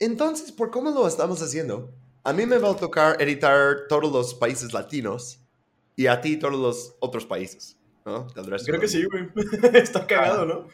entonces, 0.00 0.50
¿por 0.50 0.70
cómo 0.70 0.90
lo 0.90 1.06
estamos 1.06 1.40
haciendo? 1.42 1.92
A 2.24 2.32
mí 2.32 2.46
me 2.46 2.58
va 2.58 2.70
a 2.70 2.76
tocar 2.76 3.20
editar 3.22 3.86
todos 3.88 4.10
los 4.10 4.34
países 4.34 4.72
latinos 4.72 5.40
y 5.94 6.06
a 6.06 6.20
ti 6.20 6.38
todos 6.38 6.58
los 6.58 6.96
otros 7.00 7.26
países, 7.26 7.76
¿no? 8.04 8.26
Creo 8.28 8.80
que 8.80 8.88
sí, 8.88 9.04
güey. 9.04 9.28
Está 9.74 10.06
cagado, 10.06 10.46
¿no? 10.46 10.66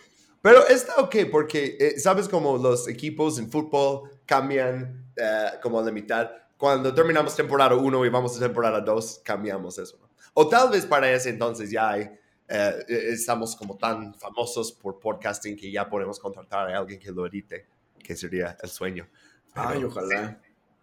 Pero 0.42 0.64
está 0.68 1.00
ok 1.00 1.16
porque, 1.28 1.76
eh, 1.80 1.98
¿sabes 1.98 2.28
cómo 2.28 2.56
los 2.56 2.86
equipos 2.86 3.36
en 3.40 3.50
fútbol 3.50 4.08
cambian 4.24 5.10
eh, 5.17 5.51
como 5.61 5.81
a 5.81 5.83
la 5.83 5.90
mitad? 5.90 6.31
Cuando 6.56 6.95
terminamos 6.95 7.35
temporada 7.35 7.74
1 7.74 8.06
y 8.06 8.08
vamos 8.08 8.37
a 8.37 8.40
temporada 8.40 8.81
2, 8.81 9.22
cambiamos 9.24 9.77
eso. 9.79 9.99
¿no? 10.01 10.08
O 10.35 10.49
tal 10.49 10.71
vez 10.71 10.87
para 10.87 11.11
ese 11.11 11.31
entonces 11.31 11.69
ya 11.72 11.90
hay, 11.90 12.08
eh, 12.49 12.85
estamos 12.88 13.56
como 13.56 13.77
tan 13.77 14.15
famosos 14.15 14.71
por 14.71 15.01
podcasting 15.01 15.56
que 15.56 15.69
ya 15.72 15.88
podemos 15.88 16.20
contratar 16.20 16.70
a 16.70 16.79
alguien 16.79 17.01
que 17.01 17.11
lo 17.11 17.27
edite, 17.27 17.66
que 18.06 18.14
sería 18.14 18.56
el 18.62 18.70
sueño. 18.70 19.09
Ay, 19.54 19.84
ojalá. 19.84 20.41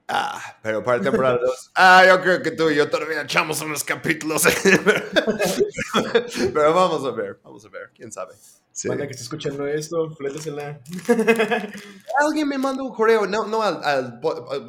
Ah, 0.07 0.57
pero 0.61 0.83
para 0.83 1.01
temporada 1.01 1.39
2. 1.41 1.71
Ah, 1.75 2.03
yo 2.05 2.21
creo 2.21 2.41
que 2.41 2.51
tú 2.51 2.69
y 2.69 2.75
yo 2.75 2.89
todavía 2.89 3.21
echamos 3.21 3.61
unos 3.61 3.83
capítulos. 3.83 4.43
pero 6.53 6.73
vamos 6.73 7.05
a 7.05 7.11
ver, 7.11 7.39
vamos 7.41 7.65
a 7.65 7.69
ver, 7.69 7.91
quién 7.95 8.11
sabe. 8.11 8.33
Sí. 8.73 8.89
que 8.89 9.03
esté 9.03 9.23
escuchando 9.23 9.67
esto, 9.67 10.09
flétesela. 10.15 10.81
Alguien 12.19 12.47
me 12.47 12.57
mandó 12.57 12.83
un 12.83 12.93
correo, 12.93 13.27
no, 13.27 13.45
no 13.45 13.61
al, 13.61 14.19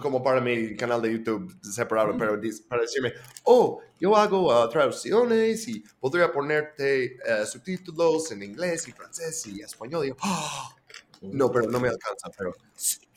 como 0.00 0.22
para 0.22 0.42
mi 0.42 0.76
canal 0.76 1.00
de 1.00 1.12
YouTube 1.12 1.56
separado, 1.62 2.14
pero 2.16 2.38
para 2.68 2.82
decirme, 2.82 3.14
oh, 3.44 3.80
yo 3.98 4.14
hago 4.14 4.62
uh, 4.62 4.68
traducciones 4.68 5.66
y 5.68 5.82
podría 5.98 6.30
ponerte 6.30 7.16
uh, 7.26 7.46
subtítulos 7.46 8.30
en 8.30 8.42
inglés 8.42 8.86
y 8.88 8.92
francés 8.92 9.46
y 9.46 9.62
español. 9.62 10.04
Y 10.04 10.08
yo, 10.10 10.16
oh, 10.22 10.74
no, 11.32 11.50
pero 11.50 11.70
no 11.70 11.80
me 11.80 11.88
alcanza, 11.88 12.30
pero 12.36 12.54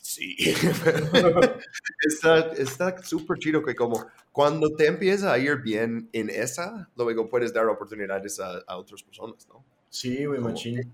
está 2.56 3.02
súper 3.02 3.38
chido 3.38 3.62
que 3.62 3.74
como 3.74 4.06
cuando 4.32 4.74
te 4.74 4.86
empieza 4.86 5.32
a 5.32 5.38
ir 5.38 5.56
bien 5.56 6.08
en 6.12 6.30
esa, 6.30 6.88
luego 6.96 7.28
puedes 7.28 7.52
dar 7.52 7.66
oportunidades 7.66 8.40
a, 8.40 8.58
a 8.66 8.78
otras 8.78 9.02
personas, 9.02 9.46
¿no? 9.48 9.64
Sí, 9.90 10.24
güey, 10.24 10.40
machín. 10.40 10.90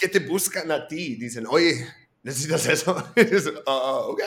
Que 0.00 0.08
te 0.08 0.20
buscan 0.20 0.70
a 0.70 0.86
ti, 0.86 1.16
dicen, 1.16 1.44
oye, 1.48 1.86
¿necesitas 2.22 2.66
eso? 2.66 2.96
Ah, 3.66 4.02
ok. 4.06 4.22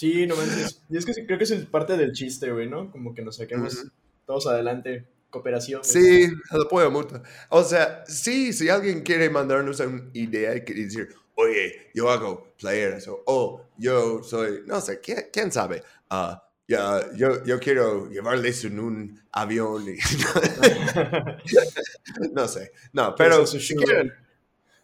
Sí, 0.00 0.26
no 0.26 0.34
manches. 0.34 0.82
Y 0.88 0.96
es 0.96 1.04
que 1.04 1.12
creo 1.26 1.36
que 1.36 1.44
es 1.44 1.52
parte 1.66 1.96
del 1.96 2.12
chiste, 2.12 2.50
güey, 2.50 2.68
¿no? 2.68 2.90
Como 2.90 3.14
que 3.14 3.22
nos 3.22 3.36
saquemos 3.36 3.84
todos 4.24 4.46
adelante. 4.46 5.06
Cooperación. 5.30 5.84
Sí, 5.84 6.28
lo 6.50 6.62
apoyo 6.62 6.90
mucho. 6.90 7.22
O 7.48 7.62
sea, 7.62 8.04
sí, 8.06 8.52
si 8.52 8.68
alguien 8.68 9.02
quiere 9.02 9.30
mandarnos 9.30 9.80
una 9.80 10.10
idea 10.12 10.56
y 10.56 10.60
decir, 10.60 11.14
oye, 11.34 11.90
yo 11.94 12.10
hago 12.10 12.52
playeras, 12.58 13.06
o 13.08 13.22
oh, 13.26 13.66
yo 13.78 14.22
soy, 14.22 14.62
no 14.66 14.80
sé, 14.80 15.00
¿quién, 15.00 15.26
quién 15.32 15.52
sabe? 15.52 15.82
Uh, 16.10 16.34
ya, 16.66 17.12
yo, 17.14 17.44
yo 17.44 17.58
quiero 17.58 18.08
llevarles 18.08 18.64
en 18.64 18.80
un 18.80 19.20
avión. 19.32 19.86
Y, 19.88 19.98
no 22.32 22.48
sé, 22.48 22.72
no, 22.92 23.14
pero 23.14 23.46
si 23.46 23.74
quieren... 23.74 24.12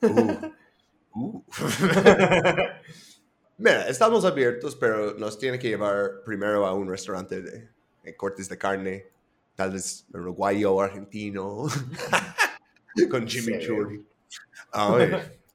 Uh, 0.03 0.53
uh. 1.15 1.43
Mira, 3.59 3.89
estamos 3.89 4.27
abiertos, 4.27 4.77
pero 4.77 5.15
nos 5.15 5.39
tiene 5.39 5.59
que 5.59 5.69
llevar 5.69 6.23
primero 6.27 6.67
a 6.67 6.75
un 6.75 6.91
restaurante 6.91 7.41
de, 7.41 7.71
cortes 8.15 8.51
de 8.51 8.59
carne, 8.59 9.07
tal 9.57 9.73
vez 9.73 10.05
uruguayo 10.13 10.75
o 10.75 10.81
argentino, 10.83 11.67
con 13.11 13.27
chimichurri. 13.27 14.05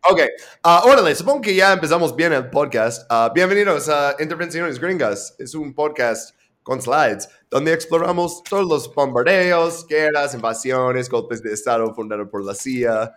Ok, 0.10 0.20
uh, 0.66 0.90
órale, 0.90 1.14
supongo 1.14 1.42
que 1.42 1.54
ya 1.54 1.74
empezamos 1.74 2.16
bien 2.16 2.34
el 2.34 2.50
podcast. 2.50 3.10
Uh, 3.12 3.32
bienvenidos 3.32 3.88
a 3.90 4.16
Intervenciones 4.20 4.80
Gringas. 4.80 5.36
Es 5.38 5.54
un 5.54 5.72
podcast 5.76 6.36
con 6.64 6.82
slides 6.82 7.30
donde 7.52 7.74
exploramos 7.74 8.44
todos 8.44 8.68
los 8.68 8.94
bombardeos, 8.94 9.86
guerras, 9.86 10.34
invasiones, 10.34 11.08
golpes 11.08 11.44
de 11.44 11.54
Estado 11.54 11.94
fundados 11.94 12.28
por 12.30 12.44
la 12.44 12.56
CIA, 12.56 13.14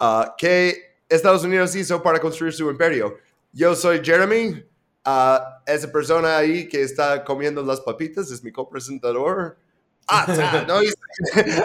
uh, 0.00 0.24
que 0.38 0.94
Estados 1.08 1.42
Unidos 1.42 1.74
hizo 1.74 2.00
para 2.00 2.20
construir 2.20 2.52
su 2.52 2.70
imperio. 2.70 3.16
Yo 3.52 3.74
soy 3.74 4.00
Jeremy, 4.04 4.64
esa 5.66 5.90
persona 5.90 6.36
ahí 6.36 6.68
que 6.68 6.82
está 6.82 7.24
comiendo 7.24 7.64
las 7.64 7.80
papitas 7.80 8.30
es 8.30 8.44
mi 8.44 8.52
copresentador. 8.52 9.56
Ah, 10.10 10.64
no 10.66 10.80
dice. 10.80 10.96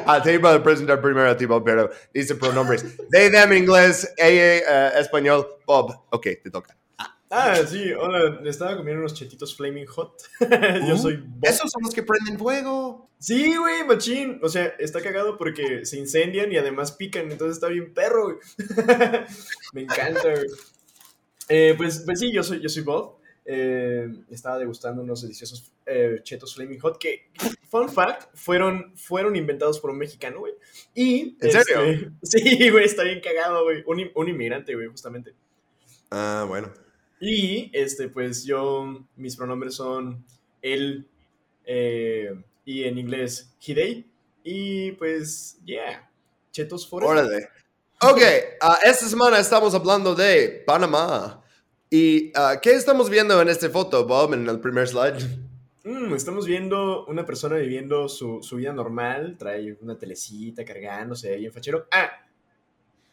Ah, 0.06 0.22
te 0.22 0.34
iba 0.34 0.54
a 0.54 0.64
presentar 0.64 1.02
primero, 1.02 1.36
tipo, 1.36 1.64
pero 1.64 1.90
dice 2.14 2.36
pronombres. 2.36 2.86
They, 3.10 3.32
them, 3.32 3.54
inglés, 3.54 4.14
ella, 4.18 4.94
uh, 4.94 5.00
español, 5.00 5.48
Bob. 5.66 6.06
Ok, 6.12 6.28
te 6.44 6.52
toca. 6.52 6.78
Ah, 7.30 7.56
sí, 7.68 7.92
hola, 7.92 8.40
estaba 8.46 8.78
comiendo 8.78 9.02
unos 9.02 9.14
chetitos 9.14 9.56
Flaming 9.56 9.88
Hot. 9.88 10.22
Yo 10.88 10.96
uh, 10.96 10.98
soy 10.98 11.18
Bob. 11.18 11.40
Esos 11.42 11.72
son 11.72 11.84
los 11.84 11.94
que 11.94 12.04
prenden 12.04 12.38
fuego. 12.38 13.10
Sí, 13.20 13.56
güey, 13.56 13.84
machín. 13.84 14.40
O 14.44 14.50
sea, 14.50 14.66
está 14.80 15.02
cagado 15.02 15.38
porque 15.38 15.86
se 15.86 15.98
incendian 15.98 16.52
y 16.52 16.58
además 16.58 16.92
pican, 16.92 17.32
entonces 17.32 17.58
está 17.58 17.68
bien 17.68 17.94
perro, 17.94 18.26
güey. 18.26 18.38
Me 19.74 19.82
encanta, 19.82 20.22
güey. 20.22 20.48
Eh, 21.50 21.74
pues, 21.78 22.04
pues 22.06 22.20
sí, 22.20 22.32
yo 22.32 22.44
soy, 22.44 22.62
yo 22.62 22.70
soy 22.70 22.84
Bob. 22.84 23.18
Eh, 23.48 24.12
estaba 24.32 24.58
degustando 24.58 25.04
unos 25.04 25.22
deliciosos 25.22 25.72
eh, 25.86 26.20
chetos 26.24 26.56
Flaming 26.56 26.80
Hot 26.80 26.98
que, 26.98 27.30
fun 27.70 27.88
fact, 27.90 28.36
fueron, 28.36 28.98
fueron 28.98 29.36
inventados 29.36 29.80
por 29.80 29.92
un 29.92 30.00
mexicano, 30.00 30.40
güey. 30.40 30.54
Y, 30.96 31.38
¿En 31.40 31.52
serio? 31.52 31.84
Este, 31.84 32.12
sí, 32.24 32.70
güey, 32.72 32.86
está 32.86 33.04
bien 33.04 33.22
cagado, 33.22 33.64
güey. 33.64 33.84
Un, 33.86 34.10
un, 34.16 34.30
inmigrante, 34.30 34.74
güey, 34.74 34.88
justamente. 34.88 35.36
Ah, 36.10 36.46
bueno. 36.48 36.74
Y, 37.20 37.70
este, 37.72 38.10
pues 38.10 38.44
yo, 38.46 39.06
mis 39.16 39.36
pronombres 39.36 39.76
son 39.76 40.26
él 40.64 41.08
eh, 41.66 42.34
y 42.66 42.84
en 42.84 42.98
inglés 42.98 43.54
Hidei. 43.64 44.10
Y 44.44 44.92
pues, 44.94 45.60
yeah, 45.66 46.10
chetos 46.52 46.88
forever. 46.88 47.18
Órale. 47.18 47.50
Ok, 48.02 48.22
uh, 48.62 48.74
esta 48.84 49.08
semana 49.08 49.40
estamos 49.40 49.74
hablando 49.74 50.14
de 50.16 50.64
Panamá. 50.66 51.45
¿Y 51.90 52.30
uh, 52.30 52.60
qué 52.62 52.72
estamos 52.74 53.10
viendo 53.10 53.40
en 53.42 53.50
esta 53.50 53.70
foto, 53.70 54.06
Bob, 54.06 54.34
en 54.34 54.48
el 54.48 54.60
primer 54.60 54.88
slide? 54.88 55.18
Mm, 55.84 56.14
estamos 56.16 56.48
viendo 56.48 57.06
una 57.06 57.26
persona 57.26 57.58
viviendo 57.58 58.10
su, 58.10 58.42
su, 58.42 58.56
vida 58.56 58.74
normal, 58.74 59.36
trae 59.38 59.78
una 59.82 59.98
telecita 59.98 60.66
cargándose 60.66 61.34
ahí 61.34 61.46
en 61.46 61.54
fachero. 61.54 61.86
Ah, 61.92 62.10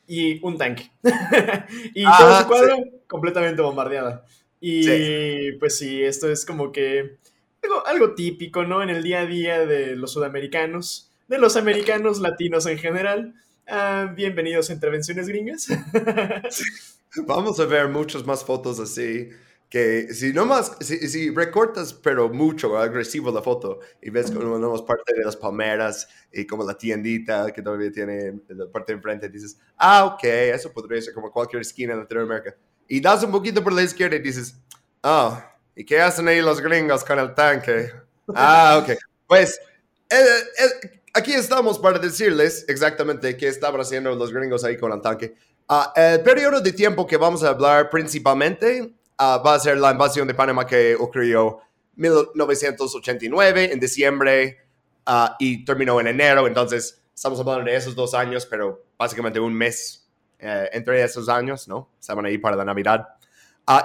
y 0.07 0.45
un 0.45 0.57
tanque. 0.59 0.91
y 1.95 2.05
todo 2.05 2.41
su 2.41 2.47
cuadro 2.47 2.77
completamente 3.07 3.63
bombardeada. 3.63 4.25
Y 4.61 5.53
pues 5.53 5.77
sí, 5.77 6.03
esto 6.03 6.31
es 6.31 6.45
como 6.47 6.71
que 6.71 7.17
algo, 7.63 7.87
algo 7.87 8.15
típico, 8.15 8.65
¿no? 8.65 8.83
En 8.83 8.91
el 8.91 9.03
día 9.03 9.21
a 9.21 9.27
día 9.27 9.67
de 9.67 9.97
los 9.97 10.13
sudamericanos, 10.13 11.11
de 11.29 11.39
los 11.39 11.57
americanos 11.57 12.21
latinos 12.21 12.67
en 12.67 12.79
general. 12.79 13.35
Ah, 13.67 14.13
bienvenidos 14.15 14.71
a 14.71 14.73
Intervenciones 14.73 15.29
Gringas. 15.29 15.69
Vamos 17.27 17.61
a 17.61 17.67
ver 17.67 17.89
muchas 17.89 18.25
más 18.27 18.45
fotos 18.45 18.81
así. 18.81 19.31
Que 19.69 20.13
si 20.13 20.35
no 20.35 20.45
más, 20.45 20.77
si, 20.81 21.09
si 21.09 21.31
recortas, 21.31 21.95
pero 21.95 22.29
mucho 22.29 22.77
agresivo 22.77 23.31
la 23.31 23.41
foto 23.41 23.81
y 24.03 24.11
ves 24.11 24.31
como 24.31 24.59
no 24.59 24.85
parte 24.85 25.15
de 25.17 25.25
las 25.25 25.35
palmeras 25.35 26.07
y 26.31 26.47
como 26.47 26.63
la 26.63 26.77
tiendita 26.77 27.51
que 27.53 27.63
todavía 27.63 27.91
tiene 27.91 28.39
la 28.49 28.71
parte 28.71 28.93
de 28.93 28.97
enfrente, 28.99 29.31
dices, 29.31 29.59
ah, 29.79 30.05
ok, 30.05 30.25
eso 30.25 30.71
podría 30.71 31.01
ser 31.01 31.15
como 31.15 31.31
cualquier 31.31 31.63
esquina 31.63 31.95
en 31.95 32.01
Latinoamérica. 32.01 32.55
Y 32.87 33.01
das 33.01 33.23
un 33.23 33.33
poquito 33.33 33.65
por 33.65 33.73
la 33.73 33.83
izquierda 33.83 34.17
y 34.17 34.19
dices, 34.19 34.55
ah, 35.03 35.43
oh, 35.43 35.61
¿y 35.75 35.87
qué 35.87 36.03
hacen 36.03 36.29
ahí 36.29 36.43
los 36.43 36.61
gringos 36.61 37.03
con 37.05 37.19
el 37.19 37.35
tanque? 37.35 37.91
Ah, 38.35 38.79
ok. 38.81 38.97
Pues, 39.27 39.61
eh, 40.09 40.15
eh, 40.15 41.01
aquí 41.13 41.33
estamos 41.33 41.79
para 41.79 41.99
decirles 41.99 42.65
exactamente 42.69 43.37
qué 43.37 43.49
estaban 43.49 43.81
haciendo 43.81 44.15
los 44.15 44.33
gringos 44.33 44.65
ahí 44.65 44.77
con 44.79 44.93
el 44.93 45.01
tanque. 45.01 45.35
Uh, 45.69 45.85
el 45.95 46.23
periodo 46.23 46.61
de 46.61 46.73
tiempo 46.73 47.07
que 47.07 47.17
vamos 47.17 47.43
a 47.45 47.49
hablar 47.51 47.89
principalmente 47.89 48.83
uh, 49.19 49.43
va 49.43 49.55
a 49.55 49.59
ser 49.59 49.79
la 49.79 49.93
invasión 49.93 50.27
de 50.29 50.35
Panamá 50.35 50.67
que 50.67 50.95
ocurrió 50.95 51.61
en 51.97 52.03
1989, 52.35 53.73
en 53.73 53.81
diciembre, 53.81 54.59
uh, 55.07 55.35
y 55.39 55.65
terminó 55.65 56.01
en 56.01 56.09
enero. 56.09 56.47
Entonces, 56.47 57.03
estamos 57.15 57.39
hablando 57.41 57.71
de 57.71 57.77
esos 57.77 57.95
dos 57.95 58.15
años, 58.15 58.47
pero 58.47 58.85
básicamente 58.99 59.39
un 59.41 59.55
mes 59.55 60.03
eh, 60.45 60.69
entre 60.73 61.01
esos 61.03 61.29
años, 61.29 61.69
¿no? 61.69 61.89
Estaban 62.01 62.27
ahí 62.27 62.37
para 62.37 62.57
la 62.57 62.65
Navidad. 62.65 63.07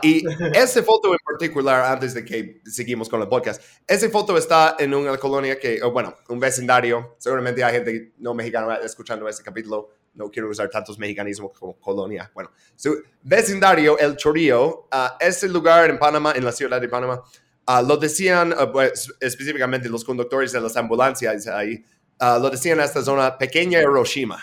y 0.01 0.23
esa 0.56 0.81
foto 0.81 1.13
en 1.13 1.19
particular, 1.23 1.85
antes 1.85 2.15
de 2.15 2.25
que 2.25 2.62
seguimos 2.65 3.07
con 3.07 3.21
el 3.21 3.27
podcast, 3.27 3.62
esa 3.85 4.09
foto 4.09 4.35
está 4.35 4.75
en 4.80 4.95
una 4.95 5.18
colonia 5.18 5.59
que, 5.59 5.80
bueno, 5.83 6.15
un 6.30 6.39
vecindario. 6.39 7.15
Seguramente 7.19 7.63
hay 7.63 7.73
gente 7.73 8.13
no 8.18 8.33
mexicana 8.33 8.80
escuchando 8.83 9.30
ese 9.30 9.44
capítulo 9.44 9.91
no 10.18 10.30
quiero 10.30 10.50
usar 10.50 10.69
tantos 10.69 10.98
mexicanismos 11.00 11.52
como 11.58 11.80
colonia. 11.80 12.30
Bueno, 12.34 12.52
su 12.75 13.02
vecindario, 13.22 13.98
El 13.98 14.18
Chorío, 14.18 14.88
uh, 14.92 15.16
es 15.19 15.44
el 15.44 15.54
lugar 15.54 15.90
en 15.90 15.98
Panamá, 15.98 16.34
en 16.36 16.44
la 16.44 16.52
ciudad 16.52 16.81
de 16.81 16.90
Panamá. 16.90 17.24
Uh, 17.68 17.88
lo 17.88 17.98
decían 17.98 18.54
uh, 18.54 18.72
pues, 18.72 19.14
específicamente 19.19 19.88
los 19.90 20.04
conductores 20.04 20.52
de 20.52 20.60
las 20.60 20.75
ambulancias 20.75 21.48
ahí, 21.48 21.84
lo 22.19 22.50
decían 22.50 22.80
esta 22.80 23.04
zona 23.04 23.38
pequeña 23.38 23.80
Hiroshima, 23.80 24.42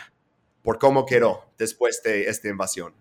por 0.62 0.78
cómo 0.78 1.04
quedó 1.04 1.46
después 1.58 2.00
de 2.04 2.28
esta 2.28 2.48
invasión. 2.48 2.94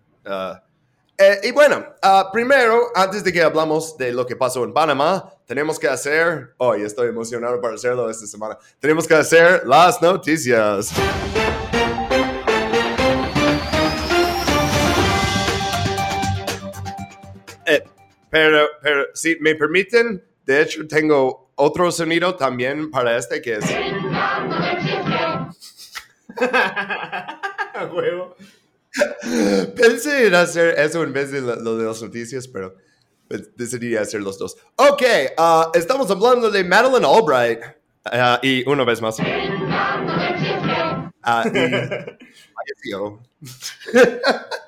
Eh, 1.16 1.40
y 1.44 1.52
bueno, 1.52 1.86
ah, 2.02 2.28
primero, 2.32 2.90
antes 2.94 3.22
de 3.22 3.32
que 3.32 3.40
hablamos 3.40 3.96
de 3.96 4.12
lo 4.12 4.26
que 4.26 4.34
pasó 4.34 4.64
en 4.64 4.72
Panamá, 4.72 5.32
tenemos 5.46 5.78
que 5.78 5.86
hacer, 5.86 6.54
hoy 6.56 6.82
estoy 6.82 7.08
emocionado 7.08 7.60
para 7.60 7.74
hacerlo 7.74 8.10
esta 8.10 8.26
semana, 8.26 8.58
tenemos 8.80 9.06
que 9.06 9.14
hacer 9.14 9.64
las 9.64 10.02
noticias. 10.02 10.90
Pero, 18.34 18.66
pero, 18.82 19.06
si 19.14 19.36
me 19.38 19.54
permiten, 19.54 20.20
de 20.44 20.62
hecho 20.62 20.84
tengo 20.88 21.52
otro 21.54 21.92
sonido 21.92 22.34
también 22.34 22.90
para 22.90 23.16
este 23.16 23.40
que 23.40 23.58
es... 23.58 23.64
Huevo. 27.94 28.34
Pensé 29.76 30.26
en 30.26 30.34
hacer 30.34 30.80
eso 30.80 31.04
en 31.04 31.12
vez 31.12 31.30
de 31.30 31.42
lo 31.42 31.76
de 31.76 31.84
las 31.84 32.02
noticias, 32.02 32.48
pero 32.48 32.74
pues, 33.28 33.56
decidí 33.56 33.94
hacer 33.94 34.20
los 34.20 34.36
dos. 34.36 34.56
Ok, 34.74 35.02
uh, 35.38 35.66
estamos 35.72 36.10
hablando 36.10 36.50
de 36.50 36.64
Madeleine 36.64 37.06
Albright. 37.06 37.60
Uh, 38.06 38.38
y 38.42 38.68
una 38.68 38.82
vez 38.82 39.00
más. 39.00 39.16
Uh, 39.20 39.22
falleció. 41.22 43.20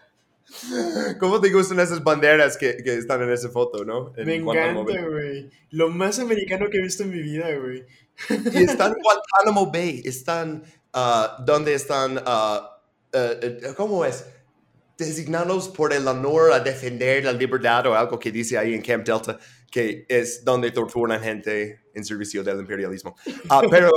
¿Cómo 1.21 1.41
te 1.41 1.51
gustan 1.51 1.81
esas 1.81 2.03
banderas 2.03 2.57
que, 2.57 2.77
que 2.83 2.95
están 2.95 3.23
en 3.23 3.31
esa 3.31 3.49
foto, 3.49 3.85
no? 3.85 4.13
En 4.17 4.27
Me 4.27 4.37
encanta, 4.37 5.03
güey. 5.03 5.51
Lo 5.71 5.89
más 5.89 6.19
americano 6.19 6.69
que 6.71 6.79
he 6.79 6.83
visto 6.83 7.03
en 7.03 7.11
mi 7.11 7.21
vida, 7.21 7.49
güey. 7.57 7.85
Y 8.53 8.57
están 8.65 8.93
en 8.93 9.03
Guantánamo 9.03 9.71
Bay. 9.71 10.03
Están, 10.05 10.63
uh, 10.95 11.43
¿dónde 11.45 11.75
están? 11.75 12.19
Uh, 12.19 13.17
uh, 13.17 13.75
¿Cómo 13.77 14.05
es? 14.05 14.25
Designados 14.99 15.69
por 15.69 15.93
el 15.93 16.09
honor 16.09 16.53
a 16.53 16.61
defender 16.61 17.25
la 17.25 17.33
libertad 17.33 17.87
o 17.87 17.95
algo 17.95 18.19
que 18.19 18.31
dice 18.33 18.57
ahí 18.57 18.75
en 18.75 18.83
Camp 18.83 19.05
Delta, 19.07 19.39
que 19.71 20.07
es 20.09 20.45
donde 20.45 20.71
torturan 20.71 21.23
gente 21.23 21.81
en 21.95 22.05
servicio 22.05 22.43
del 22.43 22.61
imperialismo. 22.61 23.15
Ah, 23.49 23.63
pero 23.71 23.91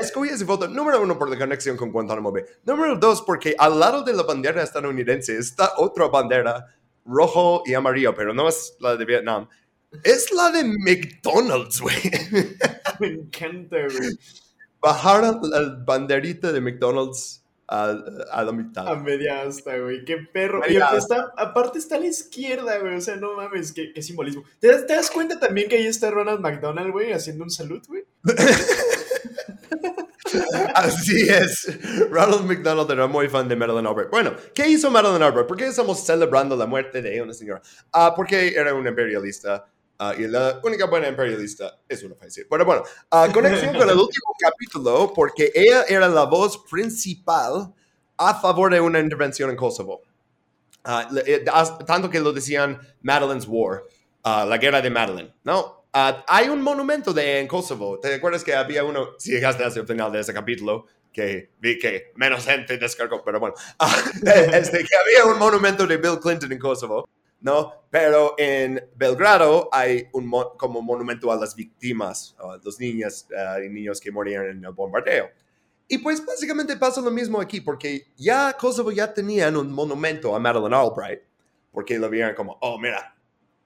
escogí 0.00 0.30
esa 0.30 0.46
foto, 0.46 0.68
número 0.68 1.02
uno, 1.02 1.18
por 1.18 1.28
la 1.28 1.38
conexión 1.38 1.76
con 1.76 1.92
Guantánamo 1.92 2.32
Bay. 2.32 2.44
Número 2.64 2.96
dos, 2.96 3.22
porque 3.22 3.54
al 3.58 3.78
lado 3.78 4.02
de 4.02 4.12
la 4.12 4.22
bandera 4.22 4.62
estadounidense 4.62 5.36
está 5.36 5.72
otra 5.76 6.08
bandera, 6.08 6.66
rojo 7.04 7.62
y 7.66 7.74
amarillo, 7.74 8.14
pero 8.14 8.32
no 8.34 8.48
es 8.48 8.76
la 8.80 8.96
de 8.96 9.04
Vietnam. 9.04 9.48
Es 10.04 10.32
la 10.32 10.50
de 10.50 10.64
McDonald's, 10.64 11.80
güey. 11.80 11.96
Me 13.00 13.08
encanta, 13.08 13.76
güey. 13.76 14.18
Bajaron 14.80 15.40
la 15.50 15.82
banderita 15.84 16.52
de 16.52 16.60
McDonald's 16.60 17.44
a, 17.66 17.96
a, 18.32 18.44
la 18.44 18.52
mitad. 18.52 18.88
A 18.88 18.96
media 18.96 19.42
asta, 19.42 19.76
güey. 19.78 20.04
Qué 20.04 20.16
perro. 20.16 20.62
Y 20.68 20.76
está, 20.76 21.32
aparte 21.36 21.78
está 21.78 21.96
a 21.96 22.00
la 22.00 22.06
izquierda, 22.06 22.78
güey. 22.78 22.96
O 22.96 23.00
sea, 23.00 23.16
no 23.16 23.34
mames, 23.34 23.72
qué, 23.72 23.92
qué 23.92 24.02
simbolismo. 24.02 24.42
¿Te 24.58 24.68
das, 24.68 24.86
¿Te 24.86 24.94
das, 24.94 25.10
cuenta 25.10 25.38
también 25.38 25.68
que 25.68 25.76
ahí 25.76 25.86
está 25.86 26.10
Ronald 26.10 26.40
McDonald, 26.40 26.92
güey, 26.92 27.12
haciendo 27.12 27.44
un 27.44 27.50
salud, 27.50 27.82
güey? 27.86 28.04
Así 30.74 31.28
es. 31.28 31.78
Ronald 32.10 32.44
McDonald 32.44 32.90
era 32.90 33.06
muy 33.06 33.28
fan 33.28 33.48
de 33.48 33.56
Marilyn 33.56 33.86
Albert. 33.86 34.10
Bueno, 34.10 34.34
¿qué 34.54 34.68
hizo 34.68 34.90
Marilyn 34.90 35.22
Albert? 35.22 35.46
¿Por 35.46 35.56
qué 35.56 35.66
estamos 35.66 36.04
celebrando 36.04 36.56
la 36.56 36.66
muerte 36.66 37.02
de 37.02 37.20
una 37.22 37.32
señora? 37.32 37.62
Ah, 37.92 38.12
porque 38.14 38.48
era 38.48 38.74
un 38.74 38.86
imperialista. 38.86 39.66
Uh, 39.98 40.18
y 40.18 40.26
la 40.28 40.60
única 40.64 40.86
buena 40.86 41.08
imperialista 41.08 41.78
es 41.86 42.02
una 42.02 42.14
país. 42.14 42.46
Bueno, 42.48 42.64
bueno, 42.64 42.82
uh, 43.12 43.30
conexión 43.32 43.76
con 43.76 43.82
el 43.82 43.96
último 43.98 44.34
capítulo, 44.38 45.12
porque 45.14 45.52
ella 45.54 45.84
era 45.86 46.08
la 46.08 46.24
voz 46.24 46.56
principal 46.70 47.74
a 48.16 48.34
favor 48.40 48.72
de 48.72 48.80
una 48.80 48.98
intervención 48.98 49.50
en 49.50 49.56
Kosovo. 49.56 50.00
Uh, 50.86 51.84
tanto 51.84 52.08
que 52.08 52.18
lo 52.18 52.32
decían 52.32 52.80
Madeline's 53.02 53.46
War, 53.46 53.82
la 54.24 54.56
guerra 54.56 54.80
de 54.80 54.88
Madeline, 54.88 55.34
¿no? 55.44 55.79
Hay 55.92 56.48
un 56.48 56.62
monumento 56.62 57.12
de 57.12 57.40
en 57.40 57.48
Kosovo. 57.48 57.98
¿Te 57.98 58.14
acuerdas 58.14 58.44
que 58.44 58.54
había 58.54 58.84
uno, 58.84 59.10
si 59.18 59.32
llegaste 59.32 59.64
hasta 59.64 59.80
el 59.80 59.86
final 59.86 60.12
de 60.12 60.20
ese 60.20 60.32
capítulo, 60.32 60.86
que 61.12 61.50
vi 61.58 61.78
que 61.78 62.12
menos 62.14 62.44
gente 62.44 62.78
descargó, 62.78 63.22
pero 63.24 63.40
bueno, 63.40 63.54
este, 64.52 64.78
que 64.78 64.96
había 64.96 65.32
un 65.32 65.38
monumento 65.38 65.86
de 65.86 65.96
Bill 65.96 66.20
Clinton 66.20 66.52
en 66.52 66.58
Kosovo. 66.58 67.08
¿no? 67.40 67.72
Pero 67.90 68.34
en 68.38 68.82
Belgrado 68.94 69.68
hay 69.72 70.08
un 70.12 70.30
como 70.56 70.82
monumento 70.82 71.32
a 71.32 71.36
las 71.36 71.54
víctimas, 71.54 72.36
a 72.38 72.58
los 72.62 72.78
niños 72.78 73.26
uh, 73.30 73.62
y 73.62 73.68
niños 73.68 74.00
que 74.00 74.12
morían 74.12 74.44
en 74.44 74.64
el 74.64 74.72
bombardeo. 74.72 75.30
Y 75.88 75.98
pues 75.98 76.24
básicamente 76.24 76.76
pasa 76.76 77.00
lo 77.00 77.10
mismo 77.10 77.40
aquí, 77.40 77.60
porque 77.60 78.12
ya 78.16 78.56
Kosovo 78.56 78.92
ya 78.92 79.12
tenían 79.12 79.56
un 79.56 79.72
monumento 79.72 80.36
a 80.36 80.38
Madeleine 80.38 80.76
Albright, 80.76 81.20
porque 81.72 81.98
lo 81.98 82.08
vieron 82.08 82.34
como, 82.34 82.58
oh, 82.60 82.78
mira, 82.78 83.16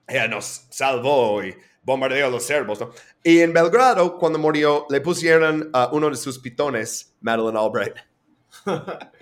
ella 0.07 0.27
nos 0.27 0.65
salvó 0.69 1.43
y 1.43 1.55
bombardeó 1.85 2.27
a 2.27 2.29
los 2.29 2.43
serbos, 2.43 2.79
¿no? 2.79 2.91
Y 3.23 3.39
en 3.39 3.53
Belgrado, 3.53 4.17
cuando 4.17 4.39
murió, 4.39 4.85
le 4.89 4.99
pusieron 4.99 5.69
a 5.71 5.89
uno 5.93 6.09
de 6.09 6.17
sus 6.17 6.39
pitones, 6.39 7.15
Madeleine 7.21 7.59
Albright. 7.59 7.95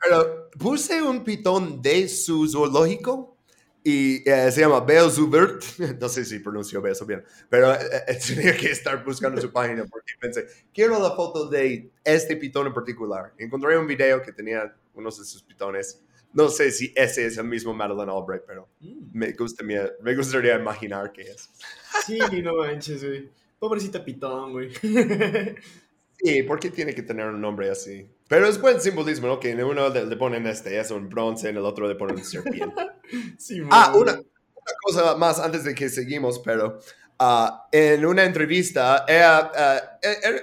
Pero 0.00 0.50
puse 0.58 1.00
un 1.02 1.24
pitón 1.24 1.80
de 1.80 2.08
su 2.08 2.48
zoológico 2.48 3.32
y 3.84 4.28
eh, 4.28 4.50
se 4.50 4.60
llama 4.60 4.80
Beelzebub. 4.80 5.60
No 6.00 6.08
sé 6.08 6.24
si 6.24 6.38
pronunció 6.38 6.84
eso 6.86 7.06
bien, 7.06 7.24
pero 7.48 7.72
eh, 7.72 7.78
eh, 8.08 8.18
tenía 8.26 8.56
que 8.56 8.70
estar 8.70 9.04
buscando 9.04 9.40
su 9.40 9.52
página 9.52 9.84
porque 9.84 10.12
pensé, 10.20 10.46
quiero 10.72 11.00
la 11.00 11.12
foto 11.12 11.48
de 11.48 11.90
este 12.04 12.36
pitón 12.36 12.66
en 12.66 12.74
particular. 12.74 13.32
Encontré 13.38 13.78
un 13.78 13.86
video 13.86 14.22
que 14.22 14.32
tenía 14.32 14.74
unos 14.94 15.18
de 15.18 15.24
sus 15.24 15.42
pitones. 15.42 16.02
No 16.34 16.48
sé 16.48 16.70
si 16.70 16.92
ese 16.96 17.26
es 17.26 17.38
el 17.38 17.44
mismo 17.44 17.74
Madeleine 17.74 18.12
Albright, 18.12 18.42
pero 18.46 18.68
mm. 18.80 19.10
me, 19.12 19.32
gusta, 19.32 19.64
me 19.64 20.16
gustaría 20.16 20.56
imaginar 20.56 21.12
que 21.12 21.22
es. 21.22 21.50
Sí, 22.06 22.18
no 22.42 22.56
manches, 22.56 23.04
güey. 23.04 23.28
Pobrecita 23.58 24.04
pitón, 24.04 24.52
güey. 24.52 24.70
Sí, 26.24 26.44
¿por 26.44 26.60
qué 26.60 26.70
tiene 26.70 26.94
que 26.94 27.02
tener 27.02 27.26
un 27.26 27.40
nombre 27.40 27.68
así? 27.68 28.08
Pero 28.28 28.46
es 28.46 28.60
buen 28.60 28.80
simbolismo, 28.80 29.26
¿no? 29.26 29.40
Que 29.40 29.50
en 29.50 29.64
uno 29.64 29.88
le, 29.88 30.16
ponen 30.16 30.46
este, 30.46 30.78
es 30.78 30.92
un 30.92 31.08
bronce, 31.08 31.48
en 31.48 31.56
el 31.56 31.64
otro 31.64 31.88
le 31.88 31.96
ponen 31.96 32.24
serpiente. 32.24 32.80
sí, 33.38 33.60
ah, 33.70 33.92
una, 33.96 34.12
una, 34.12 34.22
cosa 34.82 35.16
más 35.16 35.40
antes 35.40 35.64
de 35.64 35.74
que 35.74 35.88
seguimos, 35.88 36.38
pero 36.38 36.78
uh, 37.18 37.48
en 37.72 38.06
una 38.06 38.24
entrevista, 38.24 39.04
ella, 39.08 39.50
uh, 39.52 40.38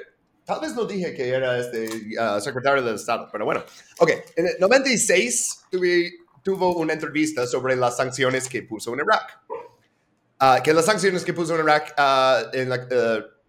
tal 0.50 0.62
vez 0.62 0.74
no 0.74 0.84
dije 0.86 1.14
que 1.14 1.30
era 1.30 1.60
este 1.60 1.88
uh, 2.20 2.42
secretario 2.42 2.82
del 2.82 2.96
Estado, 2.96 3.30
pero 3.32 3.46
bueno. 3.46 3.64
Ok, 4.00 4.10
en 4.36 4.48
el 4.48 4.56
96 4.60 5.66
tuve, 5.70 6.12
tuvo 6.42 6.76
una 6.76 6.94
entrevista 6.94 7.46
sobre 7.46 7.76
las 7.76 7.98
sanciones 7.98 8.50
que 8.50 8.64
puso 8.64 8.92
en 8.96 9.02
Irak. 9.02 10.64
que 10.64 10.74
las 10.74 10.86
sanciones 10.86 11.24
que 11.24 11.34
puso 11.34 11.54
en 11.54 11.62
Irak 11.62 11.94
en 12.54 12.68
la 12.68 12.88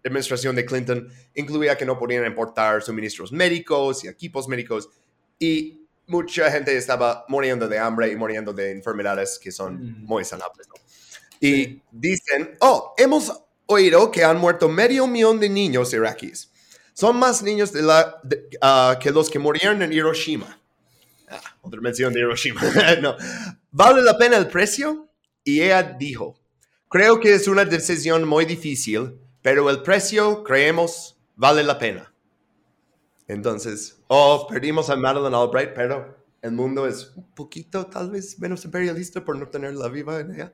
administración 0.03 0.55
de 0.55 0.63
Clinton 0.63 1.11
incluía 1.33 1.75
que 1.75 1.87
no 1.87 1.97
podían 1.97 2.23
importar 2.23 2.83
suministros 2.83 3.31
médicos 3.31 4.03
y 4.03 4.07
equipos 4.07 4.47
médicos 4.47 4.87
y 5.39 5.87
mucha 6.05 6.51
gente 6.51 6.77
estaba 6.77 7.25
muriendo 7.29 7.67
de 7.67 7.79
hambre 7.79 8.11
y 8.11 8.15
muriendo 8.15 8.53
de 8.53 8.71
enfermedades 8.71 9.39
que 9.39 9.51
son 9.51 9.73
mm. 9.75 10.05
muy 10.05 10.23
sanables. 10.23 10.67
Y 11.39 11.81
dicen, 11.89 12.57
oh, 12.59 12.93
hemos 12.95 13.43
oído 13.65 14.11
que 14.11 14.23
han 14.23 14.37
muerto 14.37 14.69
medio 14.69 15.07
millón 15.07 15.39
de 15.39 15.49
niños 15.49 15.91
iraquíes. 15.93 16.50
Son 17.01 17.17
más 17.17 17.41
niños 17.41 17.71
ah, 18.61 18.99
que 19.01 19.09
los 19.09 19.27
que 19.27 19.39
murieron 19.39 19.81
en 19.81 19.91
Hiroshima. 19.91 20.59
Ah, 21.27 21.41
otra 21.63 21.81
mención 21.81 22.13
de 22.13 22.19
Hiroshima. 22.19 22.61
¿Vale 23.71 24.03
la 24.03 24.15
pena 24.19 24.37
el 24.37 24.47
precio? 24.47 25.09
Y 25.43 25.61
ella 25.61 25.81
dijo, 25.81 26.39
creo 26.87 27.19
que 27.19 27.33
es 27.33 27.47
una 27.47 27.65
decisión 27.65 28.27
muy 28.27 28.45
difícil 28.45 29.17
pero 29.41 29.67
el 29.71 29.81
precio, 29.81 30.43
creemos, 30.43 31.17
vale 31.35 31.63
la 31.63 31.79
pena. 31.79 32.13
Entonces, 33.27 33.99
oh, 34.05 34.45
perdimos 34.47 34.91
a 34.91 34.95
Madeleine 34.95 35.35
Albright, 35.35 35.71
pero 35.73 36.23
el 36.43 36.51
mundo 36.51 36.85
es 36.85 37.13
un 37.15 37.33
poquito, 37.33 37.87
tal 37.87 38.11
vez, 38.11 38.37
menos 38.37 38.63
imperialista 38.63 39.25
por 39.25 39.39
no 39.39 39.47
tenerla 39.47 39.87
viva 39.87 40.19
en 40.19 40.35
ella. 40.35 40.53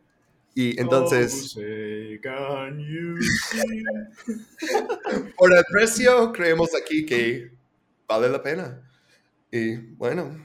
Y 0.59 0.81
entonces... 0.81 1.55
Oh, 1.55 1.61
por 5.37 5.55
el 5.55 5.63
precio, 5.71 6.33
creemos 6.33 6.71
aquí 6.73 7.05
que 7.05 7.51
vale 8.07 8.27
la 8.27 8.41
pena. 8.41 8.81
Y 9.51 9.75
bueno. 9.75 10.35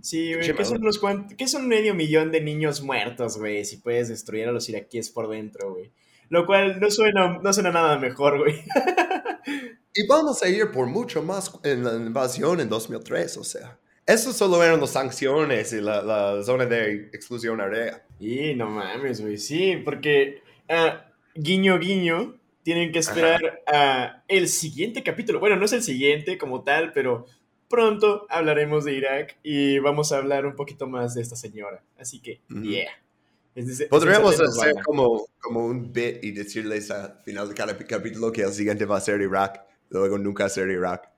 Sí, 0.00 0.34
güey, 0.34 0.52
¿qué 0.52 0.64
son, 0.64 0.80
los 0.80 1.00
¿qué 1.38 1.46
son 1.46 1.68
medio 1.68 1.94
millón 1.94 2.32
de 2.32 2.40
niños 2.40 2.82
muertos, 2.82 3.38
güey? 3.38 3.64
Si 3.64 3.76
puedes 3.76 4.08
destruir 4.08 4.48
a 4.48 4.52
los 4.52 4.68
iraquíes 4.68 5.10
por 5.10 5.28
dentro, 5.28 5.74
güey. 5.74 5.92
Lo 6.28 6.44
cual 6.44 6.80
no 6.80 6.90
suena, 6.90 7.38
no 7.38 7.52
suena 7.52 7.70
nada 7.70 8.00
mejor, 8.00 8.40
güey. 8.40 8.64
Y 9.94 10.06
vamos 10.06 10.42
a 10.42 10.48
ir 10.48 10.70
por 10.72 10.86
mucho 10.86 11.22
más 11.22 11.52
en 11.64 11.84
la 11.84 11.94
invasión 11.94 12.60
en 12.60 12.68
2003, 12.68 13.36
o 13.36 13.44
sea. 13.44 13.78
Eso 14.06 14.32
solo 14.32 14.62
eran 14.62 14.80
las 14.80 14.90
sanciones 14.90 15.72
y 15.72 15.80
la, 15.80 16.02
la 16.02 16.42
zona 16.42 16.66
de 16.66 17.10
exclusión 17.12 17.60
área. 17.60 18.04
Y 18.18 18.54
no 18.54 18.68
mames, 18.68 19.20
güey, 19.20 19.38
sí, 19.38 19.76
porque 19.84 20.42
uh, 20.68 20.98
guiño 21.34 21.78
guiño, 21.78 22.36
tienen 22.62 22.92
que 22.92 23.00
esperar 23.00 23.62
a 23.66 24.22
el 24.28 24.48
siguiente 24.48 25.02
capítulo. 25.02 25.40
Bueno, 25.40 25.56
no 25.56 25.64
es 25.64 25.72
el 25.72 25.82
siguiente 25.82 26.38
como 26.38 26.62
tal, 26.62 26.92
pero 26.92 27.26
pronto 27.68 28.26
hablaremos 28.28 28.84
de 28.84 28.94
Irak 28.94 29.38
y 29.42 29.78
vamos 29.78 30.12
a 30.12 30.18
hablar 30.18 30.46
un 30.46 30.54
poquito 30.54 30.86
más 30.86 31.14
de 31.14 31.22
esta 31.22 31.36
señora. 31.36 31.82
Así 31.98 32.20
que, 32.20 32.40
yeah. 32.62 32.90
Podríamos 33.90 34.40
hacer 34.40 34.74
como, 34.84 35.26
como 35.40 35.66
un 35.66 35.92
bit 35.92 36.22
y 36.22 36.30
decirles 36.32 36.90
al 36.90 37.20
final 37.24 37.48
de 37.48 37.54
cada 37.54 37.76
capítulo 37.76 38.32
que 38.32 38.42
el 38.42 38.52
siguiente 38.52 38.84
va 38.86 38.96
a 38.96 39.00
ser 39.00 39.20
Irak, 39.20 39.62
luego 39.90 40.16
nunca 40.18 40.48
ser 40.48 40.70
Irak. 40.70 41.11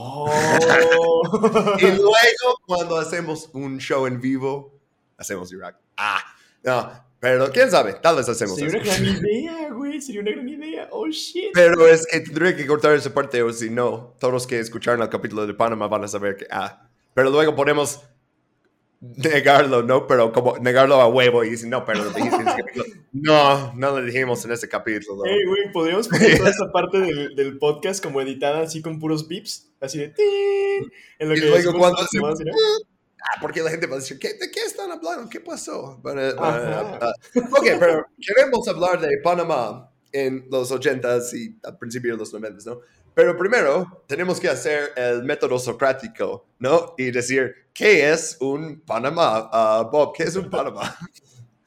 Oh. 0.00 1.76
y 1.78 1.86
luego 1.86 2.60
cuando 2.66 2.98
hacemos 2.98 3.50
un 3.52 3.78
show 3.78 4.06
en 4.06 4.20
vivo, 4.20 4.78
hacemos 5.16 5.52
Irak. 5.52 5.76
Ah, 5.96 6.22
no, 6.62 6.90
pero 7.18 7.50
quién 7.50 7.68
sabe, 7.68 7.94
tal 7.94 8.16
vez 8.16 8.28
hacemos 8.28 8.56
Sería 8.56 8.80
una 8.80 8.84
gran 8.84 9.04
idea, 9.24 9.68
güey, 9.70 10.00
sería 10.00 10.20
una 10.20 10.30
gran 10.30 10.48
idea. 10.48 10.88
Oh, 10.92 11.08
shit. 11.08 11.50
Pero 11.52 11.88
es 11.88 12.06
que 12.06 12.20
tendría 12.20 12.54
que 12.56 12.66
cortar 12.66 12.94
esa 12.94 13.12
parte 13.12 13.42
o 13.42 13.52
si 13.52 13.70
no, 13.70 14.14
todos 14.20 14.32
los 14.32 14.46
que 14.46 14.60
escucharon 14.60 15.02
el 15.02 15.08
capítulo 15.08 15.46
de 15.46 15.54
Panamá 15.54 15.88
van 15.88 16.04
a 16.04 16.08
saber 16.08 16.36
que, 16.36 16.46
ah, 16.50 16.88
pero 17.14 17.30
luego 17.30 17.56
ponemos 17.56 18.02
negarlo, 19.00 19.82
¿no? 19.82 20.06
Pero 20.06 20.32
como 20.32 20.58
negarlo 20.58 20.96
a 20.96 21.08
huevo 21.08 21.44
y 21.44 21.50
decir, 21.50 21.68
no, 21.68 21.84
pero 21.84 22.04
lo 22.04 22.10
dijiste 22.10 22.36
en 22.42 22.48
ese 22.48 22.62
capítulo. 22.62 22.84
No, 23.12 23.72
no 23.74 23.98
lo 23.98 24.04
dijimos 24.04 24.44
en 24.44 24.52
ese 24.52 24.68
capítulo. 24.68 25.22
Hey, 25.24 25.44
güey, 25.46 25.72
podríamos 25.72 26.08
poner 26.08 26.36
toda 26.38 26.50
esta 26.50 26.70
parte 26.72 26.98
del, 26.98 27.34
del, 27.36 27.58
podcast 27.58 28.02
como 28.02 28.20
editada 28.20 28.62
así 28.62 28.82
con 28.82 28.98
puros 28.98 29.26
beeps, 29.28 29.70
así 29.80 29.98
de 29.98 30.12
En 31.18 31.28
lo 31.28 31.36
y 31.36 31.40
que 31.40 31.46
luego 31.46 31.78
cuando 31.78 32.00
hacemos, 32.00 32.38
ah, 32.40 33.38
porque 33.40 33.62
la 33.62 33.70
gente 33.70 33.86
va 33.86 33.96
a 33.96 34.00
decir, 34.00 34.18
¿qué, 34.18 34.34
¿de 34.34 34.50
qué 34.50 34.60
están 34.60 34.90
hablando? 34.90 35.28
¿Qué 35.28 35.40
pasó? 35.40 35.98
Bueno, 36.02 36.22
uh, 36.22 37.40
ok, 37.40 37.66
pero 37.78 38.06
queremos 38.20 38.66
hablar 38.68 39.00
de 39.00 39.18
Panamá 39.22 39.90
en 40.12 40.46
los 40.50 40.70
80s 40.72 41.34
y 41.34 41.58
al 41.62 41.78
principio 41.78 42.12
de 42.12 42.18
los 42.18 42.32
90s, 42.32 42.64
¿no? 42.66 42.80
Pero 43.18 43.36
primero 43.36 44.04
tenemos 44.06 44.38
que 44.38 44.48
hacer 44.48 44.92
el 44.94 45.24
método 45.24 45.58
socrático, 45.58 46.46
¿no? 46.60 46.94
Y 46.96 47.10
decir, 47.10 47.52
¿qué 47.74 48.12
es 48.12 48.36
un 48.38 48.80
Panamá? 48.82 49.50
Uh, 49.50 49.90
Bob, 49.90 50.14
¿qué 50.16 50.22
es 50.22 50.36
un 50.36 50.48
Panamá? 50.48 50.96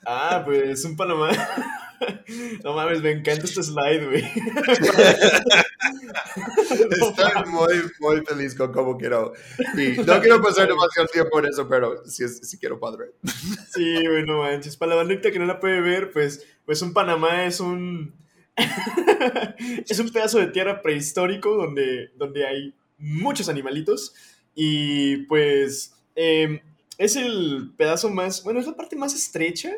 Ah, 0.05 0.43
pues 0.45 0.85
un 0.85 0.95
Panamá. 0.95 1.29
No 2.63 2.73
mames, 2.73 2.99
me 3.03 3.11
encanta 3.11 3.45
este 3.45 3.61
slide, 3.61 4.07
güey. 4.07 4.23
Estoy 6.89 7.45
muy, 7.45 7.75
muy 7.99 8.25
feliz 8.25 8.55
con 8.55 8.71
cómo 8.71 8.97
quiero. 8.97 9.33
Y 9.77 10.01
no 10.01 10.19
quiero 10.19 10.41
pasar 10.41 10.67
demasiado 10.67 11.07
tiempo 11.09 11.37
en 11.37 11.45
eso, 11.45 11.69
pero 11.69 12.03
sí, 12.07 12.27
sí 12.27 12.57
quiero 12.57 12.79
padre. 12.79 13.11
Sí, 13.71 14.07
güey, 14.07 14.25
no 14.25 14.39
manches. 14.39 14.77
Para 14.77 14.91
la 14.91 14.95
bandita 14.95 15.29
que 15.29 15.37
no 15.37 15.45
la 15.45 15.59
puede 15.59 15.79
ver, 15.79 16.09
pues, 16.09 16.43
pues 16.65 16.81
un 16.81 16.91
Panamá 16.91 17.45
es 17.45 17.59
un 17.59 18.15
es 19.87 19.99
un 19.99 20.09
pedazo 20.09 20.39
de 20.39 20.47
tierra 20.47 20.81
prehistórico 20.81 21.55
donde, 21.55 22.11
donde 22.17 22.45
hay 22.45 22.73
muchos 22.97 23.49
animalitos 23.49 24.13
y 24.55 25.17
pues 25.25 25.95
em, 26.15 26.59
es 26.97 27.15
el 27.15 27.73
pedazo 27.77 28.09
más, 28.09 28.43
bueno, 28.43 28.59
es 28.59 28.67
la 28.67 28.75
parte 28.75 28.95
más 28.95 29.15
estrecha 29.15 29.71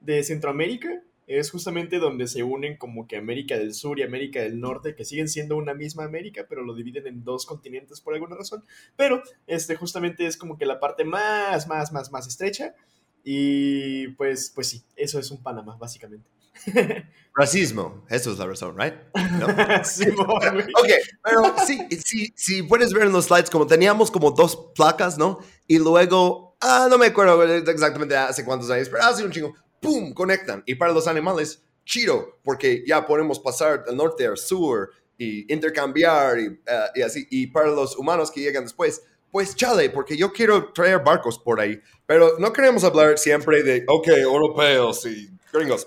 de 0.00 0.22
Centroamérica. 0.22 1.02
Es 1.26 1.50
justamente 1.52 2.00
donde 2.00 2.26
se 2.26 2.42
unen 2.42 2.76
como 2.76 3.06
que 3.06 3.16
América 3.16 3.56
del 3.56 3.72
Sur 3.72 4.00
y 4.00 4.02
América 4.02 4.40
del 4.40 4.58
Norte, 4.58 4.96
que 4.96 5.04
siguen 5.04 5.28
siendo 5.28 5.56
una 5.56 5.74
misma 5.74 6.04
América, 6.04 6.46
pero 6.48 6.64
lo 6.64 6.74
dividen 6.74 7.06
en 7.06 7.22
dos 7.22 7.46
continentes 7.46 8.00
por 8.00 8.14
alguna 8.14 8.34
razón. 8.34 8.64
Pero 8.96 9.22
este 9.46 9.76
justamente 9.76 10.26
es 10.26 10.36
como 10.36 10.58
que 10.58 10.66
la 10.66 10.80
parte 10.80 11.04
más, 11.04 11.68
más, 11.68 11.92
más, 11.92 12.10
más 12.10 12.26
estrecha. 12.26 12.74
Y 13.22 14.08
pues, 14.08 14.50
pues 14.52 14.68
sí, 14.68 14.82
eso 14.96 15.20
es 15.20 15.30
un 15.30 15.40
Panamá, 15.42 15.76
básicamente. 15.76 16.28
Racismo, 17.34 18.04
eso 18.10 18.32
es 18.32 18.38
la 18.38 18.46
razón, 18.46 18.76
¿right? 18.76 18.94
sí, 19.84 20.04
ok, 20.18 20.88
pero 21.22 21.54
sí, 21.66 21.86
sí, 22.04 22.32
sí, 22.36 22.62
puedes 22.64 22.92
ver 22.92 23.04
en 23.04 23.12
los 23.12 23.26
slides 23.26 23.50
como 23.50 23.66
teníamos 23.66 24.10
como 24.10 24.32
dos 24.32 24.72
placas, 24.74 25.16
¿no? 25.16 25.38
Y 25.66 25.78
luego, 25.78 26.56
ah, 26.60 26.88
no 26.90 26.98
me 26.98 27.06
acuerdo 27.06 27.42
exactamente 27.44 28.16
hace 28.16 28.44
cuántos 28.44 28.70
años, 28.70 28.88
pero 28.88 29.04
hace 29.04 29.24
un 29.24 29.30
chingo, 29.30 29.54
¡pum! 29.80 30.12
Conectan. 30.12 30.62
Y 30.66 30.74
para 30.74 30.92
los 30.92 31.06
animales, 31.06 31.62
chido, 31.84 32.38
porque 32.42 32.84
ya 32.86 33.06
podemos 33.06 33.38
pasar 33.38 33.84
del 33.84 33.96
norte 33.96 34.26
al 34.26 34.36
sur 34.36 34.90
y 35.16 35.52
intercambiar 35.52 36.38
y, 36.38 36.46
eh, 36.46 36.86
y 36.96 37.02
así. 37.02 37.26
Y 37.30 37.46
para 37.46 37.68
los 37.68 37.96
humanos 37.96 38.30
que 38.30 38.40
llegan 38.40 38.64
después, 38.64 39.02
pues 39.30 39.54
chale, 39.54 39.90
porque 39.90 40.16
yo 40.16 40.32
quiero 40.32 40.72
traer 40.72 40.98
barcos 41.04 41.38
por 41.38 41.60
ahí, 41.60 41.80
pero 42.06 42.36
no 42.38 42.52
queremos 42.52 42.82
hablar 42.82 43.18
siempre 43.18 43.62
de, 43.62 43.84
ok, 43.86 44.08
europeos 44.08 45.06
y 45.06 45.30
gringos. 45.52 45.86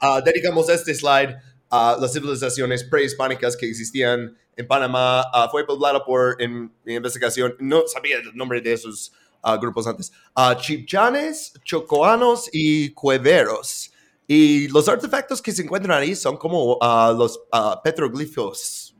Uh, 0.00 0.22
dedicamos 0.24 0.68
este 0.68 0.94
slide 0.94 1.36
a 1.70 1.96
las 2.00 2.12
civilizaciones 2.12 2.84
prehispánicas 2.84 3.56
que 3.56 3.66
existían 3.66 4.36
en 4.56 4.66
Panamá. 4.66 5.22
Uh, 5.32 5.50
fue 5.50 5.66
poblado 5.66 6.04
por, 6.04 6.40
en 6.40 6.72
mi 6.84 6.94
investigación, 6.94 7.54
no 7.58 7.86
sabía 7.86 8.18
el 8.18 8.36
nombre 8.36 8.60
de 8.60 8.72
esos 8.72 9.12
uh, 9.44 9.58
grupos 9.60 9.86
antes, 9.86 10.12
chipchanes, 10.60 11.54
chocoanos 11.64 12.48
y 12.52 12.92
cueveros. 12.92 13.92
Y 14.26 14.68
los 14.68 14.88
artefactos 14.88 15.40
que 15.40 15.52
se 15.52 15.62
encuentran 15.62 16.02
ahí 16.02 16.14
son 16.14 16.36
como 16.36 16.78
los 17.16 17.40
petroglifos. 17.82 18.94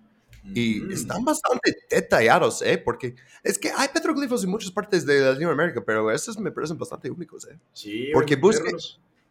Y 0.54 0.80
mm. 0.80 0.92
están 0.92 1.23
bastante 1.23 1.76
detallados, 1.90 2.62
¿eh? 2.62 2.78
Porque 2.78 3.14
es 3.42 3.59
que 3.59 3.71
hay 3.76 3.88
petroglifos 3.88 4.42
en 4.45 4.49
muchas 4.49 4.71
partes 4.71 5.04
de 5.04 5.21
Latinoamérica, 5.21 5.85
pero 5.85 6.11
estos 6.11 6.38
me 6.38 6.50
parecen 6.50 6.78
bastante 6.78 7.11
únicos, 7.11 7.47
¿eh? 7.47 7.59
Sí, 7.75 8.09
porque 8.14 8.37
busquen, 8.37 8.75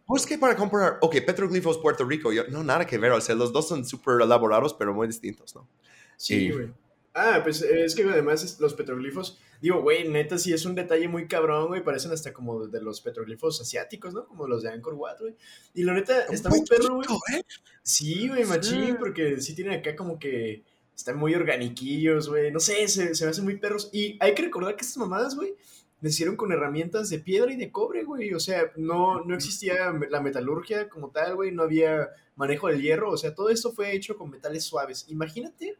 Busque 0.07 0.37
para 0.37 0.55
comprar, 0.55 0.99
ok, 1.01 1.17
petroglifos 1.25 1.77
Puerto 1.79 2.05
Rico, 2.05 2.31
yo, 2.31 2.47
no, 2.47 2.63
nada 2.63 2.87
que 2.87 2.97
ver, 2.97 3.11
o 3.11 3.19
sea, 3.19 3.35
los 3.35 3.51
dos 3.51 3.67
son 3.67 3.85
súper 3.85 4.21
elaborados, 4.21 4.73
pero 4.73 4.93
muy 4.93 5.05
distintos, 5.05 5.53
¿no? 5.53 5.67
Sí, 6.15 6.49
güey. 6.49 6.71
Ah, 7.13 7.41
pues 7.43 7.61
es 7.63 7.95
que 7.95 8.03
además 8.03 8.57
los 8.59 8.75
petroglifos, 8.75 9.39
digo, 9.59 9.81
güey, 9.81 10.07
neta, 10.07 10.37
sí 10.37 10.53
es 10.53 10.65
un 10.65 10.75
detalle 10.75 11.07
muy 11.07 11.27
cabrón, 11.27 11.67
güey, 11.67 11.83
parecen 11.83 12.11
hasta 12.11 12.31
como 12.31 12.67
de 12.67 12.79
los 12.79 13.01
petroglifos 13.01 13.59
asiáticos, 13.59 14.13
¿no? 14.13 14.27
Como 14.27 14.47
los 14.47 14.61
de 14.61 14.69
Angkor 14.69 14.93
Wat, 14.93 15.19
güey. 15.19 15.35
Y 15.73 15.83
la 15.83 15.93
neta, 15.93 16.25
está 16.29 16.49
muy 16.49 16.63
perro, 16.63 16.95
güey. 16.95 17.07
¿eh? 17.33 17.43
Sí, 17.81 18.29
güey, 18.29 18.45
machín, 18.45 18.97
porque 18.97 19.41
sí 19.41 19.55
tienen 19.55 19.79
acá 19.79 19.95
como 19.95 20.19
que 20.19 20.63
están 20.95 21.17
muy 21.17 21.33
organiquillos, 21.33 22.29
güey, 22.29 22.51
no 22.51 22.59
sé, 22.59 22.87
se, 22.87 23.15
se 23.15 23.25
me 23.25 23.31
hacen 23.31 23.43
muy 23.43 23.57
perros. 23.57 23.89
Y 23.91 24.15
hay 24.19 24.35
que 24.35 24.43
recordar 24.43 24.75
que 24.75 24.85
estas 24.85 24.97
mamadas, 24.97 25.35
güey, 25.35 25.55
me 25.99 26.09
hicieron 26.09 26.35
con 26.35 26.51
herramientas 26.51 27.09
de 27.09 27.19
piedra 27.19 27.51
y 27.51 27.55
de 27.55 27.71
cobre, 27.71 28.03
güey. 28.03 28.33
O 28.33 28.39
sea, 28.39 28.71
no, 28.75 29.21
no 29.23 29.35
existía 29.35 29.91
la 30.09 30.21
metalurgia 30.21 30.89
como 30.89 31.09
tal, 31.09 31.35
güey. 31.35 31.51
No 31.51 31.63
había 31.63 32.09
manejo 32.35 32.67
del 32.67 32.81
hierro. 32.81 33.11
O 33.11 33.17
sea, 33.17 33.33
todo 33.33 33.49
esto 33.49 33.71
fue 33.71 33.95
hecho 33.95 34.17
con 34.17 34.29
metales 34.29 34.63
suaves. 34.63 35.05
Imagínate 35.07 35.77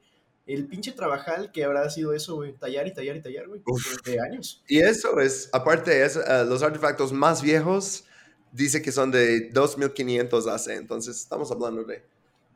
el 0.47 0.65
pinche 0.65 0.93
trabajal 0.93 1.51
que 1.51 1.63
habrá 1.63 1.87
sido 1.89 2.13
eso, 2.13 2.35
güey. 2.35 2.53
Tallar 2.53 2.87
y 2.87 2.93
tallar 2.93 3.15
y 3.17 3.21
tallar, 3.21 3.47
güey. 3.47 3.61
Durante 3.65 4.19
años. 4.19 4.63
Y 4.67 4.79
eso 4.79 5.19
es, 5.19 5.49
aparte, 5.53 6.03
es, 6.03 6.15
uh, 6.15 6.45
los 6.47 6.63
artefactos 6.63 7.13
más 7.13 7.41
viejos 7.41 8.05
dice 8.51 8.81
que 8.81 8.91
son 8.91 9.11
de 9.11 9.49
2500 9.51 10.47
hace. 10.47 10.75
Entonces, 10.75 11.17
estamos 11.17 11.51
hablando 11.51 11.83
de 11.83 12.03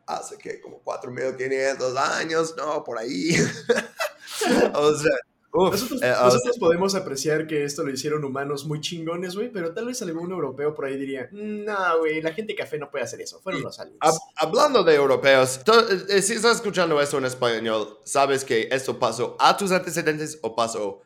hace 0.08 0.38
que 0.38 0.60
como 0.62 0.80
4500 0.80 1.96
años, 1.96 2.56
no, 2.58 2.84
por 2.84 2.98
ahí. 2.98 3.32
o 4.74 4.96
sea, 4.96 5.12
nosotros, 5.54 6.02
eh, 6.02 6.14
nosotros 6.24 6.58
podemos 6.58 6.96
apreciar 6.96 7.46
que 7.46 7.64
esto 7.64 7.84
lo 7.84 7.92
hicieron 7.92 8.24
humanos 8.24 8.66
muy 8.66 8.80
chingones, 8.80 9.36
güey, 9.36 9.50
pero 9.52 9.74
tal 9.74 9.86
vez 9.86 10.02
algún 10.02 10.32
europeo 10.32 10.74
por 10.74 10.86
ahí 10.86 10.98
diría, 10.98 11.28
no, 11.32 12.00
güey, 12.00 12.22
la 12.22 12.34
gente 12.34 12.56
café 12.56 12.78
no 12.78 12.90
puede 12.90 13.04
hacer 13.04 13.22
eso, 13.22 13.40
fueron 13.42 13.62
los 13.62 13.80
aliens. 13.80 14.00
hablando 14.38 14.84
de 14.84 14.96
europeos, 14.96 15.60
eh, 16.10 16.22
si 16.22 16.34
estás 16.34 16.58
escuchando 16.58 17.02
eso 17.02 17.18
en 17.18 17.26
español, 17.26 18.00
sabes 18.04 18.46
que 18.46 18.70
esto 18.72 18.98
pasó 18.98 19.36
a 19.40 19.58
tus 19.58 19.72
antecedentes 19.72 20.40
o 20.42 20.56
pasó 20.56 21.02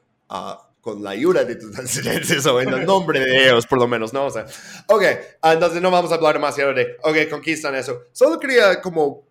con 0.82 1.04
la 1.04 1.12
ayuda 1.12 1.44
de 1.44 1.56
tus 1.56 1.75
antecedentes 1.78 2.46
o 2.46 2.62
en 2.62 2.70
el 2.70 2.86
nombre 2.86 3.20
de 3.20 3.50
ellos, 3.50 3.66
por 3.66 3.80
lo 3.80 3.88
menos, 3.88 4.14
¿no? 4.14 4.25
O 4.28 4.30
sea, 4.30 4.46
ok, 4.88 5.04
entonces 5.44 5.82
no 5.82 5.90
vamos 5.90 6.12
a 6.12 6.16
hablar 6.16 6.36
demasiado 6.36 6.74
de, 6.74 6.98
ok, 7.02 7.30
conquistan 7.30 7.74
eso. 7.75 8.04
Solo 8.12 8.40
quería 8.40 8.82
como 8.82 9.25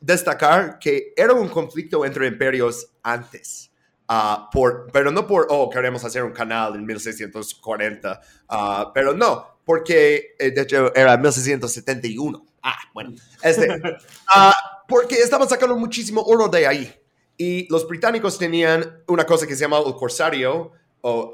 destacar 0.00 0.78
que 0.78 1.12
era 1.16 1.34
un 1.34 1.48
conflicto 1.48 2.04
entre 2.04 2.26
imperios 2.26 2.88
antes. 3.02 3.69
Ah, 4.12 4.50
por, 4.52 4.90
pero 4.92 5.12
no 5.12 5.24
por, 5.24 5.46
oh, 5.50 5.70
queremos 5.70 6.04
hacer 6.04 6.24
un 6.24 6.32
canal 6.32 6.74
en 6.74 6.84
1640, 6.84 8.20
ah, 8.48 8.90
pero 8.92 9.14
no, 9.14 9.60
porque 9.64 10.34
eh, 10.36 10.50
de 10.50 10.62
hecho 10.62 10.92
era 10.96 11.16
1671. 11.16 12.44
Ah, 12.60 12.74
bueno, 12.92 13.12
este, 13.40 13.70
uh, 13.70 14.50
porque 14.88 15.14
estaban 15.14 15.48
sacando 15.48 15.76
muchísimo 15.76 16.22
oro 16.22 16.48
de 16.48 16.66
ahí. 16.66 16.92
Y 17.38 17.68
los 17.70 17.86
británicos 17.86 18.36
tenían 18.36 19.00
una 19.06 19.24
cosa 19.24 19.46
que 19.46 19.54
se 19.54 19.60
llama 19.60 19.78
el 19.78 19.94
corsario, 19.94 20.72
o 21.02 21.30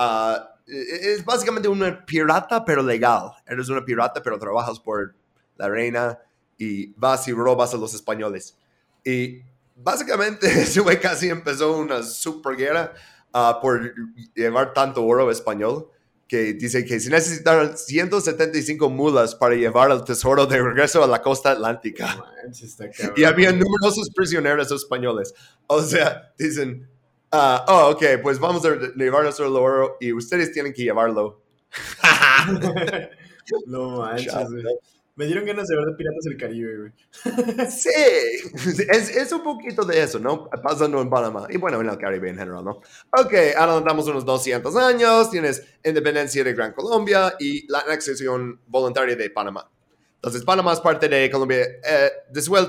es 0.66 1.24
básicamente 1.24 1.68
una 1.68 2.04
pirata, 2.04 2.62
pero 2.62 2.82
legal. 2.82 3.32
Eres 3.46 3.70
una 3.70 3.86
pirata, 3.86 4.22
pero 4.22 4.38
trabajas 4.38 4.78
por 4.80 5.14
la 5.56 5.70
reina 5.70 6.18
y 6.58 6.88
vas 6.88 7.26
y 7.26 7.32
robas 7.32 7.72
a 7.72 7.78
los 7.78 7.94
españoles. 7.94 8.54
Y 9.02 9.40
básicamente 9.76 10.46
ese 10.62 10.80
güey 10.80 10.98
casi 10.98 11.28
empezó 11.28 11.76
una 11.76 12.02
super 12.02 12.56
guerra 12.56 12.92
ah, 13.32 13.58
por 13.62 13.94
llevar 14.34 14.72
tanto 14.72 15.04
oro 15.04 15.30
español 15.30 15.90
que 16.26 16.54
dice 16.54 16.84
que 16.84 16.98
se 16.98 17.08
necesitaron 17.08 17.78
175 17.78 18.90
mulas 18.90 19.36
para 19.36 19.54
llevar 19.54 19.92
el 19.92 20.02
tesoro 20.02 20.44
de 20.46 20.60
regreso 20.60 21.04
a 21.04 21.06
la 21.06 21.22
costa 21.22 21.52
atlántica. 21.52 22.24
y 23.16 23.22
había 23.22 23.52
numerosos 23.52 24.10
prisioneros 24.12 24.72
españoles. 24.72 25.32
O 25.68 25.80
sea, 25.82 26.32
dicen, 26.36 26.88
Ah, 27.32 27.64
oh, 27.68 27.90
ok, 27.90 28.02
pues 28.22 28.38
vamos 28.38 28.64
a 28.64 28.76
llevar 28.96 29.24
nuestro 29.24 29.52
oro 29.52 29.96
y 30.00 30.12
ustedes 30.12 30.52
tienen 30.52 30.72
que 30.72 30.82
llevarlo. 30.82 31.42
no 33.66 33.98
manches. 33.98 34.32
Me 35.16 35.24
dieron 35.24 35.46
ganas 35.46 35.66
de 35.66 35.76
ver 35.76 35.86
de 35.86 35.92
Piratas 35.94 36.24
del 36.24 36.36
Caribe, 36.36 36.76
güey. 36.76 36.92
sí, 37.70 37.88
es, 38.90 39.16
es, 39.16 39.32
un 39.32 39.42
poquito 39.42 39.82
de 39.82 40.02
eso, 40.02 40.18
¿no? 40.18 40.50
Pasando 40.62 41.00
en 41.00 41.08
Panamá 41.08 41.46
y 41.48 41.56
bueno, 41.56 41.80
en 41.80 41.88
el 41.88 41.96
Caribe 41.96 42.28
en 42.28 42.36
general, 42.36 42.62
¿no? 42.62 42.82
Ok, 43.18 43.32
ahora 43.56 43.78
andamos 43.78 44.06
unos 44.08 44.26
200 44.26 44.76
años, 44.76 45.30
tienes 45.30 45.64
independencia 45.82 46.44
de 46.44 46.52
Gran 46.52 46.74
Colombia 46.74 47.34
y 47.40 47.66
la 47.66 47.80
anexión 47.80 48.60
voluntaria 48.66 49.16
de 49.16 49.30
Panamá. 49.30 49.66
Entonces, 50.16 50.44
Panamá 50.44 50.74
es 50.74 50.80
parte 50.80 51.08
de 51.08 51.30
Colombia, 51.30 51.62
eh, 51.62 52.10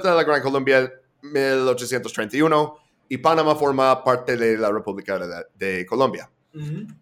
la 0.03 0.23
Gran 0.23 0.41
Colombia 0.41 0.93
1831 1.23 2.77
y 3.09 3.17
Panamá 3.17 3.55
forma 3.55 4.03
parte 4.03 4.37
de 4.37 4.57
la 4.57 4.71
República 4.71 5.19
de, 5.53 5.85
Colombia. 5.85 6.29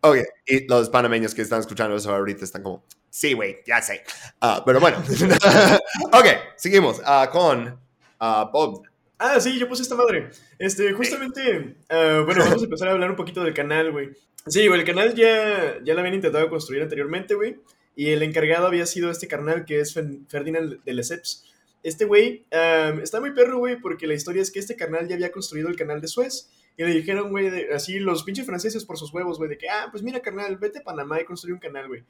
Ok, 0.01 0.17
y 0.47 0.67
los 0.67 0.89
panameños 0.89 1.35
que 1.35 1.41
están 1.41 1.59
escuchando 1.59 1.95
eso 1.95 2.13
ahorita 2.13 2.43
están 2.43 2.63
como, 2.63 2.83
sí, 3.15 3.33
güey, 3.33 3.57
ya 3.65 3.81
sé. 3.81 4.03
Ah, 4.41 4.61
pero 4.65 4.79
bueno, 4.79 4.97
ok, 6.11 6.25
seguimos 6.57 6.99
uh, 6.99 7.29
con 7.31 7.79
uh, 8.19 8.51
Bob. 8.51 8.83
Ah, 9.17 9.39
sí, 9.39 9.57
yo 9.57 9.67
puse 9.69 9.83
esta 9.83 9.95
madre. 9.95 10.29
Este, 10.59 10.91
justamente, 10.91 11.77
bueno, 11.89 12.43
vamos 12.43 12.61
a 12.61 12.65
empezar 12.65 12.89
a 12.89 12.91
hablar 12.91 13.09
un 13.09 13.15
poquito 13.15 13.43
del 13.43 13.53
canal, 13.53 13.91
güey. 13.91 14.09
Sí, 14.45 14.67
güey, 14.67 14.81
el 14.81 14.85
canal 14.85 15.15
ya, 15.15 15.79
ya 15.83 15.93
lo 15.93 16.01
habían 16.01 16.15
intentado 16.15 16.49
construir 16.49 16.83
anteriormente, 16.83 17.33
güey. 17.33 17.55
Y 17.95 18.09
el 18.09 18.21
encargado 18.23 18.67
había 18.67 18.85
sido 18.85 19.09
este 19.09 19.27
carnal 19.27 19.63
que 19.63 19.79
es 19.79 19.93
Ferdinand 19.93 20.83
de 20.83 20.93
Lesseps. 20.93 21.45
Este 21.81 22.03
güey 22.03 22.45
está 22.51 23.21
muy 23.21 23.31
perro, 23.31 23.59
güey, 23.59 23.79
porque 23.79 24.05
la 24.05 24.15
historia 24.15 24.41
es 24.41 24.51
que 24.51 24.59
este 24.59 24.75
canal 24.75 25.07
ya 25.07 25.15
había 25.15 25.31
construido 25.31 25.69
el 25.69 25.77
canal 25.77 26.01
de 26.01 26.09
Suez. 26.09 26.49
Y 26.77 26.83
le 26.83 26.91
dijeron, 26.91 27.29
güey, 27.29 27.69
así 27.71 27.99
los 27.99 28.23
pinches 28.23 28.45
franceses 28.45 28.83
por 28.83 28.97
sus 28.97 29.13
huevos, 29.13 29.37
güey, 29.37 29.49
de 29.49 29.57
que, 29.57 29.69
ah, 29.69 29.87
pues 29.91 30.03
mira, 30.03 30.19
carnal, 30.19 30.57
vete 30.57 30.79
a 30.79 30.83
Panamá 30.83 31.21
y 31.21 31.25
construye 31.25 31.53
un 31.53 31.59
canal, 31.59 31.87
güey. 31.87 32.03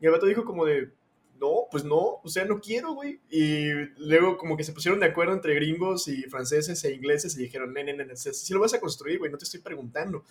Y 0.00 0.06
el 0.06 0.12
vato 0.12 0.26
dijo 0.26 0.44
como 0.44 0.64
de, 0.64 0.92
no, 1.40 1.66
pues 1.70 1.84
no, 1.84 2.20
o 2.22 2.28
sea, 2.28 2.44
no 2.44 2.60
quiero, 2.60 2.92
güey. 2.92 3.20
Y 3.30 3.70
luego 3.98 4.36
como 4.36 4.56
que 4.56 4.64
se 4.64 4.72
pusieron 4.72 5.00
de 5.00 5.06
acuerdo 5.06 5.32
entre 5.32 5.54
gringos 5.54 6.06
y 6.08 6.22
franceses 6.24 6.84
e 6.84 6.92
ingleses 6.92 7.36
y 7.36 7.42
dijeron, 7.42 7.72
no, 7.72 7.82
no, 7.82 8.04
no, 8.04 8.16
si 8.16 8.52
lo 8.52 8.60
vas 8.60 8.74
a 8.74 8.80
construir, 8.80 9.18
güey, 9.18 9.30
no 9.30 9.38
te 9.38 9.44
estoy 9.44 9.60
preguntando. 9.60 10.24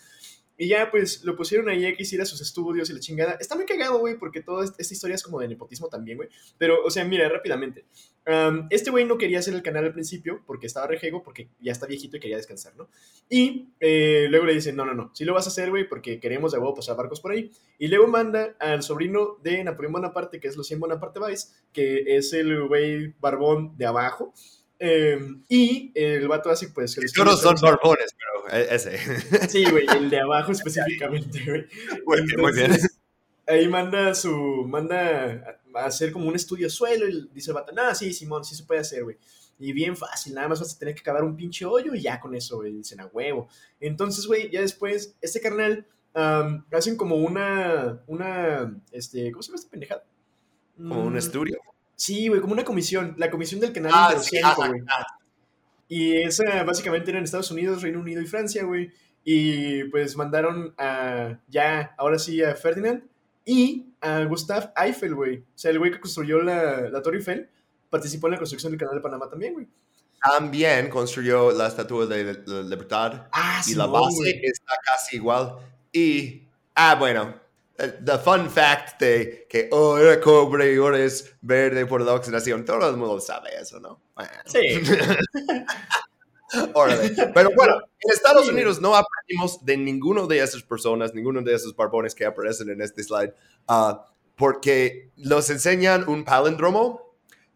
Y 0.62 0.68
ya, 0.68 0.92
pues, 0.92 1.24
lo 1.24 1.38
pusieron 1.38 1.70
ahí 1.70 1.86
a 1.86 1.96
que 1.96 2.04
hiciera 2.04 2.26
sus 2.26 2.42
estudios 2.42 2.90
y 2.90 2.94
la 2.94 3.00
chingada. 3.00 3.38
Está 3.40 3.56
muy 3.56 3.66
cagado, 3.66 3.98
güey, 4.00 4.18
porque 4.18 4.42
toda 4.42 4.66
esta 4.66 4.94
historia 4.94 5.16
es 5.16 5.24
como 5.24 5.40
de 5.40 5.48
nepotismo 5.48 5.88
también, 5.88 6.18
güey. 6.18 6.30
Pero, 6.58 6.84
o 6.84 6.92
sea, 6.92 7.06
mira, 7.06 7.30
rápidamente. 7.30 7.86
Este 8.70 8.92
güey 8.92 9.06
no 9.06 9.18
quería 9.18 9.40
hacer 9.40 9.54
el 9.54 9.64
canal 9.64 9.86
al 9.86 9.94
principio 9.94 10.44
porque 10.46 10.68
estaba 10.68 10.88
rejego, 10.88 11.24
porque 11.24 11.50
ya 11.60 11.72
está 11.72 11.88
viejito 11.88 12.18
y 12.18 12.20
quería 12.20 12.38
descansar, 12.38 12.76
¿no? 12.76 12.90
Y 13.30 13.70
eh, 13.80 14.28
luego 14.30 14.46
le 14.46 14.54
dicen, 14.54 14.76
no, 14.76 14.86
no, 14.86 14.94
no, 14.94 15.12
sí 15.14 15.26
lo 15.26 15.34
vas 15.34 15.48
a 15.48 15.50
hacer, 15.50 15.70
güey, 15.70 15.88
porque 15.88 16.20
queremos 16.20 16.52
de 16.52 16.60
huevo 16.60 16.76
pasar 16.76 16.96
barcos 16.96 17.22
por 17.22 17.32
ahí. 17.32 17.52
Y 17.78 17.88
luego 17.88 18.08
manda 18.08 18.56
al 18.60 18.84
sobrino 18.84 19.38
de 19.42 19.64
Napoleón 19.64 19.94
Bonaparte, 19.94 20.40
que 20.40 20.48
es 20.48 20.58
Lucien 20.58 20.80
Bonaparte 20.80 21.20
Vice, 21.20 21.48
que 21.74 22.04
es 22.18 22.34
el 22.34 22.68
güey 22.68 23.14
barbón 23.20 23.78
de 23.78 23.86
abajo. 23.86 24.34
Em, 24.78 25.44
y 25.50 25.92
el 25.96 26.28
vato 26.28 26.50
así, 26.50 26.68
pues... 26.68 26.96
Todos 27.14 27.42
son 27.42 27.56
barbones, 27.62 28.16
pero 28.18 28.58
e-, 28.58 28.76
ese. 28.76 28.98
Sí, 29.50 29.66
güey, 29.70 29.86
el 29.98 30.10
de 30.10 30.20
abajo 30.20 30.52
específicamente, 30.54 31.44
güey. 31.46 31.66
Muy 32.38 32.54
bien, 32.54 32.72
Ahí 33.50 33.68
manda 33.68 34.14
su... 34.14 34.32
Manda 34.68 35.60
a 35.76 35.86
hacer 35.86 36.12
como 36.12 36.28
un 36.28 36.36
estudio 36.36 36.70
suelo 36.70 37.08
y 37.08 37.30
dice 37.34 37.52
el 37.52 37.56
vato, 37.56 37.72
nah, 37.72 37.94
sí, 37.94 38.14
Simón, 38.14 38.44
sí 38.44 38.56
se 38.56 38.64
puede 38.64 38.82
hacer, 38.82 39.04
güey. 39.04 39.18
Y 39.60 39.74
bien 39.74 39.98
fácil, 39.98 40.34
nada 40.34 40.48
más 40.48 40.62
vas 40.62 40.74
a 40.74 40.80
tener 40.80 40.96
que 40.96 41.04
cavar 41.04 41.24
un 41.24 41.36
pinche 41.36 41.66
hoyo 41.66 41.94
y 41.94 42.02
ya 42.02 42.20
con 42.20 42.34
eso, 42.34 42.58
güey, 42.58 42.74
dicen 42.74 43.02
a 43.02 43.08
huevo. 43.08 43.50
Entonces, 43.80 44.26
güey, 44.26 44.50
ya 44.50 44.62
después, 44.62 45.16
este 45.22 45.42
carnal, 45.42 45.86
hacen 46.72 46.96
como 46.96 47.18
una, 47.18 48.02
una, 48.08 48.74
este, 48.92 49.32
¿cómo 49.32 49.42
se 49.42 49.50
llama 49.50 49.60
esta 49.60 49.70
pendejada? 49.70 50.04
¿Como 50.78 51.04
un 51.04 51.14
mm, 51.14 51.18
estudio? 51.18 51.60
Sí, 51.96 52.30
güey, 52.30 52.40
como 52.40 52.54
una 52.54 52.64
comisión, 52.64 53.16
la 53.18 53.30
comisión 53.30 53.60
del 53.60 53.74
canal 53.74 53.92
ah, 53.94 54.06
interoceánico, 54.14 54.68
güey. 54.68 54.82
Y 55.90 56.16
esa 56.22 56.64
básicamente 56.64 57.10
era 57.10 57.18
en 57.18 57.26
Estados 57.26 57.52
Unidos, 57.52 57.82
Reino 57.82 58.00
Unido 58.00 58.22
y 58.22 58.28
Francia, 58.28 58.64
güey. 58.64 58.92
Y 59.26 59.84
pues 59.86 60.16
mandaron 60.16 60.74
a, 60.78 61.40
ya, 61.50 61.94
ahora 61.98 62.18
sí, 62.18 62.42
a 62.42 62.56
Ferdinand 62.56 63.09
y 63.50 63.96
a 64.02 64.24
Gustav 64.26 64.72
Eiffel, 64.78 65.16
güey. 65.16 65.38
O 65.40 65.44
sea, 65.56 65.72
el 65.72 65.80
güey 65.80 65.92
que 65.92 66.00
construyó 66.00 66.40
la, 66.40 66.82
la 66.90 67.02
Torre 67.02 67.18
Eiffel 67.18 67.50
participó 67.90 68.28
en 68.28 68.34
la 68.34 68.38
construcción 68.38 68.72
del 68.72 68.80
canal 68.80 68.96
de 68.96 69.02
Panamá 69.02 69.28
también, 69.28 69.54
güey. 69.54 69.68
También 70.22 70.88
construyó 70.88 71.52
la 71.52 71.68
Estatua 71.68 72.06
de 72.06 72.44
la 72.46 72.62
Libertad. 72.62 73.28
Ah, 73.32 73.64
y 73.66 73.74
la 73.74 73.88
base 73.88 74.40
está 74.44 74.76
casi 74.86 75.16
igual. 75.16 75.56
Y, 75.92 76.44
ah, 76.76 76.94
bueno, 76.94 77.40
the 77.76 78.20
fun 78.20 78.52
fact 78.52 79.02
de 79.02 79.48
que 79.50 79.68
oh, 79.72 79.98
era 79.98 80.22
cobre 80.22 80.72
y 80.72 80.78
ahora 80.78 81.00
es 81.00 81.34
verde 81.42 81.88
por 81.88 82.02
la 82.02 82.14
oxidación, 82.14 82.64
todo 82.64 82.88
el 82.88 82.98
mundo 82.98 83.20
sabe 83.20 83.50
eso, 83.60 83.80
¿no? 83.80 84.00
Sí. 84.46 84.60
Pero 87.34 87.50
bueno, 87.56 87.76
en 88.00 88.12
Estados 88.12 88.50
Unidos 88.50 88.82
no 88.82 88.96
aprendimos 88.96 89.64
de 89.64 89.78
ninguno 89.78 90.28
de 90.28 90.40
esas 90.40 90.64
personas, 90.64 91.14
ninguno 91.14 91.42
de 91.42 91.54
esos 91.54 91.76
barbones 91.76 92.16
que 92.16 92.26
aparecen 92.26 92.70
en 92.70 92.82
este 92.82 93.04
slide, 93.04 93.34
uh, 93.68 93.96
porque 94.36 95.12
los 95.18 95.50
enseñan 95.50 96.08
un 96.08 96.24
palíndromo 96.24 97.10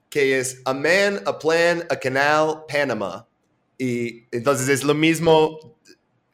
que 0.10 0.38
es 0.38 0.62
a 0.66 0.74
man, 0.74 1.22
a 1.26 1.40
plan, 1.40 1.84
a 1.90 1.96
canal, 1.96 2.66
Panama. 2.68 3.28
Y 3.80 4.28
entonces 4.32 4.70
es 4.70 4.84
lo 4.84 4.94
mismo 4.94 5.58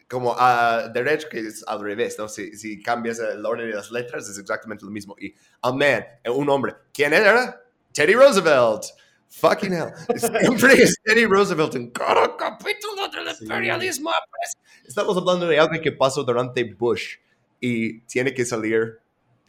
como 0.10 0.36
a 0.38 0.90
derecho 0.90 1.30
que 1.30 1.40
es 1.40 1.64
al 1.66 1.80
revés, 1.80 2.18
¿no? 2.18 2.28
Si, 2.28 2.58
si, 2.58 2.82
cambias 2.82 3.20
el 3.20 3.46
orden 3.46 3.70
de 3.70 3.76
las 3.76 3.92
letras 3.92 4.28
es 4.28 4.38
exactamente 4.38 4.84
lo 4.84 4.92
mismo. 4.92 5.16
Y 5.18 5.34
a 5.62 5.72
man, 5.72 6.04
un 6.26 6.50
hombre. 6.50 6.74
¿Quién 6.92 7.14
era? 7.14 7.62
Teddy 7.94 8.16
Roosevelt. 8.16 8.84
Fucking 9.30 9.74
hell. 9.74 9.94
Siempre 10.18 10.74
es 10.74 10.96
Teddy 11.04 11.26
Roosevelt 11.26 11.76
en 11.76 11.92
cada 11.92 12.36
capítulo 12.36 13.08
del 13.10 13.36
imperialismo. 13.40 14.12
Pues. 14.30 14.58
Estamos 14.88 15.16
hablando 15.18 15.48
de 15.48 15.60
algo 15.60 15.80
que 15.82 15.92
pasó 15.92 16.24
durante 16.24 16.64
Bush 16.64 17.18
y 17.60 18.02
tiene 18.02 18.34
que 18.34 18.44
salir 18.44 19.00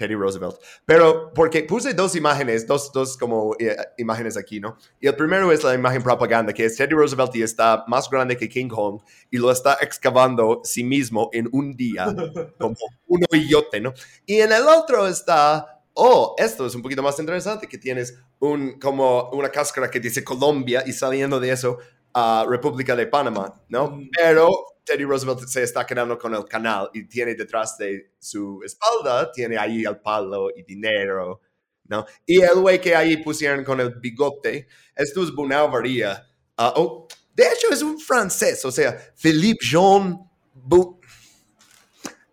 Teddy 0.01 0.15
Roosevelt. 0.15 0.57
Pero 0.87 1.33
porque 1.35 1.63
puse 1.65 1.93
dos 1.93 2.17
imágenes, 2.17 2.67
dos, 2.67 2.91
dos 2.93 3.17
como 3.17 3.55
eh, 3.59 3.77
imágenes 3.99 4.37
aquí, 4.37 4.59
¿no? 4.59 4.79
Y 5.01 5.07
el 5.07 5.15
primero 5.15 5.53
es 5.53 5.63
la 5.63 5.75
imagen 5.75 6.03
propaganda, 6.03 6.53
que 6.53 6.65
es 6.65 6.77
Teddy 6.77 6.95
Roosevelt 6.95 7.35
y 7.37 7.43
está 7.43 7.85
más 7.87 8.09
grande 8.09 8.37
que 8.37 8.49
King 8.49 8.69
Kong 8.69 9.01
y 9.31 9.37
lo 9.37 9.51
está 9.51 9.77
excavando 9.81 10.63
sí 10.65 10.85
mismo 10.85 11.29
en 11.33 11.49
un 11.53 11.77
día, 11.77 12.07
como 12.59 12.77
un 13.09 13.25
hoyote, 13.31 13.81
¿no? 13.81 13.93
Y 14.25 14.41
en 14.41 14.53
el 14.53 14.63
otro 14.63 15.07
está, 15.07 15.80
oh, 15.95 16.35
esto 16.39 16.67
es 16.67 16.75
un 16.75 16.83
poquito 16.83 17.03
más 17.03 17.19
interesante, 17.19 17.67
que 17.67 17.79
tienes 17.79 18.19
un, 18.39 18.79
como 18.79 19.31
una 19.31 19.51
cáscara 19.51 19.91
que 19.91 20.01
dice 20.01 20.25
Colombia 20.25 20.83
y 20.87 20.93
saliendo 20.93 21.41
de 21.41 21.51
eso, 21.51 21.79
a 22.13 22.45
República 22.49 22.97
de 22.97 23.07
Panamá, 23.07 23.63
¿no? 23.69 23.91
Mm. 23.91 24.11
Pero 24.17 24.51
Teddy 24.85 25.05
Roosevelt 25.05 25.47
se 25.47 25.63
está 25.63 25.87
quedando 25.87 26.19
con 26.19 26.35
el 26.35 26.45
canal 26.45 26.91
y 26.93 27.05
tiene 27.07 27.35
detrás 27.35 27.79
de 27.79 28.13
su 28.19 28.61
espalda, 28.65 29.31
tiene 29.31 29.57
ahí 29.57 29.85
el 29.85 29.99
palo 29.99 30.49
y 30.55 30.63
dinero, 30.63 31.41
¿no? 31.85 32.05
Y 32.27 32.41
el 32.41 32.61
güey 32.61 32.81
que 32.81 32.97
ahí 32.97 33.17
pusieron 33.19 33.65
con 33.65 33.81
el 33.81 33.95
bigote, 33.95 34.67
esto 34.97 35.23
es 35.23 35.33
Bunau 35.33 35.71
Varía. 35.71 36.27
Ah, 36.57 36.75
oh, 36.77 37.07
de 37.35 37.45
hecho, 37.45 37.69
es 37.71 37.83
un 37.83 37.99
francés, 37.99 38.65
o 38.65 38.73
sea, 38.73 38.99
Philippe 39.17 39.65
Jean 39.65 40.19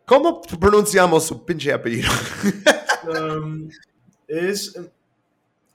¿Cómo 0.05 0.41
pronunciamos 0.41 1.25
su 1.25 1.45
pinche 1.45 1.71
apellido? 1.73 2.09
Um, 3.07 3.69
es 4.27 4.77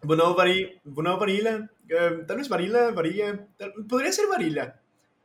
Bunau 0.03 0.35
Varila, 0.35 1.59
um, 1.59 2.27
tal 2.27 2.37
vez 2.37 2.49
Varila, 2.49 2.91
Varilla, 2.91 3.47
podría 3.89 4.13
ser 4.13 4.27
Varila. 4.29 4.83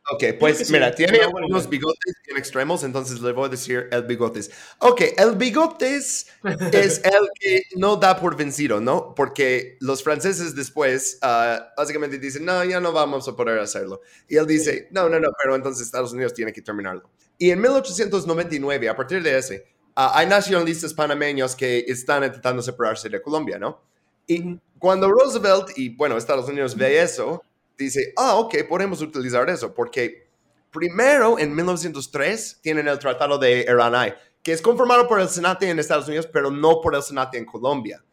Ok, 0.10 0.24
pues 0.39 0.72
mira, 0.72 0.96
tiene 0.96 1.20
unos 1.28 1.67
bigotes 1.67 2.15
en 2.28 2.38
extremos, 2.38 2.84
entonces 2.84 3.20
le 3.20 3.34
voy 3.34 3.48
a 3.48 3.50
decir 3.50 3.89
el 3.91 4.04
bigotes. 4.04 4.50
Ok, 4.80 5.02
el 5.17 5.36
bigotes 5.36 6.28
es 6.72 7.02
el 7.04 7.28
que 7.38 7.63
no 7.76 7.98
da 7.98 8.17
por 8.17 8.38
vencido, 8.38 8.80
¿no? 8.80 9.13
Porque 9.13 9.76
los 9.82 10.02
franceses 10.02 10.56
después 10.56 11.20
uh, 11.24 11.62
básicamente 11.76 12.20
dicen, 12.20 12.46
no, 12.46 12.63
ya 12.63 12.80
no 12.80 12.93
vamos 12.93 13.28
a 13.28 13.36
poder 13.36 13.60
hacerlo. 13.60 14.00
Y 14.30 14.38
él 14.38 14.48
dice, 14.48 14.88
no, 14.91 15.10
no, 15.10 15.20
no, 15.20 15.28
pero 15.41 15.56
entonces 15.56 15.86
Estados 15.86 16.13
Unidos 16.13 16.34
tiene 16.34 16.54
que 16.54 16.62
terminarlo. 16.62 17.10
Y 17.38 17.52
en 17.52 17.60
1899, 17.60 18.88
a 18.88 18.96
partir 18.96 19.22
de 19.22 19.38
ese, 19.38 19.65
uh, 19.65 19.77
hay 20.00 20.28
nacionalistas 20.28 20.94
panameños 20.94 21.56
que 21.56 21.80
están 21.88 22.24
intentando 22.24 22.62
separarse 22.62 23.10
de 23.10 23.20
Colombia, 23.20 23.58
¿no? 23.58 23.82
Y 24.28 24.60
cuando 24.78 25.10
Roosevelt 25.10 25.76
y, 25.76 25.90
bueno, 25.90 26.18
Estados 26.18 26.48
Unidos 26.48 26.76
ve 26.76 27.02
eso, 27.02 27.42
dice, 27.76 28.14
ah, 28.16 28.36
ok, 28.36 28.56
podemos 28.70 29.02
utilizar 29.02 29.50
eso, 29.50 29.74
porque 29.74 30.28
primero 30.72 31.40
en 31.40 31.56
1903 31.56 32.60
tienen 32.62 32.88
el 32.88 33.00
Tratado 33.00 33.40
de 33.40 33.62
Eranay, 33.62 34.14
que 34.44 34.52
es 34.52 34.62
conformado 34.62 35.08
por 35.08 35.20
el 35.20 35.30
Senate 35.30 35.68
en 35.68 35.80
Estados 35.80 36.08
Unidos, 36.08 36.28
pero 36.32 36.52
no 36.52 36.80
por 36.80 36.94
el 36.94 37.02
Senate 37.02 37.40
en 37.40 37.46
Colombia. 37.46 38.04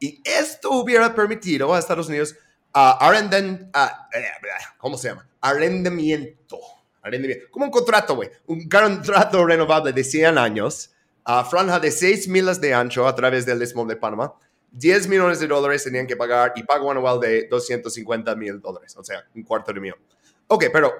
Y 0.00 0.20
esto 0.24 0.72
hubiera 0.72 1.14
permitido 1.14 1.72
a 1.72 1.78
Estados 1.78 2.08
Unidos 2.08 2.34
uh, 2.74 2.98
arrenden, 2.98 3.70
uh, 3.74 4.76
¿cómo 4.78 4.98
se 4.98 5.08
llama? 5.08 5.28
Arrendamiento. 5.40 6.58
arrendamiento, 7.00 7.46
como 7.52 7.66
un 7.66 7.70
contrato, 7.70 8.16
güey, 8.16 8.28
un 8.46 8.68
contrato 8.68 9.46
renovable 9.46 9.92
de 9.92 10.02
100 10.02 10.36
años, 10.36 10.90
a 11.30 11.44
franja 11.44 11.78
de 11.78 11.90
6 11.90 12.26
milas 12.28 12.58
de 12.58 12.72
ancho 12.72 13.06
a 13.06 13.14
través 13.14 13.44
del 13.44 13.62
Istmo 13.62 13.84
de 13.84 13.96
Panamá, 13.96 14.32
10 14.72 15.08
millones 15.08 15.38
de 15.38 15.46
dólares 15.46 15.84
tenían 15.84 16.06
que 16.06 16.16
pagar 16.16 16.54
y 16.56 16.62
pago 16.62 16.90
anual 16.90 17.20
de 17.20 17.46
250 17.48 18.34
mil 18.34 18.58
dólares, 18.62 18.96
o 18.96 19.04
sea, 19.04 19.22
un 19.34 19.42
cuarto 19.42 19.70
de 19.70 19.78
millón. 19.78 19.98
Ok, 20.46 20.64
pero, 20.72 20.90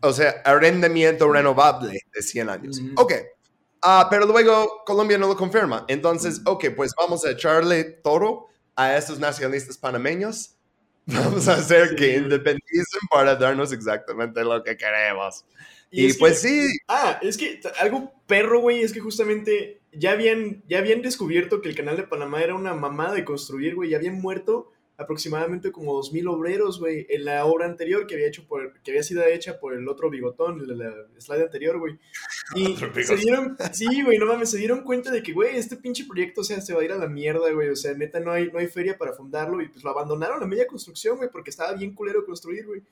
o 0.00 0.12
sea, 0.12 0.42
arrendamiento 0.44 1.30
renovable 1.30 2.00
de 2.12 2.20
100 2.20 2.50
años. 2.50 2.82
Ok. 2.96 3.12
Ah, 3.80 4.08
pero 4.10 4.26
luego 4.26 4.82
Colombia 4.84 5.18
no 5.18 5.28
lo 5.28 5.36
confirma. 5.36 5.84
Entonces, 5.86 6.40
ok, 6.44 6.64
pues 6.74 6.90
vamos 6.98 7.24
a 7.24 7.30
echarle 7.30 7.84
toro 7.84 8.48
a 8.74 8.96
estos 8.96 9.20
nacionalistas 9.20 9.78
panameños. 9.78 10.56
Vamos 11.06 11.46
a 11.46 11.54
hacer 11.54 11.94
que 11.94 12.16
independicen 12.16 13.00
para 13.08 13.36
darnos 13.36 13.70
exactamente 13.70 14.42
lo 14.42 14.64
que 14.64 14.76
queremos. 14.76 15.44
Y, 15.90 16.12
pues 16.14 16.40
sí. 16.40 16.66
Ah, 16.88 17.18
es 17.22 17.36
que 17.36 17.60
algo 17.78 18.12
perro, 18.26 18.60
güey, 18.60 18.82
es 18.82 18.92
que 18.92 19.00
justamente 19.00 19.80
ya 19.92 20.12
habían, 20.12 20.62
ya 20.68 20.78
habían 20.78 21.02
descubierto 21.02 21.62
que 21.62 21.68
el 21.68 21.76
canal 21.76 21.96
de 21.96 22.02
Panamá 22.02 22.42
era 22.42 22.54
una 22.54 22.74
mamada 22.74 23.14
de 23.14 23.24
construir, 23.24 23.74
güey, 23.74 23.90
ya 23.90 23.96
habían 23.96 24.20
muerto 24.20 24.72
aproximadamente 24.98 25.72
como 25.72 25.92
2.000 26.00 26.28
obreros, 26.28 26.80
güey, 26.80 27.06
en 27.10 27.26
la 27.26 27.44
obra 27.44 27.66
anterior 27.66 28.06
que 28.06 28.14
había, 28.14 28.28
hecho 28.28 28.46
por, 28.46 28.80
que 28.80 28.92
había 28.92 29.02
sido 29.02 29.24
hecha 29.24 29.60
por 29.60 29.74
el 29.74 29.86
otro 29.88 30.08
bigotón, 30.08 30.60
el, 30.60 31.20
slide 31.20 31.42
anterior, 31.42 31.78
güey. 31.78 31.98
Y 32.54 32.76
se 32.76 33.16
dieron, 33.16 33.56
sí, 33.72 34.02
güey, 34.02 34.18
no 34.18 34.26
mames, 34.26 34.50
se 34.50 34.58
dieron 34.58 34.82
cuenta 34.82 35.10
de 35.10 35.22
que, 35.22 35.32
güey, 35.32 35.56
este 35.56 35.76
pinche 35.76 36.04
proyecto, 36.06 36.40
o 36.40 36.44
sea, 36.44 36.60
se 36.60 36.72
va 36.72 36.80
a 36.80 36.84
ir 36.84 36.92
a 36.92 36.98
la 36.98 37.08
mierda, 37.08 37.50
güey, 37.50 37.68
o 37.68 37.76
sea, 37.76 37.92
neta, 37.94 38.20
no 38.20 38.30
hay, 38.32 38.50
no 38.50 38.58
hay 38.58 38.68
feria 38.68 38.96
para 38.96 39.12
fundarlo 39.12 39.60
y 39.60 39.68
pues 39.68 39.84
lo 39.84 39.90
abandonaron 39.90 40.42
a 40.42 40.46
media 40.46 40.66
construcción, 40.66 41.16
güey, 41.18 41.28
porque 41.30 41.50
estaba 41.50 41.72
bien 41.74 41.94
culero 41.94 42.24
construir, 42.24 42.66
güey. 42.66 42.82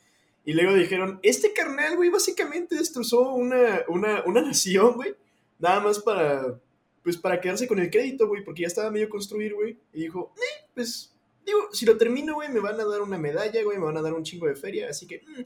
Y 0.44 0.52
luego 0.52 0.74
dijeron, 0.74 1.20
este 1.22 1.52
carnal, 1.52 1.96
güey, 1.96 2.11
básicamente 2.11 2.76
destrozó 2.76 3.30
una, 3.35 3.83
una, 3.88 4.22
una 4.26 4.42
nación, 4.42 4.94
güey, 4.94 5.14
nada 5.59 5.80
más 5.80 5.98
para, 6.00 6.61
pues, 7.02 7.16
para 7.16 7.40
quedarse 7.40 7.66
con 7.66 7.78
el 7.78 7.90
crédito, 7.90 8.28
güey, 8.28 8.44
porque 8.44 8.62
ya 8.62 8.68
estaba 8.68 8.90
medio 8.90 9.09
construir, 9.09 9.54
güey. 9.54 9.78
Y 9.92 10.02
dijo, 10.02 10.35
eh, 10.37 10.66
pues 10.74 11.14
Digo, 11.44 11.68
si 11.72 11.85
lo 11.85 11.96
termino, 11.96 12.35
güey, 12.35 12.48
me 12.48 12.61
van 12.61 12.80
a 12.80 12.85
dar 12.85 13.02
una 13.02 13.18
medalla, 13.18 13.62
güey, 13.62 13.78
me 13.78 13.85
van 13.85 13.96
a 13.96 14.02
dar 14.02 14.14
un 14.14 14.22
chingo 14.22 14.46
de 14.46 14.54
feria, 14.54 14.88
así 14.88 15.07
que, 15.07 15.20
mm, 15.20 15.42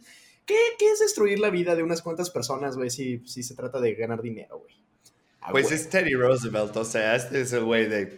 ¿qué, 0.47 0.57
¿qué, 0.79 0.93
es 0.93 1.01
destruir 1.01 1.41
la 1.41 1.51
vida 1.51 1.75
de 1.75 1.83
unas 1.83 2.03
cuantas 2.03 2.31
personas, 2.31 2.77
güey, 2.77 2.91
si, 2.91 3.19
si 3.27 3.43
se 3.43 3.55
trata 3.55 3.81
de 3.81 3.95
ganar 3.95 4.23
dinero, 4.23 4.59
güey? 4.59 4.79
pues 5.51 5.73
es 5.73 5.89
Teddy 5.89 6.13
Roosevelt, 6.13 6.77
o 6.77 6.85
sea, 6.85 7.17
este 7.17 7.41
es 7.41 7.53
el 7.53 7.65
güey 7.65 7.89
de... 7.89 8.17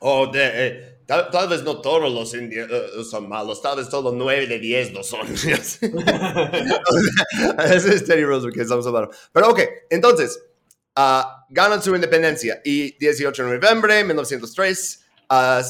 Oh, 0.00 0.30
de, 0.30 0.40
eh, 0.42 0.91
tal, 1.30 1.48
vez 1.48 1.62
no 1.62 1.80
todos 1.80 2.12
los 2.12 2.34
indios 2.34 2.70
uh, 2.70 3.04
son 3.04 3.28
malos, 3.28 3.60
tal 3.62 3.76
vez 3.76 3.88
todos 3.88 4.12
nueve 4.14 4.46
de 4.46 4.58
diez 4.58 4.92
no 4.92 5.02
son. 5.02 5.26
ese 5.34 5.54
es 7.94 8.04
Teddy 8.04 8.24
Roosevelt 8.24 8.54
que 8.54 8.62
estamos 8.62 8.86
hablando. 8.86 9.10
Pero 9.32 9.50
ok, 9.50 9.60
entonces, 9.90 10.42
uh, 10.96 11.22
ganan 11.50 11.82
su 11.82 11.94
independencia 11.94 12.60
y 12.64 12.96
18 12.98 13.44
de 13.44 13.58
noviembre 13.58 13.94
de 13.96 14.04
1903, 14.04 15.04
uh, 15.30 15.62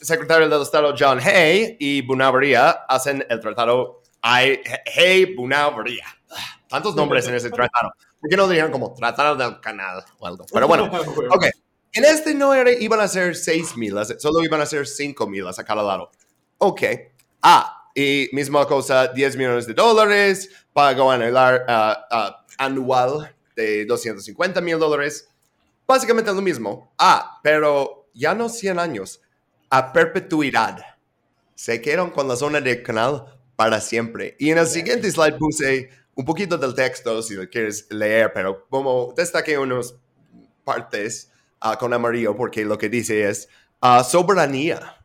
secretario 0.00 0.48
del 0.48 0.62
Estado 0.62 0.94
John 0.98 1.18
Hay 1.20 1.76
y 1.80 2.02
Bunauvaría 2.02 2.70
hacen 2.88 3.24
el 3.28 3.40
tratado 3.40 4.02
Hay-Bunauvaría. 4.22 6.04
Tantos 6.68 6.96
nombres 6.96 7.26
en 7.28 7.34
ese 7.34 7.50
tratado. 7.50 7.92
¿Por 8.20 8.28
qué 8.28 8.36
no 8.36 8.48
dirían 8.48 8.72
como 8.72 8.92
tratado 8.94 9.36
del 9.36 9.60
canal 9.60 10.04
o 10.18 10.26
algo? 10.26 10.44
Pero 10.52 10.66
bueno, 10.66 10.84
ok. 11.30 11.46
En 11.96 12.04
este 12.04 12.34
no 12.34 12.52
era, 12.52 12.70
iban 12.72 13.00
a 13.00 13.08
ser 13.08 13.34
6 13.34 13.76
milas, 13.78 14.14
solo 14.18 14.44
iban 14.44 14.60
a 14.60 14.66
ser 14.66 14.86
5 14.86 15.26
milas 15.26 15.58
a 15.58 15.64
cada 15.64 15.82
lado. 15.82 16.10
Ok. 16.58 16.82
Ah, 17.40 17.90
y 17.94 18.28
misma 18.32 18.66
cosa, 18.66 19.08
10 19.08 19.36
millones 19.38 19.66
de 19.66 19.72
dólares, 19.72 20.50
pago 20.74 21.10
anual, 21.10 21.64
uh, 21.66 22.14
uh, 22.14 22.32
anual 22.58 23.34
de 23.54 23.86
250 23.86 24.60
mil 24.60 24.78
dólares. 24.78 25.26
Básicamente 25.86 26.30
lo 26.34 26.42
mismo. 26.42 26.92
Ah, 26.98 27.40
pero 27.42 28.10
ya 28.12 28.34
no 28.34 28.50
100 28.50 28.78
años 28.78 29.22
a 29.70 29.90
perpetuidad. 29.90 30.78
Se 31.54 31.80
quedaron 31.80 32.10
con 32.10 32.28
la 32.28 32.36
zona 32.36 32.60
del 32.60 32.82
canal 32.82 33.38
para 33.56 33.80
siempre. 33.80 34.36
Y 34.38 34.50
en 34.50 34.58
el 34.58 34.66
siguiente 34.66 35.10
slide 35.10 35.38
puse 35.38 35.88
un 36.14 36.26
poquito 36.26 36.58
del 36.58 36.74
texto, 36.74 37.22
si 37.22 37.34
lo 37.34 37.48
quieres 37.48 37.86
leer, 37.90 38.32
pero 38.34 38.66
como 38.68 39.14
destaqué 39.16 39.56
unas 39.56 39.94
partes 40.62 41.30
ah, 41.60 41.78
con 41.78 41.92
amarillo, 41.92 42.34
porque 42.36 42.64
lo 42.64 42.78
que 42.78 42.88
dice 42.88 43.28
es 43.28 43.48
uh, 43.82 44.02
soberanía. 44.02 44.96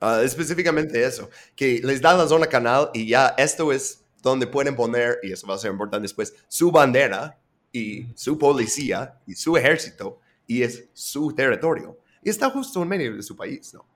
Ah, 0.00 0.20
específicamente 0.22 1.02
eso, 1.02 1.30
que 1.54 1.80
les 1.82 2.00
da 2.02 2.14
la 2.14 2.28
zona 2.28 2.46
canal 2.46 2.90
y 2.92 3.08
ya 3.08 3.34
esto 3.38 3.72
es 3.72 4.04
donde 4.22 4.46
pueden 4.46 4.76
poner, 4.76 5.18
y 5.22 5.32
eso 5.32 5.46
va 5.46 5.54
a 5.54 5.58
ser 5.58 5.70
importante 5.70 6.02
después, 6.02 6.34
su 6.48 6.70
bandera 6.70 7.38
y 7.72 8.06
su 8.14 8.36
policía 8.36 9.18
y 9.26 9.34
su 9.34 9.56
ejército, 9.56 10.20
y 10.46 10.62
es 10.62 10.88
su 10.92 11.32
territorio. 11.32 11.98
Y 12.22 12.30
está 12.30 12.50
justo 12.50 12.82
en 12.82 12.88
medio 12.88 13.16
de 13.16 13.22
su 13.22 13.36
país, 13.36 13.72
¿no? 13.72 13.86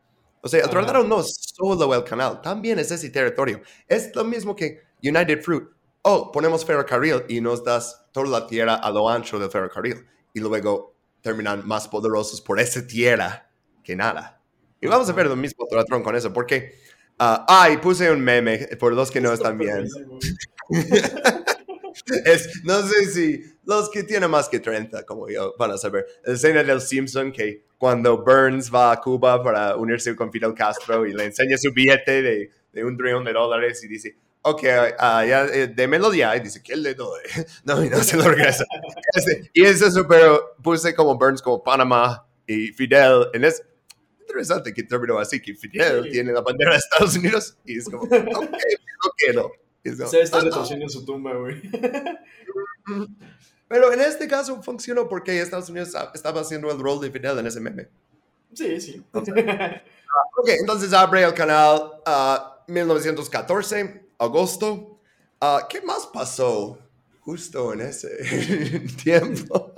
O 0.42 0.48
sea, 0.48 0.62
el 0.64 0.70
tratado 0.70 1.04
no 1.04 1.20
es 1.20 1.52
solo 1.54 1.94
el 1.94 2.04
canal, 2.04 2.40
también 2.40 2.78
es 2.78 2.90
ese 2.90 3.10
territorio. 3.10 3.60
Es 3.86 4.14
lo 4.14 4.24
mismo 4.24 4.56
que 4.56 4.80
United 5.02 5.42
Fruit. 5.42 5.64
Oh, 6.02 6.32
ponemos 6.32 6.64
ferrocarril 6.64 7.24
y 7.28 7.40
nos 7.40 7.62
das 7.62 8.06
toda 8.12 8.40
la 8.40 8.46
tierra 8.46 8.76
a 8.76 8.90
lo 8.90 9.08
ancho 9.08 9.38
del 9.38 9.50
ferrocarril. 9.50 10.06
Y 10.32 10.40
luego 10.40 10.94
terminan 11.20 11.66
más 11.66 11.88
poderosos 11.88 12.40
por 12.40 12.60
esa 12.60 12.86
tierra 12.86 13.50
que 13.82 13.96
nada. 13.96 14.40
Y 14.80 14.86
vamos 14.86 15.08
a 15.08 15.12
ver 15.12 15.26
lo 15.26 15.36
mismo 15.36 15.66
tratado 15.66 16.02
con 16.02 16.16
eso, 16.16 16.32
porque... 16.32 16.74
Uh, 17.20 17.44
ah, 17.46 17.68
y 17.70 17.76
puse 17.76 18.10
un 18.10 18.20
meme 18.22 18.66
por 18.78 18.94
los 18.94 19.10
que 19.10 19.20
no 19.20 19.30
están 19.30 19.58
viendo. 19.58 19.90
es, 22.24 22.64
no 22.64 22.82
sé 22.86 23.04
si 23.06 23.44
los 23.64 23.90
que 23.90 24.04
tienen 24.04 24.30
más 24.30 24.48
que 24.48 24.58
30, 24.58 25.04
como 25.04 25.28
yo, 25.28 25.54
van 25.58 25.72
a 25.72 25.76
saber. 25.76 26.06
La 26.24 26.32
escena 26.32 26.62
del 26.62 26.80
Simpson 26.80 27.30
que 27.30 27.64
cuando 27.76 28.24
Burns 28.24 28.74
va 28.74 28.92
a 28.92 29.00
Cuba 29.00 29.42
para 29.42 29.76
unirse 29.76 30.16
con 30.16 30.32
Fidel 30.32 30.54
Castro 30.54 31.06
y 31.06 31.12
le 31.12 31.24
enseña 31.24 31.58
su 31.58 31.72
billete 31.72 32.22
de, 32.22 32.50
de 32.72 32.84
un 32.84 32.96
trillón 32.96 33.24
de 33.24 33.32
dólares 33.32 33.84
y 33.84 33.88
dice, 33.88 34.16
ok, 34.42 34.62
uh, 34.62 35.24
ya, 35.26 35.46
eh, 35.46 35.72
démelo 35.74 36.12
ya. 36.12 36.36
Y 36.36 36.40
dice, 36.40 36.62
¿qué 36.62 36.76
le 36.76 36.94
doy? 36.94 37.20
No, 37.64 37.84
y 37.84 37.90
no 37.90 38.02
se 38.02 38.16
lo 38.16 38.24
regresa. 38.24 38.64
Este, 39.14 39.50
y 39.52 39.64
es 39.64 39.82
eso, 39.82 40.06
pero 40.08 40.54
puse 40.62 40.94
como 40.94 41.16
Burns, 41.16 41.42
como 41.42 41.62
Panamá 41.62 42.26
y 42.46 42.68
Fidel. 42.68 43.26
En 43.32 43.44
es 43.44 43.62
interesante 44.20 44.72
que 44.72 44.82
terminó 44.82 45.18
así, 45.18 45.40
que 45.40 45.54
Fidel 45.54 46.10
tiene 46.10 46.32
la 46.32 46.40
bandera 46.40 46.72
de 46.72 46.78
Estados 46.78 47.16
Unidos 47.16 47.56
y 47.64 47.78
es 47.78 47.84
como, 47.84 48.02
ok, 48.04 48.10
no 48.12 49.10
quiero. 49.16 49.52
Se 50.08 50.20
está 50.20 50.40
retorciendo 50.40 50.84
en 50.84 50.90
su 50.90 51.04
tumba, 51.04 51.34
güey. 51.34 51.60
Pero 53.68 53.92
en 53.92 54.00
este 54.00 54.26
caso 54.26 54.60
funcionó 54.62 55.08
porque 55.08 55.40
Estados 55.40 55.70
Unidos 55.70 55.94
estaba 56.12 56.40
haciendo 56.40 56.70
el 56.70 56.78
rol 56.78 57.00
de 57.00 57.10
Fidel 57.10 57.38
en 57.38 57.46
ese 57.46 57.60
meme. 57.60 57.88
Sí, 58.52 58.80
sí. 58.80 59.02
ok, 59.12 60.48
entonces 60.48 60.92
abre 60.92 61.22
el 61.22 61.34
canal 61.34 61.92
1914, 62.66 63.80
ah, 63.80 64.00
agosto. 64.20 65.00
Uh, 65.40 65.66
¿Qué 65.68 65.80
más 65.80 66.06
pasó 66.06 66.78
justo 67.20 67.72
en 67.72 67.80
ese 67.80 68.80
tiempo? 69.02 69.72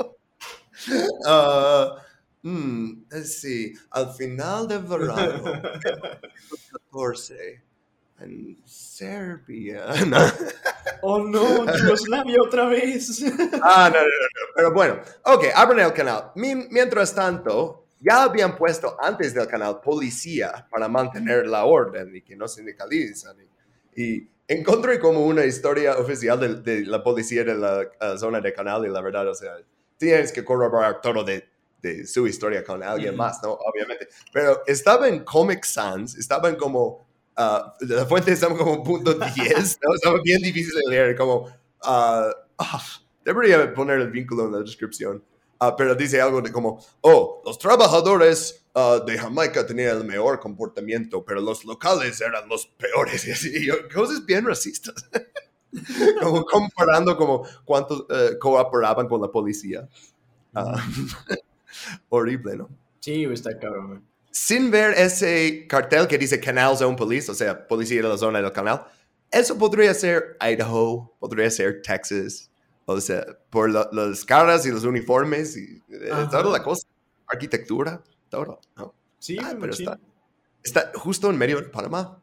Uh, 1.25 2.49
mm, 2.49 3.05
sí, 3.25 3.73
al 3.91 4.13
final 4.13 4.67
de 4.67 4.79
verano, 4.79 5.63
14 6.91 7.63
en 8.21 8.59
Serbia. 8.65 9.87
Oh 11.05 11.19
no, 11.19 11.65
Yugoslavia 11.77 12.41
otra 12.41 12.67
vez. 12.67 13.23
ah, 13.63 13.91
no, 13.93 13.99
no, 14.01 14.07
no, 14.07 14.53
Pero 14.55 14.73
bueno, 14.73 15.01
ok, 15.25 15.47
abren 15.53 15.81
el 15.81 15.93
canal. 15.93 16.31
Mientras 16.37 17.13
tanto, 17.13 17.87
ya 17.99 18.23
habían 18.23 18.57
puesto 18.57 18.97
antes 19.01 19.35
del 19.35 19.49
canal 19.49 19.81
policía 19.81 20.65
para 20.71 20.87
mantener 20.89 21.47
la 21.49 21.65
orden 21.65 22.15
y 22.15 22.23
que 22.23 22.37
no 22.37 22.47
sindicalizan. 22.47 23.37
Y, 23.97 24.29
encontré 24.49 24.99
como 24.99 25.25
una 25.25 25.47
historia 25.47 25.97
oficial 25.97 26.63
de, 26.63 26.85
la 26.85 27.03
policía 27.03 27.43
de 27.43 27.55
la 27.55 28.19
zona 28.19 28.41
de 28.41 28.53
canal 28.53 28.85
y 28.85 28.91
la 28.91 29.01
verdad, 29.01 29.27
o 29.29 29.35
sea, 29.35 29.53
tienes 29.97 30.31
que 30.31 30.45
corroborar 30.45 31.01
todo 31.01 31.25
de, 31.25 31.49
de 31.83 32.07
su 32.07 32.27
historia 32.27 32.65
con 32.65 32.83
alguien 32.83 33.17
más, 33.17 33.43
¿no? 33.43 33.53
Obviamente. 33.53 34.09
Pero 34.33 34.63
estaba 34.67 35.09
en 35.09 35.25
Comic 35.25 35.65
Sans, 35.65 36.17
estaban 36.17 36.57
como 36.57 37.07
uh, 37.37 37.85
la 37.87 38.07
fuente 38.07 38.33
estaba 38.33 38.57
como 38.57 38.83
punto 38.83 39.15
10, 39.37 39.79
¿no? 39.83 39.95
Estaba 39.95 40.21
bien 40.23 40.41
difícil 40.41 40.73
de 40.85 40.91
leer, 40.91 41.17
como, 41.17 41.49
uh, 41.85 42.33
debería 43.25 43.75
poner 43.75 44.01
el 44.01 44.11
vínculo 44.11 44.47
en 44.47 44.53
la 44.53 44.59
descripción, 44.59 45.23
uh, 45.69 45.75
pero 45.77 45.95
dice 45.95 46.21
algo 46.21 46.41
de 46.41 46.53
como, 46.53 46.85
oh, 47.01 47.43
los 47.45 47.59
trabajadores 47.59 48.59
de 49.07 49.19
Jamaica 49.19 49.67
tenían 49.67 49.99
el 49.99 50.05
mejor 50.05 50.41
comportamiento, 50.41 51.23
pero 51.23 51.43
los 51.43 51.65
locales 51.67 52.21
eran 52.23 52.49
los 52.49 52.67
peores, 52.67 53.25
y 53.29 53.31
así, 53.33 53.69
cosas 53.93 54.25
bien 54.25 54.47
racistas. 54.47 54.95
como 56.23 56.45
comparando 56.45 57.17
como 57.17 57.47
cuántos 57.65 58.07
cooperaban 58.41 59.09
con 59.09 59.21
la 59.21 59.29
policía. 59.29 59.89
horrible, 62.09 62.57
¿no? 62.57 62.69
Sí, 63.01 63.25
está 63.25 63.59
cabrón 63.59 64.03
sin 64.33 64.71
ver 64.71 64.95
ese 64.95 65.67
cartel 65.69 66.09
que 66.09 66.19
dice 66.19 66.41
Canal 66.41 66.77
Zone 66.77 66.97
Police, 66.97 67.31
o 67.31 67.35
sea, 67.35 67.69
policía 67.69 68.03
de 68.03 68.09
la 68.09 68.19
zona 68.19 68.41
del 68.41 68.51
canal, 68.51 68.85
eso 69.31 69.57
podría 69.57 69.95
ser 69.95 70.37
Idaho, 70.41 71.15
podría 71.21 71.51
ser 71.51 71.83
Texas, 71.83 72.51
O 72.85 73.01
sea, 73.01 73.25
por 73.51 73.71
las 73.71 74.25
caras 74.25 74.67
y 74.67 74.71
los 74.71 74.85
uniformes 74.85 75.57
y 75.57 75.83
eh, 75.89 76.11
toda 76.31 76.45
la 76.45 76.63
cosa. 76.63 76.87
Arquitectura, 77.27 78.03
todo. 78.29 78.61
¿no? 78.77 78.95
Sí, 79.19 79.39
ah, 79.41 79.55
pero 79.59 79.73
Está, 79.73 79.99
está 80.63 80.93
justo 80.95 81.31
en 81.31 81.39
medio 81.39 81.61
de 81.61 81.69
Panamá. 81.69 82.23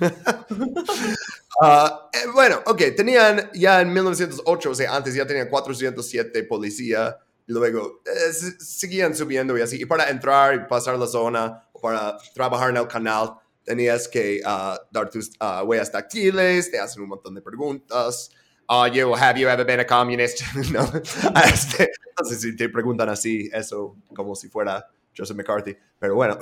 Ah, 1.60 2.08
eh, 2.14 2.26
bueno, 2.32 2.62
ok, 2.64 2.80
tenían 2.96 3.50
ya 3.52 3.82
en 3.82 3.92
1908, 3.92 4.70
o 4.70 4.74
sea, 4.74 4.96
antes 4.96 5.14
ya 5.14 5.26
tenían 5.26 5.48
407 5.48 6.44
policía, 6.44 7.18
y 7.46 7.52
luego 7.52 8.02
eh, 8.06 8.32
seguían 8.58 9.14
subiendo 9.14 9.56
y 9.56 9.60
así. 9.60 9.80
Y 9.80 9.84
para 9.84 10.08
entrar 10.08 10.54
y 10.54 10.68
pasar 10.68 10.98
la 10.98 11.06
zona, 11.06 11.68
o 11.72 11.80
para 11.80 12.16
trabajar 12.34 12.70
en 12.70 12.78
el 12.78 12.88
canal, 12.88 13.34
tenías 13.64 14.08
que 14.08 14.40
uh, 14.44 14.76
dar 14.90 15.10
tus 15.10 15.30
uh, 15.40 15.64
huellas 15.64 15.90
táctiles, 15.90 16.70
te 16.70 16.78
hacen 16.78 17.02
un 17.02 17.10
montón 17.10 17.34
de 17.34 17.42
preguntas. 17.42 18.30
Uh, 18.68 18.88
you, 18.92 19.14
have 19.14 19.38
you 19.38 19.48
ever 19.48 19.64
been 19.64 19.80
a 19.80 19.84
communist? 19.84 20.42
no. 20.72 20.82
Este, 21.44 21.88
no 22.18 22.24
sé 22.24 22.36
si 22.36 22.56
te 22.56 22.68
preguntan 22.68 23.08
así, 23.08 23.50
eso 23.52 23.96
como 24.14 24.34
si 24.34 24.48
fuera 24.48 24.86
Joseph 25.16 25.36
McCarthy, 25.36 25.76
pero 25.98 26.14
bueno. 26.14 26.38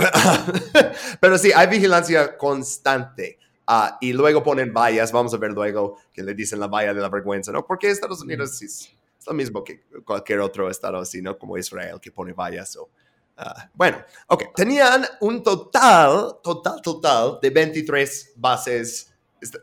pero 1.20 1.38
sí, 1.38 1.50
hay 1.54 1.66
vigilancia 1.66 2.36
constante. 2.36 3.38
Uh, 3.68 3.96
y 4.00 4.12
luego 4.12 4.42
ponen 4.42 4.72
vallas, 4.72 5.12
vamos 5.12 5.32
a 5.32 5.36
ver 5.36 5.52
luego 5.52 5.96
que 6.12 6.22
le 6.22 6.34
dicen 6.34 6.58
la 6.58 6.66
valla 6.66 6.92
de 6.92 7.00
la 7.00 7.08
vergüenza, 7.08 7.52
¿no? 7.52 7.64
Porque 7.64 7.88
Estados 7.88 8.20
Unidos 8.20 8.60
es, 8.62 8.92
es 9.18 9.26
lo 9.26 9.32
mismo 9.32 9.62
que 9.62 9.84
cualquier 10.04 10.40
otro 10.40 10.68
estado 10.68 10.98
así, 10.98 11.22
¿no? 11.22 11.38
Como 11.38 11.56
Israel, 11.56 12.00
que 12.00 12.10
pone 12.10 12.32
vallas. 12.32 12.76
O, 12.76 12.84
uh, 13.38 13.60
bueno, 13.74 14.04
ok. 14.26 14.54
Tenían 14.56 15.06
un 15.20 15.42
total, 15.42 16.38
total, 16.42 16.82
total 16.82 17.38
de 17.40 17.50
23 17.50 18.32
bases 18.36 19.14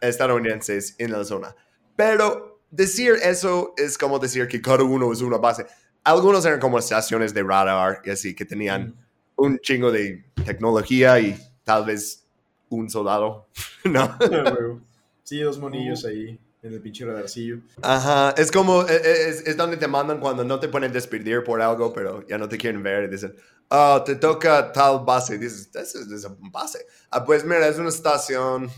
estadounidenses 0.02 0.96
en 0.98 1.12
la 1.12 1.24
zona. 1.26 1.54
Pero 1.98 2.62
decir 2.72 3.16
eso 3.22 3.74
es 3.76 3.98
como 3.98 4.18
decir 4.20 4.48
que 4.48 4.62
cada 4.62 4.84
uno 4.84 5.12
es 5.12 5.22
una 5.22 5.38
base 5.38 5.66
algunos 6.08 6.46
eran 6.46 6.60
como 6.60 6.80
estaciones 6.80 7.34
de 7.34 7.44
radar 7.44 8.02
y 8.06 8.10
así, 8.10 8.34
que 8.34 8.46
tenían 8.46 8.96
un 9.36 9.60
chingo 9.60 9.92
de 9.92 10.24
tecnología 10.46 11.20
y 11.20 11.38
tal 11.66 11.86
vez 11.86 12.26
un 12.70 12.90
soldado, 12.90 13.48
¿no? 13.84 14.18
sí, 15.24 15.40
dos 15.42 15.60
monillos 15.60 16.06
ahí 16.06 16.40
en 16.64 16.74
el 16.74 16.80
pinche 16.80 17.06
radarcillo. 17.06 17.60
Ajá, 17.82 18.34
es 18.38 18.52
como, 18.52 18.84
e, 18.84 18.96
e, 18.96 19.30
es, 19.30 19.58
donde 19.58 19.76
te 19.76 19.88
mandan 19.88 20.22
cuando 20.22 20.46
no 20.46 20.60
te 20.62 20.70
pueden 20.70 20.94
despedir 20.94 21.44
por 21.44 21.62
algo, 21.62 21.92
pero 21.92 22.26
ya 22.26 22.38
no 22.38 22.48
te 22.48 22.58
quieren 22.58 22.82
ver 22.82 23.04
y 23.04 23.08
dicen, 23.10 23.36
oh, 23.68 24.02
te 24.06 24.16
toca 24.16 24.72
tal 24.72 25.04
base. 25.04 25.36
Y 25.36 25.40
dices, 25.40 25.70
esa 25.76 26.00
es 26.00 26.24
una 26.24 26.50
base. 26.50 26.86
Ah, 27.12 27.24
pues 27.24 27.44
mira, 27.44 27.68
es 27.68 27.78
una 27.78 27.90
estación, 27.90 28.70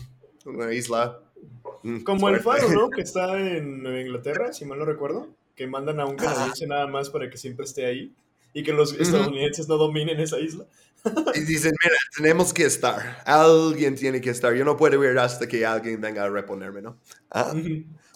una 0.44 0.72
isla. 0.72 1.20
Mm, 1.82 2.00
como 2.00 2.28
el 2.28 2.40
faro, 2.40 2.68
¿no? 2.68 2.90
Que 2.90 3.02
está 3.02 3.38
en 3.38 3.86
Inglaterra, 3.86 4.52
si 4.52 4.64
mal 4.64 4.78
no 4.78 4.84
recuerdo 4.84 5.28
que 5.60 5.66
mandan 5.66 6.00
a 6.00 6.06
un 6.06 6.16
canadiense 6.16 6.66
nada 6.66 6.86
más 6.86 7.10
para 7.10 7.28
que 7.28 7.36
siempre 7.36 7.66
esté 7.66 7.84
ahí 7.84 8.14
y 8.54 8.62
que 8.62 8.72
los 8.72 8.94
estadounidenses 8.94 9.68
no 9.68 9.76
dominen 9.76 10.18
esa 10.18 10.38
isla. 10.38 10.64
y 11.34 11.40
dicen, 11.40 11.72
mira, 11.84 11.96
tenemos 12.16 12.54
que 12.54 12.64
estar, 12.64 13.22
alguien 13.26 13.94
tiene 13.94 14.22
que 14.22 14.30
estar, 14.30 14.54
yo 14.54 14.64
no 14.64 14.78
puedo 14.78 15.04
ir 15.04 15.18
hasta 15.18 15.46
que 15.46 15.66
alguien 15.66 16.00
venga 16.00 16.24
a 16.24 16.30
reponerme, 16.30 16.80
¿no? 16.80 16.96
Ah, 17.30 17.52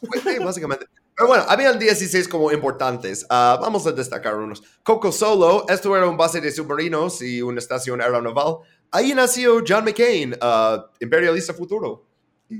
pues 0.01 0.39
básicamente. 0.43 0.87
Pero 1.15 1.29
bueno, 1.29 1.45
habían 1.47 1.79
16 1.79 2.27
como 2.29 2.51
importantes. 2.51 3.27
Ah, 3.29 3.59
vamos 3.61 3.87
a 3.87 3.93
destacar 3.93 4.37
unos. 4.37 4.63
Coco 4.83 5.13
Solo, 5.13 5.67
esto 5.69 5.95
era 5.95 6.09
un 6.09 6.17
base 6.17 6.41
de 6.41 6.51
submarinos 6.51 7.21
y 7.21 7.43
una 7.43 7.59
estación 7.59 8.01
aeronaval. 8.01 8.57
Ahí 8.91 9.13
nació 9.15 9.63
John 9.67 9.85
McCain, 9.85 10.33
uh, 10.33 10.83
imperialista 10.99 11.53
futuro. 11.53 12.07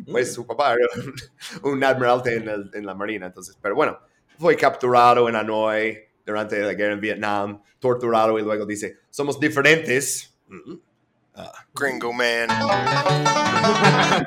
Y 0.07 0.11
pues 0.11 0.31
mm. 0.31 0.35
su 0.35 0.47
papá 0.47 0.75
era 0.75 0.87
un 1.63 1.85
admiralty 1.85 2.31
en, 2.31 2.71
en 2.73 2.87
la 2.87 2.95
marina, 2.95 3.27
entonces, 3.27 3.59
pero 3.61 3.75
bueno 3.75 3.99
fue 4.39 4.57
capturado 4.57 5.29
en 5.29 5.37
Hanoi 5.37 5.99
durante 6.25 6.59
la 6.61 6.75
guerra 6.75 6.95
en 6.95 7.01
Vietnam, 7.01 7.63
torturado 7.79 8.39
y 8.39 8.43
luego 8.43 8.67
dice, 8.67 8.99
somos 9.11 9.39
diferentes. 9.39 10.35
Uh, 10.49 10.79
Gringo 11.75 12.13
man. 12.13 12.49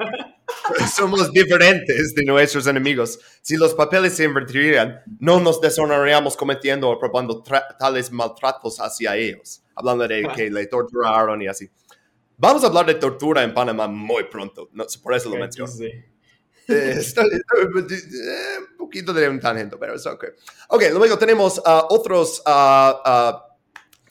somos 0.95 1.31
diferentes 1.31 2.13
de 2.13 2.25
nuestros 2.25 2.67
enemigos. 2.67 3.19
Si 3.41 3.57
los 3.57 3.73
papeles 3.73 4.15
se 4.15 4.25
invertirían, 4.25 5.01
no 5.19 5.39
nos 5.39 5.59
deshonraríamos 5.59 6.37
cometiendo 6.37 6.89
o 6.89 6.99
probando 6.99 7.43
tales 7.79 8.11
maltratos 8.11 8.79
hacia 8.79 9.15
ellos. 9.15 9.63
Hablando 9.75 10.07
de 10.07 10.27
que 10.35 10.49
le 10.49 10.65
torturaron 10.67 11.41
y 11.41 11.47
así. 11.47 11.69
Vamos 12.37 12.63
a 12.63 12.67
hablar 12.67 12.85
de 12.85 12.95
tortura 12.95 13.43
en 13.43 13.51
Panamá 13.51 13.87
muy 13.87 14.25
pronto. 14.25 14.69
No, 14.71 14.85
por 15.01 15.15
eso 15.15 15.29
lo 15.29 15.37
menciono. 15.37 15.71
Eh, 15.81 16.05
eh, 16.67 17.01
un 18.69 18.77
poquito 18.77 19.11
de 19.11 19.27
un 19.27 19.39
tangente, 19.39 19.75
pero 19.77 19.95
es 19.95 20.05
ok. 20.05 20.25
Ok, 20.69 20.83
luego 20.93 21.17
tenemos 21.17 21.57
uh, 21.57 21.87
otros 21.89 22.43
uh, 22.45 23.37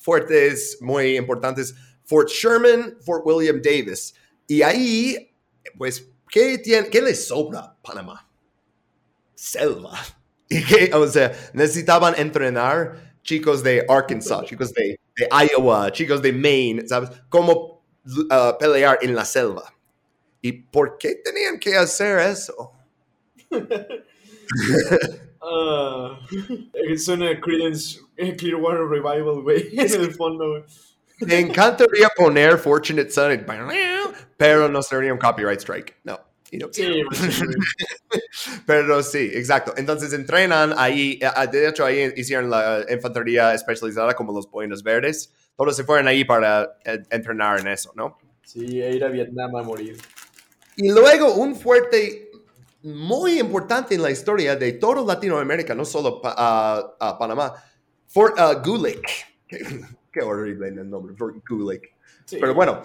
fuertes 0.00 0.78
muy 0.80 1.16
importantes. 1.16 1.74
Fort 2.04 2.28
Sherman, 2.28 2.96
Fort 3.04 3.22
William 3.24 3.60
Davis. 3.62 4.14
Y 4.48 4.62
ahí, 4.62 5.32
pues, 5.78 6.08
¿qué, 6.28 6.58
tiene, 6.58 6.88
qué 6.88 7.00
le 7.00 7.14
sobra 7.14 7.60
a 7.60 7.76
Panamá? 7.82 8.28
Selva. 9.34 9.92
Y 10.48 10.64
que, 10.64 10.94
o 10.94 11.08
sea, 11.08 11.32
necesitaban 11.54 12.14
entrenar 12.16 13.16
chicos 13.24 13.64
de 13.64 13.84
Arkansas, 13.88 14.44
chicos 14.44 14.72
de, 14.72 14.96
de 15.16 15.28
Iowa, 15.28 15.90
chicos 15.90 16.22
de 16.22 16.32
Maine, 16.32 16.86
¿sabes? 16.86 17.10
Cómo 17.28 17.75
uh, 18.06 18.56
pelear 18.58 18.98
en 19.02 19.14
la 19.14 19.24
selva. 19.24 19.72
¿Y 20.40 20.52
por 20.52 20.98
qué 20.98 21.16
tenían 21.24 21.58
que 21.58 21.76
hacer 21.76 22.18
eso? 22.20 22.72
uh, 25.40 26.96
suena 26.96 27.40
Credence 27.40 28.00
Clearwater 28.16 28.86
Revival, 28.86 29.42
güey, 29.42 29.68
en 29.78 30.00
el 30.00 30.14
fondo. 30.14 30.64
Me 31.20 31.38
encantaría 31.40 32.08
poner 32.14 32.58
Fortunate 32.58 33.10
Son, 33.10 33.44
pero 34.36 34.68
no 34.68 34.82
sería 34.82 35.12
un 35.12 35.18
copyright 35.18 35.60
strike. 35.60 35.96
No. 36.04 36.20
sí, 36.72 37.02
pero 38.66 39.02
sí, 39.02 39.30
exacto. 39.32 39.74
Entonces 39.76 40.12
entrenan 40.12 40.74
ahí, 40.76 41.18
eh, 41.22 41.46
de 41.50 41.68
hecho 41.68 41.84
ahí 41.84 42.12
hicieron 42.16 42.50
la 42.50 42.84
infantería 42.88 43.54
especializada 43.54 44.14
como 44.14 44.32
los 44.32 44.50
Buenos 44.50 44.82
Verdes. 44.82 45.32
Todos 45.56 45.76
se 45.76 45.84
fueron 45.84 46.08
ahí 46.08 46.24
para 46.24 46.76
eh, 46.84 47.02
entrenar 47.10 47.60
en 47.60 47.68
eso, 47.68 47.92
¿no? 47.94 48.18
Sí, 48.42 48.78
ir 48.78 49.04
a 49.04 49.08
Vietnam 49.08 49.56
a 49.56 49.62
morir. 49.62 49.96
Y 50.76 50.90
luego 50.90 51.34
un 51.34 51.56
fuerte 51.56 52.30
muy 52.82 53.40
importante 53.40 53.94
en 53.94 54.02
la 54.02 54.10
historia 54.10 54.54
de 54.54 54.74
todo 54.74 55.04
Latinoamérica, 55.04 55.74
no 55.74 55.84
solo 55.84 56.20
a 56.24 57.16
Panamá, 57.18 57.54
Fort 58.06 58.38
uh, 58.38 58.62
Gulick. 58.64 59.02
Qué, 60.12 60.22
horrible 60.22 60.68
el 60.68 60.88
nombre, 60.88 61.14
Fort 61.14 61.36
Gulick. 61.46 61.94
Pero 62.30 62.54
bueno, 62.54 62.82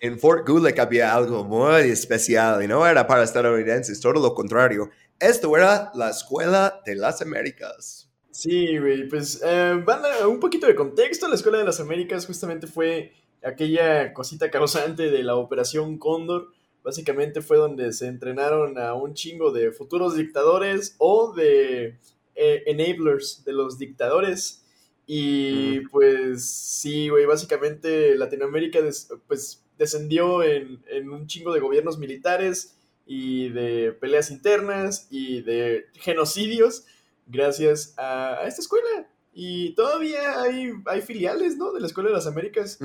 en 0.00 0.18
Fort 0.18 0.48
Gulick 0.48 0.78
había 0.78 1.14
algo 1.14 1.44
muy 1.44 1.90
especial 1.90 2.62
y 2.62 2.66
no 2.66 2.84
era 2.86 3.06
para 3.06 3.22
estadounidenses, 3.22 4.00
todo 4.00 4.14
lo 4.14 4.34
contrario. 4.34 4.90
Esto 5.18 5.56
era 5.56 5.92
la 5.94 6.10
Escuela 6.10 6.80
de 6.84 6.96
las 6.96 7.22
Américas. 7.22 8.10
Sí, 8.32 8.78
güey, 8.78 9.08
pues 9.08 9.40
eh, 9.44 9.84
un 10.26 10.40
poquito 10.40 10.66
de 10.66 10.74
contexto. 10.74 11.28
La 11.28 11.36
Escuela 11.36 11.58
de 11.58 11.64
las 11.64 11.78
Américas 11.78 12.26
justamente 12.26 12.66
fue 12.66 13.12
aquella 13.44 14.12
cosita 14.12 14.50
causante 14.50 15.10
de 15.10 15.22
la 15.22 15.36
Operación 15.36 15.98
Cóndor 15.98 16.48
Básicamente 16.82 17.42
fue 17.42 17.58
donde 17.58 17.92
se 17.92 18.08
entrenaron 18.08 18.76
a 18.76 18.94
un 18.94 19.14
chingo 19.14 19.52
de 19.52 19.70
futuros 19.70 20.16
dictadores 20.16 20.96
o 20.98 21.32
de 21.32 21.98
eh, 22.34 22.62
enablers 22.66 23.44
de 23.44 23.52
los 23.52 23.78
dictadores. 23.78 24.64
Y 25.06 25.80
pues 25.88 26.44
sí, 26.44 27.08
güey, 27.08 27.24
básicamente 27.24 28.16
Latinoamérica 28.16 28.80
pues 29.28 29.62
descendió 29.78 30.42
en, 30.42 30.80
un 31.08 31.26
chingo 31.26 31.52
de 31.52 31.60
gobiernos 31.60 31.98
militares 31.98 32.76
y 33.06 33.48
de 33.50 33.92
peleas 33.92 34.30
internas 34.30 35.06
y 35.10 35.42
de 35.42 35.86
genocidios 35.94 36.84
gracias 37.32 37.94
a, 37.96 38.44
esta 38.46 38.60
escuela. 38.60 39.08
Y 39.34 39.74
todavía 39.74 40.42
hay, 40.42 40.72
hay 40.84 41.00
filiales, 41.00 41.56
¿no? 41.56 41.72
De 41.72 41.80
la 41.80 41.86
Escuela 41.86 42.10
de 42.10 42.16
las 42.16 42.26
Américas, 42.26 42.78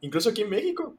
incluso 0.00 0.28
aquí 0.28 0.42
en 0.42 0.50
México 0.50 0.96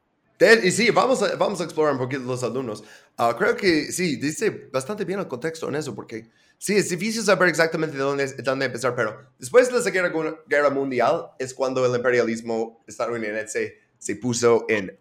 y 0.62 0.70
sí, 0.70 0.90
vamos 0.90 1.22
a, 1.22 1.34
vamos 1.36 1.60
a 1.60 1.64
explorar 1.64 1.94
un 1.94 1.98
poquito 1.98 2.22
los 2.22 2.42
alumnos. 2.42 2.84
Ah, 3.16 3.34
creo 3.38 3.56
que 3.56 3.90
sí, 3.90 4.16
dice 4.16 4.68
bastante 4.70 5.04
bien 5.04 5.18
el 5.18 5.28
contexto 5.28 5.68
en 5.68 5.76
eso, 5.76 5.94
porque 5.94 6.28
sí, 6.58 6.76
es 6.76 6.90
difícil 6.90 7.22
saber 7.22 7.48
exactamente 7.48 7.96
de 7.96 8.02
dónde, 8.02 8.26
dónde 8.42 8.66
empezar, 8.66 8.94
pero 8.94 9.30
después 9.38 9.68
de 9.68 9.74
la 9.74 9.82
Segunda 9.82 10.38
Guerra 10.46 10.70
Mundial 10.70 11.28
es 11.38 11.54
cuando 11.54 11.84
el 11.86 11.94
imperialismo 11.94 12.82
estadounidense 12.86 13.78
se 13.98 14.16
puso 14.16 14.66
en 14.68 14.98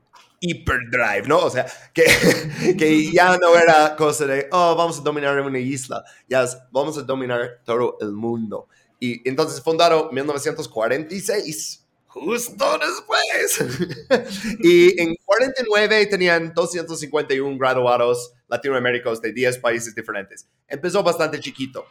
hyperdrive, 0.50 1.28
¿no? 1.28 1.40
O 1.40 1.50
sea, 1.50 1.66
que, 1.94 2.06
que 2.78 3.12
ya 3.12 3.38
no 3.38 3.56
era 3.56 3.96
cosa 3.96 4.26
de, 4.26 4.48
oh, 4.52 4.76
vamos 4.76 5.00
a 5.00 5.02
dominar 5.02 5.40
una 5.40 5.60
isla, 5.60 6.04
ya 6.28 6.46
vamos 6.72 6.98
a 6.98 7.02
dominar 7.02 7.62
todo 7.64 7.98
el 8.02 8.12
mundo. 8.12 8.68
Y 9.00 9.28
entonces 9.28 9.62
fundaron 9.62 10.10
1946 10.12 11.86
justo 12.08 12.80
después. 12.80 14.30
y 14.60 15.02
en 15.02 15.16
49 15.26 16.06
tenían 16.06 16.54
251 16.54 17.58
graduados 17.58 18.32
latinoamericanos 18.48 19.22
de 19.22 19.34
10 19.34 19.58
países 19.60 19.94
diferentes. 19.94 20.48
Empezó 20.68 21.04
bastante 21.04 21.40
chiquito. 21.40 21.86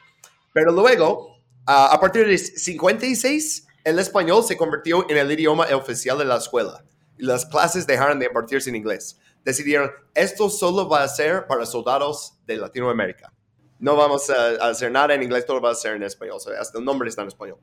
Pero 0.52 0.72
luego, 0.72 1.34
Ah, 1.66 1.88
a 1.92 1.98
partir 2.00 2.26
de 2.26 2.36
56, 2.36 3.66
el 3.84 3.98
español 3.98 4.44
se 4.44 4.56
convirtió 4.56 5.08
en 5.08 5.16
el 5.16 5.32
idioma 5.32 5.64
oficial 5.74 6.18
de 6.18 6.26
la 6.26 6.36
escuela 6.36 6.84
las 7.18 7.46
clases 7.46 7.86
dejaron 7.86 8.18
de 8.18 8.26
impartirse 8.26 8.70
en 8.70 8.76
inglés. 8.76 9.18
Decidieron, 9.44 9.90
esto 10.14 10.48
solo 10.48 10.88
va 10.88 11.02
a 11.02 11.08
ser 11.08 11.46
para 11.46 11.66
soldados 11.66 12.38
de 12.46 12.56
Latinoamérica. 12.56 13.32
No 13.78 13.96
vamos 13.96 14.30
a, 14.30 14.68
hacer 14.68 14.90
nada 14.90 15.14
en 15.14 15.22
inglés, 15.22 15.44
todo 15.44 15.60
va 15.60 15.70
a 15.70 15.74
ser 15.74 15.96
en 15.96 16.02
español. 16.02 16.36
O 16.36 16.40
sea, 16.40 16.58
hasta 16.60 16.78
el 16.78 16.84
nombre 16.84 17.08
está 17.08 17.22
en 17.22 17.28
español. 17.28 17.58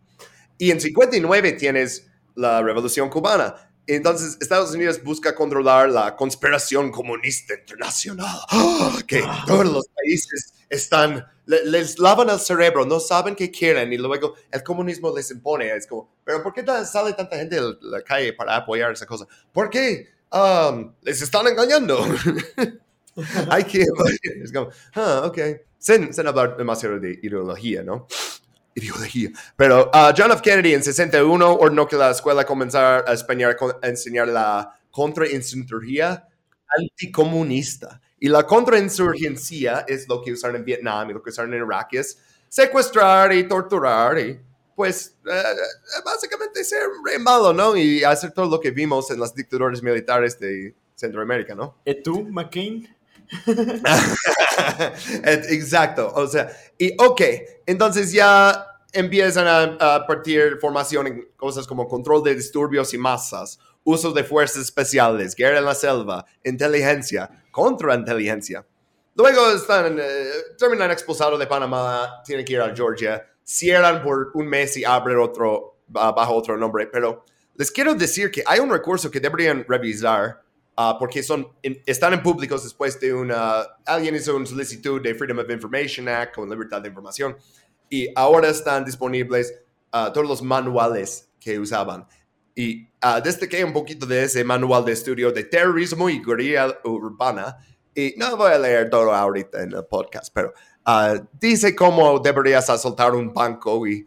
Y 0.58 0.72
en 0.72 0.80
59 0.80 1.54
tienes 1.54 2.12
la 2.36 2.62
Revolución 2.62 3.10
Cubana. 3.10 3.56
Entonces, 3.88 4.38
Estados 4.40 4.72
Unidos 4.74 5.02
busca 5.04 5.34
controlar 5.34 5.90
la 5.90 6.16
conspiración 6.16 6.92
comunista 6.92 7.56
internacional, 7.56 8.40
que 9.08 9.24
todos 9.48 9.66
los 9.66 9.88
países 9.88 10.54
están, 10.70 11.26
les 11.66 12.00
lavan 12.00 12.30
el 12.30 12.40
cerebro, 12.40 12.86
no 12.86 13.00
saben 13.00 13.36
qué 13.36 13.52
quieren 13.52 13.92
y 13.92 13.98
luego 13.98 14.36
el 14.52 14.64
comunismo 14.64 15.16
les 15.16 15.32
impone. 15.32 15.76
Es 15.76 15.88
como, 15.88 16.10
pero 16.24 16.42
¿por 16.42 16.54
qué 16.54 16.64
sale 16.86 17.14
tanta 17.14 17.38
gente 17.38 17.56
de 17.56 17.76
la 17.82 18.02
calle 18.02 18.34
para 18.34 18.56
apoyar 18.56 18.92
esa 18.92 19.06
cosa? 19.06 19.26
¿Por 19.52 19.70
qué 19.70 20.08
um, 20.32 20.94
les 21.02 21.22
están 21.22 21.48
engañando? 21.48 22.04
Hay 23.50 23.66
que, 23.66 23.86
es 24.44 24.52
como, 24.52 24.70
ah, 24.96 25.24
ok, 25.26 25.38
sin, 25.78 26.14
sin 26.14 26.28
hablar 26.28 26.56
demasiado 26.58 27.00
de 27.00 27.20
ideología, 27.22 27.84
¿no? 27.84 28.08
ideología. 28.76 29.30
Pero 29.56 29.90
uh, 29.94 30.14
John 30.16 30.32
F. 30.32 30.42
Kennedy 30.42 30.74
en 30.74 30.84
61 30.84 31.54
ordenó 31.54 31.88
que 31.88 31.96
la 31.96 32.12
escuela 32.12 32.46
comenzara 32.46 33.04
a, 33.08 33.14
enseñar, 33.14 33.58
a 33.82 33.88
enseñar 33.88 34.28
la 34.28 34.80
contrainsurgencia 34.90 36.28
anticomunista. 36.78 38.02
Y 38.24 38.30
la 38.30 38.46
contrainsurgencia 38.46 39.84
es 39.88 40.08
lo 40.08 40.22
que 40.22 40.32
usaron 40.32 40.58
en 40.58 40.64
Vietnam 40.64 41.10
y 41.10 41.14
lo 41.14 41.24
que 41.24 41.32
usaron 41.32 41.52
en 41.56 41.66
Irak, 41.66 41.94
es 41.94 42.20
secuestrar 42.48 43.34
y 43.34 43.48
torturar 43.48 44.20
y 44.20 44.40
pues 44.76 45.18
eh, 45.26 45.44
básicamente 46.06 46.64
ser 46.64 46.84
re 47.04 47.18
malo, 47.18 47.52
¿no? 47.52 47.76
Y 47.76 48.04
hacer 48.04 48.32
todo 48.32 48.48
lo 48.48 48.60
que 48.60 48.70
vimos 48.70 49.10
en 49.10 49.20
las 49.20 49.34
dictaduras 49.34 49.82
militares 49.82 50.40
de 50.40 50.76
Centroamérica, 50.94 51.56
¿no? 51.56 51.80
¿Y 51.84 51.96
tú, 52.04 52.24
McCain? 52.30 52.88
Exacto, 55.24 56.12
o 56.14 56.28
sea, 56.28 56.52
y 56.78 56.94
ok, 57.02 57.22
entonces 57.66 58.12
ya 58.12 58.68
empiezan 58.94 59.78
a, 59.80 60.06
partir 60.06 60.60
formación 60.60 61.08
en 61.08 61.28
cosas 61.38 61.66
como 61.66 61.88
control 61.88 62.24
de 62.24 62.36
disturbios 62.36 62.94
y 62.94 63.00
masas, 63.00 63.58
uso 63.84 64.12
de 64.12 64.24
fuerzas 64.24 64.62
especiales, 64.62 65.34
guerra 65.36 65.58
en 65.58 65.66
la 65.66 65.74
selva, 65.74 66.26
inteligencia, 66.44 67.41
contrainteligencia. 67.52 68.66
Luego 69.16 69.52
están, 69.52 70.00
eh, 70.00 70.32
terminan 70.58 70.90
expulsados 70.92 71.38
de 71.38 71.46
Panamá, 71.46 72.22
tienen 72.26 72.46
que 72.46 72.54
ir 72.54 72.62
a 72.62 72.74
Georgia, 72.76 73.28
cierran 73.44 74.02
por 74.02 74.32
un 74.34 74.48
mes 74.48 74.78
y 74.78 74.86
abren 74.86 75.18
otro 75.18 75.80
bajo 75.88 76.34
otro 76.34 76.56
nombre, 76.56 76.88
pero 76.88 77.26
les 77.56 77.70
quiero 77.70 77.94
decir 77.94 78.32
que 78.32 78.42
hay 78.46 78.62
un 78.62 78.70
recurso 78.70 79.12
que 79.12 79.20
deberían 79.20 79.66
revisar 79.68 80.42
Ah, 80.84 80.96
porque 80.98 81.22
son, 81.22 81.48
están 81.86 82.14
en 82.14 82.24
públicos 82.24 82.64
después 82.64 83.00
de 83.00 83.14
una, 83.14 83.62
alguien 83.86 84.16
hizo 84.16 84.36
una 84.36 84.46
solicitud 84.46 85.02
de 85.02 85.14
Freedom 85.14 85.40
of 85.40 85.50
Information 85.50 86.08
Act 86.08 86.36
con 86.36 86.50
libertad 86.50 86.82
de 86.82 86.88
información 86.88 87.38
y 87.90 88.08
ahora 88.16 88.48
están 88.48 88.86
disponibles 88.86 89.54
uh, 89.94 90.12
todos 90.14 90.28
los 90.28 90.42
manuales 90.42 91.30
que 91.40 91.60
usaban. 91.60 92.08
Y 92.56 92.84
uh, 93.04 93.22
destaqué 93.24 93.64
un 93.64 93.74
poquito 93.74 94.06
de 94.06 94.24
ese 94.24 94.44
manual 94.44 94.86
de 94.86 94.92
estudio 94.92 95.32
de 95.32 95.44
terrorismo 95.44 96.10
y 96.10 96.22
guerrilla 96.24 96.80
urbana. 96.84 97.58
Y 97.96 98.14
no 98.18 98.36
voy 98.38 98.52
a 98.52 98.60
leer 98.60 98.90
todo 98.90 99.14
ahorita 99.14 99.64
en 99.64 99.74
el 99.74 99.86
podcast, 99.86 100.34
pero 100.34 100.54
dice 101.40 101.76
cómo 101.76 102.20
deberías 102.20 102.70
asaltar 102.70 103.14
un 103.14 103.34
banco 103.34 103.86
y 103.86 104.06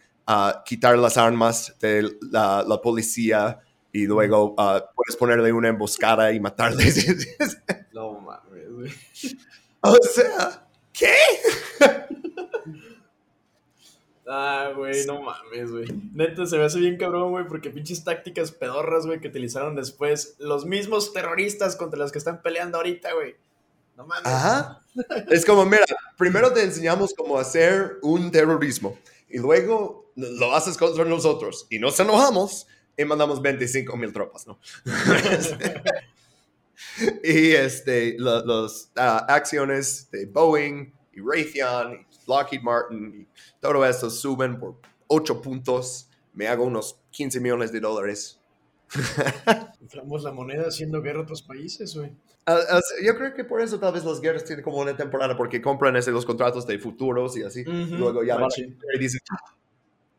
quitar 0.64 0.98
las 0.98 1.16
armas 1.16 1.74
de 1.80 2.16
la, 2.30 2.64
la 2.66 2.80
policía 2.80 3.60
y 3.94 4.06
luego 4.06 4.56
uh, 4.58 4.80
puedes 4.94 5.16
ponerle 5.16 5.52
una 5.52 5.68
emboscada 5.68 6.32
y 6.32 6.40
matarle. 6.40 6.84
no 7.92 8.20
mames. 8.20 9.36
O 9.80 9.96
sea, 10.02 10.66
¿qué? 10.92 11.14
Ah, 14.26 14.72
güey, 14.74 15.04
no 15.06 15.20
mames, 15.20 15.70
güey. 15.70 15.86
Neta, 16.14 16.46
se 16.46 16.56
me 16.56 16.64
hace 16.64 16.78
bien 16.78 16.96
cabrón, 16.96 17.30
güey, 17.30 17.46
porque 17.46 17.70
pinches 17.70 18.04
tácticas 18.04 18.52
pedorras, 18.52 19.06
güey, 19.06 19.20
que 19.20 19.28
utilizaron 19.28 19.76
después 19.76 20.36
los 20.38 20.64
mismos 20.64 21.12
terroristas 21.12 21.76
contra 21.76 21.98
los 21.98 22.10
que 22.10 22.18
están 22.18 22.40
peleando 22.40 22.78
ahorita, 22.78 23.12
güey. 23.12 23.36
No 23.96 24.06
mames. 24.06 24.26
Ajá. 24.26 24.80
Es 25.30 25.44
como, 25.44 25.64
mira, 25.64 25.84
primero 26.16 26.52
te 26.52 26.62
enseñamos 26.62 27.14
cómo 27.14 27.38
hacer 27.38 27.98
un 28.02 28.30
terrorismo 28.30 28.98
y 29.28 29.38
luego 29.38 30.10
lo 30.16 30.54
haces 30.54 30.76
contra 30.76 31.04
nosotros 31.04 31.66
y 31.70 31.78
nos 31.78 31.98
enojamos 32.00 32.66
y 32.96 33.04
mandamos 33.04 33.42
25 33.42 33.96
mil 33.96 34.12
tropas, 34.12 34.46
¿no? 34.46 34.58
y 37.24 37.52
este, 37.52 38.16
las 38.18 38.90
ah, 38.96 39.26
acciones 39.28 40.08
de 40.10 40.26
Boeing 40.26 40.92
y 41.12 41.20
Raytheon 41.20 41.94
y 41.94 42.13
Lockheed 42.26 42.62
Martin 42.62 43.22
y 43.22 43.26
todo 43.60 43.84
eso 43.84 44.10
suben 44.10 44.58
por 44.58 44.76
8 45.08 45.40
puntos. 45.40 46.08
Me 46.32 46.48
hago 46.48 46.64
unos 46.64 46.98
15 47.10 47.40
millones 47.40 47.72
de 47.72 47.80
dólares. 47.80 48.40
Inflamos 49.80 50.22
la 50.22 50.32
moneda 50.32 50.68
haciendo 50.68 51.00
guerra 51.02 51.20
a 51.20 51.22
otros 51.22 51.42
países, 51.42 51.96
güey. 51.96 52.12
Ah, 52.46 52.58
ah, 52.70 52.80
yo 53.02 53.16
creo 53.16 53.32
que 53.34 53.44
por 53.44 53.62
eso 53.62 53.78
tal 53.78 53.94
vez 53.94 54.04
las 54.04 54.20
guerras 54.20 54.44
tienen 54.44 54.62
como 54.62 54.78
una 54.78 54.94
temporada, 54.96 55.36
porque 55.36 55.62
compran 55.62 55.96
ese, 55.96 56.10
los 56.10 56.26
contratos 56.26 56.66
de 56.66 56.78
futuros 56.78 57.36
y 57.36 57.42
así. 57.42 57.64
Luego 57.64 58.22
ya 58.22 58.36
y 58.36 58.98
dicen, 58.98 59.20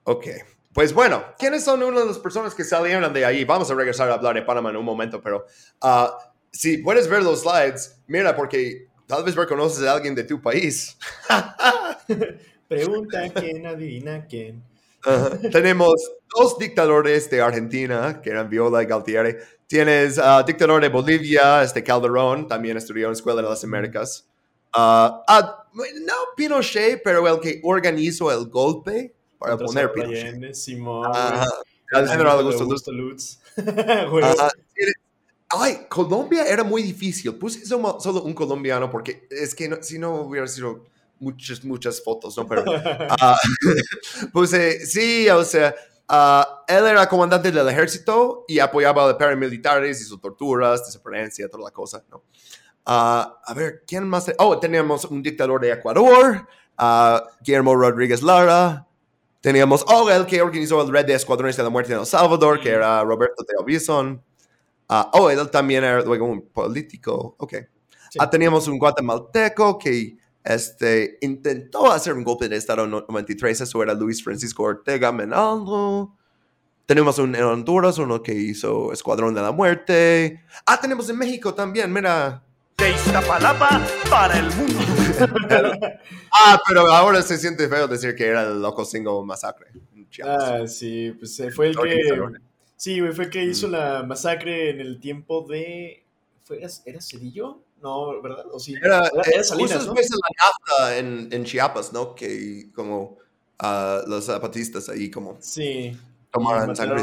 ok, 0.03 0.25
pues 0.73 0.93
bueno, 0.93 1.23
¿quiénes 1.37 1.63
son 1.63 1.83
una 1.83 1.99
de 1.99 2.07
las 2.07 2.17
personas 2.17 2.55
que 2.55 2.63
salieron 2.63 3.13
de 3.13 3.25
ahí? 3.25 3.45
Vamos 3.45 3.69
a 3.69 3.75
regresar 3.75 4.09
a 4.09 4.15
hablar 4.15 4.35
de 4.35 4.41
Panamá 4.41 4.71
en 4.71 4.77
un 4.77 4.85
momento, 4.85 5.21
pero 5.21 5.45
uh, 5.83 6.07
si 6.51 6.79
puedes 6.79 7.07
ver 7.07 7.21
los 7.21 7.41
slides, 7.41 8.01
mira, 8.07 8.35
porque 8.35 8.87
tal 9.07 9.23
vez 9.23 9.35
reconoces 9.35 9.83
a 9.85 9.93
alguien 9.93 10.15
de 10.15 10.23
tu 10.23 10.41
país. 10.41 10.97
Pregunta 12.67 13.29
quién, 13.33 13.65
adivina 13.65 14.25
quién. 14.25 14.63
Tenemos 15.51 15.93
dos 16.35 16.57
dictadores 16.57 17.29
de 17.29 17.41
Argentina, 17.41 18.21
que 18.21 18.31
eran 18.31 18.49
Viola 18.49 18.81
y 18.81 18.85
Galtieri. 18.87 19.35
Tienes 19.67 20.17
uh, 20.17 20.43
dictador 20.45 20.81
de 20.81 20.89
Bolivia, 20.89 21.61
este 21.61 21.83
Calderón, 21.83 22.47
también 22.47 22.77
estudió 22.77 23.05
en 23.05 23.11
la 23.11 23.15
Escuela 23.15 23.41
de 23.41 23.49
las 23.49 23.63
Américas. 23.63 24.27
Uh, 24.75 25.21
no 25.73 26.13
Pinochet, 26.35 27.01
pero 27.03 27.27
el 27.27 27.39
que 27.39 27.61
organizó 27.63 28.31
el 28.31 28.49
golpe 28.49 29.13
para 29.37 29.57
poner 29.57 29.91
Pinochet. 29.91 30.53
Simón. 30.53 31.11
Al 31.91 32.09
general 32.09 32.39
Augusto 32.39 32.91
Lutz. 32.91 33.39
Ay, 35.49 35.85
Colombia 35.89 36.45
era 36.47 36.63
muy 36.63 36.81
difícil. 36.81 37.33
Puse 37.35 37.65
solo 37.65 38.23
un 38.23 38.33
colombiano 38.33 38.89
porque 38.89 39.27
es 39.29 39.53
que 39.53 39.79
si 39.81 39.99
no 39.99 40.21
hubiera 40.21 40.47
sido 40.47 40.85
muchas, 41.19 41.63
muchas 41.63 42.03
fotos, 42.03 42.37
¿no? 42.37 42.47
Pero 42.47 42.63
uh, 42.63 44.27
puse, 44.33 44.85
sí, 44.85 45.29
o 45.29 45.43
sea, 45.43 45.75
uh, 46.09 46.43
él 46.67 46.87
era 46.87 47.07
comandante 47.07 47.51
del 47.51 47.67
ejército 47.69 48.45
y 48.47 48.59
apoyaba 48.59 49.03
a 49.03 49.07
los 49.07 49.15
paramilitares, 49.15 50.01
hizo 50.01 50.17
torturas, 50.17 50.85
desaparición, 50.85 51.49
toda 51.49 51.63
la 51.65 51.71
cosa, 51.71 52.03
¿no? 52.09 52.23
Uh, 52.87 53.33
a 53.43 53.53
ver, 53.55 53.83
¿quién 53.87 54.07
más? 54.07 54.31
Oh, 54.37 54.59
teníamos 54.59 55.05
un 55.05 55.23
dictador 55.23 55.61
de 55.61 55.71
Ecuador, 55.71 56.47
Guillermo 57.41 57.75
Rodríguez 57.75 58.21
Lara, 58.21 58.85
Teníamos, 59.45 59.85
oh, 59.87 60.09
el 60.09 60.25
que 60.25 60.41
organizó 60.41 60.81
el 60.81 60.91
Red 60.91 61.05
de 61.05 61.13
Escuadrones 61.13 61.55
de 61.55 61.61
la 61.61 61.69
Muerte 61.69 61.93
en 61.93 61.99
El 61.99 62.07
Salvador, 62.07 62.59
que 62.59 62.71
era 62.71 63.03
Roberto 63.03 63.43
de 63.43 63.53
Bison. 63.63 64.19
Uh, 64.89 65.03
oh, 65.13 65.29
él 65.29 65.49
también 65.49 65.83
era 65.83 66.01
luego 66.01 66.25
un 66.25 66.47
político. 66.49 67.35
Ok. 67.39 67.55
Ah, 68.19 68.29
teníamos 68.29 68.67
un 68.67 68.77
guatemalteco 68.77 69.77
que 69.77 70.17
este, 70.43 71.17
intentó 71.21 71.91
hacer 71.91 72.13
un 72.13 72.23
golpe 72.23 72.47
de 72.47 72.55
Estado 72.55 72.83
en 72.83 72.91
93. 72.91 73.61
Eso 73.61 73.83
era 73.83 73.93
Luis 73.93 74.23
Francisco 74.23 74.63
Ortega 74.63 75.11
Menaldo. 75.11 76.15
Tenemos 76.85 77.17
un 77.17 77.35
en 77.35 77.43
Honduras, 77.43 77.97
uno 77.97 78.21
que 78.21 78.33
hizo 78.33 78.93
Escuadrón 78.93 79.33
de 79.33 79.41
la 79.41 79.51
Muerte. 79.51 80.43
Ah, 80.67 80.79
tenemos 80.79 81.09
en 81.09 81.17
México 81.17 81.53
también, 81.53 81.91
mira. 81.91 82.43
De 82.77 82.91
Iztapalapa 82.91 83.81
para 84.09 84.37
el 84.37 84.45
mundo. 84.53 84.79
ah, 86.31 86.59
pero 86.67 86.91
ahora 86.91 87.21
se 87.23 87.37
siente 87.37 87.67
feo 87.67 87.87
decir 87.87 88.15
que 88.15 88.27
era 88.27 88.43
el 88.43 88.61
loco 88.61 88.85
single 88.85 89.23
masacre. 89.25 89.67
Ah, 90.23 90.67
sí, 90.67 91.15
pues 91.17 91.39
eh, 91.39 91.51
fue 91.51 91.69
el 91.69 91.75
que. 91.75 92.19
Sí, 92.77 92.99
fue 93.13 93.25
el 93.25 93.29
que 93.29 93.43
hizo 93.43 93.67
la 93.67 94.03
masacre 94.03 94.69
en 94.69 94.79
el 94.79 94.99
tiempo 94.99 95.45
de. 95.47 96.03
¿Fue, 96.43 96.61
¿Era 96.85 97.01
Cedillo? 97.01 97.61
No, 97.81 98.21
¿verdad? 98.21 98.45
¿O 98.51 98.59
sí? 98.59 98.73
Era, 98.73 99.09
era, 99.25 99.43
Salinas, 99.43 99.85
¿no? 99.85 99.93
la 99.93 100.97
en, 100.97 101.29
en 101.31 101.43
Chiapas, 101.43 101.93
¿no? 101.93 102.15
Que 102.15 102.69
como 102.73 103.17
uh, 103.61 104.07
los 104.07 104.25
zapatistas 104.25 104.89
ahí 104.89 105.09
como. 105.09 105.37
Sí. 105.39 105.97
Tomaron 106.31 106.75
sangre 106.75 107.01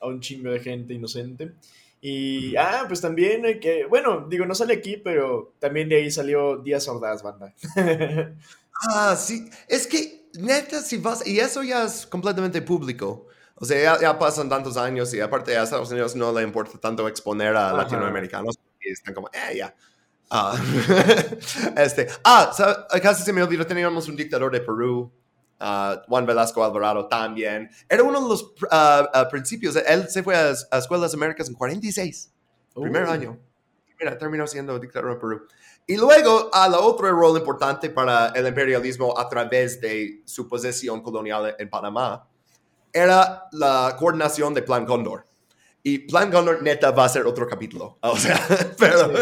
A 0.00 0.06
un 0.06 0.20
chingo 0.20 0.50
de 0.50 0.60
gente 0.60 0.94
inocente. 0.94 1.52
Y, 2.00 2.54
ah, 2.56 2.84
pues 2.86 3.00
también 3.00 3.44
hay 3.46 3.58
que, 3.58 3.84
bueno, 3.86 4.26
digo, 4.28 4.46
no 4.46 4.54
sale 4.54 4.74
aquí, 4.74 4.96
pero 4.96 5.54
también 5.58 5.88
de 5.88 5.96
ahí 5.96 6.10
salió 6.10 6.58
Díaz 6.58 6.86
Ordaz, 6.88 7.22
banda. 7.22 7.52
ah, 8.88 9.16
sí, 9.16 9.48
es 9.66 9.86
que 9.86 10.28
neta, 10.38 10.82
si 10.82 10.98
vas, 10.98 11.26
y 11.26 11.40
eso 11.40 11.62
ya 11.62 11.84
es 11.84 12.06
completamente 12.06 12.62
público. 12.62 13.26
O 13.58 13.64
sea, 13.64 13.80
ya, 13.96 14.00
ya 14.00 14.18
pasan 14.18 14.48
tantos 14.48 14.76
años 14.76 15.12
y 15.14 15.20
aparte 15.20 15.56
a 15.56 15.62
Estados 15.62 15.90
Unidos 15.90 16.14
no 16.14 16.32
le 16.32 16.42
importa 16.42 16.78
tanto 16.78 17.08
exponer 17.08 17.56
a 17.56 17.68
Ajá. 17.68 17.76
latinoamericanos. 17.78 18.58
Y 18.80 18.90
están 18.90 19.14
como, 19.14 19.28
eh, 19.28 19.56
ya. 19.56 19.74
Ah, 20.30 20.56
este, 21.76 22.08
ah, 22.24 22.50
casi 23.02 23.22
se 23.22 23.32
me 23.32 23.42
olvidó, 23.42 23.66
teníamos 23.66 24.08
un 24.08 24.16
dictador 24.16 24.52
de 24.52 24.60
Perú, 24.60 25.10
ah, 25.60 26.02
Juan 26.06 26.26
Velasco 26.26 26.62
Alvarado 26.62 27.06
también. 27.06 27.70
Era 27.88 28.02
uno 28.02 28.20
de 28.20 28.28
los 28.28 28.52
ah, 28.70 29.26
principios, 29.30 29.76
él 29.76 30.08
se 30.10 30.22
fue 30.22 30.36
a, 30.36 30.52
a 30.70 30.78
Escuelas 30.78 31.14
Américas 31.14 31.48
en 31.48 31.54
46, 31.54 32.32
primer 32.74 33.04
Uh. 33.04 33.10
año. 33.10 33.38
Mira, 33.98 34.18
terminó 34.18 34.46
siendo 34.46 34.78
dictador 34.78 35.14
de 35.14 35.16
Perú. 35.16 35.46
Y 35.86 35.96
luego, 35.96 36.50
a 36.52 36.68
la 36.68 36.80
otro 36.80 37.10
rol 37.10 37.38
importante 37.38 37.88
para 37.88 38.28
el 38.34 38.46
imperialismo 38.46 39.18
a 39.18 39.26
través 39.28 39.80
de 39.80 40.22
su 40.26 40.46
posesión 40.48 41.00
colonial 41.00 41.54
en 41.58 41.70
Panamá 41.70 42.28
era 42.96 43.48
la 43.52 43.94
coordinación 43.98 44.54
de 44.54 44.62
Plan 44.62 44.86
Cóndor. 44.86 45.26
Y 45.82 45.98
Plan 45.98 46.32
Cóndor 46.32 46.62
neta 46.62 46.90
va 46.90 47.04
a 47.04 47.08
ser 47.08 47.26
otro 47.26 47.46
capítulo. 47.46 47.98
O 48.00 48.16
sea, 48.16 48.40
pero... 48.78 49.12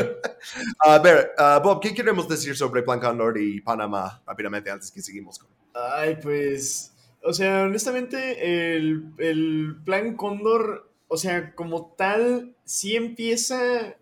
A 0.79 0.99
ver, 0.99 1.33
ah, 1.37 1.61
Bob, 1.63 1.81
¿qué 1.81 1.93
queremos 1.93 2.29
decir 2.29 2.57
sobre 2.57 2.83
Plan 2.83 3.01
Cóndor 3.01 3.37
y 3.39 3.61
Panamá 3.61 4.23
rápidamente 4.27 4.71
antes 4.71 4.91
que 4.91 5.03
seguimos 5.03 5.39
con... 5.39 5.51
Ay, 5.75 6.17
pues. 6.23 6.95
O 7.23 7.33
sea, 7.33 7.63
honestamente, 7.63 8.77
el, 8.77 9.13
el 9.19 9.77
plan 9.85 10.17
Cóndor, 10.17 10.89
o 11.09 11.17
sea, 11.17 11.55
como 11.55 11.95
tal, 11.99 12.55
sí 12.65 12.95
empieza. 12.95 13.97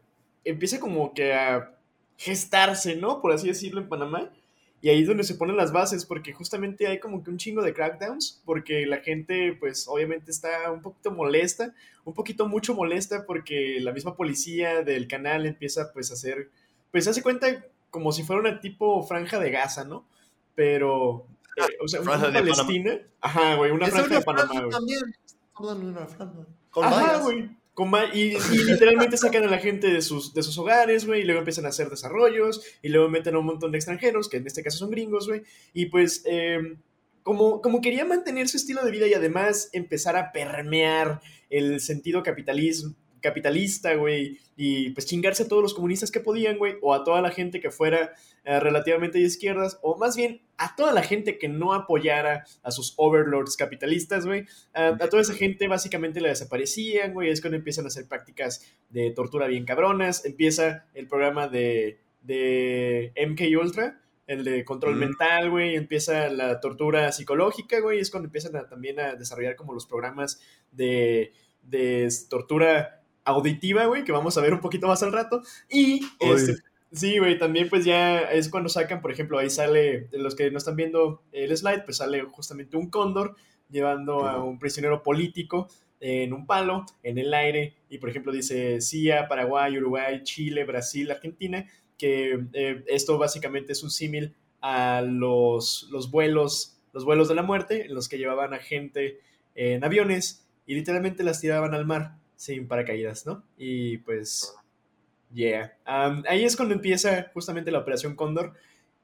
Empieza 0.45 0.81
como 0.81 1.15
que 1.15 1.33
a 1.33 1.75
gestarse, 2.19 2.97
¿no? 2.97 3.23
Por 3.23 3.33
así 3.33 3.49
decirlo, 3.49 3.81
en 3.81 3.89
Panamá. 3.89 4.31
Y 4.83 4.89
ahí 4.89 5.03
es 5.03 5.07
donde 5.07 5.23
se 5.23 5.37
ponen 5.37 5.57
las 5.57 5.73
bases, 5.73 6.05
porque 6.05 6.33
justamente 6.33 6.89
hay 6.89 6.99
como 6.99 7.23
que 7.23 7.31
un 7.31 7.39
chingo 7.39 7.63
de 7.63 7.73
crackdowns, 7.73 8.43
porque 8.45 8.85
la 8.85 8.99
gente, 8.99 9.57
pues, 9.59 9.87
obviamente 9.87 10.33
está 10.33 10.73
un 10.73 10.83
poquito 10.83 11.13
molesta, 11.13 11.73
un 12.05 12.15
poquito 12.15 12.49
mucho 12.49 12.75
molesta, 12.75 13.25
porque 13.25 13.79
la 13.81 13.93
misma 13.93 14.17
policía 14.17 14.83
del 14.83 15.07
canal 15.07 15.47
empieza, 15.47 15.93
pues, 15.93 16.11
a 16.11 16.15
hacer, 16.15 16.51
pues, 16.91 17.07
hace 17.07 17.23
cuenta 17.23 17.65
como 17.91 18.11
si 18.11 18.25
fuera 18.25 18.41
una 18.41 18.61
tipo 18.61 19.05
franja 19.05 19.39
de 19.39 19.53
Gaza, 19.53 19.85
¿no? 19.85 20.05
Pero, 20.57 21.29
eh, 21.57 21.77
o 21.81 21.87
sea, 21.87 22.03
Franja 22.03 22.29
una 22.29 22.41
de 22.41 22.51
Palestina. 22.51 23.01
Ajá, 23.21 23.55
güey, 23.55 23.71
una 23.71 23.87
franja 23.87 24.17
de 24.17 24.23
Panamá, 24.23 24.61
güey. 24.63 24.71
También, 24.71 25.03
una 25.61 26.07
franja. 26.07 26.47
Con 26.71 26.85
Ajá, 26.85 27.19
güey. 27.19 27.51
Y, 28.13 28.37
literalmente 28.65 29.17
sacan 29.17 29.45
a 29.45 29.51
la 29.51 29.59
gente 29.59 29.89
de 29.89 30.03
sus, 30.03 30.35
de 30.35 30.43
sus 30.43 30.59
hogares, 30.59 31.07
güey, 31.07 31.23
y 31.23 31.25
luego 31.25 31.39
empiezan 31.39 31.65
a 31.65 31.71
hacer 31.71 31.89
desarrollos, 31.89 32.63
y 32.83 32.89
luego 32.89 33.09
meten 33.09 33.35
a 33.35 33.39
un 33.39 33.47
montón 33.47 33.73
de 33.73 33.79
extranjeros, 33.79 34.29
que 34.29 34.37
en 34.37 34.47
este 34.47 34.63
caso 34.63 34.79
son 34.79 34.91
gringos, 34.91 35.27
güey, 35.27 35.43
y 35.73 35.87
pues 35.87 36.23
eh, 36.27 36.77
como, 37.23 37.63
como 37.63 37.81
quería 37.81 38.05
mantener 38.05 38.49
su 38.49 38.59
estilo 38.59 38.85
de 38.85 38.91
vida 38.91 39.07
y 39.07 39.15
además 39.15 39.71
empezar 39.73 40.17
a 40.17 40.33
permear 40.33 41.21
el 41.49 41.81
sentido 41.81 42.23
capitalismo, 42.23 42.95
capitalista, 43.23 43.95
güey, 43.95 44.39
y 44.57 44.91
pues 44.91 45.07
chingarse 45.07 45.45
a 45.45 45.49
todos 45.49 45.63
los 45.63 45.73
comunistas 45.75 46.11
que 46.11 46.21
podían, 46.21 46.59
güey, 46.59 46.75
o 46.83 46.93
a 46.93 47.05
toda 47.05 47.23
la 47.23 47.31
gente 47.31 47.61
que 47.61 47.71
fuera 47.71 48.13
eh, 48.45 48.61
relativamente 48.61 49.19
de 49.19 49.25
izquierdas, 49.25 49.79
o 49.83 49.97
más 49.97 50.17
bien 50.17 50.43
a 50.59 50.75
toda 50.77 50.93
la 50.93 51.03
gente 51.03 51.39
que 51.39 51.49
no 51.49 51.73
apoyara 51.73 52.45
a 52.63 52.71
sus 52.71 52.93
overlords 52.97 53.57
capitalistas, 53.57 54.27
güey, 54.27 54.45
a, 54.75 54.89
a 54.89 55.09
toda 55.09 55.23
esa 55.23 55.35
gente 55.35 55.69
básicamente 55.69 56.21
la 56.21 56.29
desaparecían, 56.29 57.15
güey, 57.15 57.31
es 57.31 57.41
cuando 57.41 57.57
empiezan 57.57 57.85
a 57.85 57.89
hacer 57.89 58.07
prácticas 58.09 58.67
de 58.91 59.11
tortura 59.13 59.47
bien 59.47 59.65
cabronas, 59.65 60.25
empieza 60.25 60.87
el 60.95 61.07
programa 61.09 61.49
de, 61.49 61.99
de 62.23 63.13
MK 63.17 63.43
Ultra, 63.61 63.99
el 64.27 64.45
de 64.45 64.65
control 64.65 64.97
Mm. 64.97 64.99
mental, 65.01 65.51
güey, 65.51 65.75
empieza 65.77 66.29
la 66.29 66.61
tortura 66.61 67.11
psicológica, 67.13 67.81
güey, 67.81 67.99
es 67.99 68.11
cuando 68.11 68.27
empiezan 68.29 68.55
a- 68.57 68.67
también 68.69 68.99
a 69.01 69.15
desarrollar 69.15 69.57
como 69.57 69.73
los 69.75 69.87
programas 69.87 70.41
de, 70.71 71.33
de 71.63 72.09
tortura 72.31 73.02
auditiva, 73.25 73.87
güey, 73.87 74.05
que 74.05 74.13
vamos 74.13 74.37
a 74.37 74.41
ver 74.41 74.53
un 74.53 74.61
poquito 74.61 74.87
más 74.87 75.03
al 75.03 75.13
rato, 75.13 75.43
y 75.69 76.01
este, 76.21 76.57
Sí, 76.93 77.19
güey, 77.19 77.39
también 77.39 77.71
pues 77.71 77.87
ya 77.87 78.21
es 78.21 78.51
cuando 78.51 78.69
sacan, 78.69 79.01
por 79.01 79.11
ejemplo, 79.11 79.39
ahí 79.39 79.49
sale, 79.49 80.09
los 80.13 80.35
que 80.35 80.51
no 80.51 80.59
están 80.59 80.77
viendo 80.77 81.23
el 81.33 81.57
slide, 81.57 81.85
pues 81.85 81.97
sale 81.97 82.21
justamente 82.25 82.77
un 82.77 82.91
cóndor 82.91 83.35
llevando 83.71 84.27
a 84.27 84.45
un 84.45 84.59
prisionero 84.59 85.03
político 85.03 85.69
en 86.01 86.35
un 86.35 86.47
palo, 86.47 86.85
en 87.03 87.17
el 87.17 87.33
aire, 87.33 87.77
y 87.89 87.97
por 87.97 88.11
ejemplo 88.11 88.31
dice 88.31 88.83
CIA, 88.83 89.27
Paraguay, 89.27 89.79
Uruguay, 89.79 90.23
Chile, 90.23 90.65
Brasil, 90.65 91.11
Argentina, 91.11 91.67
que 91.97 92.45
eh, 92.53 92.85
esto 92.89 93.17
básicamente 93.17 93.73
es 93.73 93.83
un 93.83 93.91
símil 93.91 94.35
a 94.61 95.01
los, 95.01 95.89
los 95.91 96.11
vuelos, 96.11 96.79
los 96.93 97.07
vuelos 97.07 97.29
de 97.29 97.37
la 97.37 97.43
muerte, 97.43 97.87
en 97.87 97.95
los 97.95 98.11
que 98.11 98.19
llevaban 98.19 98.53
a 98.53 98.59
gente 98.59 99.21
en 99.55 99.83
aviones 99.83 100.47
y 100.67 100.75
literalmente 100.75 101.23
las 101.23 101.41
tiraban 101.41 101.73
al 101.73 101.87
mar 101.87 102.17
sin 102.37 102.69
paracaídas, 102.69 103.27
¿no? 103.27 103.45
Y 103.57 103.99
pues 103.99 104.55
Yeah. 105.35 105.73
Ahí 105.85 106.45
es 106.45 106.57
cuando 106.57 106.75
empieza 106.75 107.31
justamente 107.33 107.71
la 107.71 107.79
Operación 107.79 108.15
Cóndor, 108.15 108.53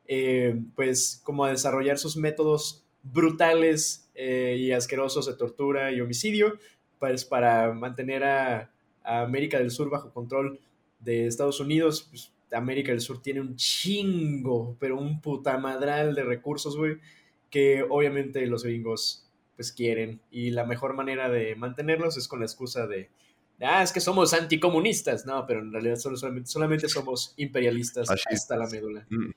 eh, 0.06 0.60
pues 0.74 1.20
como 1.24 1.44
a 1.44 1.50
desarrollar 1.50 1.98
sus 1.98 2.16
métodos 2.16 2.84
brutales 3.02 4.10
eh, 4.14 4.56
y 4.58 4.72
asquerosos 4.72 5.26
de 5.26 5.34
tortura 5.34 5.92
y 5.92 6.00
homicidio, 6.00 6.58
pues 6.98 7.24
para 7.24 7.72
mantener 7.72 8.24
a, 8.24 8.70
a 9.02 9.22
América 9.22 9.58
del 9.58 9.70
Sur 9.70 9.90
bajo 9.90 10.12
control 10.12 10.60
de 11.00 11.26
Estados 11.26 11.60
Unidos. 11.60 12.06
Pues, 12.10 12.32
América 12.52 12.92
del 12.92 13.00
Sur 13.00 13.22
tiene 13.22 13.40
un 13.40 13.56
chingo, 13.56 14.76
pero 14.78 14.98
un 14.98 15.20
putamadral 15.20 16.14
de 16.14 16.24
recursos, 16.24 16.76
güey, 16.76 16.96
que 17.50 17.84
obviamente 17.88 18.46
los 18.46 18.64
gringos 18.64 19.27
pues 19.58 19.72
quieren. 19.72 20.20
Y 20.30 20.50
la 20.52 20.64
mejor 20.64 20.94
manera 20.94 21.28
de 21.28 21.56
mantenerlos 21.56 22.16
es 22.16 22.28
con 22.28 22.38
la 22.38 22.46
excusa 22.46 22.86
de 22.86 23.10
ah, 23.60 23.82
es 23.82 23.90
que 23.90 23.98
somos 24.00 24.32
anticomunistas. 24.34 25.26
No, 25.26 25.44
pero 25.46 25.58
en 25.58 25.72
realidad 25.72 25.96
solo- 25.96 26.16
solamente, 26.16 26.48
solamente 26.48 26.88
somos 26.88 27.34
imperialistas 27.38 28.08
hasta 28.30 28.56
la 28.56 28.68
médula. 28.68 29.04
Mm. 29.10 29.30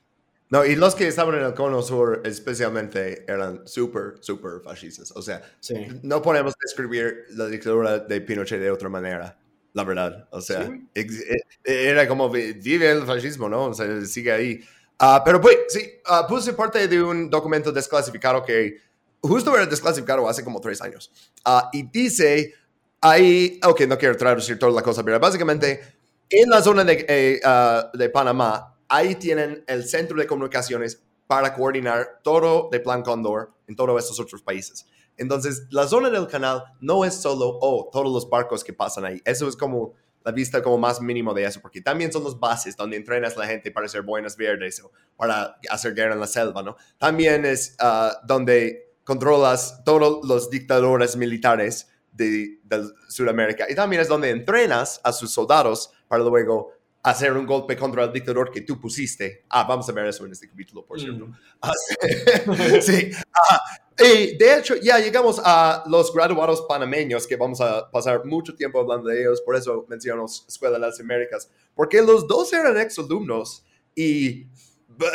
No, 0.51 0.63
y 0.65 0.75
los 0.75 0.93
que 0.93 1.07
estaban 1.07 1.33
en 1.39 1.45
el 1.45 1.53
cono 1.55 1.81
sur 1.81 2.21
especialmente 2.25 3.23
eran 3.27 3.65
súper, 3.67 4.15
súper 4.19 4.61
fascistas. 4.63 5.11
O 5.15 5.21
sea, 5.23 5.41
Sí. 5.59 5.73
no 6.03 6.21
podemos 6.21 6.53
describir 6.61 7.23
la 7.31 7.47
dictadura 7.47 7.97
de 7.99 8.21
Pinochet 8.21 8.59
de 8.59 8.69
otra 8.69 8.89
manera, 8.89 9.39
la 9.73 9.83
verdad. 9.85 10.27
O 10.31 10.39
sea, 10.41 10.67
Sí, 10.67 10.87
eh, 10.93 11.41
era 11.63 12.07
como 12.07 12.29
vi- 12.29 12.53
vive 12.53 12.91
el 12.91 13.03
fascismo, 13.07 13.49
¿no? 13.49 13.65
O 13.67 13.73
sea, 13.73 14.05
sigue 14.05 14.31
ahí. 14.31 14.59
Ah, 14.99 15.23
pero 15.25 15.41
pues, 15.41 15.57
sí, 15.69 15.89
ah, 16.05 16.27
puse 16.27 16.53
parte 16.53 16.87
de 16.87 17.01
un 17.01 17.29
documento 17.29 17.71
desclasificado 17.71 18.43
que 18.43 18.77
justo 19.21 19.55
era 19.55 19.65
desclasificado 19.65 20.27
hace 20.27 20.43
como 20.43 20.59
tres 20.59 20.81
años. 20.81 21.11
Ah, 21.45 21.69
y 21.71 21.83
dice, 21.83 22.53
ahí, 23.01 23.59
ok, 23.63 23.81
no 23.81 23.97
quiero 23.97 24.17
traducir 24.17 24.57
toda 24.57 24.71
la 24.71 24.81
cosa, 24.81 25.03
pero 25.03 25.19
básicamente 25.19 25.81
en 26.29 26.49
la 26.49 26.61
zona 26.61 26.83
de, 26.83 27.05
eh, 27.07 27.39
ah, 27.43 27.89
de 27.93 28.09
Panamá, 28.09 28.77
ahí 28.87 29.15
tienen 29.15 29.63
el 29.67 29.85
centro 29.85 30.17
de 30.17 30.27
comunicaciones 30.27 31.01
para 31.27 31.53
coordinar 31.53 32.19
todo 32.23 32.69
de 32.71 32.79
Plan 32.79 33.03
Condor 33.03 33.53
en 33.67 33.75
todos 33.75 34.01
estos 34.01 34.19
otros 34.19 34.41
países. 34.41 34.85
Entonces, 35.17 35.67
la 35.69 35.87
zona 35.87 36.09
del 36.09 36.27
canal 36.27 36.63
no 36.79 37.05
es 37.05 37.15
solo, 37.15 37.57
oh, 37.61 37.89
todos 37.91 38.11
los 38.11 38.29
barcos 38.29 38.63
que 38.63 38.73
pasan 38.73 39.05
ahí. 39.05 39.21
Eso 39.23 39.47
es 39.47 39.55
como 39.55 39.93
la 40.23 40.31
vista 40.31 40.61
como 40.61 40.77
más 40.77 41.01
mínimo 41.01 41.33
de 41.33 41.43
eso, 41.45 41.61
porque 41.61 41.81
también 41.81 42.11
son 42.11 42.23
los 42.23 42.39
bases 42.39 42.75
donde 42.75 42.97
entrenas 42.97 43.35
a 43.35 43.39
la 43.39 43.47
gente 43.47 43.71
para 43.71 43.85
hacer 43.85 44.03
buenas 44.03 44.37
verdes 44.37 44.81
o 44.81 44.91
para 45.15 45.57
hacer 45.69 45.93
guerra 45.93 46.13
en 46.13 46.19
la 46.19 46.27
selva, 46.27 46.61
¿no? 46.61 46.75
También 46.97 47.45
es 47.45 47.75
ah, 47.79 48.19
donde 48.23 48.90
controlas 49.03 49.83
todos 49.83 50.25
los 50.27 50.49
dictadores 50.49 51.15
militares 51.15 51.89
de, 52.11 52.59
de 52.63 52.83
Sudamérica. 53.07 53.65
Y 53.69 53.75
también 53.75 54.01
es 54.01 54.07
donde 54.07 54.29
entrenas 54.29 54.99
a 55.03 55.11
sus 55.13 55.31
soldados 55.31 55.91
para 56.07 56.23
luego 56.23 56.71
hacer 57.03 57.33
un 57.33 57.47
golpe 57.47 57.75
contra 57.75 58.03
el 58.03 58.13
dictador 58.13 58.51
que 58.51 58.61
tú 58.61 58.79
pusiste. 58.79 59.43
Ah, 59.49 59.63
vamos 59.63 59.89
a 59.89 59.91
ver 59.91 60.05
eso 60.05 60.23
en 60.25 60.33
este 60.33 60.47
capítulo, 60.47 60.85
por 60.85 60.99
cierto. 60.99 61.25
Mm. 61.27 61.33
Ah, 61.61 61.71
sí. 61.73 62.81
sí. 62.81 63.11
Ah, 63.33 63.59
y 63.97 64.37
de 64.37 64.57
hecho, 64.59 64.75
ya 64.75 64.99
llegamos 64.99 65.41
a 65.43 65.83
los 65.87 66.13
graduados 66.13 66.63
panameños, 66.67 67.25
que 67.25 67.37
vamos 67.37 67.59
a 67.61 67.89
pasar 67.89 68.23
mucho 68.25 68.55
tiempo 68.55 68.79
hablando 68.79 69.09
de 69.09 69.19
ellos, 69.21 69.41
por 69.41 69.55
eso 69.55 69.85
menciono 69.89 70.25
Escuela 70.25 70.75
de 70.75 70.81
las 70.81 70.99
Américas, 70.99 71.49
porque 71.75 72.01
los 72.01 72.27
dos 72.27 72.51
eran 72.53 72.77
exalumnos 72.77 73.65
y 73.95 74.43
b- 74.87 75.07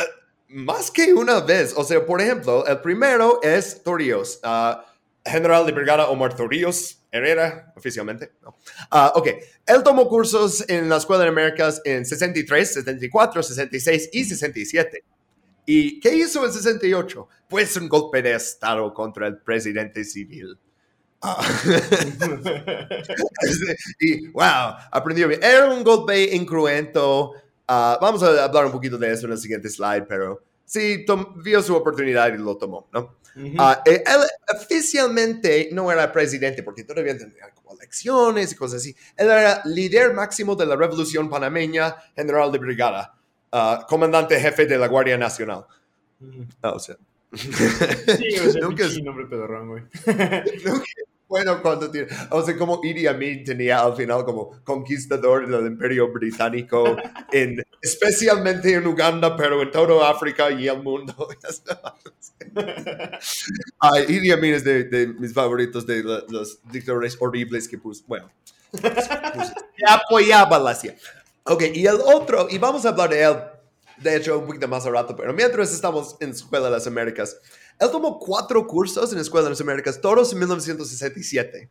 más 0.49 0.91
que 0.91 1.13
una 1.13 1.41
vez, 1.41 1.73
o 1.75 1.83
sea, 1.83 2.05
por 2.05 2.21
ejemplo, 2.21 2.65
el 2.65 2.79
primero 2.79 3.39
es 3.41 3.83
Torrijos, 3.83 4.39
ah, 4.43 4.85
general 5.25 5.65
de 5.65 5.73
brigada 5.73 6.07
Omar 6.09 6.35
Torrijos 6.35 6.97
Herrera, 7.11 7.73
oficialmente, 7.75 8.31
¿no? 8.41 8.55
Ah, 8.91 9.11
ok, 9.15 9.27
él 9.65 9.83
tomó 9.83 10.07
cursos 10.07 10.63
en 10.69 10.89
la 10.89 10.97
Escuela 10.97 11.23
de 11.23 11.29
Américas 11.29 11.81
en 11.85 12.05
63, 12.05 12.73
74, 12.73 13.43
66 13.43 14.09
y 14.13 14.25
67. 14.25 15.03
¿Y 15.65 15.99
qué 15.99 16.15
hizo 16.15 16.45
en 16.45 16.53
68? 16.53 17.27
Pues 17.49 17.75
un 17.75 17.89
golpe 17.89 18.21
de 18.21 18.35
Estado 18.35 18.93
contra 18.93 19.27
el 19.27 19.37
presidente 19.39 20.03
civil. 20.05 20.57
Ah. 21.21 21.41
y 23.99 24.27
wow, 24.27 24.75
aprendió 24.91 25.27
bien. 25.27 25.43
Era 25.43 25.69
un 25.69 25.83
golpe 25.83 26.35
incruento. 26.35 27.33
Ah, 27.67 27.97
vamos 28.01 28.23
a 28.23 28.43
hablar 28.43 28.65
un 28.65 28.71
poquito 28.71 28.97
de 28.97 29.11
eso 29.11 29.25
en 29.25 29.33
el 29.33 29.37
siguiente 29.37 29.69
slide, 29.69 30.05
pero 30.07 30.41
sí, 30.65 31.05
vio 31.35 31.61
su 31.61 31.75
oportunidad 31.75 32.33
y 32.33 32.37
lo 32.37 32.57
tomó, 32.57 32.87
¿no? 32.93 33.17
Ujú. 33.35 33.55
Ah, 33.59 33.81
eh, 33.85 34.03
él 34.05 34.21
oficialmente 34.55 35.69
no 35.71 35.91
era 35.91 36.11
presidente 36.11 36.63
porque 36.63 36.83
todavía 36.83 37.17
tenía 37.17 37.51
como 37.53 37.73
elecciones 37.73 38.51
y 38.51 38.55
cosas 38.55 38.81
así. 38.81 38.95
Él 39.15 39.27
era 39.27 39.61
líder 39.65 40.13
máximo 40.13 40.55
de 40.55 40.65
la 40.65 40.75
revolución 40.75 41.29
panameña, 41.29 41.95
general 42.15 42.51
de 42.51 42.57
brigada, 42.57 43.15
ah, 43.51 43.85
comandante 43.87 44.39
jefe 44.39 44.65
de 44.65 44.77
la 44.77 44.87
Guardia 44.87 45.17
Nacional. 45.17 45.65
Ah, 46.61 46.71
o 46.71 46.79
sea, 46.79 46.97
Sí, 47.33 48.39
o 48.39 48.51
sea, 48.51 48.61
nunca 48.61 48.85
nombre 49.03 49.25
pedorrón, 49.25 49.69
güey. 49.69 49.83
nunca 50.65 50.85
bueno 51.27 51.61
cuando 51.61 51.91
tiene, 51.91 52.07
o 52.29 52.41
sea, 52.41 52.57
como 52.57 52.79
Idi 52.83 53.05
Amin 53.07 53.43
tenía 53.43 53.79
al 53.81 53.95
final 53.95 54.23
como 54.25 54.63
conquistador 54.63 55.47
del 55.47 55.67
imperio 55.67 56.11
británico, 56.11 56.95
en, 57.31 57.63
especialmente 57.81 58.73
en 58.73 58.87
Uganda, 58.87 59.35
pero 59.35 59.61
en 59.61 59.71
todo 59.71 60.03
África 60.05 60.49
y 60.51 60.67
el 60.67 60.81
mundo. 60.81 61.13
Ah, 63.79 63.99
Idi 64.07 64.31
Amin 64.31 64.53
es 64.53 64.63
de, 64.63 64.83
de 64.85 65.07
mis 65.07 65.33
favoritos 65.33 65.85
de 65.85 66.03
la- 66.03 66.23
los 66.29 66.59
dictadores 66.71 67.15
horribles 67.19 67.67
que 67.67 67.77
puse. 67.77 68.03
Bueno, 68.07 68.29
puse- 68.71 69.53
apoyaba 69.87 70.59
la 70.59 70.75
CIA. 70.75 70.95
Ok, 71.43 71.63
y 71.73 71.85
el 71.87 71.97
otro, 72.03 72.47
y 72.49 72.57
vamos 72.57 72.85
a 72.85 72.89
hablar 72.89 73.09
de 73.09 73.23
él, 73.23 73.35
de 73.97 74.15
hecho, 74.17 74.37
un 74.39 74.47
poquito 74.47 74.67
más 74.67 74.85
a 74.85 74.89
rato, 74.91 75.15
pero 75.15 75.33
mientras 75.33 75.71
estamos 75.73 76.17
en 76.19 76.31
Escuela 76.31 76.65
de 76.65 76.71
las 76.71 76.87
Américas, 76.87 77.37
él 77.79 77.91
tomó 77.91 78.19
cuatro 78.19 78.65
cursos 78.67 79.11
en 79.13 79.19
Escuela 79.19 79.45
de 79.45 79.49
las 79.51 79.61
Américas, 79.61 79.99
todos 80.01 80.31
en 80.33 80.39
1967. 80.39 81.69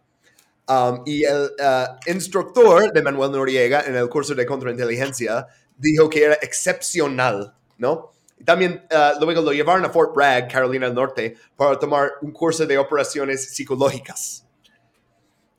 Um, 0.69 1.03
y 1.07 1.23
el 1.25 1.51
uh, 1.61 2.11
instructor 2.11 2.93
de 2.93 3.01
Manuel 3.03 3.31
Noriega 3.31 3.83
en 3.83 3.95
el 3.95 4.09
curso 4.09 4.35
de 4.35 4.45
contrainteligencia 4.45 5.47
dijo 5.77 6.09
que 6.11 6.25
era 6.25 6.35
excepcional, 6.43 7.55
¿no? 7.79 8.11
También 8.45 8.85
uh, 8.91 9.25
luego 9.25 9.43
lo 9.43 9.53
llevaron 9.53 9.85
a 9.85 9.91
Fort 9.91 10.15
Bragg, 10.15 10.51
Carolina 10.51 10.87
del 10.87 10.95
Norte, 10.95 11.37
para 11.57 11.79
tomar 11.79 12.13
un 12.21 12.33
curso 12.33 12.67
de 12.67 12.77
operaciones 12.79 13.55
psicológicas. 13.55 14.45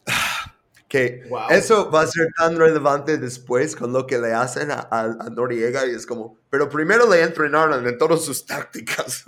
Que 0.90 1.24
Wow. 1.30 1.50
eso 1.50 1.92
va 1.92 2.02
a 2.04 2.08
ser 2.08 2.28
tan 2.38 2.56
relevante 2.56 3.18
después 3.18 3.76
con 3.76 3.92
lo 3.92 4.08
que 4.08 4.18
le 4.18 4.34
hacen 4.34 4.72
a, 4.72 4.88
a- 4.90 5.18
a 5.20 5.30
Noriega 5.30 5.86
y 5.86 5.90
es 5.92 6.06
como, 6.06 6.38
pero 6.50 6.70
primero 6.70 7.10
le 7.10 7.22
entrenaron 7.22 7.86
en 7.86 7.98
todas 7.98 8.24
sus 8.24 8.46
tácticas. 8.46 9.26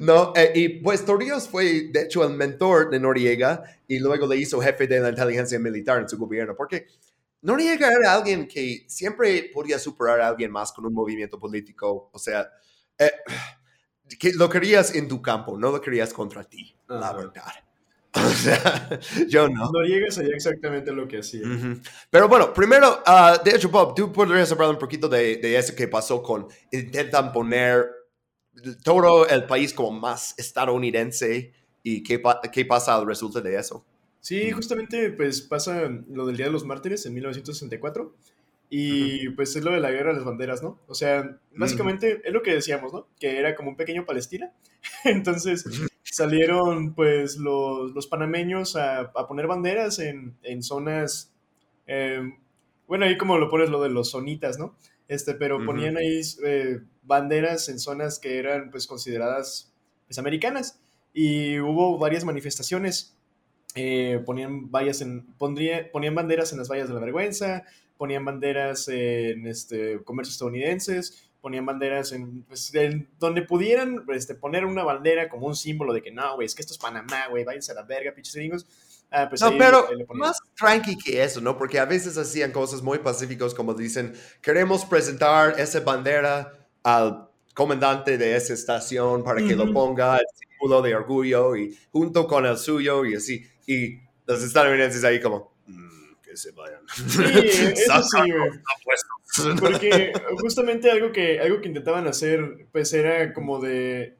No, 0.00 0.32
eh, 0.36 0.52
y 0.54 0.68
pues 0.80 1.04
Torrijos 1.04 1.48
fue 1.48 1.88
de 1.90 2.02
hecho 2.02 2.24
el 2.24 2.34
mentor 2.34 2.90
de 2.90 3.00
Noriega 3.00 3.62
y 3.88 3.98
luego 3.98 4.26
le 4.26 4.36
hizo 4.36 4.60
jefe 4.60 4.86
de 4.86 5.00
la 5.00 5.10
inteligencia 5.10 5.58
militar 5.58 6.00
en 6.00 6.08
su 6.08 6.18
gobierno, 6.18 6.54
porque 6.56 6.86
Noriega 7.42 7.90
era 7.92 8.12
alguien 8.12 8.46
que 8.48 8.84
siempre 8.88 9.50
podía 9.54 9.78
superar 9.78 10.20
a 10.20 10.28
alguien 10.28 10.50
más 10.50 10.72
con 10.72 10.86
un 10.86 10.92
movimiento 10.92 11.38
político, 11.38 12.10
o 12.12 12.18
sea, 12.18 12.50
eh, 12.98 13.10
que 14.18 14.32
lo 14.32 14.48
querías 14.48 14.94
en 14.94 15.08
tu 15.08 15.20
campo, 15.22 15.58
no 15.58 15.70
lo 15.70 15.80
querías 15.80 16.12
contra 16.12 16.44
ti, 16.44 16.74
la 16.88 17.12
verdad. 17.12 17.52
O 18.16 18.30
sea, 18.30 18.98
yo 19.28 19.46
no. 19.46 19.70
Noriega 19.70 20.10
sabía 20.10 20.36
exactamente 20.36 20.90
lo 20.90 21.06
que 21.06 21.18
hacía. 21.18 21.42
Pero 22.08 22.28
bueno, 22.28 22.54
primero, 22.54 23.02
ah, 23.04 23.38
de 23.44 23.50
hecho, 23.50 23.68
Bob, 23.68 23.94
tú 23.94 24.10
podrías 24.10 24.50
hablar 24.50 24.70
un 24.70 24.78
poquito 24.78 25.06
de, 25.06 25.36
de 25.36 25.58
eso 25.58 25.74
que 25.74 25.86
pasó 25.86 26.22
con, 26.22 26.48
intentan 26.72 27.30
poner 27.30 27.95
todo 28.82 29.28
el 29.28 29.44
país 29.46 29.72
como 29.74 29.90
más 29.98 30.34
estadounidense 30.38 31.52
y 31.82 32.02
qué, 32.02 32.18
pa- 32.18 32.40
qué 32.52 32.64
pasa 32.64 32.94
al 32.96 33.06
resultado 33.06 33.44
de 33.44 33.56
eso. 33.58 33.84
Sí, 34.20 34.50
justamente 34.50 35.10
pues 35.10 35.40
pasa 35.42 35.88
lo 36.10 36.26
del 36.26 36.36
Día 36.36 36.46
de 36.46 36.52
los 36.52 36.64
Mártires 36.64 37.06
en 37.06 37.14
1964 37.14 38.14
y 38.68 39.28
pues 39.30 39.54
es 39.54 39.62
lo 39.62 39.70
de 39.72 39.78
la 39.80 39.92
guerra 39.92 40.10
de 40.10 40.16
las 40.16 40.24
banderas, 40.24 40.62
¿no? 40.62 40.80
O 40.88 40.94
sea, 40.94 41.38
básicamente 41.54 42.20
es 42.24 42.32
lo 42.32 42.42
que 42.42 42.52
decíamos, 42.54 42.92
¿no? 42.92 43.06
Que 43.20 43.38
era 43.38 43.54
como 43.54 43.70
un 43.70 43.76
pequeño 43.76 44.04
Palestina. 44.04 44.52
Entonces 45.04 45.64
salieron 46.02 46.94
pues 46.94 47.36
los, 47.36 47.92
los 47.92 48.06
panameños 48.08 48.74
a, 48.74 49.00
a 49.00 49.26
poner 49.28 49.46
banderas 49.46 49.98
en, 50.00 50.36
en 50.42 50.62
zonas, 50.64 51.32
eh, 51.86 52.20
bueno, 52.86 53.04
ahí 53.06 53.16
como 53.18 53.38
lo 53.38 53.48
pones 53.50 53.68
lo 53.70 53.82
de 53.82 53.90
los 53.90 54.12
zonitas, 54.12 54.58
¿no? 54.58 54.74
Este, 55.08 55.34
pero 55.34 55.64
ponían 55.64 55.96
ahí 55.96 56.20
eh, 56.44 56.80
banderas 57.02 57.68
en 57.68 57.78
zonas 57.78 58.18
que 58.18 58.38
eran 58.38 58.70
pues 58.70 58.86
consideradas 58.86 59.72
pues 60.06 60.18
americanas. 60.18 60.80
Y 61.14 61.58
hubo 61.60 61.98
varias 61.98 62.24
manifestaciones. 62.24 63.14
Eh, 63.74 64.22
ponían 64.24 64.70
vallas 64.70 65.00
en 65.02 65.26
pondría- 65.38 65.90
ponían 65.92 66.14
banderas 66.14 66.52
en 66.52 66.58
las 66.58 66.68
vallas 66.70 66.88
de 66.88 66.94
la 66.94 67.00
vergüenza 67.00 67.64
ponían 67.98 68.24
banderas 68.24 68.88
en 68.88 69.46
este 69.46 70.02
comercios 70.02 70.34
estadounidenses 70.36 71.28
ponían 71.42 71.66
banderas 71.66 72.12
en, 72.12 72.42
pues, 72.44 72.74
en 72.74 73.08
donde 73.18 73.42
pudieran 73.42 74.02
este, 74.14 74.34
poner 74.34 74.64
una 74.64 74.82
bandera 74.82 75.28
como 75.28 75.46
un 75.46 75.54
símbolo 75.56 75.92
de 75.92 76.00
que 76.00 76.10
no 76.10 76.36
güey 76.36 76.46
es 76.46 76.54
que 76.54 76.62
esto 76.62 76.72
es 76.72 76.78
Panamá 76.78 77.28
güey 77.28 77.44
váyanse 77.44 77.72
a 77.72 77.74
la 77.74 77.82
verga 77.82 78.14
pinches 78.14 78.34
gringos 78.36 78.66
Ah, 79.10 79.28
pues 79.28 79.40
no, 79.40 79.48
ahí- 79.48 79.58
pero 79.58 79.86
más 80.14 80.38
tranqui 80.58 80.96
que 80.98 81.22
eso, 81.22 81.40
¿no? 81.40 81.56
Porque 81.56 81.78
a 81.78 81.84
veces 81.84 82.18
hacían 82.18 82.52
cosas 82.52 82.82
muy 82.82 82.98
pacíficos 82.98 83.54
como 83.54 83.72
dicen, 83.74 84.14
queremos 84.42 84.84
presentar 84.84 85.58
esa 85.60 85.80
bandera 85.80 86.52
al 86.82 87.28
comandante 87.54 88.18
de 88.18 88.36
esa 88.36 88.52
estación 88.52 89.22
para 89.24 89.40
que 89.42 89.56
lo 89.56 89.72
ponga 89.72 90.16
el 90.16 90.26
símbolo 90.34 90.82
de 90.82 90.94
orgullo 90.94 91.56
y 91.56 91.78
junto 91.92 92.26
con 92.26 92.44
el 92.46 92.58
suyo 92.58 93.04
y 93.06 93.14
así. 93.14 93.42
Y 93.66 94.00
los 94.26 94.42
estadounidenses 94.42 95.02
ahí 95.04 95.20
como, 95.20 95.54
"Mm, 95.66 96.14
que 96.22 96.36
se 96.36 96.50
vayan. 96.52 96.80
Sí, 96.94 97.22
eso 97.72 98.02
sí. 98.02 98.32
Porque 99.60 100.12
justamente 100.40 100.90
algo 100.90 101.12
que, 101.12 101.40
algo 101.40 101.60
que 101.60 101.68
intentaban 101.68 102.06
hacer, 102.06 102.66
pues 102.72 102.92
era 102.92 103.32
como 103.32 103.60
de. 103.60 104.16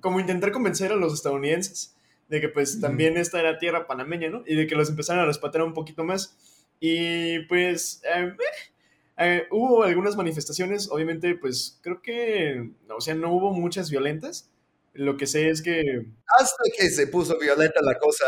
como 0.00 0.18
intentar 0.20 0.50
convencer 0.52 0.92
a 0.92 0.96
los 0.96 1.14
estadounidenses 1.14 1.94
de 2.30 2.40
que, 2.40 2.48
pues, 2.48 2.80
también 2.80 3.16
esta 3.16 3.40
era 3.40 3.58
tierra 3.58 3.86
panameña, 3.86 4.30
¿no? 4.30 4.42
Y 4.46 4.54
de 4.54 4.66
que 4.66 4.76
los 4.76 4.88
empezaran 4.88 5.22
a 5.22 5.26
respetar 5.26 5.62
un 5.62 5.74
poquito 5.74 6.04
más. 6.04 6.36
Y 6.80 7.40
pues. 7.40 8.00
eh, 8.14 8.34
eh, 9.18 9.46
hubo 9.50 9.82
algunas 9.82 10.16
manifestaciones, 10.16 10.88
obviamente, 10.90 11.34
pues 11.34 11.78
creo 11.82 12.00
que. 12.00 12.70
O 12.88 13.00
sea, 13.00 13.14
no 13.14 13.32
hubo 13.32 13.52
muchas 13.52 13.90
violentas. 13.90 14.48
Lo 14.94 15.16
que 15.16 15.26
sé 15.26 15.48
es 15.50 15.62
que. 15.62 15.82
Hasta 16.38 16.62
que 16.76 16.90
se 16.90 17.06
puso 17.06 17.38
violenta 17.38 17.80
la 17.82 17.96
cosa 17.98 18.24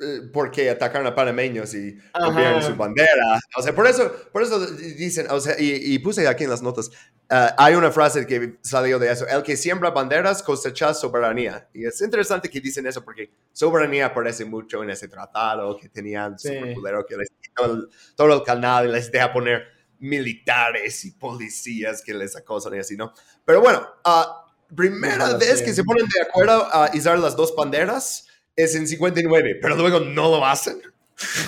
eh, 0.00 0.20
porque 0.32 0.70
atacaron 0.70 1.06
a 1.06 1.14
panameños 1.14 1.74
y 1.74 1.96
rompieron 2.14 2.62
su 2.62 2.76
bandera. 2.76 3.38
O 3.56 3.62
sea, 3.62 3.74
por 3.74 3.86
eso, 3.86 4.12
por 4.32 4.42
eso 4.42 4.64
dicen, 4.76 5.26
o 5.30 5.40
sea, 5.40 5.54
y, 5.58 5.94
y 5.94 5.98
puse 5.98 6.26
aquí 6.28 6.44
en 6.44 6.50
las 6.50 6.62
notas, 6.62 6.90
ah, 7.28 7.54
hay 7.58 7.74
una 7.74 7.90
frase 7.90 8.26
que 8.26 8.58
salió 8.62 8.98
de 8.98 9.10
eso, 9.10 9.26
el 9.26 9.42
que 9.42 9.56
siembra 9.56 9.90
banderas 9.90 10.42
cosecha 10.42 10.94
soberanía. 10.94 11.68
Y 11.72 11.84
es 11.86 12.00
interesante 12.00 12.48
que 12.50 12.60
dicen 12.60 12.86
eso 12.86 13.04
porque 13.04 13.30
soberanía 13.52 14.06
aparece 14.06 14.44
mucho 14.44 14.82
en 14.82 14.90
ese 14.90 15.08
tratado 15.08 15.76
que 15.76 15.88
tenían 15.88 16.38
Sí. 16.38 16.48
super 16.54 16.74
culero 16.74 17.06
que 17.06 17.16
les 17.16 17.30
quitó 17.40 17.64
el- 17.66 17.88
todo 18.14 18.32
el 18.34 18.42
canal 18.44 18.88
y 18.88 18.92
les 18.92 19.10
deja 19.10 19.32
poner 19.32 19.64
militares 19.98 21.04
y 21.04 21.12
policías 21.12 22.02
que 22.02 22.14
les 22.14 22.36
acosan 22.36 22.74
y 22.74 22.78
así, 22.78 22.96
¿no? 22.96 23.12
Pero 23.44 23.60
bueno, 23.60 23.86
ah, 24.04 24.45
primera 24.74 25.34
vez 25.34 25.62
que 25.62 25.72
se 25.72 25.84
ponen 25.84 26.06
de 26.06 26.22
acuerdo 26.22 26.68
a 26.72 26.90
izar 26.94 27.18
las 27.18 27.36
dos 27.36 27.54
banderas 27.54 28.26
es 28.54 28.74
en 28.74 28.88
59, 28.88 29.58
pero 29.60 29.76
luego 29.76 30.00
no 30.00 30.30
lo 30.30 30.44
hacen. 30.44 30.80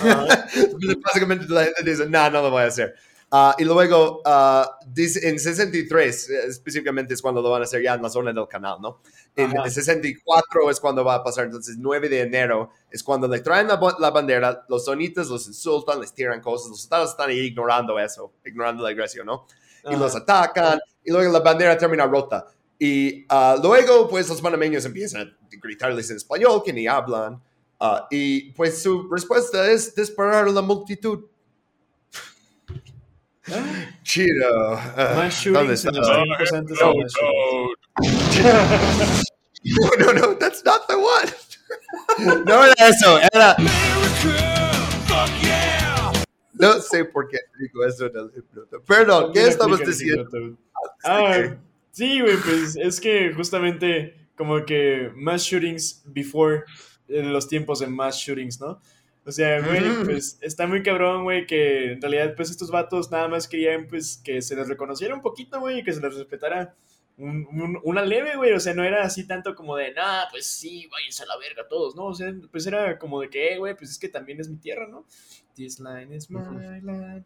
ah, 0.01 0.25
Básicamente 1.03 1.45
la 1.49 1.65
gente 1.65 1.83
dice, 1.83 2.07
no, 2.07 2.29
no 2.29 2.41
lo 2.43 2.51
voy 2.51 2.63
a 2.63 2.67
hacer. 2.67 2.95
Ah, 3.31 3.55
y 3.59 3.63
luego, 3.63 4.21
ah, 4.25 4.79
dice, 4.87 5.27
en 5.29 5.39
63 5.39 6.29
eh, 6.29 6.45
específicamente 6.47 7.13
es 7.13 7.21
cuando 7.21 7.41
lo 7.41 7.51
van 7.51 7.61
a 7.61 7.65
hacer 7.65 7.83
ya 7.83 7.93
en 7.93 8.01
la 8.01 8.09
zona 8.09 8.33
del 8.33 8.47
canal, 8.47 8.77
¿no? 8.81 9.01
En 9.35 9.55
Ajá. 9.55 9.69
64 9.69 10.71
es 10.71 10.79
cuando 10.79 11.03
va 11.03 11.15
a 11.15 11.23
pasar, 11.23 11.45
entonces 11.45 11.77
9 11.77 12.09
de 12.09 12.21
enero 12.21 12.71
es 12.89 13.03
cuando 13.03 13.27
le 13.27 13.39
traen 13.41 13.67
la, 13.67 13.79
la 13.99 14.09
bandera, 14.09 14.65
los 14.67 14.85
sonitas 14.85 15.27
los 15.27 15.47
insultan, 15.47 16.01
les 16.01 16.11
tiran 16.11 16.41
cosas, 16.41 16.69
los 16.71 16.81
estados 16.81 17.11
están 17.11 17.29
ahí 17.29 17.39
ignorando 17.39 17.99
eso, 17.99 18.33
ignorando 18.43 18.83
la 18.83 18.89
agresión, 18.89 19.27
¿no? 19.27 19.45
y 19.85 19.95
los 19.95 20.15
ajá. 20.15 20.23
atacan, 20.23 20.79
y 21.03 21.11
luego 21.11 21.31
la 21.31 21.39
bandera 21.39 21.77
termina 21.77 22.05
rota. 22.05 22.47
Y 22.79 23.25
ah, 23.27 23.57
luego, 23.61 24.07
pues 24.07 24.29
los 24.29 24.41
panameños 24.41 24.85
empiezan 24.85 25.27
a 25.27 25.37
gritarles 25.61 26.09
en 26.11 26.17
español, 26.17 26.61
que 26.63 26.71
ni 26.71 26.87
hablan, 26.87 27.43
ah, 27.79 28.07
y 28.09 28.53
pues 28.53 28.81
su 28.81 29.09
respuesta 29.09 29.69
es 29.69 29.93
disparar 29.93 30.47
a 30.47 30.51
la 30.51 30.61
multitud. 30.61 31.25
Ah, 33.51 33.97
Chido. 34.03 34.79
No. 38.41 38.61
No, 39.61 39.89
no, 39.99 40.13
no, 40.13 40.37
that's 40.37 40.63
not 40.63 40.87
the 40.87 40.95
one. 40.95 42.45
no 42.45 42.63
era 42.63 42.87
eso, 42.87 43.19
era... 43.33 43.57
No 46.53 46.79
sé 46.81 47.05
por 47.05 47.27
qué 47.27 47.37
digo 47.57 47.85
eso 47.85 48.05
en 48.05 48.17
el 48.17 48.31
libro. 48.35 48.67
Perdón, 48.85 49.31
¿qué 49.33 49.47
estabas 49.47 49.79
diciendo? 49.79 50.57
Ah, 51.03 51.55
sí, 51.91 52.21
güey, 52.21 52.37
pues 52.37 52.75
es 52.75 52.99
que 52.99 53.33
justamente 53.33 54.27
como 54.35 54.65
que 54.65 55.11
mass 55.15 55.43
shootings 55.43 56.03
before 56.05 56.63
los 57.07 57.47
tiempos 57.47 57.79
de 57.79 57.87
mass 57.87 58.17
shootings, 58.17 58.59
¿no? 58.61 58.79
O 59.25 59.31
sea, 59.31 59.61
güey, 59.61 59.81
pues 60.05 60.39
está 60.41 60.65
muy 60.65 60.81
cabrón, 60.81 61.23
güey, 61.23 61.45
que 61.45 61.91
en 61.93 62.01
realidad 62.01 62.33
pues 62.35 62.49
estos 62.49 62.71
vatos 62.71 63.11
nada 63.11 63.27
más 63.27 63.47
querían 63.47 63.85
pues 63.87 64.19
que 64.23 64.41
se 64.41 64.55
les 64.55 64.67
reconociera 64.67 65.13
un 65.13 65.21
poquito, 65.21 65.59
güey, 65.59 65.79
y 65.79 65.83
que 65.83 65.91
se 65.93 66.01
les 66.01 66.15
respetara 66.15 66.73
un- 67.17 67.45
un- 67.51 67.79
una 67.83 68.01
leve, 68.03 68.37
güey. 68.37 68.53
O 68.53 68.59
sea, 68.61 68.73
no 68.73 68.83
era 68.83 69.03
así 69.03 69.27
tanto 69.27 69.53
como 69.55 69.75
de, 69.75 69.93
nah, 69.93 70.23
pues 70.31 70.45
sí, 70.47 70.87
váyanse 70.89 71.23
a 71.23 71.25
la 71.27 71.37
verga 71.37 71.67
todos, 71.67 71.95
¿no? 71.95 72.05
O 72.05 72.13
sea, 72.15 72.33
pues 72.49 72.65
era 72.65 72.97
como 72.97 73.19
de 73.21 73.29
que, 73.29 73.53
eh, 73.53 73.57
güey, 73.57 73.75
pues 73.75 73.91
es 73.91 73.99
que 73.99 74.07
también 74.09 74.39
es 74.39 74.47
mi 74.49 74.57
tierra, 74.57 74.87
¿no? 74.87 75.05
This 75.55 75.79
line 75.79 76.15
is 76.15 76.29
my 76.31 76.39
land. 76.81 77.25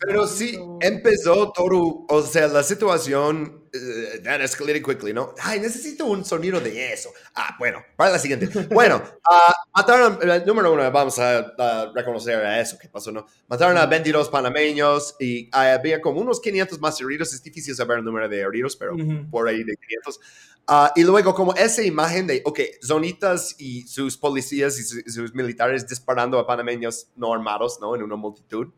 Pero 0.00 0.26
sí, 0.26 0.58
empezó 0.80 1.52
todo, 1.52 2.04
o 2.06 2.22
sea, 2.22 2.48
la 2.48 2.62
situación, 2.62 3.64
eh, 3.72 4.20
that 4.22 4.42
escalated 4.42 4.84
quickly, 4.84 5.14
¿no? 5.14 5.34
Ay, 5.40 5.58
necesito 5.58 6.04
un 6.04 6.22
sonido 6.22 6.60
de 6.60 6.92
eso. 6.92 7.10
Ah, 7.34 7.56
bueno, 7.58 7.82
para 7.96 8.10
la 8.10 8.18
siguiente. 8.18 8.46
Bueno, 8.68 9.02
ah, 9.24 9.54
mataron, 9.74 10.18
eh, 10.22 10.42
número 10.46 10.74
uno, 10.74 10.90
vamos 10.92 11.18
a, 11.18 11.90
reconocer 11.94 12.44
a 12.44 12.60
eso 12.60 12.78
que 12.78 12.88
pasó, 12.90 13.10
¿no? 13.10 13.24
Mataron 13.48 13.78
a 13.78 13.86
22 13.86 14.28
panameños 14.28 15.16
y 15.18 15.48
ah, 15.52 15.72
había 15.72 16.00
como 16.02 16.20
unos 16.20 16.40
500 16.40 16.78
más 16.78 17.00
heridos. 17.00 17.32
Es 17.32 17.42
difícil 17.42 17.74
saber 17.74 17.98
el 18.00 18.04
número 18.04 18.28
de 18.28 18.40
heridos, 18.40 18.76
pero 18.76 18.94
Ujú. 18.94 19.30
por 19.30 19.48
ahí 19.48 19.64
de 19.64 19.76
500. 19.76 20.20
Ah, 20.66 20.92
y 20.94 21.04
luego 21.04 21.34
como 21.34 21.54
esa 21.54 21.82
imagen 21.82 22.26
de, 22.26 22.42
ok, 22.44 22.60
zonitas 22.86 23.56
y 23.58 23.88
sus 23.88 24.18
policías 24.18 24.78
y 24.78 24.82
su- 24.82 25.02
sus 25.06 25.34
militares 25.34 25.88
disparando 25.88 26.38
a 26.38 26.46
panameños 26.46 27.08
no 27.16 27.32
armados, 27.32 27.78
¿no? 27.80 27.96
En 27.96 28.02
una 28.02 28.16
multitud 28.16 28.68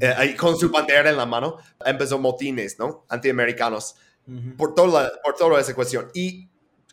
Eh, 0.00 0.34
con 0.38 0.56
su 0.56 0.70
bandera 0.70 1.10
en 1.10 1.16
la 1.16 1.26
mano, 1.26 1.56
empezó 1.84 2.18
motines, 2.18 2.78
¿no? 2.78 3.04
Antiamericanos, 3.08 3.94
por, 4.56 4.74
toda 4.74 5.02
la- 5.02 5.12
por 5.22 5.34
toda 5.34 5.60
esa 5.60 5.74
cuestión. 5.74 6.08
Y, 6.14 6.48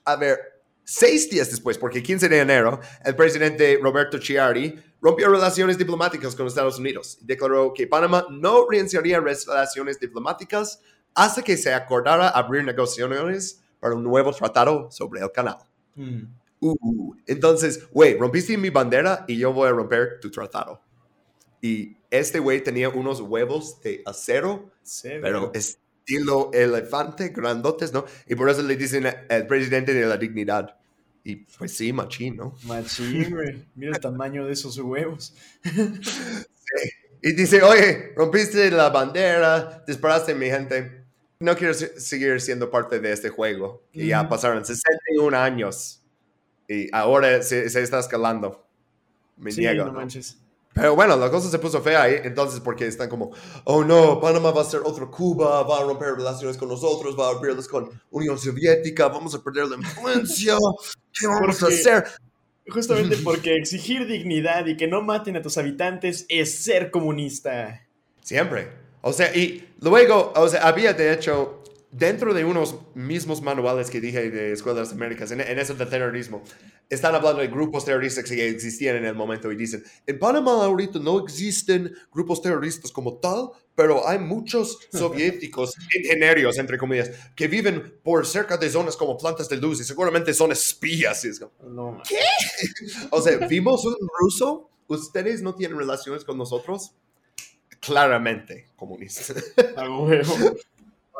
a 0.05 0.15
ver, 0.15 0.39
seis 0.83 1.29
días 1.29 1.49
después, 1.49 1.77
porque 1.77 2.03
15 2.03 2.27
de 2.29 2.39
enero, 2.39 2.79
el 3.05 3.15
presidente 3.15 3.79
Roberto 3.81 4.17
Chiari 4.17 4.75
rompió 5.01 5.29
relaciones 5.29 5.77
diplomáticas 5.77 6.35
con 6.35 6.47
Estados 6.47 6.77
Unidos 6.79 7.17
y 7.21 7.25
declaró 7.25 7.73
que 7.73 7.87
Panamá 7.87 8.25
no 8.29 8.67
reiniciaría 8.69 9.19
relaciones 9.19 9.99
diplomáticas 9.99 10.79
hasta 11.15 11.41
que 11.41 11.57
se 11.57 11.73
acordara 11.73 12.29
abrir 12.29 12.63
negociaciones 12.63 13.61
para 13.79 13.95
un 13.95 14.03
nuevo 14.03 14.31
tratado 14.33 14.89
sobre 14.91 15.21
el 15.21 15.31
canal. 15.31 15.57
Ujú. 15.95 16.27
Uh, 16.59 17.13
entonces, 17.27 17.89
güey, 17.91 18.17
rompiste 18.17 18.57
mi 18.57 18.69
bandera 18.69 19.25
y 19.27 19.37
yo 19.37 19.51
voy 19.51 19.67
a 19.67 19.71
romper 19.71 20.19
tu 20.21 20.31
tratado. 20.31 20.81
Y 21.65 21.95
este 22.11 22.39
güey 22.39 22.61
tenía 22.61 22.89
unos 22.89 23.21
huevos 23.21 23.79
de 23.81 24.01
acero, 24.05 24.69
Severo. 24.83 25.21
pero 25.23 25.51
estilo 25.53 26.51
elefante, 26.53 27.29
grandotes, 27.29 27.93
¿no? 27.93 28.03
Y 28.27 28.35
por 28.35 28.49
eso 28.49 28.61
le 28.63 28.75
dicen 28.75 29.07
el 29.29 29.47
presidente 29.47 29.93
de 29.93 30.05
la 30.05 30.17
dignidad. 30.17 30.77
Y 31.23 31.37
pues 31.37 31.73
sí, 31.77 31.93
machín, 31.93 32.35
¿no? 32.35 32.53
Machín, 32.65 33.33
güey. 33.33 33.65
Mira 33.75 33.93
el 33.95 34.01
tamaño 34.01 34.45
de 34.45 34.51
esos 34.51 34.77
huevos. 34.77 35.33
Y 37.21 37.31
dice, 37.31 37.61
oye, 37.61 38.11
rompiste 38.17 38.69
la 38.69 38.89
bandera, 38.89 39.81
disparaste 39.87 40.33
a 40.33 40.35
mi 40.35 40.47
gente. 40.47 41.05
No 41.39 41.55
quiero 41.55 41.73
se- 41.73 41.97
seguir 41.99 42.41
siendo 42.41 42.69
parte 42.69 42.99
de 42.99 43.13
este 43.13 43.29
juego. 43.29 43.83
Y 43.93 44.07
ya 44.07 44.21
Ujú. 44.21 44.29
pasaron 44.31 44.65
61 44.65 45.33
años. 45.33 46.01
Y 46.67 46.93
ahora 46.93 47.41
se, 47.41 47.69
se 47.69 47.81
está 47.81 47.99
escalando. 47.99 48.67
Me 49.37 49.51
sí, 49.51 49.61
niego, 49.61 49.85
no 49.85 49.93
¿no? 49.93 49.99
manches. 49.99 50.37
Pero 50.73 50.95
bueno, 50.95 51.15
la 51.15 51.29
cosa 51.29 51.49
se 51.49 51.59
puso 51.59 51.81
fea 51.81 52.03
ahí, 52.03 52.15
entonces 52.23 52.59
porque 52.59 52.87
están 52.87 53.07
como, 53.07 53.31
oh 53.65 53.83
no, 53.83 54.19
Panamá 54.19 54.51
va 54.51 54.61
a 54.61 54.65
ser 54.65 54.81
otro 54.83 55.11
Cuba, 55.11 55.61
va 55.63 55.79
a 55.79 55.83
romper 55.83 56.15
relaciones 56.15 56.57
con 56.57 56.67
nosotros, 56.67 57.17
va 57.17 57.27
a 57.27 57.31
abrirlas 57.31 57.67
con 57.67 57.89
Unión 58.09 58.39
Soviética, 58.39 59.07
vamos 59.07 59.35
a 59.35 59.43
perder 59.43 59.67
la 59.67 59.75
influencia, 59.75 60.57
¿qué 61.13 61.27
vamos 61.27 61.61
a 61.61 61.67
hacer? 61.67 62.05
Justamente 62.67 63.17
porque 63.23 63.55
exigir 63.55 64.07
dignidad 64.07 64.65
y 64.65 64.75
que 64.75 64.87
no 64.87 65.01
maten 65.01 65.37
a 65.37 65.41
tus 65.41 65.57
habitantes 65.57 66.25
es 66.27 66.55
ser 66.63 66.89
comunista. 66.89 67.85
Siempre. 68.21 68.69
O 69.01 69.13
sea, 69.13 69.35
y 69.35 69.67
luego, 69.81 70.33
o 70.35 70.47
sea, 70.47 70.67
había 70.67 70.93
de 70.93 71.13
hecho, 71.13 71.62
dentro 71.93 72.33
de 72.33 72.43
unos 72.43 72.75
mismos 72.95 73.41
manuales 73.41 73.89
que 73.89 74.01
dije 74.01 74.29
de 74.29 74.51
Escuelas 74.51 74.91
Américas, 74.91 75.31
en, 75.31 75.41
en 75.41 75.59
eso 75.59 75.75
del 75.75 75.87
terrorismo, 75.87 76.43
están 76.89 77.15
hablando 77.15 77.41
de 77.41 77.47
grupos 77.47 77.85
terroristas 77.85 78.25
que 78.25 78.49
existían 78.49 78.97
en 78.97 79.05
el 79.05 79.15
momento 79.15 79.51
y 79.51 79.55
dicen, 79.55 79.83
en 80.05 80.19
Panamá 80.19 80.65
ahorita 80.65 80.99
no 80.99 81.19
existen 81.19 81.93
grupos 82.11 82.41
terroristas 82.41 82.91
como 82.91 83.17
tal, 83.17 83.49
pero 83.75 84.07
hay 84.07 84.19
muchos 84.19 84.79
soviéticos, 84.91 85.73
ingenieros, 85.95 86.57
entre 86.57 86.77
comillas, 86.77 87.11
que 87.35 87.47
viven 87.47 87.99
por 88.03 88.25
cerca 88.25 88.57
de 88.57 88.69
zonas 88.69 88.97
como 88.97 89.17
plantas 89.17 89.47
de 89.47 89.57
luz 89.57 89.79
y 89.79 89.83
seguramente 89.83 90.33
son 90.33 90.51
espías. 90.51 91.23
Es 91.25 91.39
como, 91.39 91.51
No, 91.69 91.91
man. 91.91 92.01
o 93.11 93.21
sea, 93.21 93.37
vimos 93.47 93.85
un 93.85 93.95
ruso, 94.19 94.69
ustedes 94.87 95.41
no 95.41 95.53
tienen 95.55 95.77
relaciones 95.77 96.23
con 96.23 96.37
nosotros, 96.37 96.93
claramente 97.79 98.69
comunistas. 98.75 99.33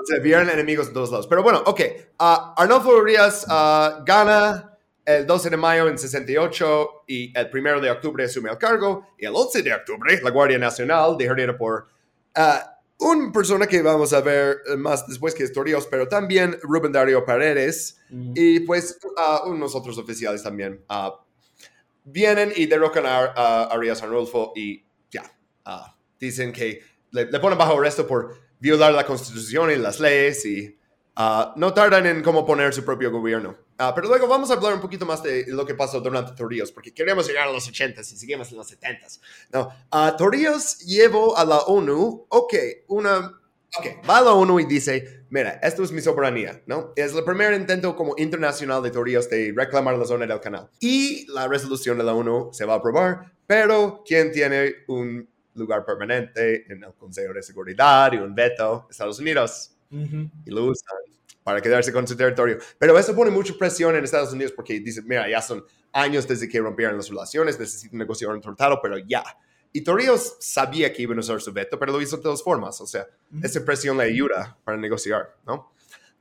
O 0.04 0.06
sea, 0.06 0.20
vieron 0.20 0.50
enemigos 0.50 0.88
de 0.88 0.94
todos 0.94 1.12
lados. 1.12 1.28
Pero 1.28 1.44
bueno, 1.44 1.64
ok. 1.66 1.82
ah, 2.20 2.54
Arnolfo 2.58 2.90
Urias 2.98 3.46
ah, 3.50 4.04
gana 4.06 4.78
el 5.06 5.26
12 5.26 5.50
de 5.50 5.58
mayo 5.58 5.88
en 5.88 5.98
68 5.98 7.04
y 7.08 7.38
el 7.38 7.50
1 7.54 7.80
de 7.82 7.90
octubre 7.92 8.26
asume 8.26 8.50
el 8.50 8.58
cargo. 8.58 9.08
Y 9.18 9.26
el 9.26 9.34
11 9.34 9.64
de 9.64 9.74
octubre, 9.74 10.20
la 10.22 10.30
Guardia 10.30 10.58
Nacional, 10.58 11.18
dirigida 11.18 11.58
por 11.58 11.88
ah, 12.36 12.80
una 13.00 13.32
persona 13.32 13.66
que 13.66 13.82
vamos 13.82 14.14
a 14.14 14.22
ver 14.22 14.58
eh, 14.68 14.76
más 14.76 15.08
después 15.08 15.34
que 15.34 15.44
es 15.44 15.54
Torrijos, 15.54 15.88
pero 15.88 16.08
también 16.08 16.58
Rubén 16.62 16.92
Darío 16.92 17.26
Paredes 17.26 17.98
y 18.10 18.62
pues 18.62 19.00
unos 19.46 19.76
otros 19.76 19.98
oficiales 19.98 20.44
también. 20.44 20.84
vienen 22.04 22.52
y 22.56 22.66
derrocan 22.66 23.06
a, 23.06 23.26
a 23.36 23.64
Arias 23.66 24.04
Arnulfo 24.04 24.54
y 24.56 24.84
ya. 25.10 25.24
dicen 26.20 26.52
que 26.52 26.82
le, 27.12 27.26
le 27.26 27.40
ponen 27.40 27.58
bajo 27.58 27.78
arresto 27.78 28.06
por 28.08 28.43
violar 28.64 28.94
la 28.94 29.06
constitución 29.06 29.72
y 29.72 29.76
las 29.76 30.00
leyes 30.00 30.46
y 30.46 30.80
ah, 31.18 31.54
no 31.58 31.74
tardan 31.74 32.06
en 32.06 32.24
cómo 32.24 32.46
poner 32.46 32.74
su 32.74 32.86
propio 32.86 33.12
gobierno. 33.12 33.58
Ah, 33.78 33.92
pero 33.94 34.08
luego 34.08 34.26
vamos 34.26 34.50
a 34.50 34.54
hablar 34.54 34.74
un 34.74 34.80
poquito 34.80 35.06
más 35.06 35.22
de 35.22 35.44
lo 35.50 35.66
que 35.66 35.76
pasó 35.76 36.00
durante 36.00 36.32
Torrijos, 36.32 36.72
porque 36.72 36.94
queremos 36.94 37.28
llegar 37.28 37.50
a 37.50 37.52
los 37.52 37.70
80s 37.70 38.00
y 38.14 38.16
seguimos 38.16 38.50
en 38.52 38.58
los 38.58 38.72
70s. 38.72 39.20
No, 39.52 39.70
Torrijos 40.18 40.80
llevó 40.80 41.38
a 41.38 41.44
la 41.44 41.58
ONU, 41.60 42.26
ok, 42.30 42.54
una... 42.88 43.38
Ok, 43.78 44.08
va 44.08 44.20
a 44.20 44.22
la 44.22 44.34
ONU 44.34 44.60
y 44.60 44.66
dice, 44.66 45.26
mira, 45.30 45.60
esto 45.64 45.84
es 45.84 45.92
mi 45.92 46.00
soberanía, 46.00 46.62
¿no? 46.68 46.94
Es 46.96 47.14
el 47.14 47.24
primer 47.26 47.54
intento 47.56 47.96
como 47.96 48.14
internacional 48.18 48.82
de 48.82 48.92
Torrijos 48.92 49.30
de 49.30 49.52
reclamar 49.54 49.98
la 49.98 50.06
zona 50.06 50.26
del 50.26 50.40
canal. 50.40 50.70
Y 50.80 51.26
la 51.34 51.48
resolución 51.50 51.98
de 51.98 52.04
la 52.06 52.14
ONU 52.14 52.52
se 52.54 52.66
va 52.66 52.76
a 52.76 52.78
aprobar, 52.78 53.34
pero 53.46 54.04
¿quién 54.06 54.32
tiene 54.32 54.76
un 54.88 55.33
lugar 55.56 55.86
permanente 55.86 56.72
en 56.72 56.84
el 56.84 56.94
Consejo 56.94 57.34
de 57.34 57.44
Seguridad 57.44 58.12
y 58.14 58.18
un 58.18 58.34
veto? 58.34 58.88
Estados 58.90 59.20
Unidos. 59.20 59.72
Ujú. 59.92 60.30
Y 60.46 60.52
lo 60.52 60.66
usan 60.66 60.98
para 61.44 61.62
quedarse 61.62 61.92
con 61.92 62.08
su 62.08 62.16
territorio. 62.16 62.58
Pero 62.80 62.98
eso 62.98 63.16
pone 63.16 63.30
mucha 63.30 63.54
presión 63.54 63.96
en 63.96 64.04
Estados 64.04 64.34
Unidos 64.34 64.54
porque 64.56 64.80
dicen, 64.80 65.06
mira, 65.08 65.30
ya 65.30 65.42
son 65.42 65.64
años 65.92 66.28
desde 66.28 66.48
que 66.48 66.60
rompieron 66.60 66.96
las 66.98 67.10
relaciones, 67.10 67.60
necesitan 67.60 68.00
negociar 68.00 68.32
un 68.32 68.42
tratado, 68.42 68.80
pero 68.82 68.98
ya. 68.98 69.24
Y 69.72 69.82
Torrijos 69.82 70.38
sabía 70.40 70.94
que 70.94 71.02
iban 71.02 71.18
a 71.18 71.22
usar 71.22 71.42
su 71.42 71.52
veto, 71.52 71.78
pero 71.80 71.92
lo 71.92 72.02
hizo 72.02 72.18
de 72.18 72.24
todas 72.24 72.42
formas. 72.44 72.80
O 72.80 72.88
sea, 72.88 73.06
Ujú. 73.32 73.46
esa 73.46 73.64
presión 73.66 73.98
le 73.98 74.04
ayuda 74.06 74.58
para 74.64 74.78
negociar, 74.78 75.36
¿no? 75.46 75.74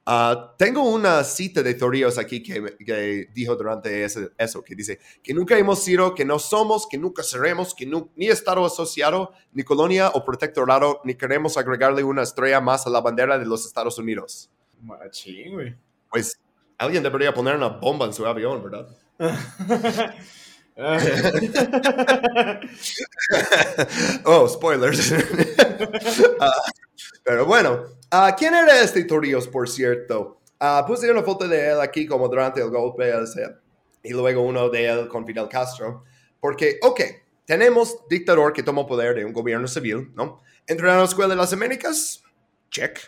Ah, 0.05 0.55
tengo 0.59 0.82
una 0.82 1.22
cita 1.22 1.62
de 1.62 1.74
Torrijos 1.74 2.18
aquí 2.18 2.42
que, 2.42 2.76
que 2.84 3.28
dijo 3.32 3.55
durante 3.55 4.03
ese- 4.05 4.30
eso, 4.36 4.61
que 4.64 4.74
dice 4.74 4.98
que 5.22 5.32
nunca 5.32 5.57
hemos 5.57 5.78
sido, 5.84 6.12
que 6.14 6.24
no 6.24 6.40
somos, 6.40 6.88
que 6.88 6.98
nunca 6.98 7.22
seremos, 7.22 7.72
que 7.72 7.86
nu- 7.86 8.11
ni 8.16 8.26
Estado 8.26 8.64
asociado, 8.66 9.32
ni 9.53 9.62
colonia 9.62 10.09
o 10.14 10.24
protectorado, 10.24 11.00
ni 11.05 11.14
queremos 11.14 11.57
agregarle 11.57 12.03
una 12.03 12.22
estrella 12.22 12.61
más 12.61 12.84
a 12.86 12.90
la 12.90 13.00
bandera 13.00 13.38
de 13.38 13.46
los 13.46 13.64
Estados 13.64 13.96
Unidos. 13.96 14.50
Machín, 14.80 15.53
güey. 15.53 15.76
Pues 16.11 16.36
alguien 16.78 17.05
debería 17.05 17.32
poner 17.32 17.55
una 17.55 17.68
bomba 17.68 18.05
en 18.07 18.12
su 18.12 18.26
avión, 18.26 18.61
¿verdad? 18.64 18.88
Ah. 20.76 20.98
oh, 24.24 24.48
spoilers. 24.48 25.12
Ah, 26.40 26.62
pero 27.24 27.46
bueno, 27.46 27.84
ah, 28.10 28.34
¿quién 28.36 28.54
era 28.54 28.80
este 28.80 29.04
Torrijos, 29.04 29.48
por 29.48 29.68
cierto? 29.68 30.40
Puse 30.86 31.10
una 31.10 31.22
foto 31.22 31.48
de 31.48 31.70
él 31.70 31.80
aquí 31.80 32.06
como 32.06 32.28
durante 32.28 32.60
el 32.60 32.70
golpe, 32.70 33.12
y 34.04 34.10
luego 34.10 34.42
uno 34.42 34.68
de 34.68 34.86
él 34.86 35.08
con 35.08 35.26
Fidel 35.26 35.48
Castro, 35.48 36.04
porque, 36.40 36.78
ok, 36.82 37.00
tenemos 37.44 38.06
dictador 38.08 38.52
que 38.52 38.62
tomó 38.62 38.86
poder 38.86 39.16
de 39.16 39.24
un 39.24 39.32
gobierno 39.32 39.66
civil, 39.66 40.12
¿no? 40.14 40.42
Entró 40.66 40.90
en 40.90 40.98
la 40.98 41.04
Escuela 41.04 41.30
de 41.30 41.36
las 41.36 41.52
Américas, 41.52 42.22
check. 42.70 42.98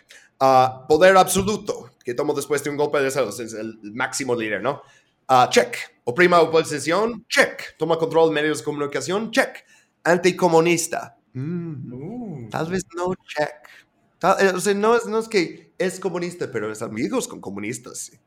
Poder 0.87 1.15
absoluto, 1.15 1.91
que 2.03 2.13
tomó 2.13 2.33
después 2.33 2.61
de 2.63 2.69
un 2.69 2.77
golpe 2.77 2.99
de 2.99 3.07
Estado, 3.07 3.29
es 3.29 3.53
el 3.53 3.79
máximo 3.93 4.35
líder, 4.35 4.61
¿no? 4.61 4.81
Check. 5.49 5.94
Oprima 6.05 6.39
oposición, 6.39 7.25
check. 7.27 7.75
Toma 7.77 7.97
control 7.97 8.29
de 8.29 8.35
medios 8.41 8.59
de 8.59 8.63
comunicación, 8.63 9.31
check. 9.31 9.65
Anticomunista. 10.03 11.17
Mm, 11.33 11.93
Uh. 11.93 12.49
tal 12.49 12.67
vez 12.69 12.83
no, 12.95 13.13
check. 13.27 13.51
Tal- 14.19 14.37
eh, 14.39 14.51
o 14.55 14.59
sea, 14.59 14.73
no 14.73 14.95
es, 14.95 15.05
no 15.05 15.19
es 15.19 15.27
que 15.27 15.73
es 15.77 15.99
comunista, 15.99 16.49
pero 16.51 16.71
es 16.71 16.81
amigos 16.81 17.27
con 17.27 17.41
comunistas. 17.41 17.97
sí. 17.99 18.17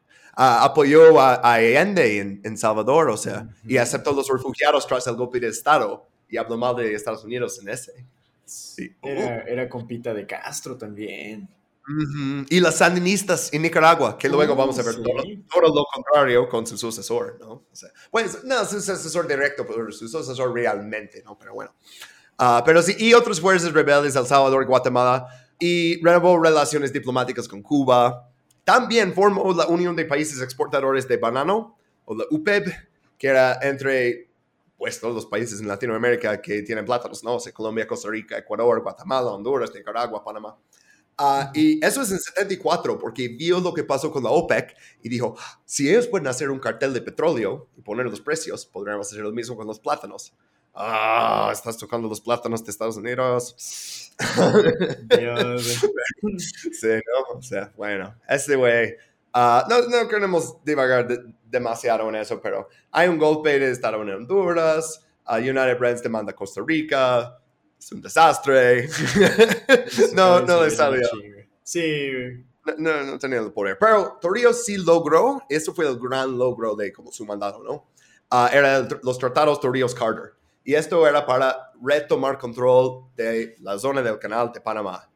Ah, 0.41 0.63
apoyó 0.65 1.21
a, 1.21 1.35
a 1.37 1.55
Allende 1.55 2.19
en, 2.21 2.41
en 2.45 2.57
Salvador, 2.57 3.11
o 3.11 3.17
sea, 3.17 3.49
y 3.67 3.77
aceptó 3.77 4.13
los 4.13 4.29
refugiados 4.29 4.87
tras 4.87 5.05
el 5.09 5.17
golpe 5.17 5.41
de 5.41 5.49
Estado 5.49 6.07
y 6.29 6.37
habló 6.37 6.57
mal 6.57 6.77
de 6.77 6.95
Estados 6.95 7.25
Unidos 7.25 7.59
en 7.61 7.69
ese. 7.71 8.07
Sí. 8.45 8.95
Era, 9.03 9.43
era 9.43 9.69
compita 9.69 10.15
de 10.15 10.27
Castro 10.27 10.77
también. 10.79 11.49
Ujú. 11.89 12.45
Y 12.51 12.61
las 12.61 12.77
sandinistas 12.77 13.53
en 13.53 13.63
Nicaragua, 13.63 14.19
que 14.19 14.29
luego 14.29 14.53
Uh, 14.53 14.57
vamos 14.57 14.79
a 14.79 14.83
ver 14.83 14.95
sí. 14.95 15.03
todo, 15.03 15.23
todo 15.51 15.75
lo 15.75 15.85
contrario 15.93 16.49
con 16.49 16.67
su 16.67 16.77
sucesor, 16.77 17.39
¿no? 17.41 17.51
O 17.51 17.69
sea, 17.73 17.89
pues 18.11 18.45
no 18.45 18.65
su 18.67 18.81
sucesor 18.81 19.27
directo, 19.27 19.65
pero 19.67 19.91
su 19.91 20.07
sucesor 20.07 20.53
realmente, 20.53 21.23
¿no? 21.25 21.39
Pero 21.39 21.55
bueno. 21.55 21.75
Ah, 22.37 22.63
pero 22.65 22.83
sí, 22.83 22.95
y 22.99 23.15
otras 23.15 23.41
fuerzas 23.41 23.73
rebeldes, 23.73 24.15
El 24.17 24.27
Salvador, 24.27 24.65
Guatemala, 24.67 25.27
y 25.59 26.01
renovó 26.05 26.39
relaciones 26.39 26.93
diplomáticas 26.93 27.49
con 27.49 27.63
Cuba. 27.63 28.31
También 28.65 29.15
formó 29.15 29.53
la 29.55 29.67
Unión 29.67 29.97
de 29.97 30.05
Países 30.05 30.41
Exportadores 30.43 31.09
de 31.09 31.17
Banano, 31.17 31.79
o 32.05 32.15
la 32.15 32.25
UPEB, 32.31 32.65
que 33.19 33.27
era 33.27 33.59
entre 33.63 34.29
pues 34.77 35.01
todos 35.01 35.13
los 35.13 35.27
países 35.27 35.61
en 35.61 35.67
Latinoamérica 35.67 36.41
que 36.41 36.63
tienen 36.63 36.85
plátanos, 36.85 37.25
¿no? 37.25 37.35
O 37.35 37.41
sea, 37.41 37.53
Colombia, 37.53 37.85
Costa 37.85 38.09
Rica, 38.09 38.39
Ecuador, 38.39 38.81
Guatemala, 38.81 39.33
Honduras, 39.33 39.73
Nicaragua, 39.75 40.23
Panamá. 40.23 40.57
Ah, 41.21 41.51
y 41.53 41.85
eso 41.85 42.03
es 42.03 42.13
en 42.13 42.21
74, 42.21 42.97
porque 42.99 43.27
vio 43.29 43.59
lo 43.59 43.75
que 43.75 43.83
pasó 43.83 44.13
con 44.13 44.23
la 44.23 44.31
OPEC 44.31 44.77
y 45.03 45.09
dijo, 45.09 45.37
si 45.65 45.89
ellos 45.91 46.07
pueden 46.07 46.29
hacer 46.29 46.49
un 46.49 46.61
cartel 46.61 46.95
de 46.95 47.01
petróleo 47.03 47.69
y 47.77 47.81
poner 47.83 48.07
los 48.07 48.21
precios, 48.21 48.65
podríamos 48.67 49.09
hacer 49.09 49.23
lo 49.25 49.33
mismo 49.33 49.57
con 49.57 49.67
los 49.67 49.81
plátanos. 49.81 50.33
Ah, 50.75 51.51
estás 51.53 51.77
tocando 51.77 52.09
los 52.09 52.21
plátanos 52.21 52.65
de 52.65 52.71
Estados 52.71 52.97
Unidos. 52.97 54.13
Dios. 55.09 55.81
Sí, 56.73 56.89
¿no? 56.89 57.39
O 57.39 57.43
sea, 57.43 57.73
bueno, 57.77 58.15
este 58.29 58.57
güey. 58.57 58.95
ah, 59.33 59.67
no, 59.69 59.81
no 59.83 60.09
queremos 60.09 60.57
divagar 60.65 61.07
de- 61.09 61.33
demasiado 61.45 62.09
en 62.09 62.17
eso, 62.17 62.41
pero 62.41 62.69
hay 62.93 63.09
un 63.09 63.19
golpe 63.19 63.59
de 63.59 63.71
Estado 63.71 64.03
en 64.03 64.11
Honduras. 64.11 65.05
ah, 65.25 65.39
United 65.39 65.79
Brands 65.79 66.03
demanda 66.03 66.33
Costa 66.33 66.61
Rica. 66.67 67.39
Es 67.79 67.93
un 67.93 68.01
desastre. 68.03 68.89
no, 70.15 70.41
no 70.41 70.65
le 70.65 70.71
salió. 70.71 71.09
Sí. 71.63 72.45
No, 72.67 72.75
no, 72.77 73.05
no 73.05 73.19
tenía 73.19 73.39
el 73.39 73.53
poder. 73.53 73.79
Pero 73.79 74.19
Torrijos 74.21 74.65
sí 74.65 74.77
logró, 74.77 75.43
eso 75.49 75.73
fue 75.75 75.87
el 75.87 75.99
gran 75.99 76.37
logro 76.37 76.75
de 76.75 76.93
como 76.93 77.13
su 77.13 77.25
mandato, 77.25 77.63
¿no? 77.63 77.87
Ah, 78.31 78.51
era 78.53 78.79
el- 78.79 78.89
los 79.03 79.19
tratados 79.19 79.61
Torrijos-Carter. 79.61 80.33
Y 80.65 80.75
esto 80.75 81.07
era 81.07 81.25
para 81.25 81.73
retomar 81.83 82.37
control 82.39 83.05
de 83.17 83.57
la 83.61 83.79
zona 83.79 84.03
del 84.03 84.19
canal 84.19 84.53
de 84.53 84.61
Panamá. 84.61 85.09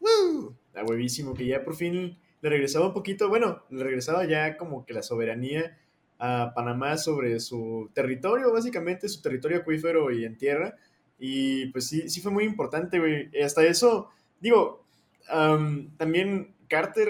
¡Woo! 0.00 0.54
Está 0.68 0.82
huevísimo 0.84 1.34
que 1.34 1.46
ya 1.46 1.62
por 1.62 1.74
fin 1.76 2.18
le 2.40 2.48
regresaba 2.48 2.86
un 2.86 2.94
poquito, 2.94 3.28
bueno, 3.28 3.64
le 3.70 3.84
regresaba 3.84 4.24
ya 4.24 4.56
como 4.56 4.86
que 4.86 4.94
la 4.94 5.02
soberanía 5.02 5.78
a 6.18 6.52
Panamá 6.54 6.96
sobre 6.96 7.38
su 7.40 7.90
territorio, 7.92 8.52
básicamente 8.52 9.08
su 9.08 9.20
territorio 9.20 9.58
acuífero 9.58 10.10
y 10.10 10.24
en 10.24 10.38
tierra. 10.38 10.74
Y 11.18 11.66
pues 11.66 11.88
sí, 11.88 12.08
sí 12.08 12.20
fue 12.20 12.32
muy 12.32 12.44
importante, 12.44 12.98
güey. 12.98 13.30
Hasta 13.42 13.62
eso, 13.64 14.10
digo, 14.40 14.84
am, 15.28 15.90
también 15.96 16.54
Carter 16.68 17.08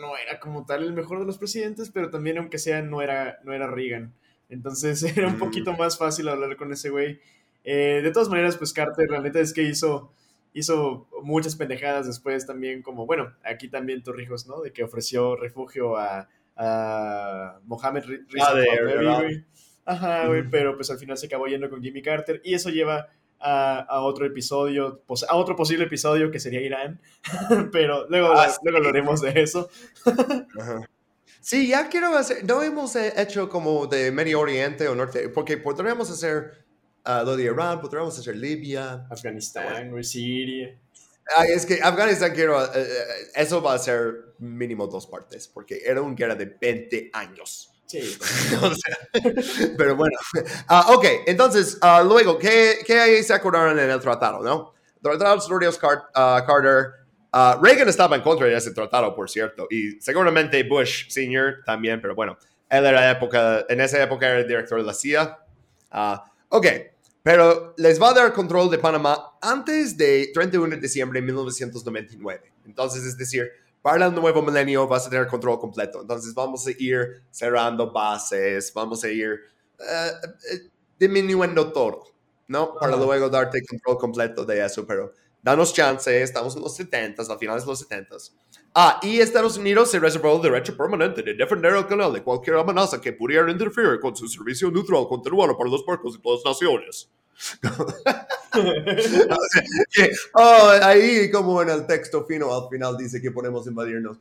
no 0.00 0.16
era 0.18 0.38
como 0.40 0.66
tal 0.66 0.82
el 0.84 0.92
mejor 0.92 1.20
de 1.20 1.24
los 1.26 1.38
presidentes, 1.38 1.90
pero 1.90 2.10
también 2.10 2.38
aunque 2.38 2.58
sea 2.58 2.82
no 2.82 3.00
era, 3.02 3.38
no 3.44 3.52
era 3.52 3.66
Reagan. 3.66 4.12
Entonces 4.48 5.02
era 5.16 5.28
un 5.28 5.36
Mm. 5.36 5.38
poquito 5.38 5.72
más 5.74 5.96
fácil 5.98 6.28
hablar 6.28 6.56
con 6.56 6.72
ese 6.72 6.90
güey. 6.90 7.20
Eh, 7.64 8.00
de 8.02 8.10
todas 8.12 8.28
maneras, 8.28 8.56
pues 8.56 8.72
Carter, 8.72 9.10
la 9.10 9.20
neta 9.20 9.40
es 9.40 9.52
que 9.52 9.62
hizo 9.62 10.12
hizo 10.52 11.06
muchas 11.22 11.54
pendejadas 11.54 12.06
después 12.06 12.46
también, 12.46 12.80
como, 12.80 13.04
bueno, 13.04 13.30
aquí 13.44 13.68
también 13.68 14.02
Torrijos, 14.02 14.46
¿no? 14.46 14.62
De 14.62 14.72
que 14.72 14.82
ofreció 14.84 15.36
refugio 15.36 15.98
a, 15.98 16.28
a 16.56 17.58
Mohamed 17.66 18.04
Ri- 18.04 18.26
Reza 18.30 18.52
Ah. 19.06 19.22
Ajá, 19.84 20.26
güey, 20.28 20.48
pero 20.48 20.74
pues 20.76 20.90
al 20.90 20.98
final 20.98 21.16
se 21.18 21.26
acabó 21.26 21.46
yendo 21.46 21.68
con 21.68 21.82
Jimmy 21.82 22.00
Carter 22.02 22.40
y 22.42 22.54
eso 22.54 22.70
lleva 22.70 23.08
a, 23.40 23.80
a 23.80 24.00
otro 24.02 24.26
episodio, 24.26 25.02
a 25.28 25.36
otro 25.36 25.56
posible 25.56 25.84
episodio 25.84 26.30
que 26.30 26.40
sería 26.40 26.60
Irán, 26.60 27.00
pero 27.72 28.06
luego, 28.08 28.32
Ah, 28.32 28.48
sí. 28.50 28.58
luego 28.62 28.78
hablaremos 28.78 29.20
de 29.20 29.40
eso. 29.42 29.68
Ajá. 30.58 30.88
Sí, 31.40 31.68
ya 31.68 31.88
quiero 31.88 32.16
hacer, 32.16 32.44
no 32.44 32.62
hemos 32.62 32.96
hecho 32.96 33.48
como 33.48 33.86
de 33.86 34.10
Medio 34.10 34.40
Oriente 34.40 34.88
o 34.88 34.94
Norte, 34.96 35.28
porque 35.28 35.56
podríamos 35.56 36.10
hacer 36.10 36.64
ah, 37.04 37.22
lo 37.24 37.36
de 37.36 37.44
Irán, 37.44 37.80
podríamos 37.80 38.18
hacer 38.18 38.36
Libia. 38.36 39.06
Afganistán, 39.10 39.90
güey, 39.92 40.02
Siria. 40.02 40.76
Ay, 41.36 41.50
es 41.52 41.66
que 41.66 41.80
Afganistán 41.82 42.32
quiero, 42.34 42.60
eh, 42.64 42.68
eh, 42.74 43.04
eso 43.36 43.60
va 43.62 43.74
a 43.74 43.78
ser 43.78 44.34
mínimo 44.38 44.86
dos 44.86 45.06
partes, 45.06 45.46
porque 45.48 45.82
era 45.84 46.00
una 46.02 46.14
guerra 46.14 46.34
de 46.34 46.46
20 46.46 47.10
años. 47.12 47.72
Sí, 47.86 48.00
sea, 48.74 48.98
pero 49.78 49.94
bueno, 49.94 50.18
Ah, 50.66 50.86
ok, 50.92 51.04
entonces, 51.26 51.78
ah, 51.80 52.02
luego, 52.04 52.36
¿qué, 52.38 52.78
¿qué 52.84 53.22
se 53.22 53.32
acordaron 53.32 53.78
en 53.78 53.90
el 53.90 54.00
tratado, 54.00 54.42
no? 54.42 54.74
Tratado 55.00 55.40
Studios 55.40 55.78
Car- 55.78 56.02
ah, 56.14 56.42
Carter, 56.46 56.86
Reagan 57.62 57.88
estaba 57.88 58.16
en 58.16 58.22
contra 58.22 58.46
de 58.48 58.56
ese 58.56 58.72
tratado, 58.72 59.14
por 59.14 59.30
cierto, 59.30 59.68
y 59.70 60.00
seguramente 60.00 60.62
Bush 60.64 61.08
Sr. 61.10 61.62
también, 61.64 62.00
pero 62.00 62.14
bueno, 62.16 62.36
él 62.68 62.84
era 62.86 63.10
época, 63.10 63.64
en 63.68 63.80
esa 63.80 64.02
época 64.02 64.26
era 64.28 64.38
el 64.40 64.48
director 64.48 64.80
de 64.80 64.84
la 64.86 64.92
CIA. 64.94 65.38
Ok, 66.48 66.66
pero 67.22 67.74
les 67.76 68.00
va 68.00 68.10
a 68.10 68.14
dar 68.14 68.32
control 68.32 68.70
de 68.70 68.78
Panamá 68.78 69.32
antes 69.42 69.96
de 69.96 70.30
31 70.32 70.74
de 70.76 70.80
diciembre 70.80 71.20
de 71.20 71.26
1999. 71.26 72.52
Entonces, 72.64 73.04
es 73.04 73.16
decir, 73.16 73.48
para 73.86 74.06
el 74.06 74.14
nuevo 74.16 74.42
milenio 74.42 74.88
vas 74.88 75.06
a 75.06 75.10
tener 75.10 75.28
control 75.28 75.60
completo. 75.60 76.00
Entonces, 76.00 76.34
vamos 76.34 76.66
a 76.66 76.72
ir 76.76 77.22
cerrando 77.30 77.92
bases, 77.92 78.72
vamos 78.74 79.04
a 79.04 79.08
ir 79.08 79.38
eh, 79.78 80.68
disminuyendo 80.98 81.70
todo, 81.70 82.02
¿no? 82.48 82.74
Para 82.74 82.96
luego 82.96 83.28
darte 83.28 83.64
control 83.64 83.96
completo 83.96 84.44
de 84.44 84.66
eso, 84.66 84.84
pero 84.84 85.12
danos 85.40 85.72
chance, 85.72 86.20
estamos 86.20 86.56
en 86.56 86.62
los 86.62 86.74
70, 86.74 87.22
a 87.22 87.38
finales 87.38 87.62
de 87.62 87.68
los 87.68 87.78
70. 87.78 88.16
Ah, 88.74 88.98
y 89.04 89.20
Estados 89.20 89.56
Unidos 89.56 89.88
se 89.88 90.00
reservó 90.00 90.34
el 90.34 90.42
derecho 90.42 90.76
permanente 90.76 91.22
de 91.22 91.34
defender 91.34 91.72
el 91.76 91.86
canal 91.86 92.12
de 92.12 92.24
cualquier 92.24 92.56
amenaza 92.56 93.00
que 93.00 93.12
pudiera 93.12 93.48
interferir 93.48 94.00
con 94.00 94.16
su 94.16 94.26
servicio 94.26 94.68
neutral 94.68 95.06
continuado 95.06 95.56
para 95.56 95.70
los 95.70 95.86
barcos 95.86 96.14
de 96.14 96.20
todas 96.20 96.40
las 96.44 96.54
naciones. 96.54 97.08
O 98.56 99.48
sea, 99.52 99.62
que, 99.92 100.10
oh, 100.32 100.70
ahí 100.82 101.30
como 101.30 101.60
en 101.60 101.68
el 101.68 101.86
texto 101.86 102.24
fino 102.24 102.54
al 102.54 102.70
final 102.70 102.96
dice 102.96 103.20
que 103.20 103.30
podemos 103.30 103.66
invadirnos 103.66 104.18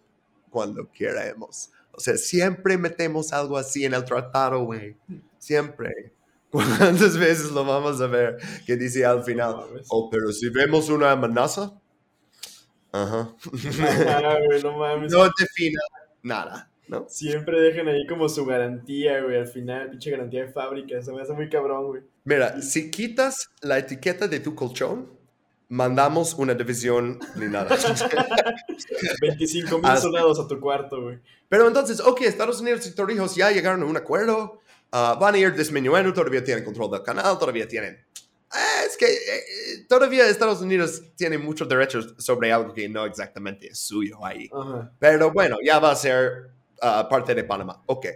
cuando 0.49 0.91
queramos. 0.91 1.69
O 1.91 1.99
sea, 1.99 2.17
siempre 2.17 2.77
metemos 2.77 3.31
algo 3.31 3.57
así 3.57 3.85
en 3.85 3.93
el 3.93 4.03
tratado, 4.03 4.65
güey. 4.65 4.97
Siempre. 5.37 6.11
¿Cuántas 6.49 7.17
veces 7.17 7.51
lo 7.51 7.65
vamos 7.65 7.99
a 8.01 8.07
ver 8.07 8.37
que 8.65 8.75
dice 8.75 9.05
al 9.05 9.23
final? 9.23 9.55
Oh, 9.89 10.09
pero 10.09 10.31
si 10.31 10.49
vemos 10.49 10.89
una 10.89 11.11
amenaza. 11.11 11.73
Ajá. 12.91 13.35
Güey, 13.51 14.63
no 14.63 14.77
mames. 14.77 15.11
no 15.11 15.23
defina 15.37 15.81
nada, 16.23 16.71
¿no? 16.87 17.05
Siempre 17.09 17.59
dejan 17.59 17.89
ahí 17.89 18.07
como 18.07 18.29
su 18.29 18.45
garantía, 18.45 19.21
güey, 19.21 19.37
al 19.37 19.47
final, 19.47 19.89
pinche 19.89 20.11
garantía 20.11 20.45
de 20.45 20.51
fábrica. 20.51 21.01
Se 21.01 21.11
me 21.11 21.21
hace 21.21 21.33
muy 21.33 21.49
cabrón, 21.49 21.87
güey. 21.87 22.03
Mira, 22.25 22.59
si 22.61 22.89
quitas 22.89 23.51
la 23.61 23.77
etiqueta 23.77 24.27
de 24.27 24.39
tu 24.39 24.55
colchón, 24.55 25.15
mandamos 25.69 26.33
una 26.33 26.55
división 26.55 27.19
ni 27.35 27.45
nada. 27.45 27.77
25 29.21 29.79
mil 29.79 29.97
soldados 29.97 30.39
a 30.39 30.47
tu 30.47 30.59
cuarto, 30.59 31.01
güey. 31.03 31.19
Pero 31.47 31.67
entonces, 31.67 31.99
ok, 31.99 32.21
Estados 32.21 32.59
Unidos 32.61 32.85
y 32.87 32.95
Torrijos 32.95 33.35
ya 33.35 33.51
llegaron 33.51 33.83
a 33.83 33.85
un 33.85 33.95
acuerdo. 33.95 34.59
ah, 34.91 35.17
van 35.19 35.35
a 35.35 35.37
ir 35.37 35.53
disminuyendo, 35.53 36.13
todavía 36.13 36.43
tienen 36.43 36.63
control 36.63 36.91
del 36.91 37.03
canal, 37.03 37.37
todavía 37.37 37.67
tienen. 37.67 38.03
Ah, 38.49 38.83
es 38.87 38.97
que 38.97 39.05
eh, 39.05 39.85
todavía 39.87 40.27
Estados 40.27 40.61
Unidos 40.61 41.03
tiene 41.15 41.37
muchos 41.37 41.67
derechos 41.67 42.15
sobre 42.17 42.51
algo 42.51 42.73
que 42.73 42.87
no 42.87 43.05
exactamente 43.05 43.67
es 43.67 43.79
suyo 43.79 44.25
ahí. 44.25 44.49
Pero 44.97 45.31
bueno, 45.31 45.57
ya 45.63 45.79
va 45.79 45.91
a 45.91 45.95
ser 45.95 46.49
ah, 46.81 47.07
parte 47.09 47.35
de 47.35 47.43
Panamá. 47.43 47.83
Ok. 47.85 48.07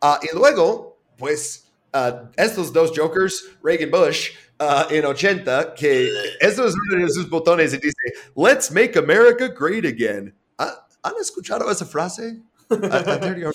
Ah, 0.00 0.18
y 0.22 0.34
luego, 0.34 0.98
pues, 1.16 1.71
ah, 1.92 2.30
estos 2.36 2.72
dos 2.72 2.92
jokers, 2.94 3.44
Reagan 3.62 3.90
Bush, 3.90 4.30
ah, 4.58 4.86
en 4.90 5.04
80, 5.04 5.74
que 5.74 6.10
esto 6.40 6.66
es 6.66 6.74
uno 6.74 7.04
de 7.06 7.12
sus 7.12 7.28
botones 7.28 7.74
y 7.74 7.78
dice, 7.78 7.96
Let's 8.36 8.70
make 8.70 8.96
America 8.98 9.48
great 9.48 9.84
again. 9.84 10.34
¿Ha- 10.58 10.86
¿Han 11.02 11.14
escuchado 11.20 11.70
esa 11.70 11.84
frase 11.84 12.40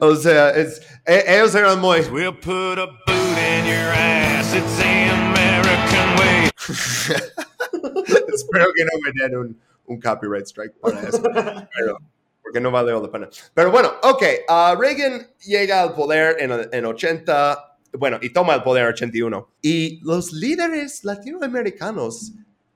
o 0.00 0.14
sea, 0.16 0.50
es, 0.50 0.82
ellos 1.06 1.54
eran 1.54 1.78
muy... 1.80 2.00
We'll 2.10 2.34
put 2.34 2.78
a 2.78 2.86
boot 3.06 3.38
in 3.38 3.64
your 3.64 3.92
ass. 3.94 4.52
It's 4.54 4.76
the 4.76 5.08
American 5.10 6.18
way. 6.18 6.50
Espero 8.34 8.66
que 8.74 8.84
no 8.84 8.98
me 9.02 9.12
den 9.14 9.36
un, 9.36 9.56
un 9.88 10.00
copyright 10.00 10.46
strike 10.46 10.74
para 10.80 11.00
eso. 11.08 11.22
Pero, 11.22 11.98
porque 12.46 12.60
no 12.60 12.70
vale 12.70 12.92
la 12.92 13.10
pena. 13.10 13.28
Pero 13.54 13.72
bueno, 13.72 13.90
ok. 14.04 14.22
ah, 14.48 14.76
Reagan 14.78 15.26
llega 15.44 15.82
al 15.82 15.94
poder 15.94 16.36
en, 16.38 16.52
en 16.72 16.86
80, 16.86 17.76
bueno, 17.94 18.20
y 18.22 18.30
toma 18.32 18.54
el 18.54 18.62
poder 18.62 18.84
en 18.84 18.92
81. 18.92 19.50
Y 19.62 19.98
los 20.04 20.32
líderes 20.32 21.02
latinoamericanos 21.02 22.34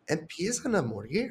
empiezan 0.09 0.75
a 0.75 0.83
morir. 0.83 1.31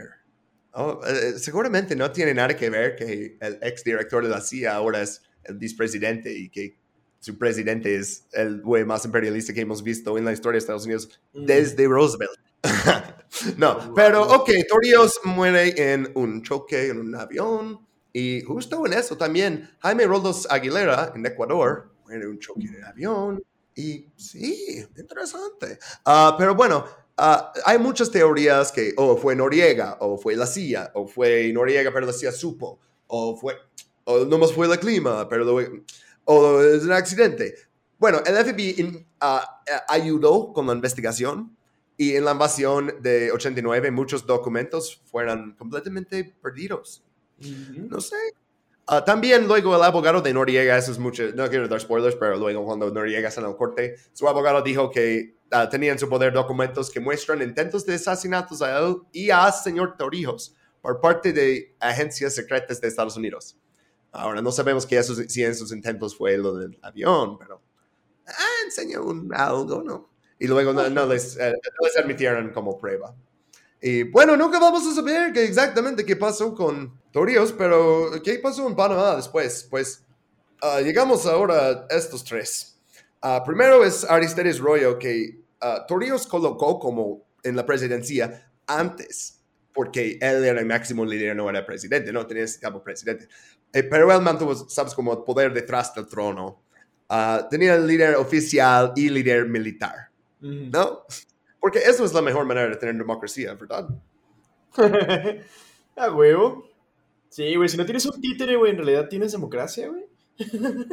Oh, 0.72 1.02
eh, 1.06 1.34
seguramente 1.38 1.98
no 1.98 2.10
tiene 2.14 2.34
nada 2.34 2.56
que 2.56 2.70
ver 2.70 2.96
que 2.96 3.38
el 3.42 3.60
exdirector 3.62 4.24
de 4.24 4.30
la 4.30 4.40
CIA 4.40 4.74
ahora 4.74 5.02
es 5.02 5.22
el 5.44 5.58
vicepresidente 5.58 6.32
y 6.32 6.48
que 6.50 6.78
su 7.20 7.38
presidente 7.38 7.94
es 7.98 8.26
el 8.32 8.62
güey 8.62 8.86
más 8.86 9.04
imperialista 9.04 9.52
que 9.54 9.60
hemos 9.60 9.84
visto 9.84 10.18
en 10.18 10.24
la 10.24 10.32
historia 10.32 10.54
de 10.54 10.60
Estados 10.60 10.86
Unidos 10.86 11.20
Mm. 11.34 11.46
desde 11.46 11.88
Roosevelt. 11.88 12.40
No, 13.58 13.94
pero 13.96 14.24
ok, 14.24 14.50
Torrijos 14.68 15.20
muere 15.24 15.94
en 15.94 16.10
un 16.16 16.42
choque 16.42 16.88
en 16.88 17.00
un 17.00 17.16
avión. 17.16 17.80
Y 18.14 18.42
justo 18.42 18.86
en 18.86 18.94
eso 18.94 19.18
también, 19.18 19.70
Jaime 19.80 20.06
Roldos 20.06 20.48
Aguilera 20.50 21.12
en 21.16 21.26
Ecuador 21.26 21.92
muere 22.06 22.28
un 22.28 22.40
choque 22.40 22.66
el 22.76 22.84
avión. 22.84 23.44
Y 23.76 24.08
sí, 24.16 24.86
interesante. 24.98 25.78
Ah, 26.06 26.36
pero 26.38 26.56
bueno, 26.56 26.86
ah, 27.18 27.54
hay 27.66 27.78
muchas 27.78 28.12
teorías 28.12 28.72
que 28.72 28.94
o 28.98 29.16
fue 29.16 29.36
Noriega, 29.36 29.98
o 30.02 30.18
fue 30.18 30.36
la 30.36 30.48
CIA, 30.48 30.92
o 30.96 31.08
fue 31.08 31.52
Noriega, 31.54 31.92
pero 31.94 32.06
la 32.08 32.14
CIA 32.14 32.32
supo, 32.32 32.80
o 33.08 33.38
fue, 33.38 33.56
o 34.06 34.26
nomás 34.26 34.52
fue 34.54 34.68
el 34.68 34.80
clima, 34.80 35.30
pero 35.30 35.46
luego- 35.46 35.84
o 36.26 36.62
es 36.62 36.84
un 36.84 36.92
accidente. 36.92 37.56
Bueno, 37.98 38.22
el 38.26 38.36
FBI 38.36 39.08
ah, 39.22 39.62
ayudó 39.88 40.52
con 40.54 40.68
la 40.68 40.74
investigación 40.74 41.56
y 41.98 42.16
en 42.16 42.26
la 42.26 42.32
invasión 42.32 42.96
de 43.02 43.32
89 43.32 43.92
muchos 43.92 44.26
documentos 44.26 45.02
fueron 45.06 45.54
completamente 45.58 46.24
perdidos. 46.42 47.04
No 47.90 48.02
sé. 48.02 48.16
Ah, 48.92 49.06
también 49.06 49.48
luego 49.48 49.76
el 49.76 49.84
abogado 49.84 50.20
de 50.20 50.34
Noriega, 50.34 50.76
eso 50.76 50.92
es 50.92 50.98
mucho, 50.98 51.24
no 51.36 51.48
quiero 51.48 51.68
dar 51.68 51.80
spoilers, 51.80 52.16
pero 52.16 52.38
luego 52.38 52.66
cuando 52.66 52.90
Noriega 52.90 53.30
salió 53.30 53.52
en 53.52 53.56
corte, 53.56 53.98
su 54.14 54.28
abogado 54.28 54.64
dijo 54.64 54.90
que 54.90 55.36
ah, 55.52 55.70
tenía 55.70 55.92
en 55.92 56.00
su 56.00 56.10
poder 56.10 56.34
documentos 56.34 56.90
que 56.90 57.00
muestran 57.00 57.44
intentos 57.44 57.86
de 57.86 57.94
asesinatos 57.94 58.64
a 58.64 58.80
él 58.80 58.98
y 59.12 59.30
a 59.30 59.52
señor 59.52 59.96
Torrijos 59.96 60.56
por 60.82 61.00
parte 61.00 61.34
de 61.34 61.76
agencias 61.80 62.34
secretas 62.34 62.82
de 62.82 62.88
Estados 62.88 63.16
Unidos. 63.16 63.56
Ahora 64.12 64.42
no 64.42 64.52
sabemos 64.52 64.88
que 64.88 65.02
si 65.04 65.44
en 65.44 65.54
sus 65.54 65.72
intentos 65.72 66.18
fue 66.18 66.36
lo 66.38 66.56
del 66.56 66.80
avión, 66.82 67.38
pero 67.38 67.62
ah, 68.26 68.64
enseñó 68.66 69.04
un, 69.04 69.32
algo, 69.36 69.84
¿no? 69.84 70.10
Y 70.40 70.48
luego 70.48 70.74
no 70.74 71.06
les, 71.06 71.38
eh, 71.38 71.52
no 71.52 71.86
les 71.86 71.96
admitieron 71.96 72.52
como 72.54 72.76
prueba. 72.76 73.14
Y 73.82 74.04
bueno, 74.04 74.36
nunca 74.36 74.60
vamos 74.60 74.86
a 74.86 74.94
saber 74.94 75.32
que 75.32 75.44
exactamente 75.44 76.06
qué 76.06 76.16
pasó 76.16 76.54
con 76.54 77.00
Torrijos, 77.12 77.54
pero 77.54 78.12
qué 78.24 78.40
pasó 78.40 78.68
en 78.68 78.76
Panamá 78.76 79.16
después. 79.16 79.68
Pues 79.70 80.04
ah, 80.62 80.82
llegamos 80.82 81.26
ahora 81.26 81.86
a 81.90 81.96
estos 81.96 82.24
tres. 82.24 82.78
Ah, 83.22 83.42
primero 83.46 83.84
es 83.84 84.04
Aristides 84.04 84.60
Royo, 84.60 85.00
que 85.00 85.42
ah, 85.62 85.86
Torrijos 85.88 86.28
colocó 86.28 86.80
como 86.80 87.26
en 87.44 87.56
la 87.56 87.66
presidencia 87.66 88.52
antes, 88.68 89.40
porque 89.74 90.18
él 90.22 90.44
era 90.44 90.60
el 90.60 90.66
máximo 90.66 91.06
líder, 91.06 91.36
no 91.36 91.50
era 91.50 91.66
presidente, 91.66 92.12
no 92.12 92.28
tenía 92.28 92.44
ese 92.44 92.60
como 92.60 92.84
presidente. 92.84 93.28
Eh, 93.72 93.84
pero 93.84 94.12
él 94.12 94.22
mantuvo, 94.22 94.56
sabes, 94.56 94.94
como 94.94 95.14
el 95.14 95.20
poder 95.20 95.54
detrás 95.54 95.94
del 95.94 96.08
trono. 96.08 96.62
Ah, 97.08 97.48
tenía 97.50 97.76
el 97.76 97.88
líder 97.88 98.16
oficial 98.16 98.92
y 98.96 99.10
líder 99.10 99.48
militar. 99.48 100.10
¿no? 100.42 101.04
Porque 101.60 101.80
eso 101.80 102.06
es 102.06 102.14
la 102.14 102.22
mejor 102.22 102.46
manera 102.46 102.70
de 102.70 102.76
tener 102.76 102.96
democracia, 102.96 103.54
¿verdad? 103.54 103.90
A 105.96 106.12
huevo. 106.12 106.70
Sí, 107.30 107.56
güey, 107.56 107.70
si 107.70 107.78
no 107.78 107.86
tienes 107.86 108.06
un 108.06 108.20
títere, 108.20 108.56
güey, 108.56 108.72
en 108.72 108.78
realidad 108.78 109.08
tienes 109.10 109.32
democracia, 109.32 109.90
güey. 109.90 110.06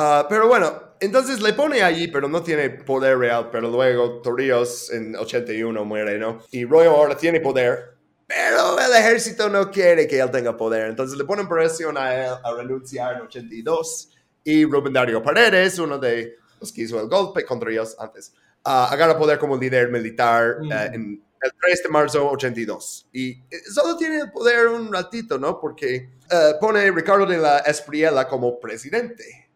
Ah, 0.00 0.26
pero 0.28 0.46
bueno, 0.46 0.80
entonces 1.00 1.42
le 1.42 1.54
pone 1.54 1.82
allí, 1.82 2.06
pero 2.06 2.28
no 2.28 2.40
tiene 2.40 2.70
poder 2.70 3.18
real. 3.18 3.48
Pero 3.50 3.68
luego 3.68 4.22
Torrijos 4.22 4.92
en 4.92 5.16
81 5.16 5.84
muere, 5.84 6.20
¿no? 6.20 6.38
Y 6.52 6.64
Royo 6.64 6.92
ahora 6.92 7.16
tiene 7.16 7.40
poder, 7.40 7.96
pero 8.24 8.78
el 8.78 8.92
ejército 8.92 9.48
no 9.48 9.72
quiere 9.72 10.06
que 10.06 10.20
él 10.20 10.30
tenga 10.30 10.56
poder. 10.56 10.88
Entonces 10.90 11.18
le 11.18 11.24
ponen 11.24 11.48
presión 11.48 11.98
a 11.98 12.14
él 12.14 12.32
a 12.44 12.54
renunciar 12.54 13.16
en 13.16 13.22
82. 13.22 14.10
Y 14.44 14.64
Rubén 14.66 14.92
Darío 14.92 15.20
Paredes, 15.20 15.80
uno 15.80 15.98
de 15.98 16.36
los 16.60 16.72
que 16.72 16.82
hizo 16.82 17.00
el 17.00 17.08
golpe 17.08 17.44
contra 17.44 17.68
ellos 17.68 17.96
antes, 17.98 18.32
agarra 18.64 19.16
poder 19.18 19.38
como 19.38 19.56
líder 19.56 19.90
militar 19.90 20.58
Mm. 20.60 20.72
eh, 20.72 20.90
en 20.94 21.24
el 21.40 21.52
3 21.60 21.82
de 21.84 21.88
marzo 21.88 22.28
82. 22.30 23.08
Y 23.12 23.30
eh, 23.50 23.60
solo 23.72 23.96
tiene 23.96 24.18
el 24.20 24.30
poder 24.32 24.66
un 24.68 24.92
ratito, 24.92 25.38
¿no? 25.38 25.60
Porque 25.60 26.10
eh, 26.30 26.52
pone 26.60 26.90
Ricardo 26.90 27.26
de 27.26 27.38
la 27.38 27.58
Espriella 27.58 28.26
como 28.26 28.58
presidente. 28.58 29.48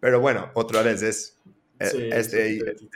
Pero 0.00 0.20
bueno, 0.20 0.50
otra 0.54 0.82
vez 0.82 1.02
es 1.02 1.38
Sí, 1.80 2.08
este. 2.12 2.58
sí. 2.58 2.88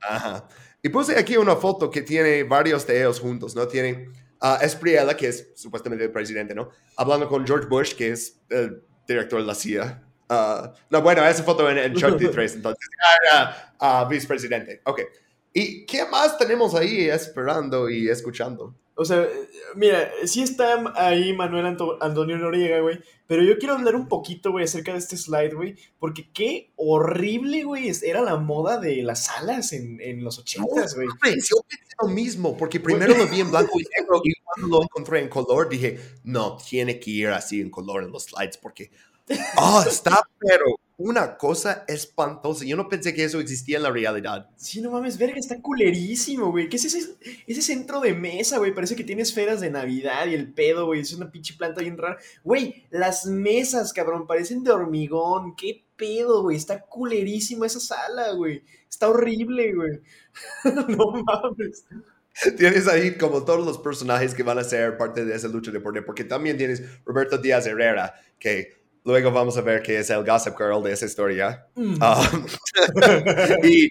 Ajá. 0.00 0.46
Y 0.82 0.88
puse 0.88 1.18
aquí 1.18 1.36
una 1.36 1.56
foto 1.56 1.90
que 1.90 2.02
tiene 2.02 2.42
varios 2.44 2.86
de 2.86 2.98
ellos 2.98 3.20
juntos, 3.20 3.54
¿no? 3.54 3.66
Tiene 3.68 4.10
a 4.40 4.56
Espriella, 4.62 5.14
que 5.16 5.28
es 5.28 5.48
supuestamente 5.54 6.04
el 6.04 6.10
presidente, 6.10 6.54
¿no? 6.54 6.70
Hablando 6.96 7.28
con 7.28 7.46
George 7.46 7.66
Bush, 7.68 7.94
que 7.94 8.10
es 8.12 8.38
el 8.48 8.82
director 9.06 9.40
de 9.40 9.46
la 9.46 9.54
CIA. 9.54 10.02
Ah, 10.32 10.72
no, 10.90 11.02
bueno, 11.02 11.26
esa 11.26 11.42
foto 11.42 11.68
en, 11.68 11.76
en 11.76 11.94
Chuck 11.94 12.10
D3, 12.18 12.54
entonces, 12.54 12.88
era 13.30 13.74
ah, 13.80 14.06
vicepresidente. 14.08 14.80
Ok. 14.84 15.00
¿Y 15.52 15.84
qué 15.84 16.06
más 16.06 16.38
tenemos 16.38 16.74
ahí 16.76 17.08
esperando 17.08 17.90
y 17.90 18.08
escuchando? 18.08 18.76
O 18.94 19.04
sea, 19.04 19.26
mira, 19.76 20.10
sí 20.26 20.42
está 20.42 20.92
ahí 20.94 21.32
Manuel 21.32 21.64
Anto- 21.66 21.96
Antonio 22.00 22.36
Noriega, 22.36 22.80
güey, 22.80 23.00
pero 23.26 23.42
yo 23.42 23.56
quiero 23.58 23.74
hablar 23.74 23.96
un 23.96 24.08
poquito, 24.08 24.52
güey, 24.52 24.66
acerca 24.66 24.92
de 24.92 24.98
este 24.98 25.16
slide, 25.16 25.54
güey, 25.54 25.74
porque 25.98 26.30
qué 26.32 26.72
horrible, 26.76 27.64
güey, 27.64 27.90
era 28.04 28.20
la 28.20 28.36
moda 28.36 28.78
de 28.78 29.02
las 29.02 29.30
alas 29.30 29.72
en, 29.72 30.00
en 30.02 30.22
los 30.22 30.38
ochentas, 30.38 30.94
güey. 30.94 31.08
Mames, 31.22 31.48
Yo 31.48 31.56
pensé 31.66 31.94
lo 32.02 32.08
mismo, 32.08 32.56
porque 32.56 32.78
primero 32.78 33.16
lo 33.16 33.26
vi 33.26 33.40
en 33.40 33.50
blanco 33.50 33.80
y 33.80 33.84
negro 33.98 34.20
y 34.22 34.34
cuando 34.44 34.76
lo 34.78 34.82
encontré 34.84 35.20
en 35.20 35.28
color 35.28 35.68
dije, 35.68 35.98
no, 36.24 36.58
tiene 36.58 37.00
que 37.00 37.10
ir 37.10 37.28
así 37.28 37.60
en 37.62 37.70
color 37.70 38.04
en 38.04 38.12
los 38.12 38.24
slides 38.24 38.58
porque, 38.58 38.90
oh, 39.56 39.84
está, 39.86 40.20
pero 40.38 40.64
una 41.00 41.38
cosa 41.38 41.84
espantosa. 41.88 42.64
Yo 42.66 42.76
no 42.76 42.88
pensé 42.88 43.14
que 43.14 43.24
eso 43.24 43.40
existía 43.40 43.78
en 43.78 43.84
la 43.84 43.90
realidad. 43.90 44.50
Sí, 44.56 44.82
no 44.82 44.90
mames, 44.90 45.16
verga, 45.16 45.38
está 45.38 45.60
culerísimo, 45.60 46.50
güey. 46.50 46.68
¿Qué 46.68 46.76
es 46.76 46.84
ese, 46.84 47.16
ese 47.46 47.62
centro 47.62 48.00
de 48.00 48.12
mesa, 48.12 48.58
güey? 48.58 48.74
Parece 48.74 48.94
que 48.94 49.04
tiene 49.04 49.22
esferas 49.22 49.62
de 49.62 49.70
Navidad 49.70 50.26
y 50.26 50.34
el 50.34 50.52
pedo, 50.52 50.84
güey. 50.86 51.00
Es 51.00 51.14
una 51.14 51.30
pinche 51.30 51.54
planta 51.54 51.80
bien 51.80 51.96
rara. 51.96 52.18
Güey, 52.44 52.84
las 52.90 53.24
mesas, 53.24 53.94
cabrón, 53.94 54.26
parecen 54.26 54.62
de 54.62 54.72
hormigón. 54.72 55.56
¿Qué 55.56 55.86
pedo, 55.96 56.42
güey? 56.42 56.58
Está 56.58 56.82
culerísimo 56.82 57.64
esa 57.64 57.80
sala, 57.80 58.32
güey. 58.32 58.62
Está 58.88 59.08
horrible, 59.08 59.74
güey. 59.74 60.00
no 60.88 61.12
mames. 61.24 61.86
Tienes 62.58 62.86
ahí 62.88 63.16
como 63.16 63.44
todos 63.44 63.64
los 63.64 63.78
personajes 63.78 64.34
que 64.34 64.42
van 64.42 64.58
a 64.58 64.64
ser 64.64 64.96
parte 64.98 65.24
de 65.24 65.34
esa 65.34 65.48
lucha 65.48 65.70
de 65.70 65.80
poder, 65.80 66.04
porque 66.04 66.24
también 66.24 66.56
tienes 66.56 66.82
Roberto 67.04 67.38
Díaz 67.38 67.66
Herrera, 67.66 68.14
que 68.38 68.79
luego 69.04 69.30
vamos 69.32 69.56
a 69.56 69.60
ver 69.62 69.82
que 69.82 69.98
es 69.98 70.10
el 70.10 70.24
Gossip 70.24 70.56
Girl 70.56 70.82
de 70.82 70.92
esa 70.92 71.06
historia. 71.06 71.66
Mm. 71.74 71.94
Ah, 72.00 72.30
y, 73.62 73.88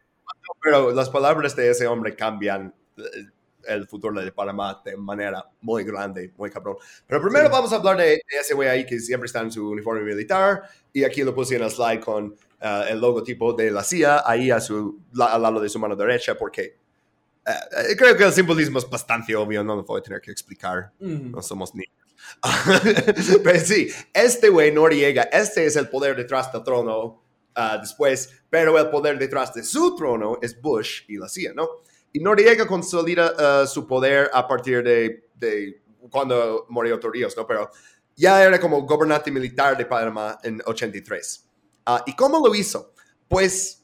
pero 0.62 0.91
las 0.91 1.10
palabras 1.10 1.55
de 1.55 1.70
ese 1.70 1.88
hombre 1.88 2.16
cambian 2.16 2.74
eh, 2.97 3.26
el 3.68 3.88
futuro 3.88 4.20
de 4.22 4.32
Panamá 4.32 4.82
de 4.84 4.95
manera 4.97 5.43
muy 5.62 5.84
grande, 5.84 6.32
muy 6.38 6.49
cabrón. 6.49 6.78
Pero 7.05 7.22
primero 7.22 7.45
Sí. 7.47 7.51
vamos 7.51 7.72
a 7.74 7.76
hablar 7.76 7.97
de, 7.97 8.03
de 8.05 8.22
ese 8.41 8.53
güey 8.53 8.68
ahí 8.70 8.86
que 8.86 8.99
siempre 8.99 9.28
está 9.28 9.41
en 9.41 9.51
su 9.51 9.70
uniforme 9.70 10.01
militar 10.01 10.64
y 10.93 11.03
aquí 11.03 11.24
lo 11.24 11.36
puse 11.36 11.55
en 11.55 11.64
el 11.64 11.70
slide 11.70 11.99
con 11.99 12.36
eh, 12.62 12.86
el 12.89 12.99
logotipo 12.99 13.53
de 13.53 13.70
la 13.72 13.84
CIA 13.84 14.24
ahí 14.26 14.49
a 14.51 14.60
su, 14.60 14.99
la- 15.14 15.34
al 15.34 15.41
lado 15.41 15.60
de 15.60 15.70
su 15.70 15.78
mano 15.80 15.95
derecha 15.95 16.36
porque 16.36 16.78
eh, 17.45 17.95
creo 17.97 18.16
que 18.18 18.24
el 18.24 18.32
simbolismo 18.34 18.80
es 18.80 18.89
bastante 18.89 19.36
obvio, 19.36 19.64
no 19.64 19.76
lo 19.76 19.84
voy 19.84 19.99
a 19.99 20.03
tener 20.03 20.22
que 20.22 20.32
explicar 20.32 20.91
Mm. 20.99 21.32
no 21.32 21.41
somos 21.41 21.74
niños. 21.76 21.93
pero 23.43 23.59
sí, 23.59 23.89
este 24.13 24.49
güey 24.49 24.72
Noriega, 24.72 25.24
este 25.24 25.65
es 25.65 25.76
el 25.76 25.89
poder 25.89 26.15
detrás 26.15 26.51
del 26.51 26.63
trono 26.63 27.24
ah, 27.55 27.78
después, 27.80 28.30
pero 28.49 28.78
el 28.78 28.89
poder 28.89 29.17
detrás 29.17 29.53
de 29.53 29.63
su 29.63 29.95
trono 29.95 30.39
es 30.41 30.59
Bush 30.59 31.03
y 31.07 31.17
la 31.17 31.28
CIA, 31.28 31.53
¿no? 31.53 31.67
Y 32.13 32.20
Noriega 32.20 32.65
consolida 32.65 33.34
ah, 33.38 33.67
su 33.67 33.86
poder 33.86 34.30
a 34.34 34.47
partir 34.47 34.84
de, 34.84 35.82
cuando 36.09 36.65
murió 36.70 36.99
Torrijos, 36.99 37.36
¿no? 37.36 37.45
Pero 37.45 37.70
ya 38.15 38.43
era 38.43 38.59
como 38.59 38.82
gobernante 38.86 39.32
militar 39.32 39.78
de 39.78 39.86
Panamá 39.86 40.39
en 40.43 40.61
83. 40.65 41.45
Ah, 41.86 42.03
¿Y 42.05 42.15
cómo 42.15 42.45
lo 42.45 42.53
hizo? 42.55 42.93
Pues 43.28 43.80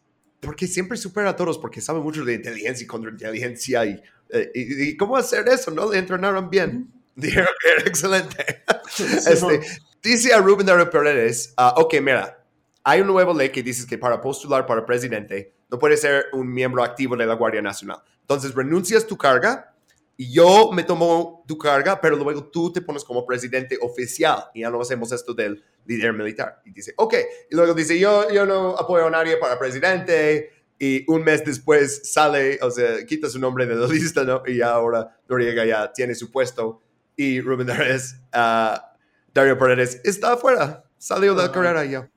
porque 0.46 0.68
siempre 0.68 0.98
supera 0.98 1.32
a 1.32 1.36
todos, 1.36 1.58
porque 1.58 1.82
sabe 1.82 2.00
mucho 2.00 2.24
de 2.24 2.36
inteligencia 2.36 2.84
y 2.84 2.88
contrainteligencia 2.88 3.86
y, 3.86 4.02
eh, 4.30 4.96
cómo 4.98 5.18
hacer 5.18 5.48
eso, 5.48 5.72
¿no? 5.72 5.92
Le 5.92 6.00
entrenaron 6.00 6.50
bien. 6.50 6.92
Dijeron 7.16 7.49
que 7.61 7.70
era 7.72 7.82
excelente. 7.82 8.63
Este, 8.97 9.61
dice 10.01 10.34
a 10.34 10.38
Rubén 10.38 10.66
Darío 10.66 10.89
Paredes, 10.89 11.53
ah, 11.57 11.74
ok, 11.78 11.95
mira, 12.01 12.45
hay 12.84 13.01
una 13.01 13.11
nueva 13.11 13.34
ley 13.34 13.49
que 13.49 13.63
dice 13.63 13.86
que 13.88 13.97
para 13.97 14.22
postular 14.22 14.66
para 14.66 14.86
presidente 14.86 15.53
no 15.70 15.80
puedes 15.80 15.99
ser 15.99 16.28
un 16.34 16.53
miembro 16.53 16.84
activo 16.84 17.18
de 17.18 17.26
la 17.26 17.34
Guardia 17.34 17.61
Nacional. 17.61 17.97
Entonces 18.22 18.53
renuncias 18.53 19.05
tu 19.07 19.18
carga 19.18 19.76
y 20.18 20.32
yo 20.32 20.72
me 20.72 20.84
tomo 20.84 21.43
tu 21.47 21.57
carga, 21.57 21.99
pero 21.99 22.16
luego 22.16 22.45
tú 22.45 22.72
te 22.72 22.82
pones 22.82 23.03
como 23.03 23.26
presidente 23.26 23.78
oficial 23.82 24.45
y 24.53 24.61
ya 24.61 24.70
no 24.70 24.80
hacemos 24.80 25.11
esto 25.11 25.34
del 25.34 25.63
líder 25.86 26.13
militar. 26.13 26.61
Y 26.63 26.72
dice, 26.72 26.93
ok. 26.95 27.16
Y 27.51 27.55
luego 27.55 27.74
dice, 27.74 27.99
yo, 27.99 28.30
yo 28.32 28.45
no 28.45 28.78
apoyo 28.78 29.07
a 29.07 29.09
nadie 29.09 29.38
para 29.38 29.59
presidente. 29.59 30.51
Y 30.78 31.09
un 31.09 31.24
mes 31.24 31.43
después 31.43 32.11
sale, 32.11 32.59
o 32.61 32.70
sea, 32.70 33.05
quita 33.05 33.30
su 33.30 33.39
nombre 33.39 33.66
de 33.66 33.76
la 33.76 33.88
lista, 33.93 34.24
¿no? 34.24 34.43
Y 34.45 34.61
ahora 34.61 35.18
Noriega 35.28 35.66
ya 35.66 35.91
tiene 35.91 36.16
su 36.16 36.32
puesto. 36.32 36.82
Y 37.18 37.41
Rubén 37.41 37.68
Darío, 37.68 37.95
ah, 38.34 38.93
Darío 39.34 39.57
Paredes 39.57 40.01
está 40.03 40.34
afuera. 40.34 40.84
Salió 40.97 41.34
de 41.36 41.43
la 41.43 41.49
Ah. 41.49 41.51
carrera 41.51 41.86
ya. 41.86 42.09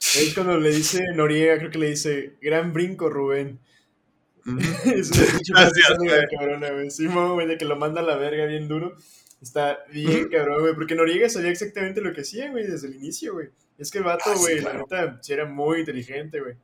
Es 0.00 0.32
cuando 0.34 0.58
le 0.58 0.70
dice 0.70 1.04
Noriega, 1.14 1.58
creo 1.58 1.70
que 1.70 1.78
le 1.78 1.90
dice, 1.90 2.36
gran 2.40 2.72
brinco, 2.72 3.08
Rubén. 3.10 3.58
Es 4.84 5.10
una 5.10 5.26
pinche 5.26 5.52
frase 5.52 5.70
Gracias, 5.80 5.98
güey. 5.98 6.26
cabrona, 6.38 6.70
güey. 6.70 6.88
Güey, 7.34 7.46
de 7.46 7.58
que 7.58 7.64
lo 7.64 7.76
manda 7.76 8.00
a 8.00 8.04
la 8.04 8.16
verga 8.16 8.46
bien 8.46 8.68
duro. 8.68 8.94
Está 9.42 9.78
bien 9.92 10.28
cabrón, 10.28 10.60
güey. 10.62 10.74
Porque 10.74 10.94
Noriega 10.94 11.28
sabía 11.28 11.50
exactamente 11.50 12.00
lo 12.00 12.12
que 12.12 12.22
hacía, 12.22 12.50
güey, 12.50 12.66
desde 12.66 12.88
el 12.88 12.96
inicio, 12.96 13.34
güey. 13.34 13.48
Es 13.76 13.90
que 13.90 13.98
el 13.98 14.04
vato, 14.04 14.24
Ah, 14.26 14.34
sí, 14.36 14.40
güey, 14.40 14.58
claro. 14.60 14.86
la 14.90 15.02
neta, 15.06 15.18
sí 15.22 15.32
era 15.32 15.44
muy 15.44 15.80
inteligente, 15.80 16.40
güey. 16.40 16.54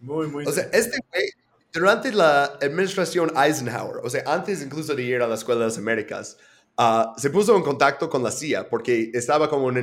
Muy, 0.00 0.26
muy 0.28 0.46
O 0.46 0.52
sea, 0.52 0.68
este 0.72 0.98
güey, 1.12 1.24
durante 1.72 2.12
la 2.12 2.44
administración 2.62 3.32
Eisenhower, 3.36 4.00
o 4.02 4.08
sea, 4.10 4.22
antes 4.26 4.62
incluso 4.62 4.94
de 4.94 5.02
ir 5.02 5.20
a 5.22 5.26
la 5.26 5.34
Escuela 5.34 5.62
de 5.62 5.66
las 5.66 5.78
Américas, 5.78 6.38
ah, 6.76 7.14
se 7.18 7.30
puso 7.30 7.56
en 7.56 7.62
contacto 7.62 8.08
con 8.10 8.22
la 8.22 8.30
CIA 8.30 8.68
porque 8.68 9.10
estaba 9.14 9.48
como 9.48 9.70
en 9.70 9.78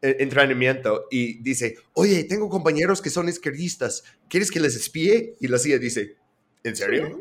en- 0.00 0.16
entrenamiento 0.20 1.06
y 1.10 1.42
dice, 1.42 1.76
oye, 1.94 2.24
tengo 2.24 2.48
compañeros 2.48 3.02
que 3.02 3.10
son 3.10 3.28
izquierdistas, 3.28 4.04
¿quieres 4.28 4.50
que 4.50 4.60
les 4.60 4.76
espíe? 4.76 5.34
Y 5.40 5.48
la 5.48 5.58
CIA 5.58 5.78
dice, 5.78 6.16
¿en 6.62 6.76
serio? 6.76 7.18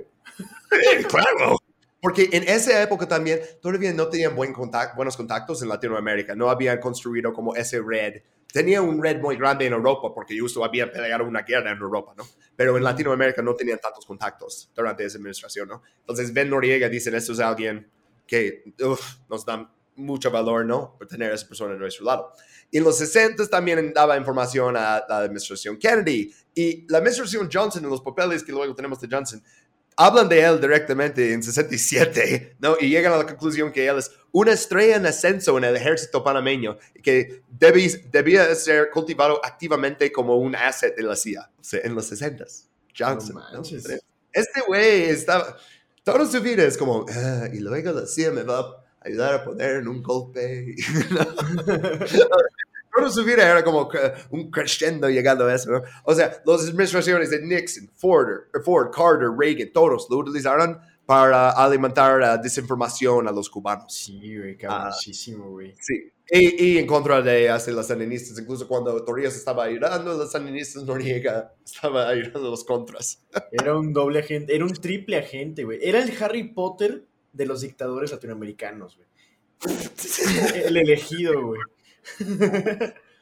"Eh, 0.71 1.03
claro. 1.09 1.57
Porque 2.01 2.29
en 2.31 2.43
esa 2.43 2.81
época 2.83 3.07
también 3.07 3.39
todavía 3.61 3.91
no 3.93 4.07
tenían 4.07 4.35
buen 4.35 4.53
buenos 4.95 5.17
contactos 5.17 5.61
en 5.63 5.69
Latinoamérica, 5.69 6.35
no 6.35 6.49
habían 6.49 6.79
construido 6.79 7.33
como 7.33 7.55
ese 7.55 7.81
red. 7.81 8.21
Tenía 8.53 8.81
un 8.81 9.01
red 9.01 9.19
muy 9.19 9.35
grande 9.35 9.65
en 9.65 9.73
Europa 9.73 10.13
porque 10.13 10.37
justo 10.39 10.63
había 10.63 10.91
peleado 10.91 11.25
una 11.25 11.41
guerra 11.41 11.71
en 11.71 11.79
Europa, 11.79 12.13
¿no? 12.15 12.25
Pero 12.55 12.77
en 12.77 12.83
Latinoamérica 12.83 13.41
no 13.41 13.55
tenían 13.55 13.79
tantos 13.79 14.05
contactos 14.05 14.69
durante 14.75 15.03
esa 15.05 15.17
administración, 15.17 15.67
¿no? 15.67 15.81
Entonces 16.01 16.31
Ben 16.33 16.49
Noriega 16.49 16.87
dicen, 16.87 17.15
esto 17.15 17.33
es 17.33 17.39
alguien 17.39 17.87
que 18.27 18.63
uf, 18.83 19.15
nos 19.29 19.45
da 19.45 19.73
mucho 19.95 20.29
valor, 20.29 20.65
¿no? 20.65 20.95
Por 20.97 21.07
tener 21.07 21.31
a 21.31 21.35
esa 21.35 21.47
persona 21.47 21.73
a 21.73 21.77
nuestro 21.77 22.05
lado. 22.05 22.31
Y 22.69 22.77
en 22.77 22.83
los 22.83 22.97
60 22.97 23.47
también 23.47 23.93
daba 23.93 24.17
información 24.17 24.75
a 24.77 25.03
la 25.07 25.17
administración 25.19 25.77
Kennedy 25.77 26.31
y 26.53 26.85
la 26.91 26.99
administración 26.99 27.49
Johnson, 27.51 27.83
en 27.83 27.89
los 27.89 28.01
papeles 28.01 28.43
que 28.43 28.51
luego 28.51 28.75
tenemos 28.75 28.99
de 29.01 29.07
Johnson, 29.09 29.41
hablan 29.95 30.29
de 30.29 30.41
él 30.43 30.61
directamente 30.61 31.33
en 31.33 31.41
67, 31.41 32.57
¿no? 32.59 32.75
Y 32.79 32.89
llegan 32.89 33.13
a 33.13 33.17
la 33.17 33.25
conclusión 33.25 33.71
que 33.71 33.87
él 33.87 33.97
es 33.97 34.11
una 34.31 34.51
estrella 34.51 34.97
en 34.97 35.05
ascenso 35.07 35.57
en 35.57 35.63
el 35.63 35.75
ejército 35.75 36.23
panameño 36.23 36.77
y 36.93 37.01
que 37.01 37.41
debí- 37.59 38.03
debía 38.11 38.53
ser 38.53 38.91
cultivado 38.91 39.43
activamente 39.43 40.11
como 40.11 40.35
un 40.37 40.55
asset 40.55 40.95
de 40.95 41.01
la 41.03 41.15
CIA, 41.15 41.49
o 41.59 41.63
sea, 41.63 41.79
en 41.83 41.95
los 41.95 42.05
60. 42.05 42.45
Johnson, 42.95 43.35
No. 43.53 43.61
Este 44.33 44.61
güey 44.67 45.03
estaba, 45.03 45.57
toda 46.13 46.25
su 46.25 46.41
vida 46.41 46.63
es 46.63 46.77
como, 46.77 47.05
"Ah, 47.09 47.47
y 47.51 47.59
luego 47.59 47.91
la 47.91 48.05
CIA 48.07 48.31
me 48.31 48.43
va 48.43 48.59
a 48.59 48.85
ayudar 49.01 49.33
a 49.35 49.43
poner 49.43 49.77
en 49.77 49.87
un 49.87 50.01
golpe. 50.01 50.75
Toda 52.95 53.09
su 53.11 53.23
vida 53.23 53.47
era 53.47 53.63
como 53.63 53.89
un 54.31 54.49
crescendo 54.49 55.09
llegando 55.09 55.45
a 55.45 55.53
eso, 55.53 55.71
¿no? 55.71 55.83
O 56.03 56.15
sea, 56.15 56.41
las 56.45 56.67
administraciones 56.67 57.29
de 57.29 57.41
Nixon, 57.41 57.89
Ford, 57.95 58.45
Ford, 58.63 58.89
Carter, 58.91 59.29
Reagan, 59.37 59.71
todos 59.71 60.07
lo 60.09 60.17
utilizaron 60.17 60.79
para 61.05 61.51
alimentar 61.51 62.19
la 62.19 62.37
desinformación 62.37 63.27
a 63.27 63.31
los 63.31 63.49
cubanos. 63.49 63.93
Sí, 63.93 64.37
güey, 64.37 64.57
cabroncísimo, 64.57 65.51
güey. 65.51 65.75
Sí. 65.79 66.11
Y, 66.29 66.65
y 66.65 66.77
en 66.77 66.85
contra 66.85 67.21
de 67.21 67.49
hacer 67.49 67.73
los 67.73 67.87
sandinistas, 67.87 68.37
incluso 68.37 68.67
cuando 68.67 69.03
Torrijos 69.05 69.35
estaba 69.35 69.63
ayudando 69.63 70.17
los 70.17 70.31
sandinistas, 70.31 70.83
Noriega 70.83 71.53
estaba 71.65 72.09
ayudando 72.09 72.47
a 72.47 72.51
los 72.51 72.65
contras. 72.65 73.25
Era 73.51 73.77
un 73.77 73.93
doble 73.93 74.19
agente, 74.19 74.53
era 74.53 74.65
un 74.65 74.73
triple 74.73 75.17
agente, 75.17 75.63
güey. 75.63 75.79
Era 75.81 76.03
el 76.03 76.11
Harry 76.21 76.51
Potter 76.53 77.05
de 77.31 77.45
los 77.45 77.61
dictadores 77.61 78.11
latinoamericanos, 78.11 78.97
güey. 78.97 79.07
El 80.65 80.77
elegido, 80.77 81.41
güey. 81.47 81.61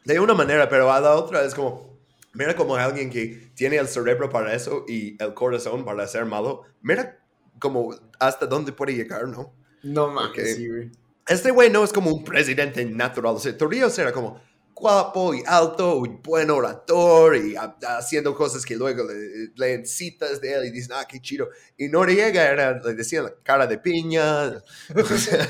De 0.06 0.20
una 0.20 0.34
manera, 0.34 0.68
pero 0.70 0.91
a 0.91 0.99
la 0.99 1.16
otra 1.16 1.43
es 1.43 1.56
como, 1.56 1.97
mira 2.34 2.56
como 2.56 2.76
alguien 2.76 3.10
que 3.10 3.49
tiene 3.56 3.78
el 3.78 3.88
cerebro 3.88 4.30
para 4.30 4.53
eso 4.53 4.86
y 4.88 5.22
el 5.22 5.34
corazón 5.34 5.86
para 5.86 6.08
ser 6.08 6.26
malo, 6.26 6.64
mira 6.82 7.20
como 7.60 7.95
hasta 8.20 8.45
dónde 8.45 8.72
puede 8.72 8.93
llegar, 8.93 9.28
¿no? 9.28 9.53
No 9.84 10.12
mames, 10.12 10.56
sí, 10.56 10.68
güey. 10.68 10.91
Este 11.28 11.51
güey 11.51 11.69
no 11.71 11.84
es 11.84 11.91
como 11.91 12.11
un 12.11 12.23
presidente 12.23 12.86
natural, 12.86 13.36
o 13.36 13.39
sea, 13.39 13.57
Torrijos 13.57 13.97
era 13.97 14.11
como 14.13 14.39
guapo 14.76 15.34
y 15.34 15.41
alto 15.47 16.03
y 16.05 16.09
buen 16.23 16.49
orador 16.51 17.36
y 17.38 17.55
ha- 17.55 17.76
haciendo 17.97 18.36
cosas 18.36 18.65
que 18.65 18.76
luego 18.76 19.03
le, 19.05 19.47
leen 19.55 19.86
citas 19.88 20.39
de 20.41 20.53
él 20.53 20.65
y 20.65 20.71
dicen, 20.71 20.91
ah, 20.99 21.05
qué 21.07 21.19
chido. 21.21 21.49
Y 21.78 21.88
Noriega 21.88 22.43
era, 22.43 22.73
le 22.80 22.93
decían 22.93 23.28
cara 23.43 23.65
de 23.67 23.78
piña. 23.80 24.51
O 24.95 25.03
sea, 25.17 25.47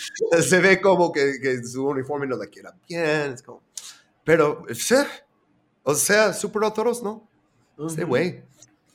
se 0.42 0.60
ve 0.60 0.80
como 0.80 1.12
que, 1.12 1.38
que 1.42 1.62
su 1.64 1.86
uniforme 1.86 2.26
no 2.26 2.36
la 2.36 2.46
quiera 2.46 2.74
bien. 2.88 3.32
Es 3.34 3.42
como, 3.42 3.62
pero, 4.24 4.64
o 5.82 5.94
sea, 5.94 6.32
superó 6.32 6.66
a 6.66 6.74
todos, 6.74 7.02
¿no? 7.02 7.28
Este 7.86 8.04
güey. 8.04 8.42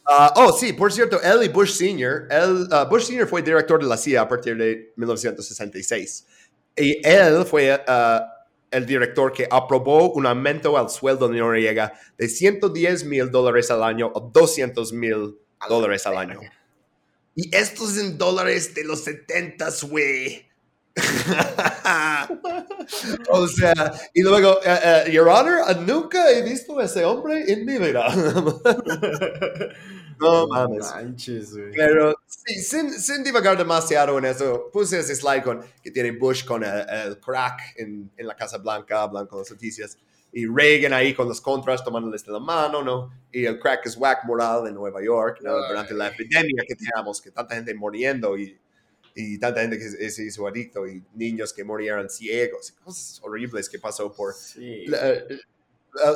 Ah, 0.05 0.33
oh, 0.35 0.51
sí, 0.51 0.73
por 0.73 0.91
cierto, 0.91 1.19
y 1.41 1.47
Bush 1.47 1.77
Sr., 1.77 2.27
él, 2.29 2.67
ah, 2.71 2.85
Bush 2.85 3.05
Sr. 3.05 3.27
fue 3.27 3.41
director 3.41 3.81
de 3.81 3.87
la 3.87 3.97
CIA 3.97 4.21
a 4.21 4.27
partir 4.27 4.57
de 4.57 4.93
1966. 4.97 6.27
Y 6.75 7.07
él 7.07 7.45
fue 7.45 7.81
ah, 7.87 8.25
el 8.69 8.85
director 8.85 9.31
que 9.31 9.47
aprobó 9.49 10.11
un 10.11 10.25
aumento 10.25 10.77
al 10.77 10.89
sueldo 10.89 11.29
de 11.29 11.37
Noriega 11.37 11.93
de 12.17 12.27
110 12.27 13.05
mil 13.05 13.31
dólares 13.31 13.71
al 13.71 13.83
año 13.83 14.11
o 14.13 14.19
200 14.19 14.91
mil 14.93 15.37
dólares 15.69 16.05
al 16.05 16.17
año. 16.17 16.39
Y 17.35 17.55
esto 17.55 17.89
es 17.89 17.97
en 17.97 18.17
dólares 18.17 18.75
de 18.75 18.83
los 18.83 19.03
70, 19.03 19.69
güey. 19.89 20.49
o 23.29 23.47
sea, 23.47 23.73
y 24.13 24.21
luego, 24.21 24.59
eh, 24.63 25.05
eh, 25.07 25.11
Your 25.11 25.27
Honor, 25.27 25.75
nunca 25.87 26.29
he 26.31 26.43
visto 26.43 26.77
a 26.79 26.85
ese 26.85 27.03
hombre 27.03 27.51
en 27.51 27.65
mi 27.65 27.79
vida. 27.79 28.13
no 30.19 30.47
mames. 30.47 30.91
manches. 30.93 31.55
Pero 31.75 32.13
sí, 32.27 32.61
sin, 32.61 32.91
sin 32.91 33.23
divagar 33.23 33.57
demasiado 33.57 34.19
en 34.19 34.25
eso, 34.25 34.69
puse 34.71 34.99
ese 34.99 35.15
slide 35.15 35.41
con, 35.43 35.61
que 35.81 35.89
tiene 35.89 36.11
Bush 36.11 36.45
con 36.45 36.63
el, 36.63 36.85
el 36.87 37.19
crack 37.19 37.73
en, 37.77 38.11
en 38.15 38.27
la 38.27 38.35
Casa 38.35 38.59
Blanca, 38.59 39.01
hablando 39.01 39.29
con 39.29 39.39
las 39.39 39.49
noticias, 39.49 39.97
y 40.31 40.45
Reagan 40.47 40.93
ahí 40.93 41.13
con 41.13 41.27
los 41.27 41.41
contras 41.41 41.83
tomándoles 41.83 42.25
de 42.25 42.31
la 42.31 42.39
mano, 42.39 42.81
¿no? 42.83 43.11
Y 43.31 43.45
el 43.45 43.59
crack 43.59 43.85
es 43.87 43.97
whack 43.97 44.25
moral 44.25 44.67
en 44.67 44.75
Nueva 44.75 45.03
York, 45.03 45.39
¿no? 45.41 45.53
Durante 45.67 45.93
la 45.93 46.07
epidemia 46.09 46.63
que 46.67 46.75
teníamos, 46.75 47.21
que 47.21 47.31
tanta 47.31 47.55
gente 47.55 47.73
muriendo 47.73 48.37
y, 48.37 48.59
y 49.15 49.37
tanta 49.37 49.61
gente 49.61 49.77
que 49.77 49.89
se- 49.89 50.09
se 50.09 50.23
hizo 50.25 50.47
adicto 50.47 50.87
y 50.87 51.03
niños 51.13 51.53
que 51.53 51.63
morían 51.63 52.09
ciegos, 52.09 52.71
cosas 52.83 53.19
horribles 53.23 53.69
que 53.69 53.79
pasó 53.79 54.11
por 54.11 54.33
Sí. 54.33 54.85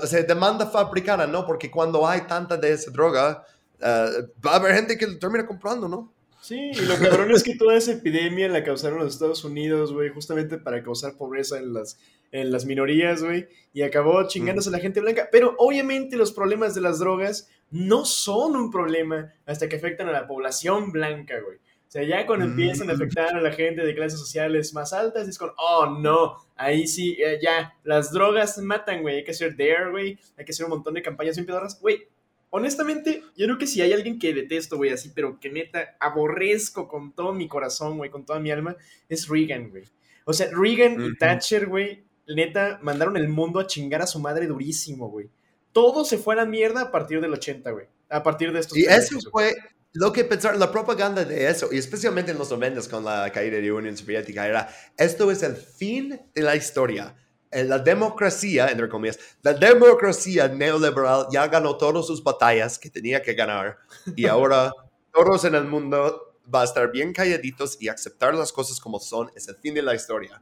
o 0.02 0.08
sea, 0.08 0.24
demanda 0.24 0.66
fabricada, 0.68 1.28
¿no? 1.28 1.46
Porque 1.46 1.70
cuando 1.70 2.08
hay 2.08 2.22
tanta 2.22 2.58
de 2.58 2.72
esa 2.74 2.90
droga, 2.92 3.46
eh, 3.80 4.10
va 4.46 4.54
a 4.54 4.56
haber 4.56 4.74
gente 4.74 4.98
que 4.98 5.06
lo 5.06 5.20
termina 5.20 5.46
comprando, 5.46 5.88
¿no? 5.88 6.12
Sí, 6.42 6.72
y 6.74 6.82
lo 6.82 6.96
cabrón 6.98 7.32
es 7.32 7.44
que 7.44 7.56
toda 7.56 7.76
esa 7.76 7.92
epidemia 7.94 8.48
la 8.48 8.64
causaron 8.64 9.00
los 9.00 9.14
Estados 9.14 9.44
Unidos, 9.44 9.92
güey, 9.94 10.10
justamente 10.10 10.58
para 10.58 10.82
causar 10.84 11.16
pobreza 11.18 11.58
en 11.58 11.74
las, 11.74 12.00
en 12.32 12.52
las 12.52 12.66
minorías, 12.66 13.22
güey, 13.24 13.48
y 13.74 13.82
acabó 13.82 14.26
chingándose 14.28 14.70
a 14.70 14.72
la 14.72 14.80
gente 14.80 15.02
blanca. 15.02 15.30
Pero 15.32 15.56
obviamente 15.58 16.16
los 16.16 16.32
problemas 16.32 16.74
de 16.74 16.82
las 16.82 17.00
drogas 17.00 17.50
no 17.70 18.06
son 18.06 18.56
un 18.56 18.72
problema 18.72 19.34
hasta 19.46 19.68
que 19.68 19.76
afectan 19.76 20.08
a 20.08 20.12
la 20.14 20.28
población 20.28 20.92
blanca, 20.92 21.36
güey. 21.42 21.58
O 21.88 21.90
sea, 21.92 22.04
ya 22.04 22.26
cuando 22.26 22.46
Mm. 22.46 22.50
empiezan 22.50 22.90
a 22.90 22.94
afectar 22.94 23.36
a 23.36 23.42
la 23.42 23.52
gente 23.52 23.82
de 23.86 23.96
clases 23.96 24.20
sociales 24.20 24.74
más 24.74 24.92
altas, 24.92 25.28
es 25.28 25.38
con, 25.38 25.52
oh, 25.58 25.98
no, 26.02 26.36
ahí 26.58 26.86
sí, 26.86 27.18
eh, 27.18 27.40
ya, 27.42 27.74
las 27.84 28.12
drogas 28.12 28.58
matan, 28.58 29.02
güey, 29.02 29.18
hay 29.18 29.24
que 29.24 29.32
hacer 29.32 29.56
dare, 29.56 29.90
güey, 29.92 30.20
hay 30.38 30.44
que 30.46 30.52
hacer 30.52 30.66
un 30.66 30.72
montón 30.72 30.94
de 30.96 31.02
campañas 31.02 31.40
pedorras, 31.40 31.80
güey. 31.80 32.08
Honestamente, 32.50 33.24
yo 33.36 33.46
creo 33.46 33.58
que 33.58 33.68
si 33.68 33.82
hay 33.82 33.94
alguien 33.94 34.20
que 34.20 34.34
detesto, 34.34 34.78
güey, 34.78 34.92
así, 34.92 35.12
pero 35.14 35.40
que 35.40 35.50
neta 35.50 35.96
aborrezco 36.00 36.88
con 36.88 37.14
todo 37.14 37.34
mi 37.34 37.48
corazón, 37.48 37.98
güey, 37.98 38.10
con 38.10 38.26
toda 38.26 38.40
mi 38.40 38.52
alma, 38.52 38.76
es 39.10 39.28
Reagan, 39.28 39.70
güey. 39.70 39.84
O 40.26 40.34
sea, 40.34 40.48
Reagan 40.52 41.02
y. 41.02 41.18
Thatcher, 41.18 41.68
güey, 41.68 42.04
neta, 42.28 42.80
mandaron 42.82 43.16
el 43.18 43.30
mundo 43.30 43.60
a 43.60 43.68
chingar 43.68 44.02
a 44.02 44.08
su 44.08 44.20
madre 44.20 44.48
durísimo, 44.48 45.10
güey. 45.10 45.30
Todo 45.72 46.04
se 46.06 46.18
fue 46.18 46.34
a 46.34 46.38
la 46.38 46.46
mierda 46.46 46.82
a 46.84 46.92
partir 46.92 47.22
del 47.22 47.34
80, 47.34 47.72
güey. 47.72 47.88
A 48.10 48.24
partir 48.24 48.52
de 48.52 48.60
estos 48.60 48.78
Y 48.78 48.86
eso 48.86 49.20
fue 49.30 49.54
lo 49.94 50.14
que 50.14 50.24
pensaron, 50.26 50.60
la 50.60 50.72
propaganda 50.72 51.24
de 51.26 51.50
eso, 51.50 51.70
y 51.72 51.78
especialmente 51.78 52.32
en 52.32 52.38
los 52.38 52.52
90 52.52 52.90
con 52.90 53.04
la 53.04 53.32
caída 53.32 53.58
de 53.58 53.64
la 53.64 53.74
Unión 53.74 53.98
Soviética, 53.98 54.48
era, 54.48 54.70
esto 54.98 55.32
es 55.32 55.44
el 55.44 55.56
fin 55.56 56.20
de 56.34 56.42
la 56.42 56.56
historia. 56.56 57.16
Eh, 57.52 57.64
La 57.64 57.80
democracia, 57.80 58.68
entre 58.70 58.90
comillas, 58.90 59.20
la 59.42 59.54
democracia 59.54 60.48
neoliberal 60.50 61.28
ya 61.32 61.48
ganó 61.48 61.78
todas 61.78 62.06
sus 62.06 62.24
batallas 62.24 62.78
que 62.78 62.90
tenía 62.90 63.22
que 63.22 63.34
ganar, 63.34 63.78
y 64.16 64.26
ahora 64.28 64.72
todos 65.14 65.46
en 65.46 65.56
el 65.56 65.66
mundo 65.66 66.38
va 66.54 66.62
a 66.62 66.66
estar 66.66 66.92
bien 66.92 67.14
calladitos 67.14 67.78
y 67.82 67.88
aceptar 67.90 68.34
las 68.36 68.52
cosas 68.54 68.80
como 68.80 69.00
son, 69.00 69.32
es 69.36 69.48
el 69.48 69.56
fin 69.58 69.74
de 69.74 69.82
la 69.82 69.96
historia. 69.96 70.42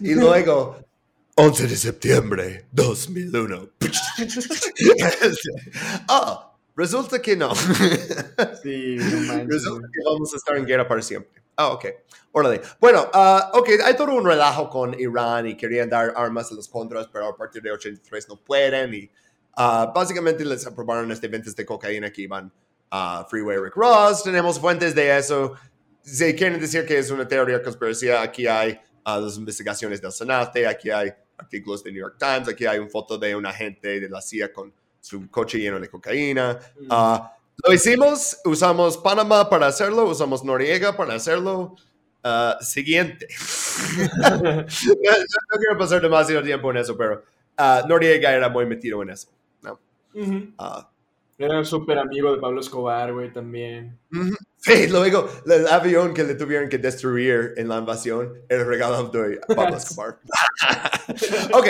Y 0.00 0.14
luego, 0.14 0.78
11 1.40 1.66
de 1.66 1.76
septiembre 1.76 2.66
2001. 2.72 3.70
Ah, 6.08 6.52
resulta 6.76 7.20
que 7.20 7.36
no. 7.36 7.54
Sí, 8.62 8.96
no 8.98 9.44
Resulta 9.46 9.88
que 9.92 10.00
vamos 10.04 10.32
a 10.32 10.36
estar 10.36 10.56
en 10.56 10.66
guerra 10.66 10.86
para 10.86 11.02
siempre. 11.02 11.42
Ah, 11.56 11.68
ok. 11.68 11.86
Órale. 12.32 12.60
Bueno, 12.80 13.08
ah, 13.12 13.50
ok, 13.54 13.68
hay 13.84 13.96
todo 13.96 14.14
un 14.14 14.24
relajo 14.24 14.68
con 14.68 14.98
Irán 14.98 15.46
y 15.46 15.56
querían 15.56 15.88
dar 15.88 16.12
armas 16.16 16.50
a 16.52 16.54
los 16.54 16.68
contras, 16.68 17.08
pero 17.12 17.28
a 17.28 17.36
partir 17.36 17.62
de 17.62 17.72
83 17.72 18.28
no 18.28 18.36
pueden 18.36 18.94
y 18.94 19.10
Ah, 19.56 19.90
básicamente 19.94 20.44
les 20.44 20.66
aprobaron 20.66 21.10
este 21.10 21.28
ventas 21.28 21.56
de 21.56 21.66
cocaína 21.66 22.10
que 22.10 22.22
iban 22.22 22.52
a 22.90 23.26
Freeway 23.28 23.58
Rick 23.58 23.76
Ross. 23.76 24.22
Tenemos 24.22 24.58
fuentes 24.58 24.94
de 24.94 25.18
eso. 25.18 25.54
Si 26.02 26.34
quieren 26.34 26.60
decir 26.60 26.86
que 26.86 26.98
es 26.98 27.10
una 27.10 27.26
teoría 27.26 27.58
de 27.58 27.62
conspiración, 27.62 28.18
aquí 28.22 28.46
hay 28.46 28.78
ah, 29.04 29.18
las 29.18 29.36
investigaciones 29.36 30.00
del 30.00 30.12
Senate, 30.12 30.66
aquí 30.66 30.90
hay 30.90 31.12
artículos 31.40 31.82
de 31.82 31.92
New 31.92 32.00
York 32.00 32.16
Times, 32.18 32.48
aquí 32.48 32.66
hay 32.66 32.78
una 32.78 32.88
foto 32.90 33.18
de 33.18 33.34
un 33.34 33.46
agente 33.46 34.00
de 34.00 34.08
la 34.08 34.20
CIA 34.20 34.52
con 34.52 34.72
su 35.00 35.28
coche 35.30 35.58
lleno 35.58 35.80
de 35.80 35.88
cocaína. 35.88 36.58
Mm. 36.80 36.86
Ah, 36.90 37.36
lo 37.66 37.72
hicimos, 37.74 38.38
usamos 38.44 38.96
Panamá 38.98 39.48
para 39.48 39.66
hacerlo, 39.66 40.04
usamos 40.04 40.44
Noriega 40.44 40.96
para 40.96 41.14
hacerlo. 41.14 41.74
Ah, 42.22 42.58
siguiente. 42.60 43.26
no, 44.18 44.36
no- 44.42 44.66
quiero 45.58 45.78
pasar 45.78 46.00
demasiado 46.02 46.42
tiempo 46.42 46.70
en 46.70 46.76
eso, 46.78 46.96
pero 46.96 47.24
ah, 47.56 47.82
Noriega 47.88 48.32
era 48.32 48.48
muy 48.48 48.66
metido 48.66 49.02
en 49.02 49.10
eso. 49.10 49.28
¿no? 49.62 49.78
Ujú. 50.14 50.52
Era 51.40 51.64
súper 51.64 51.98
amigo 51.98 52.34
de 52.34 52.38
Pablo 52.38 52.60
Escobar, 52.60 53.14
güey, 53.14 53.32
también. 53.32 53.98
Sí, 54.58 54.88
luego 54.88 55.26
el 55.46 55.66
avión 55.68 56.12
que 56.12 56.22
le 56.22 56.34
tuvieron 56.34 56.68
que 56.68 56.76
destruir 56.76 57.54
en 57.56 57.66
la 57.66 57.78
invasión 57.78 58.42
era 58.46 58.62
regalado 58.62 59.08
de 59.08 59.40
Pablo 59.56 59.76
Escobar. 59.78 60.18
ok, 61.54 61.66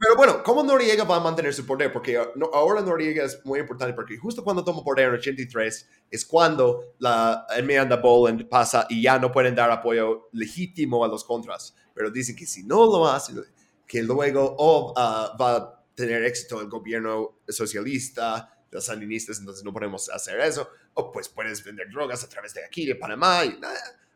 pero 0.00 0.16
bueno, 0.16 0.42
¿cómo 0.42 0.64
Noriega 0.64 1.04
va 1.04 1.18
a 1.18 1.20
mantener 1.20 1.54
su 1.54 1.64
poder? 1.64 1.92
Porque 1.92 2.18
uh, 2.18 2.44
ahora 2.52 2.80
Noriega 2.80 3.22
es 3.22 3.40
muy 3.44 3.60
importante 3.60 3.94
porque 3.94 4.16
justo 4.16 4.42
cuando 4.42 4.64
toma 4.64 4.82
poder 4.82 5.10
en 5.10 5.14
83 5.14 5.88
es 6.10 6.26
cuando 6.26 6.94
la 6.98 7.46
enmienda 7.56 7.98
Boland 7.98 8.48
pasa 8.48 8.84
y 8.90 9.00
ya 9.00 9.20
no 9.20 9.30
pueden 9.30 9.54
dar 9.54 9.70
apoyo 9.70 10.28
legítimo 10.32 11.04
a 11.04 11.08
los 11.08 11.22
contras. 11.22 11.72
Pero 11.94 12.10
dicen 12.10 12.34
que 12.34 12.46
si 12.46 12.64
no 12.64 12.84
lo 12.86 13.06
hacen, 13.06 13.44
que 13.86 14.02
luego 14.02 14.56
oh, 14.58 14.92
ah, 14.96 15.36
va 15.40 15.56
a 15.56 15.84
tener 15.94 16.24
éxito 16.24 16.60
el 16.60 16.68
gobierno 16.68 17.40
socialista, 17.48 18.57
los 18.70 18.84
sandinistas, 18.84 19.38
entonces 19.38 19.64
no 19.64 19.72
podemos 19.72 20.08
hacer 20.10 20.40
eso. 20.40 20.68
O 20.94 21.10
pues 21.12 21.28
puedes 21.28 21.62
vender 21.64 21.88
drogas 21.90 22.22
a 22.24 22.28
través 22.28 22.54
de 22.54 22.64
aquí, 22.64 22.86
de 22.86 22.94
Panamá. 22.96 23.44
Y, 23.44 23.58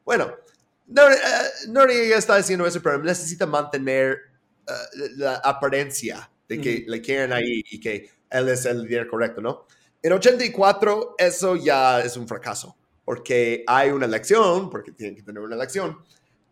bueno, 0.04 0.34
Nor- 0.88 1.12
eh, 1.12 1.68
Noriega 1.68 2.16
está 2.18 2.36
diciendo 2.36 2.66
eso, 2.66 2.82
pero 2.82 2.98
necesita 3.02 3.46
mantener 3.46 4.18
eh, 4.66 4.72
la 5.16 5.36
apariencia 5.36 6.28
de 6.48 6.60
que 6.60 6.84
le 6.86 7.00
quieren 7.00 7.32
ahí 7.32 7.62
y 7.70 7.80
que 7.80 8.10
él 8.28 8.48
es 8.48 8.66
el 8.66 8.82
líder 8.82 9.06
correcto, 9.06 9.40
¿no? 9.40 9.66
En 10.02 10.12
84 10.12 11.14
eso 11.16 11.56
ya 11.56 12.00
es 12.00 12.16
un 12.16 12.26
fracaso, 12.28 12.76
porque 13.04 13.64
hay 13.66 13.90
una 13.90 14.04
elección, 14.06 14.68
porque 14.68 14.92
tienen 14.92 15.16
que 15.16 15.22
tener 15.22 15.40
una 15.42 15.54
elección, 15.54 15.98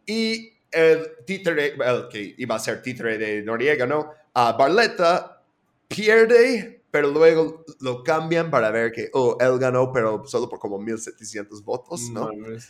y 0.06 0.52
el 0.70 1.16
títere, 1.26 1.74
el 1.74 2.08
que 2.08 2.34
iba 2.38 2.54
a 2.54 2.58
ser 2.60 2.80
títere 2.80 3.18
de 3.18 3.42
Noriega, 3.42 3.86
¿no? 3.86 4.12
Ah, 4.34 4.52
Barletta 4.58 5.42
pierde, 5.88 6.79
pero 6.90 7.10
luego 7.10 7.64
lo 7.80 8.02
cambian 8.02 8.50
para 8.50 8.70
ver 8.70 8.92
que, 8.92 9.10
oh, 9.12 9.36
él 9.40 9.58
ganó, 9.58 9.92
pero 9.92 10.24
solo 10.26 10.48
por 10.48 10.58
como 10.58 10.78
1.700 10.78 11.62
votos, 11.64 12.10
¿no? 12.10 12.26
Mames. 12.26 12.68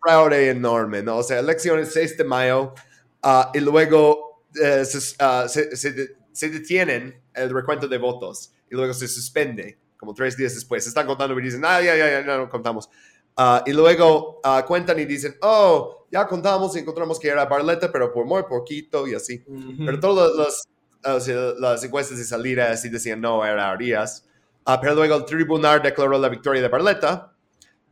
fraude 0.00 0.48
enorme, 0.50 1.02
¿no? 1.02 1.18
O 1.18 1.22
sea, 1.22 1.38
elecciones 1.40 1.92
6 1.92 2.16
de 2.16 2.24
mayo 2.24 2.74
ah, 3.22 3.50
y 3.54 3.60
luego 3.60 4.44
eh, 4.60 4.84
se, 4.84 5.14
ah, 5.18 5.46
se- 5.48 5.76
se 5.76 6.16
se 6.32 6.48
detienen 6.48 7.20
el 7.34 7.50
recuento 7.50 7.86
de 7.86 7.98
votos 7.98 8.52
y 8.70 8.74
luego 8.74 8.94
se 8.94 9.06
suspende 9.06 9.78
como 9.98 10.14
tres 10.14 10.34
días 10.36 10.54
después. 10.54 10.82
Se 10.82 10.88
están 10.88 11.06
contando 11.06 11.38
y 11.38 11.42
dicen, 11.42 11.62
ah, 11.64 11.80
ya, 11.82 11.94
ya, 11.94 12.10
ya, 12.10 12.22
no, 12.22 12.38
no 12.38 12.48
contamos. 12.48 12.88
Ah, 13.36 13.62
y 13.66 13.72
luego 13.72 14.40
cuentan 14.66 14.98
y 14.98 15.04
dicen, 15.04 15.36
oh, 15.42 16.06
ya 16.10 16.26
contamos 16.26 16.74
y 16.74 16.80
encontramos 16.80 17.18
que 17.20 17.28
era 17.28 17.44
Barletta, 17.44 17.92
pero 17.92 18.10
por 18.12 18.24
muy 18.24 18.42
poquito 18.44 19.06
y 19.06 19.14
así. 19.14 19.44
Ujú. 19.46 19.84
Pero 19.84 20.00
todas 20.00 20.34
las, 20.34 20.62
o 21.04 21.20
sea, 21.20 21.52
las 21.58 21.82
encuestas 21.84 22.18
de 22.18 22.24
salida 22.24 22.76
sí 22.76 22.88
decían 22.88 23.20
no, 23.20 23.44
era 23.44 23.70
Arias. 23.70 24.24
Ah, 24.64 24.80
pero 24.80 24.94
luego 24.94 25.16
el 25.16 25.24
tribunal 25.24 25.82
declaró 25.82 26.18
la 26.18 26.28
victoria 26.28 26.62
de 26.62 26.68
Barletta. 26.68 27.32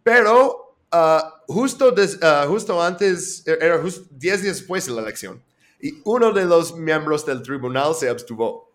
Pero 0.02 0.76
ah, 0.90 1.42
justo, 1.46 1.90
des- 1.90 2.18
ah, 2.22 2.44
justo 2.48 2.80
antes, 2.82 3.44
era 3.46 3.78
justo 3.78 4.06
10 4.10 4.42
días 4.42 4.56
después 4.58 4.86
de 4.86 4.92
la 4.92 5.02
elección. 5.02 5.42
Y 5.80 6.00
uno 6.04 6.32
de 6.32 6.44
los 6.44 6.76
miembros 6.76 7.24
del 7.26 7.42
tribunal 7.42 7.94
se 7.94 8.08
abstuvo. 8.08 8.70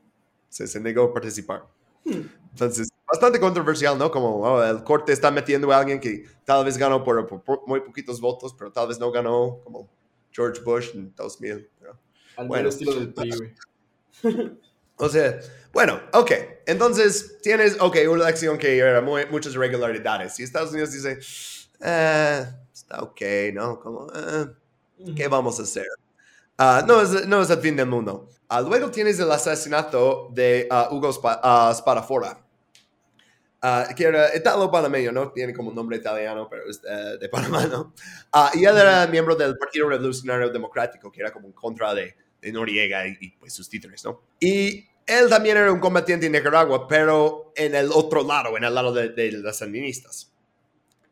Se, 0.50 0.68
se 0.68 0.80
negó 0.80 1.04
a 1.04 1.14
participar. 1.14 1.66
Entonces, 2.52 2.88
bastante 3.08 3.40
controversial, 3.40 3.98
¿no? 3.98 4.10
Como 4.12 4.42
oh, 4.42 4.64
el 4.64 4.84
corte 4.84 5.12
está 5.12 5.30
metiendo 5.32 5.72
a 5.72 5.78
alguien 5.80 6.00
que 6.00 6.26
tal 6.46 6.64
vez 6.66 6.78
ganó 6.78 7.04
por, 7.04 7.26
por- 7.28 7.42
por 7.44 7.68
muy 7.68 7.82
poquitos 7.82 8.20
votos, 8.22 8.54
pero 8.58 8.72
tal 8.72 8.88
vez 8.88 9.00
no 9.00 9.12
ganó 9.12 9.60
como 9.64 9.90
George 10.32 10.62
Bush 10.62 10.90
en 10.96 11.14
2000. 11.16 11.70
pero- 11.80 11.98
Al 12.38 12.48
bueno. 12.48 12.70
estilo 12.70 12.94
del 12.94 13.14
PRI. 13.14 13.32
O 14.98 15.10
sea, 15.10 15.40
bueno, 15.74 16.00
ok. 16.14 16.32
Entonces 16.68 17.38
tienes, 17.42 17.78
ok, 17.82 17.98
una 18.10 18.24
elección 18.24 18.58
que 18.58 18.78
era 18.78 19.02
muy, 19.02 19.26
muchas 19.26 19.54
irregularidades. 19.54 20.40
Y 20.40 20.44
Estados 20.44 20.72
Unidos 20.72 20.92
dice, 20.94 21.20
eh, 21.82 22.46
está 22.74 23.02
ok, 23.04 23.22
¿no? 23.54 23.80
Como, 23.80 24.08
eh, 24.16 24.46
¿qué 25.16 25.28
vamos 25.28 25.60
a 25.60 25.64
hacer? 25.64 25.86
Ah, 26.58 26.84
no, 26.88 27.02
es, 27.02 27.28
no 27.28 27.42
es 27.42 27.50
el 27.52 27.60
fin 27.60 27.76
del 27.76 27.88
mundo. 27.88 28.30
Ah, 28.50 28.62
luego 28.62 28.92
tienes 28.92 29.20
el 29.20 29.32
asesinato 29.32 30.30
de 30.34 30.68
ah, 30.72 30.90
Hugo 30.92 31.10
Spa- 31.12 31.74
Spadafora. 31.76 32.40
Ah, 33.62 33.88
que 33.96 34.04
era 34.04 34.36
italo-panameño, 34.36 35.12
¿no? 35.12 35.32
Tiene 35.32 35.54
como 35.54 35.70
un 35.70 35.76
nombre 35.76 35.98
italiano, 35.98 36.48
pero 36.50 36.70
es 36.70 36.82
eh, 36.88 37.18
de 37.20 37.30
Panamá, 37.30 37.66
¿no? 37.66 37.94
Y 38.54 38.64
él 38.66 38.78
era 38.78 39.08
miembro 39.08 39.36
del 39.36 39.58
Partido 39.58 39.90
Revolucionario 39.90 40.50
Democrático, 40.50 41.12
que 41.12 41.22
era 41.22 41.32
como 41.32 41.48
en 41.48 41.54
contra 41.54 41.94
de 41.96 42.16
Noriega 42.52 43.08
y, 43.08 43.18
y, 43.20 43.30
pues 43.32 43.54
sus 43.54 43.70
títeres, 43.70 44.04
¿no? 44.06 44.22
Y 44.40 44.86
él 45.06 45.30
también 45.30 45.58
era 45.58 45.72
un 45.72 45.80
combatiente 45.80 46.26
en 46.26 46.32
Nicaragua, 46.32 46.88
pero 46.88 47.52
en 47.56 47.76
el 47.76 47.92
otro 47.92 48.24
lado, 48.24 48.58
en 48.58 48.64
el 48.64 48.74
lado 48.74 48.92
de, 48.94 49.10
de 49.10 49.32
las 49.34 49.58
sandinistas. 49.60 50.32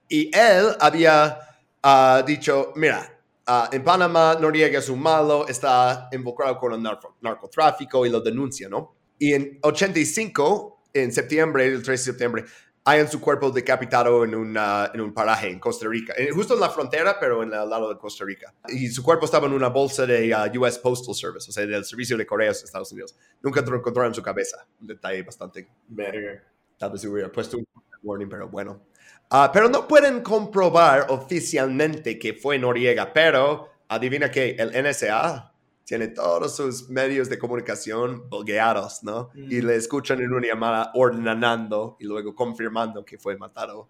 Y 0.10 0.30
él 0.36 0.68
había 0.80 1.40
ah, 1.82 2.24
dicho, 2.26 2.74
mira, 2.76 3.20
ah, 3.48 3.70
en 3.72 3.84
Panamá 3.84 4.38
Noriega 4.40 4.80
es 4.80 4.90
un 4.90 5.02
malo, 5.02 5.48
está 5.48 6.10
involucrado 6.12 6.58
con 6.58 6.74
el 6.74 6.80
narco- 6.82 7.16
narcotráfico 7.22 8.06
y 8.06 8.10
lo 8.10 8.20
denuncia, 8.22 8.68
¿no? 8.70 8.96
Y 9.20 9.34
en 9.34 9.60
85, 9.62 10.84
en 10.94 11.12
septiembre, 11.12 11.66
el 11.68 11.82
13 11.84 11.92
de 11.92 11.98
septiembre, 11.98 12.46
hayan 12.86 13.10
su 13.10 13.22
cuerpo 13.22 13.50
decapitado 13.50 14.24
en, 14.26 14.36
una, 14.36 14.92
en 14.94 15.00
un 15.02 15.14
paraje 15.14 15.50
en 15.50 15.60
Costa 15.60 15.88
Rica, 15.88 16.14
en- 16.18 16.34
justo 16.34 16.54
en 16.56 16.60
la 16.60 16.70
frontera, 16.70 17.18
pero 17.20 17.42
en 17.44 17.54
el 17.54 17.70
lado 17.70 17.90
de 17.94 17.98
Costa 17.98 18.26
Rica. 18.26 18.54
Y 18.68 18.88
su 18.90 19.02
cuerpo 19.04 19.26
estaba 19.26 19.48
en 19.48 19.54
una 19.54 19.70
bolsa 19.70 20.06
de 20.06 20.34
ah, 20.34 20.52
US 20.60 20.78
Postal 20.80 21.16
Service, 21.16 21.50
o 21.50 21.54
sea, 21.54 21.66
del 21.66 21.86
Servicio 21.86 22.18
de 22.18 22.26
Correos 22.26 22.60
de 22.60 22.66
Estados 22.66 22.92
Unidos. 22.92 23.16
Nunca 23.42 23.62
lo 23.62 23.78
encontraron 23.78 24.14
su 24.14 24.22
cabeza. 24.22 24.66
Un 24.82 24.88
detalle 24.88 25.24
bastante 25.24 25.68
Verga. 25.88 26.44
Tal 26.78 26.92
vez 26.92 27.06
hubiera 27.06 27.32
puesto 27.32 27.58
un 27.58 27.66
warning, 28.02 28.28
pero 28.28 28.50
bueno. 28.50 28.82
Ah, 29.30 29.50
pero 29.54 29.70
no 29.70 29.88
pueden 29.88 30.22
comprobar 30.22 31.08
oficialmente 31.10 32.20
que 32.20 32.34
fue 32.34 32.60
Noriega, 32.60 33.14
pero 33.14 33.70
adivina 33.88 34.30
que 34.30 34.52
el 34.60 34.72
NSA 34.84 35.53
tiene 35.98 36.08
todos 36.08 36.56
sus 36.56 36.90
medios 36.90 37.30
de 37.30 37.38
comunicación 37.38 38.28
bugueados, 38.28 39.04
¿no? 39.04 39.30
Y 39.36 39.62
Mm. 39.62 39.66
le 39.68 39.76
escuchan 39.76 40.22
en 40.22 40.34
una 40.34 40.48
llamada 40.48 40.90
ordenando 40.96 41.98
y 42.00 42.06
luego 42.06 42.34
confirmando 42.34 43.06
que 43.06 43.20
fue 43.20 43.38
matado 43.38 43.88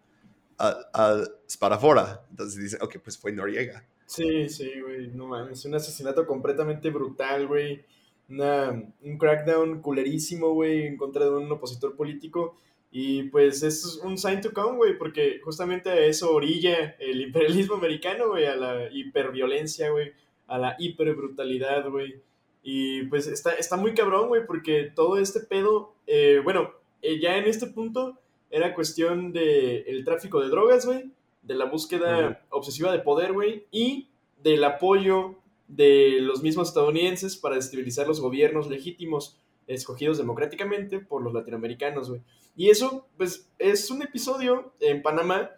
a, 0.57 0.75
a 0.93 1.23
Spadafora. 1.49 2.25
Entonces 2.29 2.61
dicen, 2.61 2.79
ok, 2.81 2.97
pues 3.01 3.17
fue 3.17 3.31
Noriega. 3.31 3.85
Sí, 4.05 4.49
sí, 4.49 4.69
güey, 4.81 5.07
no 5.13 5.27
mames. 5.27 5.63
Un 5.63 5.75
asesinato 5.75 6.27
completamente 6.27 6.89
brutal, 6.89 7.47
güey. 7.47 7.85
Un 8.27 9.17
crackdown 9.17 9.81
culerísimo, 9.81 10.53
güey, 10.53 10.85
en 10.87 10.97
contra 10.97 11.23
de 11.23 11.31
un 11.31 11.49
opositor 11.53 11.95
político. 11.95 12.57
Y 12.91 13.23
pues 13.29 13.63
es 13.63 14.01
un 14.03 14.17
sign 14.17 14.41
to 14.41 14.51
come, 14.51 14.75
güey, 14.75 14.97
porque 14.97 15.39
justamente 15.41 15.89
a 15.89 15.99
eso 16.05 16.33
orilla 16.33 16.95
el 16.99 17.21
imperialismo 17.21 17.75
americano, 17.75 18.27
güey, 18.29 18.45
a 18.45 18.55
la 18.57 18.91
hiperviolencia, 18.91 19.89
güey, 19.89 20.11
a 20.47 20.57
la 20.57 20.75
hiperbrutalidad, 20.79 21.89
güey. 21.89 22.21
Y 22.63 23.03
pues 23.03 23.27
está, 23.27 23.53
está 23.53 23.75
muy 23.77 23.93
cabrón, 23.93 24.29
güey, 24.29 24.45
porque 24.45 24.91
todo 24.95 25.17
este 25.17 25.41
pedo, 25.41 25.93
eh, 26.07 26.39
bueno, 26.43 26.71
eh, 27.01 27.19
ya 27.19 27.37
en 27.37 27.45
este 27.45 27.67
punto 27.67 28.17
era 28.49 28.73
cuestión 28.73 29.33
de 29.33 29.81
el 29.81 30.05
tráfico 30.05 30.39
de 30.39 30.49
drogas, 30.49 30.85
güey, 30.85 31.11
de 31.41 31.55
la 31.55 31.65
búsqueda 31.65 32.45
obsesiva 32.49 32.91
de 32.91 32.99
poder, 32.99 33.33
güey, 33.33 33.65
y 33.71 34.07
del 34.41 34.63
apoyo 34.63 35.35
de 35.67 36.19
los 36.21 36.43
mismos 36.43 36.69
estadounidenses 36.69 37.35
para 37.35 37.55
destabilizar 37.55 38.07
los 38.07 38.21
gobiernos 38.21 38.69
legítimos 38.69 39.39
escogidos 39.67 40.17
democráticamente 40.17 40.99
por 40.99 41.21
los 41.21 41.33
latinoamericanos, 41.33 42.09
güey. 42.09 42.21
Y 42.55 42.69
eso, 42.69 43.07
pues, 43.17 43.49
es 43.57 43.89
un 43.89 44.03
episodio 44.03 44.73
en 44.79 45.01
Panamá 45.01 45.51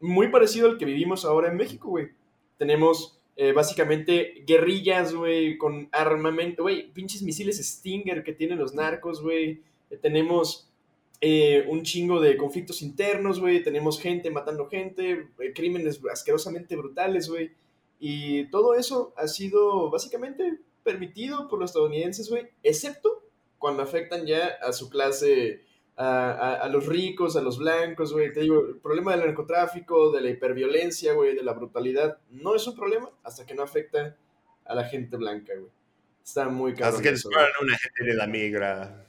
muy 0.00 0.28
parecido 0.28 0.68
al 0.68 0.78
que 0.78 0.84
vivimos 0.84 1.24
ahora 1.24 1.48
en 1.48 1.56
México, 1.56 1.88
güey. 1.88 2.10
Tenemos 2.58 3.18
eh, 3.36 3.52
básicamente 3.52 4.44
guerrillas, 4.46 5.14
güey, 5.14 5.58
con 5.58 5.88
armamento, 5.92 6.62
güey, 6.62 6.92
pinches 6.92 7.22
misiles 7.22 7.58
Stinger 7.58 8.22
que 8.22 8.32
tienen 8.32 8.58
los 8.58 8.74
narcos, 8.74 9.22
güey. 9.22 9.62
Eh, 9.90 9.96
tenemos 10.00 10.68
eh, 11.20 11.64
un 11.68 11.82
chingo 11.82 12.20
de 12.20 12.36
conflictos 12.36 12.82
internos, 12.82 13.40
güey. 13.40 13.62
Tenemos 13.62 14.00
gente 14.00 14.30
matando 14.30 14.68
gente, 14.68 15.28
crímenes 15.54 16.00
asquerosamente 16.12 16.76
brutales, 16.76 17.28
güey. 17.28 17.52
Y 17.98 18.44
todo 18.50 18.74
eso 18.74 19.12
ha 19.16 19.26
sido 19.28 19.90
básicamente 19.90 20.58
permitido 20.84 21.48
por 21.48 21.58
los 21.58 21.70
estadounidenses, 21.70 22.28
güey, 22.28 22.46
excepto 22.62 23.22
cuando 23.58 23.82
afectan 23.82 24.26
ya 24.26 24.58
a 24.62 24.72
su 24.72 24.90
clase, 24.90 25.62
a, 25.96 26.30
a- 26.32 26.54
a 26.56 26.68
los 26.68 26.86
ricos, 26.86 27.36
a 27.36 27.40
los 27.42 27.58
blancos, 27.58 28.12
güey. 28.12 28.32
Te 28.32 28.40
digo, 28.40 28.66
el 28.68 28.76
problema 28.76 29.12
del 29.16 29.26
narcotráfico, 29.26 30.10
de 30.12 30.20
la 30.20 30.30
hiperviolencia, 30.30 31.12
güey, 31.14 31.34
de 31.36 31.42
la 31.42 31.52
brutalidad, 31.52 32.18
no 32.30 32.54
es 32.54 32.66
un 32.66 32.74
problema 32.74 33.10
hasta 33.22 33.46
que 33.46 33.54
no 33.54 33.62
afecta 33.62 34.16
a 34.64 34.74
la 34.74 34.84
gente 34.84 35.16
blanca, 35.16 35.52
güey. 35.56 35.70
Está 36.24 36.48
muy 36.48 36.72
cabrón. 36.74 36.94
Así 36.94 37.02
que 37.02 37.10
disparan 37.12 37.50
a 37.60 37.64
una 37.64 37.76
gente 37.78 38.04
de 38.04 38.14
la 38.14 38.26
migra. 38.26 39.00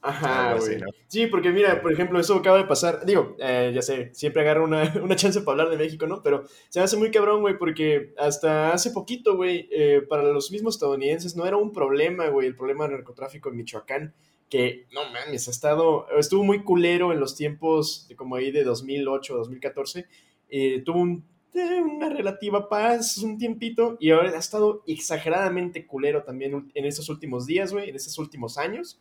Ajá, 0.00 0.52
así, 0.52 0.66
güey. 0.70 0.80
¿no? 0.80 0.86
Sí, 1.08 1.26
porque 1.26 1.50
mira, 1.50 1.82
por 1.82 1.92
ejemplo, 1.92 2.20
eso 2.20 2.34
acaba 2.36 2.58
de 2.58 2.64
pasar. 2.64 3.04
Digo, 3.04 3.36
eh, 3.40 3.72
ya 3.74 3.82
sé, 3.82 4.10
siempre 4.14 4.42
agarro 4.42 4.64
una, 4.64 4.82
una 5.02 5.16
chance 5.16 5.40
para 5.40 5.52
hablar 5.62 5.70
de 5.70 5.76
México, 5.84 6.06
¿no? 6.06 6.22
Pero 6.22 6.44
se 6.68 6.78
me 6.78 6.84
hace 6.84 6.96
muy 6.96 7.10
cabrón, 7.10 7.40
güey, 7.40 7.58
porque 7.58 8.12
hasta 8.16 8.72
hace 8.72 8.90
poquito, 8.92 9.36
güey, 9.36 9.68
eh, 9.72 10.02
para 10.08 10.22
los 10.24 10.50
mismos 10.52 10.76
estadounidenses 10.76 11.36
no 11.36 11.46
era 11.46 11.56
un 11.56 11.72
problema, 11.72 12.28
güey, 12.28 12.46
el 12.46 12.54
problema 12.56 12.84
del 12.84 12.94
narcotráfico 12.96 13.48
en 13.48 13.56
Michoacán, 13.56 14.14
que, 14.48 14.86
no 14.92 15.00
mames, 15.12 15.48
ha 15.48 15.50
estado, 15.50 16.06
estuvo 16.18 16.42
muy 16.44 16.62
culero 16.62 17.12
en 17.12 17.20
los 17.20 17.36
tiempos 17.36 18.06
de 18.08 18.16
como 18.16 18.36
ahí 18.36 18.50
de 18.50 18.64
2008, 18.64 19.36
2014. 19.36 20.06
eh, 20.50 20.82
tuvo 20.84 21.00
un- 21.00 21.24
eh, 21.54 21.82
una 21.82 22.08
relativa 22.08 22.68
paz, 22.70 23.18
un 23.18 23.36
tiempito, 23.36 23.96
y 24.00 24.10
ahora 24.10 24.30
ha 24.30 24.38
estado 24.38 24.82
exageradamente 24.86 25.86
culero 25.86 26.22
también 26.22 26.70
en 26.74 26.84
estos 26.86 27.08
últimos 27.10 27.44
días, 27.46 27.72
güey, 27.72 27.90
en 27.90 27.96
estos 27.96 28.16
últimos 28.18 28.56
años. 28.56 28.98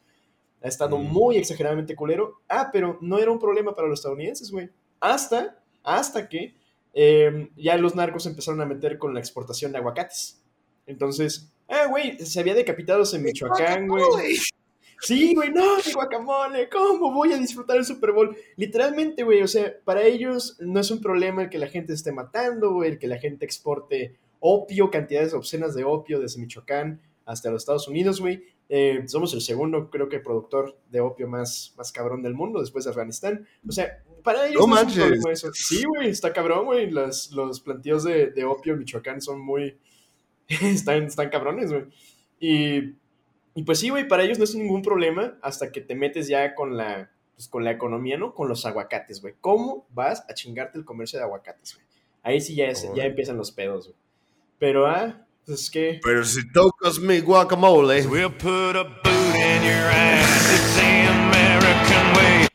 Ha 0.61 0.68
estado 0.68 0.98
Mm. 0.98 1.03
muy 1.11 1.38
exageradamente 1.38 1.95
culero. 1.95 2.41
Ah, 2.49 2.69
pero 2.74 2.98
no 2.99 3.18
era 3.19 3.32
un 3.32 3.40
problema 3.40 3.74
para 3.76 3.88
los 3.88 3.99
estadounidenses, 3.99 4.52
güey. 4.52 4.69
Hasta, 4.99 5.57
hasta 5.84 6.28
que 6.28 6.56
eh, 6.99 7.49
ya 7.56 7.78
los 7.78 7.94
narcos 7.95 8.26
empezaron 8.26 8.60
a 8.60 8.65
meter 8.65 8.98
con 8.98 9.14
la 9.14 9.19
exportación 9.19 9.72
de 9.72 9.78
aguacates. 9.78 10.41
Entonces, 10.88 11.53
ah, 11.68 11.86
güey, 11.90 12.18
se 12.26 12.40
había 12.40 12.56
decapitados 12.56 13.14
en 13.14 13.22
Michoacán, 13.24 13.88
güey. 13.88 14.03
Sí, 14.99 15.36
güey, 15.36 15.52
no, 15.52 15.78
mi 15.86 15.91
guacamole, 15.94 16.69
¿cómo 16.69 17.11
voy 17.14 17.32
a 17.34 17.38
disfrutar 17.38 17.78
el 17.78 17.86
Super 17.86 18.11
Bowl? 18.11 18.36
Literalmente, 18.56 19.24
güey, 19.24 19.41
o 19.44 19.48
sea, 19.48 19.74
para 19.86 20.03
ellos 20.03 20.57
no 20.60 20.80
es 20.80 20.90
un 20.91 21.02
problema 21.02 21.44
el 21.44 21.49
que 21.49 21.60
la 21.60 21.68
gente 21.68 21.94
esté 21.94 22.11
matando, 22.11 22.74
güey, 22.74 22.91
el 22.91 22.99
que 22.99 23.07
la 23.07 23.18
gente 23.19 23.45
exporte 23.45 24.15
opio, 24.40 24.90
cantidades 24.90 25.34
obscenas 25.34 25.76
de 25.76 25.84
opio 25.84 26.19
desde 26.19 26.40
Michoacán 26.41 27.02
hasta 27.26 27.52
los 27.52 27.61
Estados 27.61 27.88
Unidos, 27.88 28.19
güey. 28.22 28.44
Eh, 28.69 29.03
somos 29.07 29.34
el 29.34 29.41
segundo, 29.41 29.90
creo 29.90 30.10
que, 30.10 30.19
productor 30.19 30.78
de 30.90 30.99
opio 30.99 31.28
más, 31.28 31.74
más 31.78 31.91
cabrón 31.91 32.22
del 32.22 32.34
mundo 32.34 32.60
después 32.60 32.84
de 32.86 32.91
Afganistán. 32.91 33.48
O 33.68 33.72
sea, 33.72 34.03
para 34.24 34.48
ellos 34.48 34.61
No 34.68 34.76
no, 34.76 34.82
es 34.82 34.88
un 34.88 34.94
problema 34.94 35.32
eso. 35.32 35.53
Sí, 35.53 35.84
güey, 35.86 36.10
está 36.10 36.34
cabrón, 36.34 36.65
güey. 36.65 36.90
Las- 36.91 37.32
Los 37.32 37.61
plantíos 37.61 38.03
de, 38.03 38.28
de 38.32 38.44
opio 38.45 38.74
en 38.74 38.80
Michoacán 38.80 39.22
son 39.22 39.40
muy... 39.41 39.78
están, 40.48 41.03
están 41.03 41.30
cabrones, 41.30 41.72
güey. 41.72 41.86
Y, 42.40 42.94
y 43.58 43.64
pues 43.64 43.80
sí, 43.80 43.90
güey, 43.90 44.08
para 44.08 44.24
ellos 44.24 44.38
no 44.38 44.44
es 44.44 44.54
ningún 44.56 44.82
problema 44.84 45.36
hasta 45.42 45.72
que 45.72 45.82
te 45.82 45.96
metes 45.96 46.28
ya 46.28 46.54
con 46.54 46.78
la, 46.78 47.10
pues, 47.36 47.48
con 47.48 47.64
la 47.64 47.72
economía, 47.72 48.18
¿no? 48.18 48.34
Con 48.36 48.48
los 48.48 48.66
aguacates, 48.66 49.20
güey. 49.22 49.34
¿Cómo 49.42 49.88
vas 49.90 50.24
a 50.30 50.34
chingarte 50.36 50.78
el 50.78 50.86
comercio 50.86 51.18
de 51.20 51.26
aguacates, 51.26 51.74
güey? 51.76 51.86
Ahí 52.24 52.40
sí 52.40 52.56
ya, 52.56 52.68
es- 52.68 52.88
ya 52.96 53.04
empiezan 53.06 53.36
los 53.38 53.52
pedos, 53.52 53.86
güey. 53.88 53.98
Pero, 54.60 54.86
ah, 54.88 55.26
pues 55.46 55.62
es 55.62 55.70
que... 55.72 56.00
Pero 56.04 56.24
si 56.24 56.50
tocas 56.52 57.00
mi 57.00 57.20
guacamole. 57.20 58.06
We'll 58.08 58.32
put 58.32 58.76
a 58.76 58.84
boot 58.84 59.36
in 59.36 59.64
your 59.64 59.90
ass. 59.92 60.54
It's 60.54 60.76
the 60.76 61.08
American 61.08 62.14
way. 62.16 62.48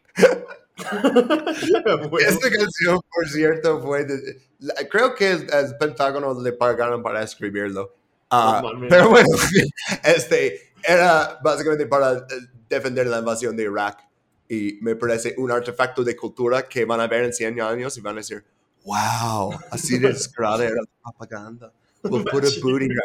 Esta 2.27 2.51
canción, 2.51 3.01
por 3.13 3.29
cierto, 3.29 3.81
fue 3.83 4.05
de- 4.05 4.43
la- 4.61 4.75
creo 4.89 5.15
que 5.15 5.31
el, 5.33 5.43
el 5.53 5.77
Pentágono 5.79 6.41
le 6.41 6.53
pagaron 6.53 7.03
para 7.03 7.23
escribirlo. 7.23 7.95
Ah, 8.31 8.61
mames. 8.63 8.89
pero 8.89 9.11
bueno, 9.11 9.29
este 10.05 10.72
era 10.83 11.39
básicamente 11.43 11.87
para 11.87 12.13
eh, 12.13 12.25
defender 12.69 13.07
la 13.07 13.19
invasión 13.19 13.57
de 13.57 13.65
Irak. 13.65 14.09
Y 14.49 14.79
me 14.83 14.97
parece 14.97 15.35
un 15.39 15.51
artefacto 15.51 16.05
de 16.05 16.15
cultura 16.15 16.69
que 16.69 16.85
van 16.85 17.01
a 17.01 17.07
ver 17.07 17.25
en 17.25 17.33
100 17.33 17.61
años 17.61 17.97
y 17.97 18.01
van 18.01 18.17
a 18.17 18.19
decir, 18.19 18.45
wow, 18.85 19.53
así 19.71 19.99
de 19.99 20.09
descarada 20.09 20.65
era 20.65 20.77
la 20.77 21.11
propaganda. 21.11 21.73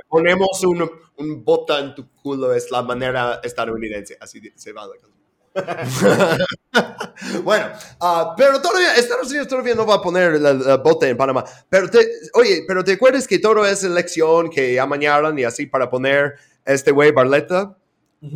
Ponemos 0.10 0.64
un, 0.64 0.90
un 1.18 1.44
bota 1.46 1.80
en 1.80 1.94
tu 1.94 2.10
culo, 2.12 2.54
es 2.54 2.72
la 2.72 2.82
manera 2.82 3.40
estadounidense. 3.44 4.18
Así 4.20 4.42
se 4.56 4.74
va 4.74 4.88
la 4.88 4.94
canción. 4.94 5.18
bueno, 7.44 7.66
ah, 8.00 8.34
pero 8.38 8.62
todavía, 8.62 8.96
Estados 8.96 9.30
Unidos 9.30 9.48
todavía 9.48 9.76
no 9.76 9.86
va 9.86 9.96
a 9.96 10.02
poner 10.02 10.40
la, 10.40 10.54
la 10.54 10.78
bota 10.78 11.08
en 11.08 11.18
Panamá. 11.18 11.44
Pero 11.70 11.90
te, 11.90 12.08
oye, 12.34 12.64
pero 12.68 12.84
te 12.84 12.94
acuerdas 12.94 13.28
que 13.28 13.40
todo 13.40 13.66
es 13.66 13.84
elección 13.84 14.50
que 14.50 14.80
amañaron 14.80 15.38
y 15.38 15.44
así 15.44 15.66
para 15.66 15.90
poner 15.90 16.36
este 16.68 16.92
güey 16.92 17.12
Barletta? 17.12 17.78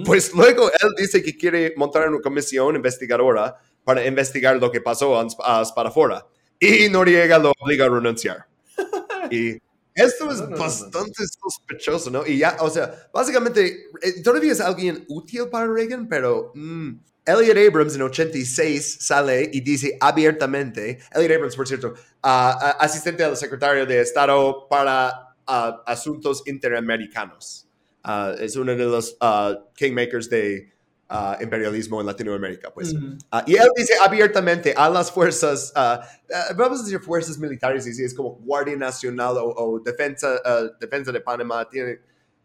Pues 0.06 0.34
luego 0.34 0.70
él 0.70 0.90
dice 0.98 1.24
que 1.24 1.36
quiere 1.36 1.74
montar 1.76 2.08
una 2.08 2.20
comisión 2.22 2.76
investigadora 2.76 3.58
para 3.84 4.06
investigar 4.06 4.58
lo 4.58 4.72
que 4.72 4.80
pasó 4.82 5.20
a, 5.20 5.28
a 5.44 5.66
Spadafora. 5.66 6.26
Y 6.60 6.88
Noriega 6.90 7.40
lo 7.40 7.52
obliga 7.60 7.86
a 7.86 7.90
renunciar. 7.90 8.46
Y 9.32 9.58
esto 9.94 10.32
es 10.32 10.40
No, 10.40 10.46
no, 10.46 10.50
no, 10.50 10.58
no. 10.58 10.58
bastante 10.58 11.24
sospechoso, 11.42 12.10
¿no? 12.10 12.26
Y 12.26 12.38
ya, 12.38 12.58
o 12.60 12.70
sea, 12.70 13.10
básicamente, 13.14 13.88
eh, 14.02 14.22
todavía 14.24 14.52
es 14.52 14.60
alguien 14.60 15.06
útil 15.08 15.48
para 15.50 15.68
Reagan, 15.68 16.08
pero 16.08 16.52
mm, 16.56 16.92
Elliot 17.26 17.58
Abrams 17.58 17.96
en 17.96 18.02
86 18.04 18.98
sale 19.02 19.50
y 19.54 19.62
dice 19.62 19.98
abiertamente, 20.00 21.00
Elliot 21.14 21.32
Abrams, 21.32 21.56
por 21.56 21.68
cierto, 21.68 21.94
ah, 22.24 22.58
ah, 22.60 22.78
asistente 22.80 23.24
del 23.24 23.38
secretario 23.38 23.86
de 23.86 24.02
Estado 24.02 24.68
para 24.70 25.36
ah, 25.46 25.84
asuntos 25.86 26.44
interamericanos. 26.46 27.68
Ah, 28.04 28.34
es 28.40 28.56
uno 28.56 28.76
de 28.76 28.86
los 28.86 29.18
ah, 29.22 29.58
kingmakers 29.76 30.30
de 30.30 30.72
ah, 31.10 31.38
imperialismo 31.42 32.00
en 32.02 32.08
Latinoamérica, 32.08 32.74
pues. 32.74 32.94
Ah, 33.32 33.44
y 33.46 33.56
él 33.56 33.68
dice 33.76 33.94
abiertamente 34.02 34.74
a 34.76 34.90
las 34.90 35.12
fuerzas, 35.12 35.72
ah, 35.76 36.02
ah, 36.34 36.54
vamos 36.56 36.80
a 36.80 36.84
decir 36.84 37.00
fuerzas 37.00 37.38
militares, 37.38 37.86
y 37.88 37.94
si 37.94 38.04
es 38.04 38.14
como 38.14 38.36
Guardia 38.36 38.76
Nacional 38.76 39.38
o, 39.38 39.54
o 39.56 39.80
defensa, 39.80 40.40
defensa 40.80 41.12
de 41.12 41.22
Panamá, 41.22 41.68
tiene, 41.70 42.00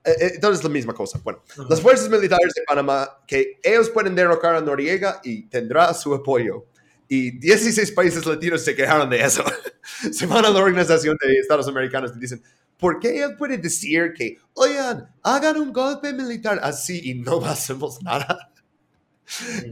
eh, 0.06 0.14
eh, 0.20 0.38
todo 0.40 0.52
es 0.52 0.62
la 0.62 0.70
misma 0.70 0.94
cosa. 0.94 1.20
Bueno, 1.22 1.42
Ajá. 1.50 1.66
las 1.68 1.80
fuerzas 1.80 2.08
militares 2.08 2.54
de 2.54 2.62
Panamá, 2.62 3.18
que 3.26 3.58
ellos 3.62 3.90
pueden 3.90 4.14
derrocar 4.14 4.54
a 4.54 4.60
Noriega 4.60 5.20
y 5.24 5.48
tendrá 5.48 5.92
su 5.94 6.14
apoyo. 6.14 6.64
Y 7.08 7.38
16 7.38 7.90
países 7.92 8.24
latinos 8.24 8.62
se 8.62 8.74
quejaron 8.76 9.10
de 9.10 9.20
eso. 9.20 9.44
se 10.12 10.26
van 10.26 10.44
a 10.44 10.50
la 10.50 10.60
Organización 10.60 11.16
de 11.20 11.38
Estados 11.38 11.66
Americanos 11.66 12.12
y 12.14 12.20
dicen, 12.20 12.40
¿por 12.78 13.00
qué 13.00 13.22
él 13.22 13.36
puede 13.36 13.58
decir 13.58 14.12
que, 14.16 14.38
oigan, 14.54 15.08
hagan 15.22 15.56
un 15.58 15.72
golpe 15.72 16.12
militar 16.12 16.60
así 16.62 17.00
y 17.04 17.14
no 17.14 17.38
hacemos 17.46 18.02
nada? 18.02 18.50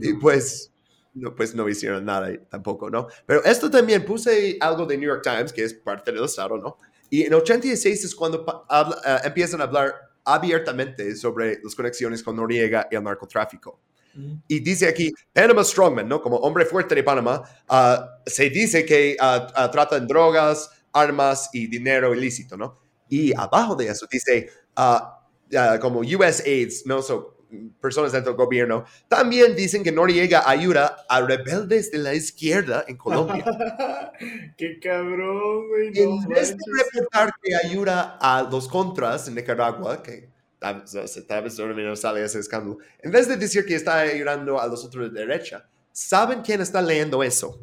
Y 0.01 0.13
pues 0.13 0.71
no, 1.13 1.33
pues 1.33 1.55
no 1.55 1.67
hicieron 1.69 2.03
nada 2.05 2.29
tampoco, 2.49 2.89
¿no? 2.89 3.07
Pero 3.25 3.43
esto 3.45 3.69
también 3.71 4.03
puse 4.03 4.57
algo 4.59 4.85
de 4.85 4.97
New 4.97 5.07
York 5.07 5.23
Times, 5.23 5.53
que 5.53 5.63
es 5.63 5.73
parte 5.73 6.11
del 6.11 6.25
Estado, 6.25 6.57
¿no? 6.57 6.77
Y 7.09 7.23
en 7.23 7.33
86 7.33 8.03
es 8.03 8.15
cuando 8.15 8.65
habla- 8.67 8.97
eh, 9.05 9.27
empiezan 9.27 9.61
a 9.61 9.65
hablar 9.65 9.93
abiertamente 10.25 11.15
sobre 11.15 11.59
las 11.63 11.75
conexiones 11.75 12.21
con 12.21 12.35
Noriega 12.35 12.87
y 12.91 12.95
el 12.95 13.03
narcotráfico. 13.03 13.79
Ujú. 14.17 14.41
Y 14.47 14.59
dice 14.59 14.87
aquí, 14.87 15.13
Panama 15.31 15.63
Strongman, 15.63 16.07
¿no? 16.07 16.21
Como 16.21 16.37
hombre 16.37 16.65
fuerte 16.65 16.95
de 16.95 17.03
Panamá, 17.03 17.43
ah, 17.69 18.19
se 18.25 18.49
dice 18.49 18.85
que 18.85 19.15
ah, 19.19 19.69
tratan 19.71 20.07
drogas, 20.07 20.69
armas 20.91 21.49
y 21.53 21.67
dinero 21.67 22.13
ilícito, 22.13 22.57
¿no? 22.57 22.79
Y 23.15 23.33
abajo 23.33 23.77
de 23.77 23.87
eso 23.87 24.05
dice, 24.11 24.49
ah, 24.75 25.25
ah, 25.57 25.79
como 25.79 26.01
US 26.01 26.43
AIDS, 26.45 26.85
¿no? 26.85 27.01
So, 27.01 27.37
personas 27.79 28.11
dentro 28.11 28.33
del 28.33 28.37
gobierno, 28.37 28.83
también 29.07 29.55
dicen 29.55 29.83
que 29.83 29.91
Noriega 29.93 30.49
ayuda 30.49 31.05
a 31.07 31.21
rebeldes 31.21 31.91
de 31.91 31.99
la 31.99 32.13
izquierda 32.13 32.83
en 32.89 32.97
Colombia. 32.97 33.45
Qué 34.57 34.81
cabrón, 34.81 35.69
güey. 35.69 35.91
No 35.91 36.23
en 36.23 36.27
vez 36.27 36.57
de 36.57 36.63
reportar 36.83 37.31
que 37.41 37.55
ayuda 37.55 38.17
a 38.19 38.43
los 38.43 38.67
contras 38.67 39.29
en 39.29 39.35
Nicaragua, 39.35 40.03
que 40.03 40.27
tal, 40.59 40.83
vez 40.83 41.57
no 41.57 41.95
sale 41.95 42.21
ese 42.21 42.39
escándalo, 42.39 42.79
en 43.01 43.11
vez 43.11 43.29
de 43.29 43.37
decir 43.37 43.65
que 43.65 43.75
está 43.75 43.99
ayudando 43.99 44.59
a 44.59 44.67
los 44.67 44.83
otros 44.83 45.13
de 45.13 45.21
derecha, 45.21 45.65
¿saben 45.93 46.41
quién 46.41 46.59
está 46.59 46.81
leyendo 46.81 47.23
eso? 47.23 47.57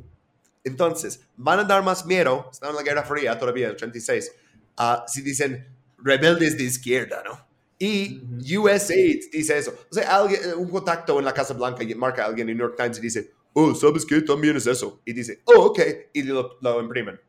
Entonces, 0.65 1.21
van 1.37 1.59
a 1.59 1.65
dar 1.65 1.83
más 1.83 2.07
miedo, 2.07 2.49
están 2.51 2.71
en 2.71 2.77
la 2.77 2.83
Guerra 2.83 3.03
Fría 3.03 3.39
todavía, 3.39 3.71
86, 3.71 4.33
ah, 4.77 5.05
si 5.07 5.23
dicen 5.23 5.67
rebeldes 5.99 6.57
de 6.59 6.65
izquierda, 6.65 7.23
¿no? 7.25 7.47
Y 7.79 8.21
USAID 8.59 9.31
dice 9.33 9.59
eso. 9.59 9.75
O 9.91 9.95
sea, 9.95 10.17
alguien, 10.17 10.41
un 10.57 10.71
contacto 10.71 11.19
en 11.19 11.25
la 11.25 11.35
Casa 11.35 11.55
Blanca 11.55 11.83
y 11.83 11.95
marca 11.97 12.23
a 12.23 12.27
alguien 12.27 12.49
en 12.49 12.57
New 12.57 12.67
York 12.67 12.77
Times 12.77 12.99
y 12.99 13.01
dice, 13.01 13.33
oh, 13.55 13.75
¿sabes 13.75 14.07
qué? 14.07 14.21
También 14.23 14.57
es 14.57 14.67
eso. 14.69 15.01
Y 15.05 15.13
dice, 15.13 15.43
oh, 15.47 15.67
ok. 15.67 15.81
Y 16.13 16.23
lo, 16.23 16.59
lo 16.61 16.81
imprimen. 16.81 17.21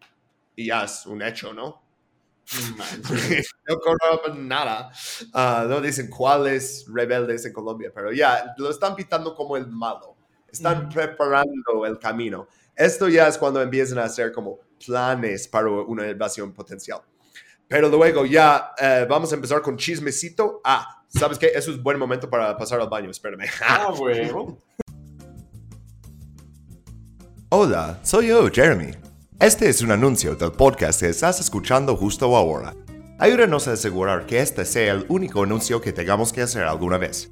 Y 0.56 0.68
ya 0.68 0.84
es 0.84 1.08
un 1.08 1.24
hecho, 1.24 1.54
¿no? 1.54 1.84
No 3.68 3.80
corroboran 3.80 4.48
nada. 4.48 4.92
Ah, 5.34 5.66
no 5.68 5.82
dicen 5.82 6.10
cuáles 6.10 6.86
rebeldes 6.88 7.46
en 7.46 7.54
Colombia, 7.54 7.92
pero 7.94 8.12
ya 8.12 8.54
lo 8.58 8.70
están 8.70 8.96
pintando 8.96 9.34
como 9.34 9.58
el 9.58 9.68
malo. 9.68 10.16
Están 10.52 10.88
preparando 10.90 11.86
el 11.86 11.98
camino. 11.98 12.48
Esto 12.76 13.08
ya 13.10 13.28
es 13.28 13.38
cuando 13.38 13.62
empiezan 13.62 13.98
a 13.98 14.04
hacer 14.04 14.32
como 14.32 14.60
planes 14.86 15.48
para 15.48 15.70
una 15.70 16.08
invasión 16.08 16.54
potencial. 16.54 17.02
Pero 17.68 17.90
luego 17.90 18.26
ya 18.26 18.72
eh, 18.80 19.06
vamos 19.10 19.32
a 19.32 19.36
empezar 19.36 19.62
con 19.62 19.78
chismecito. 19.78 20.62
Ah, 20.64 21.04
¿Sabes 21.08 21.38
qué? 21.38 21.52
Eso 21.54 21.72
es 21.72 21.82
buen 21.82 22.00
momento 22.00 22.30
para 22.30 22.58
pasar 22.58 22.82
al 22.82 22.90
baño, 22.90 23.10
espérame. 23.12 23.46
Ah, 23.62 23.92
huevo. 23.94 24.58
Hola, 27.50 28.00
soy 28.04 28.28
yo, 28.28 28.50
Jeremy. 28.52 28.92
Este 29.40 29.70
es 29.70 29.82
un 29.82 29.92
anuncio 29.92 30.36
del 30.36 30.52
podcast 30.52 31.02
que 31.02 31.10
estás 31.10 31.40
escuchando 31.40 31.96
justo 31.96 32.36
ahora. 32.36 32.74
Ayúdanos 33.20 33.68
a 33.68 33.74
asegurar 33.74 34.26
que 34.26 34.40
este 34.40 34.66
sea 34.66 34.94
el 34.94 35.06
único 35.08 35.44
anuncio 35.44 35.80
que 35.80 35.94
tengamos 35.94 36.34
que 36.34 36.42
hacer 36.42 36.64
alguna 36.64 36.98
vez. 36.98 37.30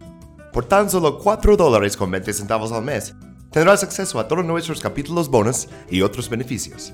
Por 0.53 0.65
tan 0.65 0.89
solo 0.89 1.17
4 1.17 1.57
dólares 1.57 1.97
con 1.97 2.11
20 2.11 2.33
centavos 2.33 2.71
al 2.71 2.83
mes, 2.83 3.15
tendrás 3.49 3.83
acceso 3.83 4.19
a 4.19 4.27
todos 4.27 4.45
nuestros 4.45 4.79
capítulos 4.79 5.27
bonus 5.27 5.67
y 5.89 6.01
otros 6.01 6.29
beneficios. 6.29 6.93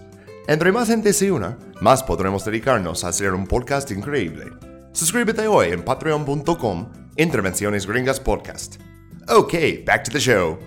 Entre 0.49 0.71
más 0.71 0.87
gente 0.87 1.11
se 1.11 1.29
una, 1.29 1.57
más 1.81 2.01
podremos 2.01 2.45
dedicarnos 2.45 3.03
a 3.03 3.09
hacer 3.09 3.33
un 3.33 3.45
podcast 3.45 3.91
increíble. 3.91 4.45
Suscríbete 4.93 5.45
hoy 5.45 5.73
en 5.73 5.83
patreon.com 5.83 6.89
Intervenciones 7.17 7.85
Gringas 7.85 8.21
Podcast. 8.21 8.77
Ok, 9.27 9.53
back 9.85 10.05
to 10.05 10.11
the 10.13 10.21
show. 10.21 10.57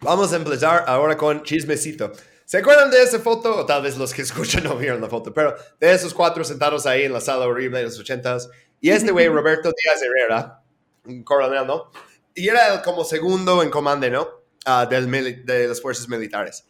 Vamos 0.00 0.32
a 0.32 0.36
empezar 0.36 0.84
ahora 0.86 1.16
con 1.16 1.42
chismecito. 1.42 2.12
¿Se 2.44 2.58
acuerdan 2.58 2.92
de 2.92 3.02
esa 3.02 3.18
foto? 3.18 3.56
O 3.56 3.66
tal 3.66 3.82
vez 3.82 3.98
los 3.98 4.14
que 4.14 4.22
escuchan 4.28 4.62
no 4.62 4.76
vieron 4.76 5.00
la 5.00 5.08
foto, 5.08 5.34
pero 5.34 5.56
de 5.80 5.92
esos 5.92 6.14
cuatro 6.14 6.44
sentados 6.44 6.86
ahí 6.86 7.06
en 7.06 7.12
la 7.12 7.20
sala 7.20 7.48
horrible 7.48 7.78
de 7.78 7.86
los 7.86 7.98
ochentas. 7.98 8.48
Y 8.80 8.90
este 8.90 9.10
güey, 9.10 9.26
Roberto 9.30 9.72
Díaz 9.76 10.00
Herrera, 10.00 10.62
un 11.06 11.24
coronel, 11.24 11.66
¿no? 11.66 11.90
Y 12.36 12.50
era 12.50 12.80
como 12.82 13.02
segundo 13.02 13.64
en 13.64 13.70
comando, 13.70 14.08
¿no? 14.08 14.28
Ah, 14.64 14.86
del 14.86 15.10
de 15.44 15.66
las 15.66 15.82
fuerzas 15.82 16.08
militares. 16.08 16.64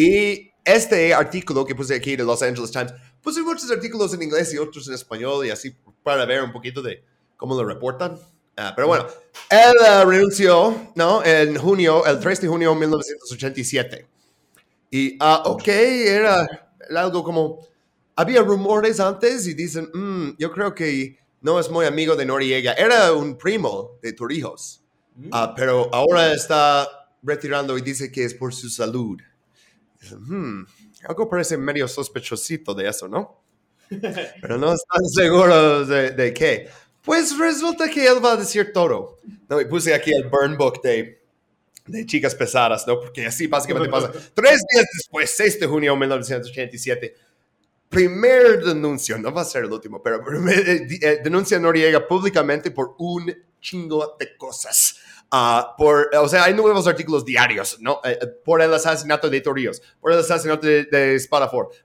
Y 0.00 0.50
este 0.64 1.12
artículo 1.12 1.66
que 1.66 1.74
puse 1.74 1.94
aquí 1.94 2.16
de 2.16 2.24
Los 2.24 2.42
Angeles 2.42 2.70
Times, 2.70 2.94
puse 3.22 3.42
muchos 3.42 3.70
artículos 3.70 4.14
en 4.14 4.22
inglés 4.22 4.54
y 4.54 4.56
otros 4.56 4.88
en 4.88 4.94
español 4.94 5.44
y 5.44 5.50
así 5.50 5.74
para 6.02 6.24
ver 6.24 6.42
un 6.42 6.52
poquito 6.52 6.80
de 6.80 7.04
cómo 7.36 7.54
lo 7.54 7.66
reportan. 7.66 8.18
Ah, 8.56 8.72
pero 8.74 8.88
bueno, 8.88 9.06
él 9.50 9.74
ah, 9.86 10.04
renunció, 10.06 10.92
¿no? 10.94 11.22
En 11.22 11.54
junio, 11.56 12.06
el 12.06 12.18
3 12.18 12.40
de 12.40 12.48
junio 12.48 12.70
de 12.70 12.76
1987. 12.76 14.06
Y, 14.90 15.16
ah, 15.20 15.42
ok, 15.44 15.68
era, 15.68 16.46
algo 16.96 17.22
como, 17.22 17.66
había 18.16 18.40
rumores 18.42 19.00
antes 19.00 19.46
y 19.46 19.52
dicen, 19.52 19.90
"Mm, 19.92 20.36
yo 20.38 20.50
creo 20.50 20.74
que 20.74 21.18
no 21.42 21.60
es 21.60 21.70
muy 21.70 21.84
amigo 21.84 22.16
de 22.16 22.24
Noriega. 22.24 22.72
Era 22.72 23.12
un 23.12 23.36
primo 23.36 23.98
de 24.02 24.14
Torrijos, 24.14 24.78
Ah, 25.32 25.52
pero 25.54 25.90
ahora 25.92 26.32
está 26.32 26.88
retirando 27.22 27.76
y 27.76 27.82
dice 27.82 28.10
que 28.10 28.24
es 28.24 28.32
por 28.32 28.54
su 28.54 28.70
salud. 28.70 29.20
"Hmm, 30.12 30.64
algo 31.08 31.28
parece 31.28 31.56
medio 31.56 31.86
sospechosito 31.88 32.74
de 32.74 32.88
eso, 32.88 33.08
¿no? 33.08 33.42
Pero 34.40 34.56
no 34.58 34.72
están 34.72 35.08
seguros 35.08 35.88
de, 35.88 36.10
de 36.12 36.32
qué. 36.32 36.68
Pues 37.02 37.36
resulta 37.38 37.88
que 37.88 38.06
él 38.06 38.24
va 38.24 38.32
a 38.32 38.36
decir 38.36 38.72
todo. 38.72 39.18
No, 39.48 39.60
y 39.60 39.64
puse 39.64 39.94
aquí 39.94 40.12
el 40.12 40.28
burn 40.28 40.56
book 40.56 40.82
de, 40.82 41.22
de 41.86 42.06
chicas 42.06 42.34
pesadas, 42.34 42.86
¿no? 42.86 43.00
Porque 43.00 43.26
así 43.26 43.46
básicamente 43.46 43.88
pasa. 43.90 44.12
Tres 44.34 44.60
días 44.72 44.86
después, 44.94 45.30
6 45.30 45.60
de 45.60 45.66
junio 45.66 45.92
de 45.92 45.98
1987, 45.98 47.14
primer 47.88 48.62
denuncio, 48.62 49.18
no 49.18 49.32
va 49.32 49.42
a 49.42 49.44
ser 49.44 49.64
el 49.64 49.72
último, 49.72 50.02
pero 50.02 50.24
primer, 50.24 50.68
eh, 50.68 50.86
eh, 51.02 51.20
denuncia 51.22 51.56
a 51.56 51.60
Noriega 51.60 52.06
públicamente 52.06 52.70
por 52.70 52.94
un 52.98 53.34
chingo 53.60 54.16
de 54.18 54.36
cosas. 54.36 54.99
Ah, 55.32 55.74
por, 55.78 56.10
o 56.16 56.28
sea, 56.28 56.44
hay 56.44 56.54
nuevos 56.54 56.88
artículos 56.88 57.24
diarios, 57.24 57.78
¿no? 57.80 58.00
Eh, 58.02 58.18
eh, 58.20 58.26
por 58.44 58.60
el 58.60 58.74
asesinato 58.74 59.30
de 59.30 59.40
Torrijos, 59.40 59.80
por 60.00 60.12
el 60.12 60.18
asesinato 60.18 60.66
de, 60.66 60.84
de 60.84 61.28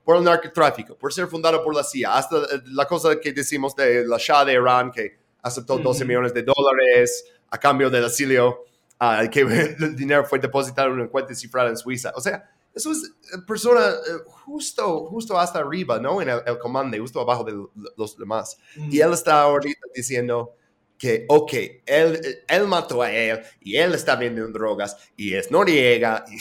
por 0.04 0.18
el 0.18 0.24
narcotráfico, 0.24 0.98
por 0.98 1.14
ser 1.14 1.28
fundado 1.28 1.64
por 1.64 1.76
la 1.76 1.84
CIA, 1.84 2.16
hasta 2.16 2.38
eh, 2.38 2.62
la 2.66 2.88
cosa 2.88 3.20
que 3.20 3.34
decimos 3.34 3.76
de 3.76 4.04
la 4.08 4.18
Shah 4.18 4.46
de 4.46 4.54
Irán, 4.54 4.92
que 4.92 5.20
aceptó 5.44 5.78
12 5.78 6.00
Ujú. 6.00 6.08
millones 6.08 6.34
de 6.34 6.42
dólares 6.42 7.24
a 7.52 7.60
cambio 7.60 7.92
del 7.92 8.06
asilio, 8.06 8.64
ah, 9.00 9.24
que 9.32 9.42
el 9.80 9.96
dinero 9.96 10.26
fue 10.26 10.40
depositado 10.40 10.88
en 10.88 10.94
una 10.96 11.08
cuenta 11.08 11.36
cifrada 11.36 11.70
en 11.70 11.78
Suiza. 11.78 12.14
O 12.16 12.22
sea, 12.22 12.50
eso 12.74 12.92
es 12.92 13.12
persona 13.46 13.94
justo, 14.26 15.06
justo 15.06 15.38
hasta 15.40 15.60
arriba, 15.60 16.00
¿no? 16.00 16.20
En 16.20 16.30
el, 16.30 16.42
el 16.48 16.58
comando, 16.58 16.98
justo 16.98 17.22
abajo 17.22 17.44
de 17.44 17.54
los 17.96 18.18
demás. 18.18 18.58
Y 18.76 19.00
él 19.00 19.14
está 19.14 19.44
ahorita 19.44 19.82
diciendo 19.94 20.56
que, 20.98 21.26
ok, 21.28 21.54
él, 21.86 22.20
él 22.48 22.68
mató 22.68 23.02
a 23.02 23.12
él 23.12 23.42
y 23.60 23.76
él 23.78 23.94
está 23.94 24.16
vendiendo 24.16 24.52
drogas 24.52 24.98
y 25.16 25.34
es 25.34 25.52
Noriega. 25.52 26.26
Y 26.28 26.38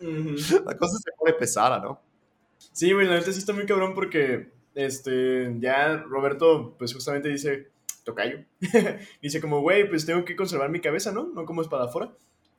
la 0.64 0.76
cosa 0.76 0.98
se 0.98 1.12
pone 1.18 1.32
pesada, 1.34 1.80
¿no? 1.80 2.00
Sí, 2.72 2.92
güey, 2.92 3.06
la 3.06 3.14
neta 3.14 3.32
sí 3.32 3.38
está 3.38 3.52
muy 3.52 3.66
cabrón 3.66 3.94
porque 3.94 4.50
este, 4.74 5.54
ya 5.58 5.96
Roberto, 5.96 6.76
pues 6.78 6.92
justamente 6.92 7.28
dice, 7.30 7.68
tocayo, 8.04 8.44
dice 9.22 9.40
como, 9.40 9.60
güey, 9.60 9.88
pues 9.88 10.06
tengo 10.06 10.24
que 10.24 10.36
conservar 10.36 10.70
mi 10.70 10.80
cabeza, 10.80 11.12
¿no? 11.12 11.26
No 11.34 11.44
como 11.44 11.62
espadafora. 11.62 12.12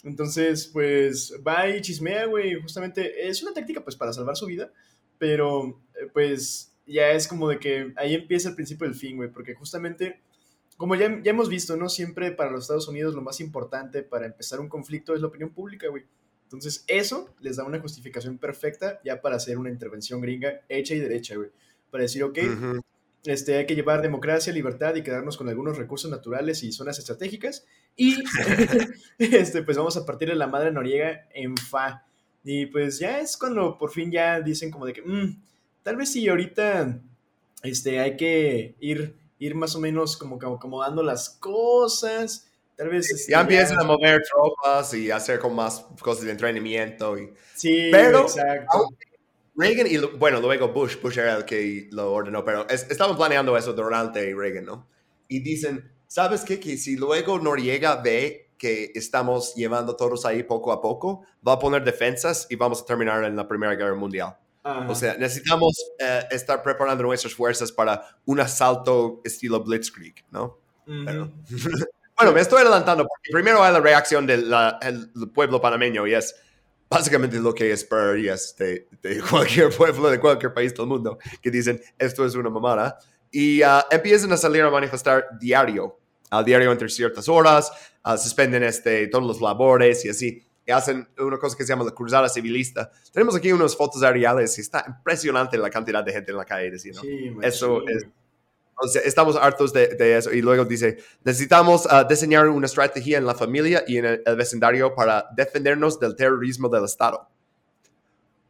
Entonces, 0.03 0.67
pues 0.67 1.33
va 1.45 1.69
y 1.69 1.81
chismea, 1.81 2.25
güey, 2.25 2.59
justamente 2.61 3.27
es 3.27 3.41
una 3.43 3.53
táctica, 3.53 3.83
pues, 3.83 3.95
para 3.95 4.13
salvar 4.13 4.35
su 4.35 4.45
vida, 4.45 4.71
pero, 5.17 5.81
eh, 5.95 6.07
pues, 6.13 6.73
ya 6.85 7.11
es 7.11 7.27
como 7.27 7.49
de 7.49 7.59
que 7.59 7.93
ahí 7.97 8.13
empieza 8.13 8.49
el 8.49 8.55
principio 8.55 8.87
del 8.87 8.95
fin, 8.95 9.17
güey, 9.17 9.29
porque 9.31 9.53
justamente, 9.55 10.21
como 10.77 10.95
ya, 10.95 11.21
ya 11.23 11.31
hemos 11.31 11.49
visto, 11.49 11.75
¿no? 11.75 11.89
Siempre 11.89 12.31
para 12.31 12.51
los 12.51 12.63
Estados 12.65 12.87
Unidos 12.87 13.15
lo 13.15 13.21
más 13.21 13.39
importante 13.39 14.03
para 14.03 14.27
empezar 14.27 14.59
un 14.59 14.69
conflicto 14.69 15.13
es 15.15 15.21
la 15.21 15.27
opinión 15.27 15.49
pública, 15.49 15.87
güey. 15.89 16.05
Entonces, 16.43 16.85
eso 16.87 17.33
les 17.41 17.57
da 17.57 17.65
una 17.65 17.79
justificación 17.79 18.37
perfecta 18.37 19.01
ya 19.03 19.21
para 19.21 19.35
hacer 19.35 19.57
una 19.57 19.69
intervención 19.69 20.21
gringa 20.21 20.61
hecha 20.69 20.93
y 20.93 20.99
derecha, 20.99 21.35
güey. 21.35 21.49
Para 21.91 22.03
decir, 22.03 22.23
ok, 22.23 22.37
Ujú. 22.53 22.81
este, 23.25 23.57
hay 23.57 23.65
que 23.65 23.75
llevar 23.75 24.01
democracia, 24.01 24.53
libertad 24.53 24.95
y 24.95 25.03
quedarnos 25.03 25.35
con 25.35 25.49
algunos 25.49 25.77
recursos 25.77 26.09
naturales 26.09 26.63
y 26.63 26.71
zonas 26.71 26.99
estratégicas. 26.99 27.65
Y, 27.97 28.23
este, 29.17 29.63
pues 29.63 29.75
vamos 29.77 29.97
a 29.97 30.05
partir 30.05 30.29
de 30.29 30.35
la 30.35 30.47
madre 30.47 30.71
Noriega 30.71 31.27
en 31.33 31.57
fa. 31.57 32.05
Y 32.43 32.67
pues 32.67 32.99
ya 32.99 33.19
es 33.19 33.35
cuando 33.35 33.77
por 33.77 33.91
fin 33.91 34.09
ya 34.11 34.39
dicen 34.39 34.71
como 34.71 34.85
de 34.85 34.93
que, 34.93 35.01
"Mm, 35.01 35.41
tal 35.83 35.97
vez 35.97 36.11
sí, 36.11 36.27
ahorita 36.29 37.01
este, 37.63 37.99
hay 37.99 38.15
que 38.15 38.75
ir, 38.79 39.15
ir 39.39 39.55
más 39.55 39.75
o 39.75 39.79
menos 39.79 40.17
como 40.17 40.37
que 40.39 40.45
acomodando 40.45 41.03
las 41.03 41.29
cosas. 41.29 42.47
Tal 42.75 42.89
vez... 42.89 43.09
este, 43.11 43.31
Ya 43.31 43.41
empiezan 43.41 43.79
a 43.79 43.83
mover 43.83 44.21
tropas 44.23 44.93
y 44.93 45.09
hacer 45.11 45.39
con 45.39 45.55
más 45.55 45.85
cosas 46.01 46.25
de 46.25 46.31
entrenamiento. 46.31 47.17
Y... 47.17 47.33
Sí, 47.55 47.89
Pero- 47.91 48.21
exacto. 48.21 48.89
Reagan 49.55 49.87
y, 49.87 49.97
bueno, 49.97 50.39
luego 50.39 50.67
Bush, 50.67 51.01
Bush 51.01 51.17
era 51.17 51.35
el 51.37 51.43
que 51.45 51.87
lo 51.91 52.13
ordenó, 52.13 52.45
pero 52.45 52.69
es- 52.69 52.85
estaban 52.91 53.17
planeando 53.17 53.57
eso 53.57 53.73
durante 53.73 54.31
Reagan, 54.35 54.65
¿no? 54.65 54.87
Y 55.27 55.39
dicen, 55.39 55.91
¿sabes 56.07 56.43
qué? 56.43 56.59
Que 56.59 56.77
si 56.77 56.95
luego 56.95 57.39
Noriega 57.39 57.95
ve 57.95 58.51
que 58.59 58.91
estamos 58.93 59.55
llevando 59.55 59.95
todos 59.95 60.25
ahí 60.27 60.43
poco 60.43 60.71
a 60.71 60.79
poco, 60.79 61.23
va 61.47 61.53
a 61.53 61.59
poner 61.59 61.83
defensas 61.83 62.45
y 62.51 62.55
vamos 62.55 62.81
a 62.81 62.85
terminar 62.85 63.23
en 63.23 63.35
la 63.35 63.47
Primera 63.47 63.73
Guerra 63.75 63.95
Mundial. 63.95 64.37
Ajá. 64.67 64.89
O 64.89 64.95
sea, 64.95 65.15
necesitamos 65.17 65.75
eh, 65.99 66.23
estar 66.31 66.61
preparando 66.61 67.03
nuestras 67.03 67.33
fuerzas 67.33 67.71
para 67.71 68.01
un 68.25 68.39
asalto 68.39 69.21
estilo 69.23 69.63
Blitzkrieg, 69.63 70.25
¿no? 70.31 70.59
Ujú. 70.85 71.05
pero- 71.05 71.31
Bueno, 72.17 72.33
me 72.33 72.41
estoy 72.41 72.61
adelantando 72.63 73.05
porque 73.07 73.29
primero 73.31 73.61
hay 73.61 73.71
la 73.71 73.79
reacción 73.79 74.25
del 74.25 74.51
el 74.81 75.11
pueblo 75.35 75.61
panameño 75.61 76.07
y 76.07 76.15
es 76.15 76.33
básicamente 76.89 77.39
lo 77.39 77.53
que 77.53 77.71
esperarías 77.71 78.55
de, 78.57 78.87
de 79.03 79.21
cualquier 79.29 79.69
pueblo, 79.69 80.09
de 80.09 80.19
cualquier 80.19 80.51
país 80.51 80.73
del 80.73 80.87
mundo, 80.87 81.19
que 81.43 81.51
dicen 81.51 81.79
esto 81.99 82.25
es 82.25 82.33
una 82.33 82.49
mamada. 82.49 82.97
Y 83.29 83.61
ah, 83.61 83.85
empiezan 83.91 84.31
a 84.31 84.37
salir 84.37 84.63
a 84.63 84.71
manifestar 84.71 85.27
diario, 85.39 85.99
al 86.31 86.43
diario 86.43 86.71
entre 86.71 86.89
ciertas 86.89 87.29
horas, 87.29 87.71
ah, 88.01 88.17
suspenden 88.17 88.63
este, 88.63 89.05
todos 89.09 89.23
los 89.25 89.39
labores 89.39 90.03
y 90.05 90.09
así. 90.09 90.43
Y 90.67 90.71
hacen 90.71 91.07
una 91.17 91.37
cosa 91.39 91.55
que 91.57 91.63
se 91.63 91.69
llama 91.69 91.85
la 91.85 91.91
cruzada 91.91 92.27
civilista. 92.27 92.91
Tenemos 93.13 93.35
aquí 93.37 93.51
unas 93.53 93.73
fotos 93.75 94.03
aéreas 94.03 94.57
y 94.57 94.61
está 94.61 94.83
impresionante 94.85 95.57
la 95.57 95.69
cantidad 95.69 96.03
de 96.03 96.11
gente 96.11 96.31
en 96.31 96.37
la 96.37 96.43
calle 96.45 96.69
diciendo. 96.69 96.99
Sí, 97.01 97.33
Eso 97.41 97.87
es- 97.87 98.05
estamos 99.05 99.35
hartos 99.37 99.71
de, 99.73 99.87
de 99.95 100.17
eso. 100.17 100.31
Y 100.31 100.41
luego 100.41 100.65
dice, 100.65 100.97
necesitamos 101.23 101.87
ah, 101.89 102.03
diseñar 102.03 102.47
una 102.49 102.65
estrategia 102.67 103.17
en 103.17 103.25
la 103.25 103.33
familia 103.33 103.83
y 103.87 103.97
en 103.97 104.05
el, 104.05 104.23
el 104.25 104.35
vecindario 104.35 104.93
para 104.93 105.25
defendernos 105.35 105.99
del 105.99 106.15
terrorismo 106.15 106.67
del 106.69 106.83
Estado. 106.83 107.27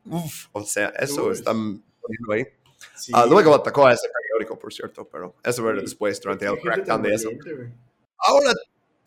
Uf, 0.10 0.48
o 0.54 0.64
sea, 0.64 0.88
eso 1.00 1.22
poniendo 2.02 2.34
ahí. 2.34 2.46
Sí, 2.96 3.12
Ah, 3.16 3.26
luego 3.28 3.54
atacó 3.54 3.86
a 3.88 3.94
ese 3.94 4.08
periódico, 4.10 4.58
por 4.58 4.74
cierto, 4.74 5.08
pero 5.08 5.36
eso 5.44 5.70
era 5.70 5.82
después, 5.82 6.20
durante 6.20 6.46
el 6.46 6.60
crackdown 6.60 7.02
de 7.04 7.14
eso. 7.14 7.30
Ahora 8.18 8.52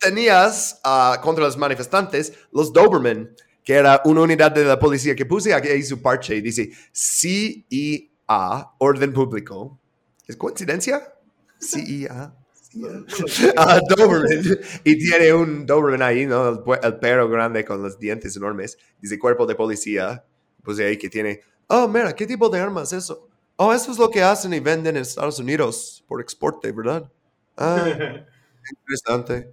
tenías 0.01 0.79
ah, 0.83 1.19
contra 1.21 1.45
los 1.45 1.57
manifestantes 1.57 2.33
los 2.51 2.73
Doberman, 2.73 3.33
que 3.63 3.73
era 3.73 4.01
una 4.05 4.21
unidad 4.21 4.51
de 4.51 4.65
la 4.65 4.79
policía 4.79 5.15
que 5.15 5.25
puse 5.25 5.53
aquí 5.53 5.81
su 5.83 6.01
parche 6.01 6.35
y 6.35 6.41
dice 6.41 6.71
CIA, 6.93 8.71
orden 8.79 9.13
público. 9.13 9.79
¿Es 10.27 10.35
coincidencia? 10.37 11.13
CIA. 11.59 11.83
CIA. 11.83 12.35
Ah, 13.57 13.81
Doberman. 13.89 14.59
Y 14.85 14.97
tiene 14.97 15.33
un 15.33 15.65
Doberman 15.65 16.01
ahí, 16.01 16.25
¿no? 16.25 16.47
El, 16.49 16.59
el 16.83 16.99
perro 16.99 17.27
grande 17.29 17.65
con 17.65 17.81
los 17.83 17.99
dientes 17.99 18.35
enormes. 18.37 18.77
Dice 19.01 19.19
cuerpo 19.19 19.45
de 19.45 19.55
policía. 19.55 20.23
Puse 20.63 20.85
ahí 20.85 20.97
que 20.97 21.09
tiene, 21.09 21.41
oh, 21.67 21.87
mira, 21.87 22.13
¿qué 22.15 22.25
tipo 22.25 22.47
de 22.49 22.59
arma 22.59 22.83
es 22.83 22.93
eso? 22.93 23.27
oh, 23.57 23.73
eso 23.73 23.91
es 23.91 23.97
lo 23.99 24.09
que 24.09 24.23
hacen 24.23 24.53
y 24.53 24.59
venden 24.59 24.95
en 24.95 25.03
Estados 25.03 25.37
Unidos 25.39 26.03
por 26.07 26.19
exporte, 26.19 26.71
¿verdad? 26.71 27.11
Ah, 27.55 27.85
interesante. 28.69 29.51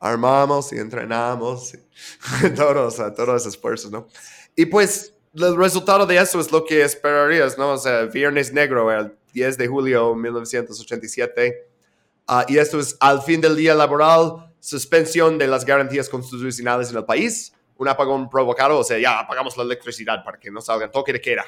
Armamos 0.00 0.72
y 0.72 0.78
entrenamos, 0.78 1.74
y 2.44 2.50
todos, 2.50 3.00
a 3.00 3.12
todos 3.12 3.42
esos 3.42 3.54
esfuerzos, 3.54 3.90
¿no? 3.90 4.06
Y 4.54 4.66
pues 4.66 5.14
el 5.34 5.56
resultado 5.56 6.06
de 6.06 6.16
eso 6.16 6.40
es 6.40 6.50
lo 6.50 6.64
que 6.64 6.82
esperarías, 6.82 7.58
¿no? 7.58 7.72
O 7.72 7.78
sea, 7.78 8.02
Viernes 8.04 8.52
Negro, 8.52 8.90
el 8.92 9.12
10 9.32 9.58
de 9.58 9.68
julio 9.68 10.10
de 10.10 10.16
1987. 10.16 11.68
ah, 12.26 12.44
y 12.48 12.58
esto 12.58 12.80
es 12.80 12.96
al 13.00 13.22
fin 13.22 13.40
del 13.40 13.56
día 13.56 13.74
laboral, 13.74 14.52
suspensión 14.60 15.38
de 15.38 15.46
las 15.46 15.64
garantías 15.64 16.08
constitucionales 16.08 16.90
en 16.90 16.96
el 16.96 17.04
país, 17.04 17.52
un 17.76 17.88
apagón 17.88 18.28
provocado, 18.28 18.78
o 18.78 18.84
sea, 18.84 18.98
ya 18.98 19.20
apagamos 19.20 19.56
la 19.56 19.62
electricidad 19.62 20.24
para 20.24 20.38
que 20.38 20.50
no 20.50 20.60
salgan 20.60 20.90
toque 20.90 21.12
de 21.12 21.20
queda. 21.20 21.44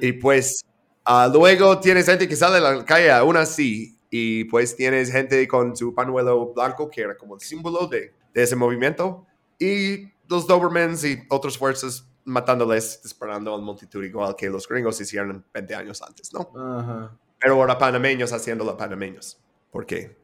Y 0.00 0.12
pues 0.12 0.64
ah, 1.04 1.28
luego 1.32 1.80
tienes 1.80 2.06
gente 2.06 2.28
que 2.28 2.36
sale 2.36 2.58
a 2.58 2.60
la 2.60 2.84
calle 2.84 3.10
aún 3.10 3.36
así 3.36 3.95
y 4.16 4.44
pues 4.44 4.74
tienes 4.76 5.12
gente 5.12 5.46
con 5.46 5.76
su 5.76 5.94
panuelo 5.94 6.52
blanco 6.54 6.88
que 6.90 7.02
era 7.02 7.16
como 7.16 7.34
el 7.34 7.40
símbolo 7.40 7.86
de, 7.86 8.12
de 8.32 8.42
ese 8.42 8.56
movimiento 8.56 9.26
y 9.58 10.08
los 10.28 10.46
Dobermans 10.46 11.04
y 11.04 11.22
otras 11.28 11.58
fuerzas 11.58 12.08
matándoles, 12.24 13.00
disparando 13.02 13.54
a 13.54 13.58
multitud 13.58 14.02
igual 14.02 14.34
que 14.34 14.48
los 14.48 14.66
gringos 14.66 15.00
hicieron 15.00 15.44
20 15.52 15.74
años 15.74 16.02
antes, 16.02 16.32
¿no? 16.32 16.50
Ajá. 16.56 17.16
Pero 17.38 17.54
ahora 17.54 17.78
panameños 17.78 18.32
haciéndolo 18.32 18.76
panameños. 18.76 19.38
porque 19.70 20.16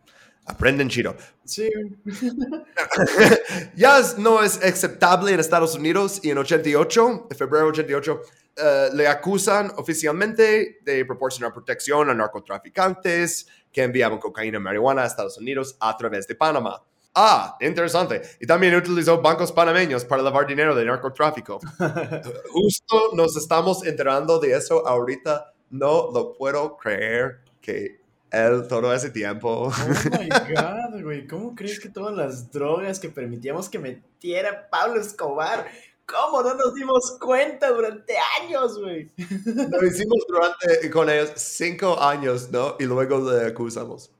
Aprenden 0.44 0.88
chido. 0.88 1.14
Sí. 1.44 1.70
ya 3.76 4.00
no 4.18 4.42
es 4.42 4.60
aceptable 4.62 5.32
en 5.32 5.38
Estados 5.38 5.76
Unidos 5.76 6.18
y 6.22 6.30
en 6.30 6.38
88, 6.38 7.28
en 7.30 7.36
febrero 7.36 7.68
88, 7.68 8.20
eh, 8.56 8.88
le 8.92 9.06
acusan 9.06 9.72
oficialmente 9.76 10.80
de 10.82 11.04
proporcionar 11.04 11.52
protección 11.52 12.10
a 12.10 12.14
narcotraficantes 12.14 13.46
que 13.72 13.82
enviaban 13.82 14.18
cocaína 14.18 14.58
y 14.58 14.60
marihuana 14.60 15.02
a 15.02 15.06
Estados 15.06 15.38
Unidos 15.38 15.76
a 15.80 15.96
través 15.96 16.26
de 16.26 16.34
Panamá. 16.34 16.82
Ah, 17.14 17.56
interesante. 17.60 18.22
Y 18.40 18.46
también 18.46 18.74
utilizó 18.74 19.20
bancos 19.20 19.52
panameños 19.52 20.04
para 20.04 20.22
lavar 20.22 20.46
dinero 20.46 20.74
de 20.74 20.84
narcotráfico. 20.84 21.60
Justo 22.50 23.10
nos 23.14 23.36
estamos 23.36 23.84
enterando 23.84 24.38
de 24.38 24.54
eso 24.54 24.86
ahorita. 24.86 25.52
No 25.70 26.10
lo 26.12 26.32
puedo 26.32 26.76
creer 26.76 27.40
que 27.60 28.00
él 28.30 28.66
todo 28.66 28.92
ese 28.94 29.10
tiempo... 29.10 29.68
Oh 29.68 29.72
my 30.18 30.28
god, 30.54 31.02
güey. 31.02 31.26
¿Cómo 31.26 31.54
crees 31.54 31.78
que 31.78 31.90
todas 31.90 32.16
las 32.16 32.50
drogas 32.50 32.98
que 32.98 33.10
permitíamos 33.10 33.68
que 33.68 33.78
metiera 33.78 34.68
Pablo 34.70 34.98
Escobar, 35.00 35.66
cómo 36.06 36.42
no 36.42 36.54
nos 36.54 36.74
dimos 36.74 37.18
cuenta 37.20 37.70
durante 37.70 38.14
años, 38.40 38.78
güey? 38.78 39.10
Lo 39.70 39.86
hicimos 39.86 40.24
durante 40.28 40.90
con 40.90 41.10
ellos 41.10 41.32
cinco 41.36 42.00
años, 42.00 42.50
¿no? 42.50 42.76
Y 42.78 42.84
luego 42.84 43.30
le 43.30 43.46
acusamos. 43.46 44.10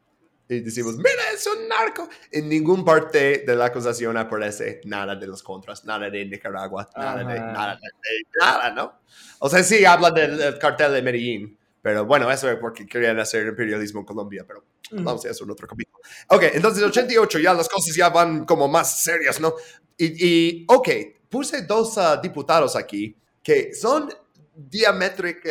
Y 0.49 0.61
decimos, 0.61 0.97
mira, 0.97 1.31
es 1.33 1.47
un 1.47 1.67
narco. 1.69 2.09
En 2.31 2.49
ningún 2.49 2.85
parte 2.85 3.45
de 3.47 3.57
la 3.57 3.67
acusación 3.67 4.17
aparece 4.17 4.81
nada 4.85 5.17
de 5.17 5.27
los 5.27 5.43
contras, 5.43 5.85
nada 5.85 6.11
de 6.11 6.25
Nicaragua, 6.27 6.89
nada 6.95 7.25
de 7.25 7.41
nada, 7.41 7.75
de 7.77 8.39
nada, 8.39 8.71
¿no? 8.71 9.01
O 9.39 9.49
sea, 9.49 9.63
sí 9.63 9.85
hablan 9.85 10.13
del, 10.13 10.37
del 10.37 10.59
cartel 10.59 10.93
de 10.93 11.03
Medellín, 11.03 11.59
pero 11.81 12.05
bueno, 12.05 12.31
eso 12.31 12.51
es 12.51 12.59
porque 12.59 12.87
querían 12.87 13.19
hacer 13.19 13.47
imperialismo 13.47 14.01
en 14.01 14.07
Colombia, 14.07 14.45
pero 14.47 14.65
vamos 14.91 15.25
a 15.25 15.31
hacer 15.31 15.51
otro 15.51 15.67
capítulo. 15.67 15.99
Ok, 16.29 16.45
entonces 16.53 16.83
88 16.83 17.39
ya 17.39 17.55
las 17.55 17.69
cosas 17.69 17.95
ya 17.97 18.11
van 18.11 18.45
como 18.45 18.69
más 18.69 19.03
serias, 19.03 19.41
¿no? 19.41 19.55
Y, 19.97 20.27
y 20.27 20.65
ok, 20.69 20.89
puse 21.33 21.63
dos 21.63 21.97
ah, 21.97 22.21
diputados 22.23 22.77
aquí 22.77 23.17
que 23.43 23.75
son 23.75 24.13
diamétricamente 24.55 25.51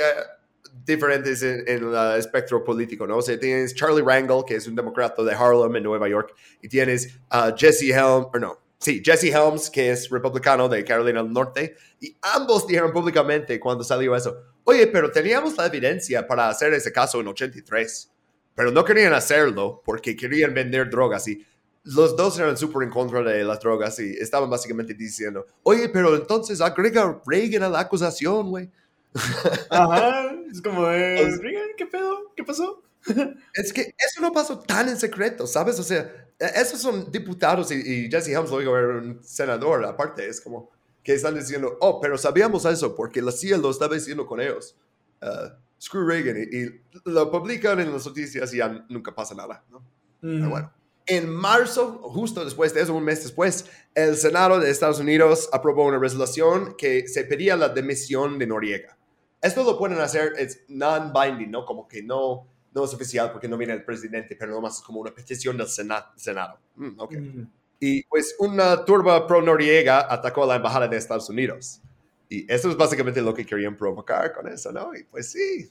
diferentes 0.85 1.43
en, 1.43 1.63
en 1.67 1.93
el 1.93 2.19
espectro 2.19 2.63
político, 2.63 3.05
¿no? 3.05 3.17
O 3.17 3.21
sea, 3.21 3.39
tienes 3.39 3.75
Charlie 3.75 4.03
Rangel, 4.03 4.43
que 4.45 4.55
es 4.55 4.67
un 4.67 4.75
demócrata 4.75 5.23
de 5.23 5.33
Harlem 5.33 5.75
en 5.75 5.83
Nueva 5.83 6.07
York, 6.07 6.33
y 6.61 6.69
tienes 6.69 7.19
ah, 7.29 7.53
Jesse 7.55 7.89
Helms, 7.89 8.27
o 8.33 8.39
no, 8.39 8.59
sí, 8.79 9.01
Jesse 9.03 9.25
Helms, 9.25 9.69
que 9.69 9.91
es 9.91 10.09
republicano 10.09 10.69
de 10.69 10.83
Carolina 10.83 11.21
del 11.23 11.33
Norte, 11.33 11.75
y 11.99 12.15
ambos 12.21 12.67
dijeron 12.67 12.91
públicamente 12.91 13.59
cuando 13.59 13.83
salió 13.83 14.15
eso, 14.15 14.35
oye, 14.63 14.87
pero 14.87 15.11
teníamos 15.11 15.57
la 15.57 15.65
evidencia 15.65 16.25
para 16.25 16.49
hacer 16.49 16.73
ese 16.73 16.91
caso 16.91 17.19
en 17.19 17.27
83, 17.27 18.11
pero 18.55 18.71
no 18.71 18.83
querían 18.83 19.13
hacerlo 19.13 19.81
porque 19.85 20.15
querían 20.15 20.53
vender 20.53 20.89
drogas 20.89 21.27
y 21.27 21.45
los 21.83 22.15
dos 22.15 22.37
eran 22.39 22.57
súper 22.57 22.83
en 22.83 22.89
contra 22.89 23.21
de 23.23 23.43
las 23.43 23.59
drogas 23.59 23.99
y 23.99 24.11
estaban 24.11 24.49
básicamente 24.49 24.93
diciendo, 24.93 25.45
oye, 25.63 25.89
pero 25.89 26.15
entonces 26.15 26.61
agrega 26.61 27.21
Reagan 27.25 27.63
a 27.63 27.69
la 27.69 27.79
acusación, 27.79 28.49
güey. 28.49 28.69
Ajá. 29.69 30.31
Es 30.51 30.61
como 30.61 30.85
de. 30.87 31.37
Reagan, 31.37 31.69
¿qué 31.77 31.85
pedo? 31.85 32.31
¿Qué 32.35 32.43
pasó? 32.43 32.83
Es 33.55 33.73
que 33.73 33.81
eso 33.81 34.21
no 34.21 34.31
pasó 34.31 34.59
tan 34.59 34.87
en 34.87 34.97
secreto, 34.97 35.47
¿sabes? 35.47 35.79
O 35.79 35.83
sea, 35.83 36.01
e- 36.37 36.51
esos 36.61 36.79
son 36.79 37.11
diputados 37.11 37.71
y, 37.71 37.75
y 37.75 38.11
Jesse 38.11 38.29
Helms 38.29 38.51
luego 38.51 38.77
era 38.77 38.99
un 38.99 39.23
senador, 39.23 39.83
aparte, 39.85 40.27
es 40.27 40.39
como 40.39 40.69
que 41.03 41.13
están 41.15 41.33
diciendo, 41.33 41.77
oh, 41.81 41.99
pero 41.99 42.15
sabíamos 42.17 42.63
eso 42.65 42.95
porque 42.95 43.23
la 43.23 43.31
CIA 43.31 43.57
lo 43.57 43.71
estaba 43.71 43.95
diciendo 43.95 44.27
con 44.27 44.39
ellos. 44.39 44.75
Uh, 45.19 45.49
screw 45.81 46.05
Reagan 46.05 46.37
y, 46.37 46.57
y 46.57 46.81
lo 47.05 47.31
publican 47.31 47.79
en 47.79 47.91
las 47.91 48.05
noticias 48.05 48.53
y 48.53 48.57
ya 48.57 48.85
nunca 48.87 49.13
pasa 49.15 49.33
nada, 49.33 49.63
¿no? 49.71 49.83
Pero 50.21 50.49
bueno. 50.49 50.71
En 51.07 51.29
marzo, 51.29 51.99
justo 52.03 52.45
después 52.45 52.73
de 52.73 52.81
eso, 52.81 52.93
un 52.93 53.03
mes 53.03 53.23
después, 53.23 53.65
el 53.95 54.15
Senado 54.15 54.59
de 54.59 54.69
Estados 54.69 54.99
Unidos 54.99 55.49
aprobó 55.51 55.85
una 55.85 55.97
resolución 55.97 56.75
que 56.77 57.07
se 57.07 57.23
pedía 57.25 57.55
la 57.57 57.69
demisión 57.69 58.37
de 58.39 58.47
Noriega. 58.47 58.97
Esto 59.41 59.63
lo 59.63 59.77
pueden 59.77 59.99
hacer, 59.99 60.33
es 60.37 60.63
non-binding, 60.67 61.49
¿no? 61.49 61.65
Como 61.65 61.87
que 61.87 62.03
no, 62.03 62.47
no 62.73 62.85
es 62.85 62.93
oficial 62.93 63.31
porque 63.31 63.47
no 63.47 63.57
viene 63.57 63.73
el 63.73 63.83
presidente, 63.83 64.35
pero 64.35 64.51
nomás 64.53 64.77
es 64.77 64.83
como 64.83 64.99
una 65.01 65.13
petición 65.13 65.57
del 65.57 65.67
Sena- 65.67 66.11
Senado. 66.15 66.59
Mm, 66.75 66.99
ok. 66.99 67.13
Mm. 67.15 67.43
Y 67.79 68.03
pues 68.03 68.35
una 68.37 68.85
turba 68.85 69.25
pro 69.25 69.41
Noriega 69.41 70.05
atacó 70.13 70.43
a 70.43 70.47
la 70.47 70.55
embajada 70.57 70.87
de 70.87 70.97
Estados 70.97 71.27
Unidos. 71.29 71.81
Y 72.29 72.49
eso 72.49 72.69
es 72.69 72.77
básicamente 72.77 73.19
lo 73.21 73.33
que 73.33 73.45
querían 73.45 73.75
provocar 73.75 74.31
con 74.31 74.47
eso, 74.47 74.71
¿no? 74.71 74.95
Y 74.95 75.03
pues 75.05 75.31
sí, 75.31 75.69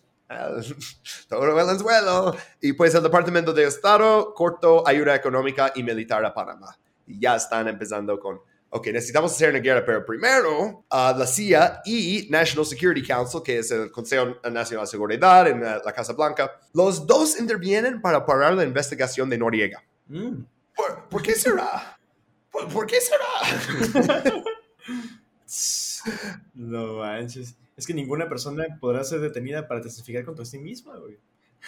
todo 1.28 1.60
el 1.60 1.68
anzuelo. 1.68 2.36
Y 2.60 2.72
pues 2.72 2.94
el 2.94 3.02
Departamento 3.02 3.52
de 3.52 3.64
Estado 3.64 4.32
cortó 4.34 4.86
ayuda 4.86 5.14
económica 5.14 5.72
y 5.74 5.82
militar 5.82 6.24
a 6.24 6.32
Panamá. 6.32 6.76
Y 7.06 7.18
ya 7.20 7.36
están 7.36 7.66
empezando 7.68 8.18
con, 8.18 8.40
ok, 8.70 8.86
necesitamos 8.88 9.32
hacer 9.32 9.50
una 9.50 9.58
guerra, 9.58 9.84
pero 9.84 10.04
primero 10.04 10.84
ah, 10.90 11.14
la 11.16 11.26
CIA 11.26 11.82
y 11.84 12.28
National 12.30 12.64
Security 12.64 13.06
Council, 13.06 13.42
que 13.42 13.58
es 13.58 13.70
el 13.70 13.90
Consejo 13.90 14.36
Nacional 14.50 14.86
de 14.86 14.90
Seguridad 14.90 15.48
en 15.48 15.62
la, 15.62 15.82
la 15.84 15.92
Casa 15.92 16.12
Blanca, 16.12 16.50
los 16.72 17.06
dos 17.06 17.38
intervienen 17.38 18.00
para 18.00 18.24
parar 18.24 18.54
la 18.54 18.64
investigación 18.64 19.28
de 19.28 19.38
Noriega. 19.38 19.82
Mm. 20.06 20.42
¿Por, 20.74 21.08
por 21.08 21.22
qué 21.22 21.34
será? 21.34 21.98
¿Por, 22.50 22.68
por 22.68 22.86
qué 22.86 22.98
será? 23.00 24.44
No 26.54 26.94
manches. 26.94 27.56
Es 27.80 27.86
que 27.86 27.94
ninguna 27.94 28.28
persona 28.28 28.66
podrá 28.78 29.02
ser 29.04 29.20
detenida 29.20 29.66
para 29.66 29.80
testificar 29.80 30.22
contra 30.24 30.44
sí 30.44 30.58
misma, 30.58 30.96
güey. 30.98 31.18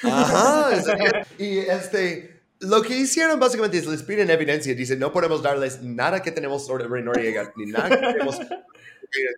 Ajá. 0.02 0.74
es- 0.76 1.40
y 1.40 1.59
este, 1.59 2.43
lo 2.60 2.82
que 2.82 2.98
hicieron 2.98 3.40
básicamente 3.40 3.78
es 3.78 3.86
les 3.86 4.02
piden 4.02 4.28
evidencia. 4.28 4.74
Dicen, 4.74 4.98
no 4.98 5.10
podemos 5.10 5.43
darles 5.43 5.82
nada 5.82 6.20
que 6.22 6.30
tenemos 6.30 6.66
sobre 6.66 7.02
Noriega, 7.02 7.51
ni 7.56 7.64
nada 7.66 7.89
que 7.89 7.97
tenemos 7.97 8.39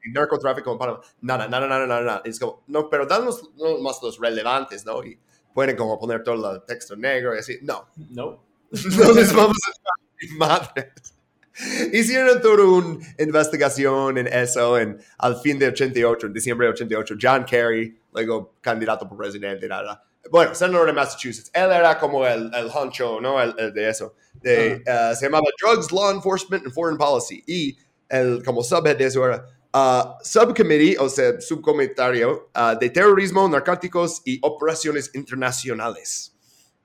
ni 0.04 0.12
narcotráfico 0.12 0.72
en 0.72 0.78
Panamá. 0.78 1.00
Nada, 1.20 1.46
nada, 1.48 1.66
nada, 1.68 1.86
nada, 1.86 2.00
nada. 2.02 2.22
Es 2.24 2.40
como, 2.40 2.64
no, 2.66 2.90
pero 2.90 3.06
danos 3.06 3.50
no, 3.56 3.78
más 3.78 4.00
los 4.02 4.18
relevantes, 4.18 4.84
¿no? 4.84 5.02
Y 5.04 5.16
pueden 5.54 5.76
como 5.76 5.96
poner 5.98 6.24
todo 6.24 6.54
el 6.56 6.62
texto 6.64 6.96
negro 6.96 7.34
y 7.34 7.38
así. 7.38 7.58
No, 7.62 7.88
No. 8.10 8.42
no 8.72 9.12
les 9.12 9.32
vamos 9.32 9.56
a 9.68 9.70
dar 9.70 10.36
madres. 10.36 11.13
Hicieron 11.92 12.40
toda 12.40 12.64
una 12.64 12.98
investigación 13.18 14.18
en 14.18 14.26
eso 14.26 14.78
en, 14.78 14.98
al 15.18 15.40
fin 15.40 15.58
de 15.58 15.68
88, 15.68 16.26
en 16.26 16.32
diciembre 16.32 16.66
de 16.66 16.72
88. 16.72 17.14
John 17.20 17.44
Kerry, 17.44 17.96
luego 18.12 18.54
candidato 18.60 19.08
por 19.08 19.18
presidente, 19.18 19.68
nada. 19.68 20.04
Bueno, 20.30 20.54
senador 20.54 20.86
de 20.86 20.92
Massachusetts. 20.94 21.50
Él 21.52 21.70
era 21.70 21.98
como 21.98 22.26
el, 22.26 22.50
el 22.54 22.68
honcho, 22.74 23.20
¿no? 23.20 23.40
El, 23.40 23.54
el 23.58 23.72
de 23.72 23.88
eso. 23.88 24.14
De, 24.34 24.82
uh, 24.86 25.14
se 25.14 25.26
llamaba 25.26 25.46
Drugs, 25.60 25.92
Law 25.92 26.10
Enforcement 26.10 26.64
and 26.64 26.74
Foreign 26.74 26.96
Policy. 26.96 27.44
Y 27.46 27.78
el, 28.08 28.42
como 28.42 28.62
subhead 28.62 28.96
de 28.96 29.04
eso 29.04 29.24
era 29.24 29.46
uh, 29.74 30.14
Subcommittee, 30.24 30.96
o 30.98 31.08
sea, 31.08 31.40
subcomentario 31.40 32.50
uh, 32.56 32.78
de 32.78 32.90
terrorismo, 32.90 33.46
narcóticos 33.48 34.22
y 34.24 34.40
operaciones 34.42 35.10
internacionales. 35.14 36.34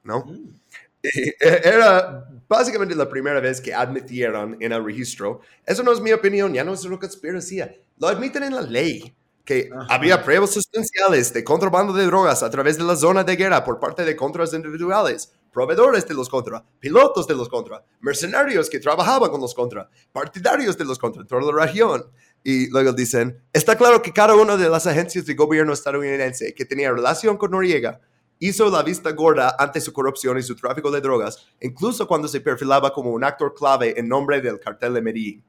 ¿No? 0.03 0.25
Mm. 0.25 0.59
Y 1.03 1.33
Era 1.39 2.27
básicamente 2.47 2.95
la 2.95 3.07
primera 3.07 3.39
vez 3.39 3.61
que 3.61 3.73
admitieron 3.73 4.57
en 4.59 4.71
el 4.71 4.83
registro. 4.83 5.41
Eso 5.65 5.83
no 5.83 5.91
es 5.91 6.01
mi 6.01 6.11
opinión, 6.11 6.53
ya 6.53 6.63
no 6.63 6.73
es 6.73 6.83
una 6.83 6.97
conspiración. 6.97 7.71
Lo 7.97 8.07
admiten 8.07 8.43
en 8.43 8.55
la 8.55 8.61
ley. 8.61 9.15
Que 9.45 9.67
Ajá. 9.73 9.95
había 9.95 10.23
pruebas 10.23 10.51
sustanciales 10.51 11.33
de 11.33 11.43
contrabando 11.43 11.91
de 11.91 12.05
drogas 12.05 12.43
a 12.43 12.51
través 12.51 12.77
de 12.77 12.83
la 12.83 12.95
zona 12.95 13.23
de 13.23 13.35
guerra 13.35 13.63
por 13.63 13.79
parte 13.79 14.05
de 14.05 14.15
contras 14.15 14.53
individuales, 14.53 15.33
proveedores 15.51 16.07
de 16.07 16.13
los 16.13 16.29
contra, 16.29 16.63
pilotos 16.79 17.25
de 17.25 17.33
los 17.33 17.49
contra, 17.49 17.83
mercenarios 17.99 18.69
que 18.69 18.77
trabajaban 18.77 19.31
con 19.31 19.41
los 19.41 19.55
contra, 19.55 19.89
partidarios 20.11 20.77
de 20.77 20.85
los 20.85 20.99
contra 20.99 21.25
toda 21.25 21.51
la 21.51 21.65
región. 21.65 22.05
Y 22.43 22.69
luego 22.69 22.93
dicen, 22.93 23.41
está 23.51 23.75
claro 23.75 24.03
que 24.03 24.13
cada 24.13 24.35
una 24.35 24.55
de 24.55 24.69
las 24.69 24.85
agencias 24.85 25.25
de 25.25 25.33
gobierno 25.33 25.73
estadounidense 25.73 26.53
que 26.53 26.65
tenía 26.65 26.91
relación 26.91 27.35
con 27.35 27.49
Noriega 27.49 27.99
hizo 28.39 28.69
la 28.69 28.81
vista 28.83 29.11
gorda 29.11 29.55
ante 29.59 29.81
su 29.81 29.93
corrupción 29.93 30.37
y 30.37 30.43
su 30.43 30.55
tráfico 30.55 30.89
de 30.89 31.01
drogas, 31.01 31.45
incluso 31.59 32.07
cuando 32.07 32.27
se 32.27 32.41
perfilaba 32.41 32.91
como 32.93 33.11
un 33.11 33.23
actor 33.23 33.53
clave 33.53 33.99
en 33.99 34.07
nombre 34.07 34.41
del 34.41 34.59
cartel 34.59 34.93
de 34.93 35.01
Medellín. 35.01 35.43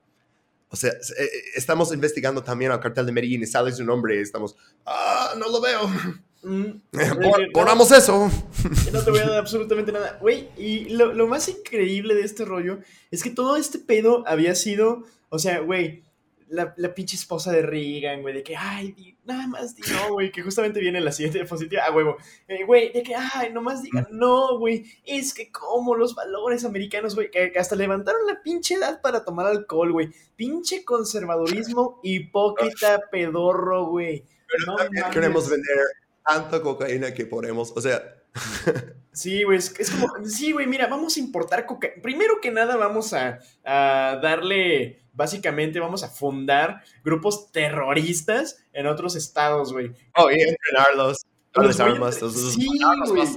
O 0.68 0.76
sea, 0.76 0.90
eh, 0.90 0.94
eh, 1.18 1.30
estamos 1.56 1.92
investigando 1.92 2.42
también 2.42 2.70
al 2.70 2.80
cartel 2.80 3.06
de 3.06 3.12
Medellín 3.12 3.42
y 3.42 3.46
sale 3.46 3.72
su 3.72 3.84
nombre 3.84 4.16
y 4.16 4.18
estamos, 4.20 4.56
ah, 4.86 5.34
no 5.38 5.48
lo 5.48 5.60
veo. 5.60 5.88
Mm, 6.42 6.80
Ponamos 7.52 7.90
eso. 7.92 8.30
no 8.92 9.04
te 9.04 9.10
voy 9.10 9.20
a 9.20 9.28
dar 9.28 9.38
absolutamente 9.38 9.92
nada. 9.92 10.18
Güey, 10.20 10.48
y 10.56 10.90
lo, 10.90 11.12
lo 11.12 11.26
más 11.26 11.48
increíble 11.48 12.14
de 12.14 12.22
este 12.22 12.44
rollo 12.44 12.78
es 13.10 13.22
que 13.22 13.30
todo 13.30 13.56
este 13.56 13.78
pedo 13.78 14.24
había 14.26 14.54
sido, 14.54 15.04
o 15.28 15.38
sea, 15.38 15.58
güey, 15.60 16.04
la, 16.51 16.74
la 16.77 16.94
pinche 16.94 17.16
esposa 17.16 17.52
de 17.52 17.62
Reagan, 17.62 18.22
güey, 18.22 18.35
de 18.35 18.43
que, 18.43 18.56
ay, 18.56 18.93
di- 18.93 19.16
nada 19.24 19.47
más 19.47 19.74
di 19.77 19.82
no, 19.93 20.12
güey, 20.14 20.31
que 20.32 20.43
justamente 20.43 20.81
viene 20.81 21.01
la 21.01 21.12
siguiente 21.12 21.39
diapositiva, 21.39 21.82
ah, 21.86 21.93
huevo, 21.94 22.16
eh, 22.48 22.64
güey, 22.64 22.93
de 22.93 23.02
que, 23.02 23.14
ay, 23.14 23.52
nomás 23.52 23.82
digan, 23.82 24.06
no, 24.10 24.59
güey, 24.59 24.85
es 25.05 25.32
que 25.32 25.51
como 25.52 25.94
los 25.94 26.14
valores 26.14 26.64
americanos, 26.64 27.14
güey, 27.14 27.31
que, 27.31 27.52
hasta 27.59 27.77
levantaron 27.77 28.27
la 28.27 28.43
pinche 28.43 28.74
edad 28.74 29.01
para 29.01 29.24
tomar 29.24 29.47
alcohol, 29.47 29.93
güey, 29.93 30.10
pinche 30.36 30.85
conservadurismo 30.85 32.01
hipócrita, 32.02 33.01
pedorro, 33.10 33.86
güey. 33.86 34.24
No 34.66 34.77
También 34.77 35.02
mames. 35.02 35.14
queremos 35.14 35.48
vender 35.48 35.77
tanta 36.27 36.60
cocaína 36.60 37.14
que 37.14 37.24
podemos. 37.27 37.72
O 37.77 37.81
sea, 37.81 38.02
Sí, 39.12 39.43
güey, 39.43 39.59
es, 39.59 39.74
es 39.78 39.90
como, 39.90 40.06
sí, 40.27 40.52
güey, 40.52 40.66
mira, 40.68 40.86
vamos 40.86 41.16
a 41.16 41.20
importar 41.20 41.66
cocaína. 41.66 42.01
Primero 42.01 42.40
que 42.40 42.51
nada 42.52 42.77
vamos 42.77 43.12
a, 43.12 43.40
a 43.64 44.20
darle, 44.22 44.99
básicamente 45.12 45.81
vamos 45.81 46.03
a 46.05 46.09
fundar 46.09 46.82
grupos 47.05 47.51
terroristas 47.53 48.65
en 48.73 48.87
otros 48.87 49.16
estados, 49.16 49.73
güey. 49.73 49.91
oh, 50.16 50.31
y 50.31 50.41
entrenarlos, 50.41 51.19
armas. 51.81 52.16
sí, 52.55 52.69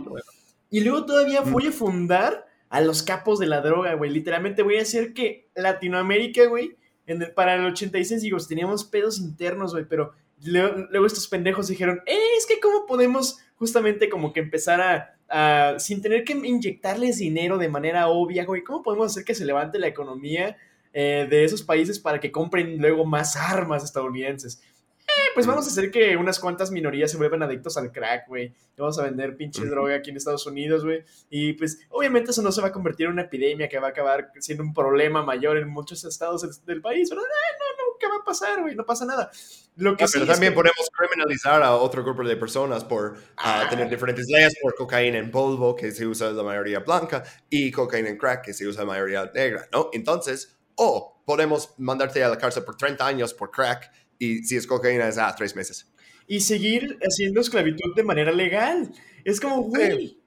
güey. 0.08 0.24
Y 0.70 0.80
luego 0.82 1.06
todavía 1.06 1.41
Mm. 1.41 1.52
voy 1.52 1.68
a 1.68 1.72
fundar 1.72 2.45
a 2.70 2.82
los 2.82 3.04
capos 3.04 3.40
de 3.40 3.45
la 3.48 3.62
droga, 3.62 3.94
güey. 3.94 4.10
Literalmente 4.12 4.64
voy 4.64 4.78
a 4.78 4.82
hacer 4.82 5.14
que 5.14 5.50
Latinoamérica, 5.56 6.45
güey, 6.48 6.76
en 7.06 7.22
el- 7.22 7.32
para 7.32 7.56
el 7.56 7.66
86, 7.66 8.22
digo, 8.22 8.38
teníamos 8.48 8.84
pedos 8.84 9.20
internos, 9.20 9.74
güey, 9.74 9.86
pero 9.88 10.14
luego, 10.44 10.88
luego 10.90 11.06
estos 11.06 11.28
pendejos 11.28 11.68
dijeron, 11.68 12.02
"Eh, 12.08 12.18
es 12.38 12.45
que 12.48 12.60
cómo 12.60 12.86
podemos 12.86 13.40
justamente 13.56 14.10
como 14.10 14.34
que 14.34 14.40
empezar 14.40 14.82
a, 14.82 15.16
a- 15.30 15.80
sin 15.80 16.02
tener 16.02 16.24
que 16.24 16.34
inyectarles 16.34 17.18
dinero 17.18 17.58
de 17.58 17.70
manera 17.70 18.08
obvia, 18.08 18.45
güey, 18.45 18.64
¿cómo 18.64 18.82
podemos 18.82 19.12
hacer 19.12 19.24
que 19.26 19.36
se 19.36 19.45
levante 19.45 19.78
la 19.80 19.88
economía 19.88 20.58
eh, 20.94 21.28
de 21.30 21.44
esos 21.44 21.64
países 21.64 21.99
para 21.99 22.20
que 22.20 22.32
compren 22.32 22.78
luego 22.78 23.06
más 23.06 23.36
armas 23.36 23.84
estadounidenses? 23.84 24.61
Eh, 25.06 25.30
pues 25.36 25.45
vamos 25.45 25.65
a 25.65 25.70
hacer 25.70 25.91
que 25.91 26.15
unas 26.15 26.40
cuantas 26.40 26.72
minorías 26.72 27.11
se 27.11 27.18
vuelvan 27.18 27.44
adictos 27.44 27.76
al 27.78 27.91
crack, 27.91 28.28
güey. 28.28 28.53
Vamos 28.78 28.98
a 28.98 29.03
vender 29.03 29.36
pinche 29.36 29.64
droga 29.65 29.95
aquí 29.95 30.10
en 30.10 30.18
Estados 30.18 30.45
Unidos, 30.48 30.84
güey. 30.86 31.03
Y 31.30 31.53
pues 31.53 31.82
obviamente 31.90 32.32
eso 32.32 32.41
no 32.41 32.52
se 32.52 32.61
va 32.61 32.70
a 32.70 32.72
convertir 32.72 33.06
en 33.07 33.11
una 33.14 33.24
epidemia 33.24 33.68
que 33.70 33.78
va 33.80 33.88
a 33.88 33.90
acabar 33.91 34.32
siendo 34.40 34.64
un 34.64 34.74
problema 34.74 35.22
mayor 35.22 35.57
en 35.57 35.68
muchos 35.70 36.03
estados 36.06 36.41
del, 36.41 36.52
del 36.65 36.82
país, 36.82 37.10
¿verdad? 37.10 37.26
Ah, 37.28 37.57
no, 37.60 37.86
no, 37.86 37.98
¿qué 37.99 38.07
va 38.07 38.15
a 38.22 38.24
pasar, 38.24 38.61
güey? 38.61 38.76
No 38.76 38.86
pasa 38.86 39.06
nada. 39.06 39.30
Lo 39.76 39.95
que 39.98 40.06
Ah, 40.06 40.07
sí 40.07 40.14
pero 40.20 40.32
también 40.32 40.53
que- 40.53 40.56
podemos 40.57 40.88
criminalizar 40.98 41.61
a 41.61 41.76
otro 41.76 42.03
grupo 42.03 42.24
de 42.24 42.36
personas 42.38 42.84
por 42.84 43.15
ah, 43.38 43.64
Ah. 43.65 43.70
tener 43.70 43.90
diferentes 43.90 44.26
leyes, 44.30 44.56
por 44.61 44.74
cocaína 44.74 45.18
en 45.20 45.30
polvo, 45.30 45.76
que 45.76 45.91
se 45.91 46.07
usa 46.07 46.32
la 46.32 46.44
mayoría 46.44 46.80
blanca, 46.80 47.24
y 47.49 47.70
cocaína 47.72 48.10
en 48.10 48.18
crack, 48.18 48.45
que 48.45 48.53
se 48.53 48.65
usa 48.65 48.82
la 48.84 48.88
mayoría 48.88 49.30
negra, 49.36 49.68
¿no? 49.72 49.90
Entonces, 49.94 50.57
o 50.76 51.22
podemos 51.26 51.74
mandarte 51.78 52.24
a 52.24 52.30
la 52.30 52.38
cárcel 52.38 52.64
por 52.64 52.76
30 52.76 53.06
años 53.06 53.34
por 53.34 53.52
crack, 53.52 53.91
y 54.20 54.44
si 54.44 54.56
es 54.56 54.68
cocaína 54.68 55.08
es 55.08 55.18
a 55.18 55.34
tres 55.36 55.56
meses. 55.56 55.88
y 56.28 56.40
seguir 56.40 56.98
haciendo 57.02 57.41
esclavitud 57.41 57.94
de 57.95 58.04
manera 58.04 58.32
legal. 58.32 58.90
Es 59.26 59.40
como, 59.41 59.64
güey. 59.64 60.22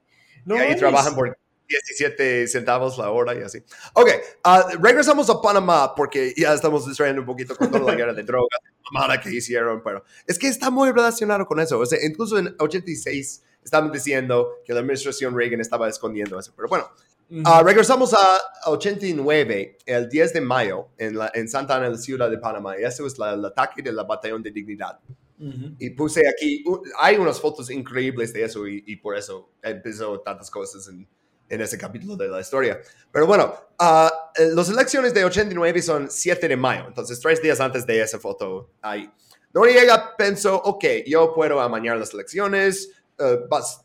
No 0.45 0.57
y 0.57 0.59
ahí 0.59 0.77
trabajan 0.77 1.15
por 1.15 1.37
17 1.69 2.47
centavos 2.49 2.99
la 2.99 3.11
hora 3.11 3.35
y 3.35 3.43
así. 3.43 3.63
Ok, 3.95 4.09
ah, 4.45 4.69
regresamos 4.81 5.29
a 5.31 5.41
Panamá 5.41 5.95
porque 5.95 6.33
ya 6.37 6.53
estamos 6.53 6.87
distrayendo 6.87 7.23
un 7.23 7.27
poquito 7.27 7.57
con 7.57 7.71
toda 7.71 7.85
la 7.85 7.95
guerra 7.97 8.15
de 8.15 8.23
drogas, 8.25 8.61
la 8.63 8.91
mamada 8.93 9.21
que 9.21 9.31
hicieron, 9.31 9.83
pero 9.83 10.05
es 10.27 10.39
que 10.39 10.49
está 10.49 10.71
muy 10.71 10.93
relacionado 10.93 11.47
con 11.47 11.61
eso. 11.61 11.79
O 11.79 11.87
sea, 11.87 11.99
incluso 12.05 12.39
en 12.39 12.55
86 12.59 13.43
estaban 13.65 13.91
diciendo 13.91 14.61
que 14.65 14.73
la 14.73 14.81
administración 14.81 15.37
Reagan 15.37 15.61
estaba 15.61 15.89
escondiendo 15.89 16.39
eso. 16.39 16.53
Pero 16.55 16.69
bueno, 16.69 16.89
Ah, 17.45 17.63
regresamos 17.65 18.15
a 18.15 18.71
89, 18.71 19.79
el 19.85 20.09
10 20.09 20.33
de 20.33 20.41
mayo, 20.41 20.89
en, 20.97 21.19
la, 21.19 21.31
en 21.35 21.49
Santa 21.49 21.77
Ana, 21.77 21.89
la 21.89 21.99
ciudad 21.99 22.31
de 22.31 22.39
Panamá. 22.39 22.79
Y 22.79 22.85
eso 22.85 23.07
es 23.07 23.19
la- 23.19 23.35
el 23.35 23.45
ataque 23.45 23.83
de 23.83 23.93
la 23.93 24.05
Batallón 24.05 24.43
de 24.43 24.51
Dignidad. 24.51 24.99
Y 25.79 25.91
puse 25.91 26.27
aquí, 26.27 26.65
hay 26.99 27.17
unas 27.17 27.39
fotos 27.39 27.71
increíbles 27.71 28.33
de 28.33 28.45
eso 28.45 28.67
y, 28.67 28.83
y 28.87 28.97
por 28.97 29.17
eso 29.17 29.51
empezó 29.63 30.21
tantas 30.21 30.51
cosas 30.51 30.89
en, 30.89 31.07
en 31.51 31.61
ese 31.61 31.77
capítulo 31.77 32.17
de 32.17 32.29
la 32.29 32.41
historia. 32.41 32.81
Pero 33.13 33.27
bueno, 33.27 33.53
ah, 33.79 34.31
eh, 34.35 34.49
las 34.55 34.71
elecciones 34.71 35.13
de 35.13 35.25
89 35.27 35.83
son 35.83 36.11
7 36.11 36.49
de 36.49 36.57
mayo, 36.57 36.85
entonces 36.89 37.21
tres 37.21 37.43
días 37.43 37.61
antes 37.61 37.85
de 37.87 38.01
esa 38.01 38.19
foto 38.19 38.71
ahí. 38.81 39.11
Noriega 39.53 40.17
pensó, 40.17 40.57
ok, 40.57 40.85
yo 41.07 41.35
puedo 41.35 41.61
amañar 41.61 41.99
las 41.99 42.15
elecciones, 42.15 42.93
eh, 43.19 43.39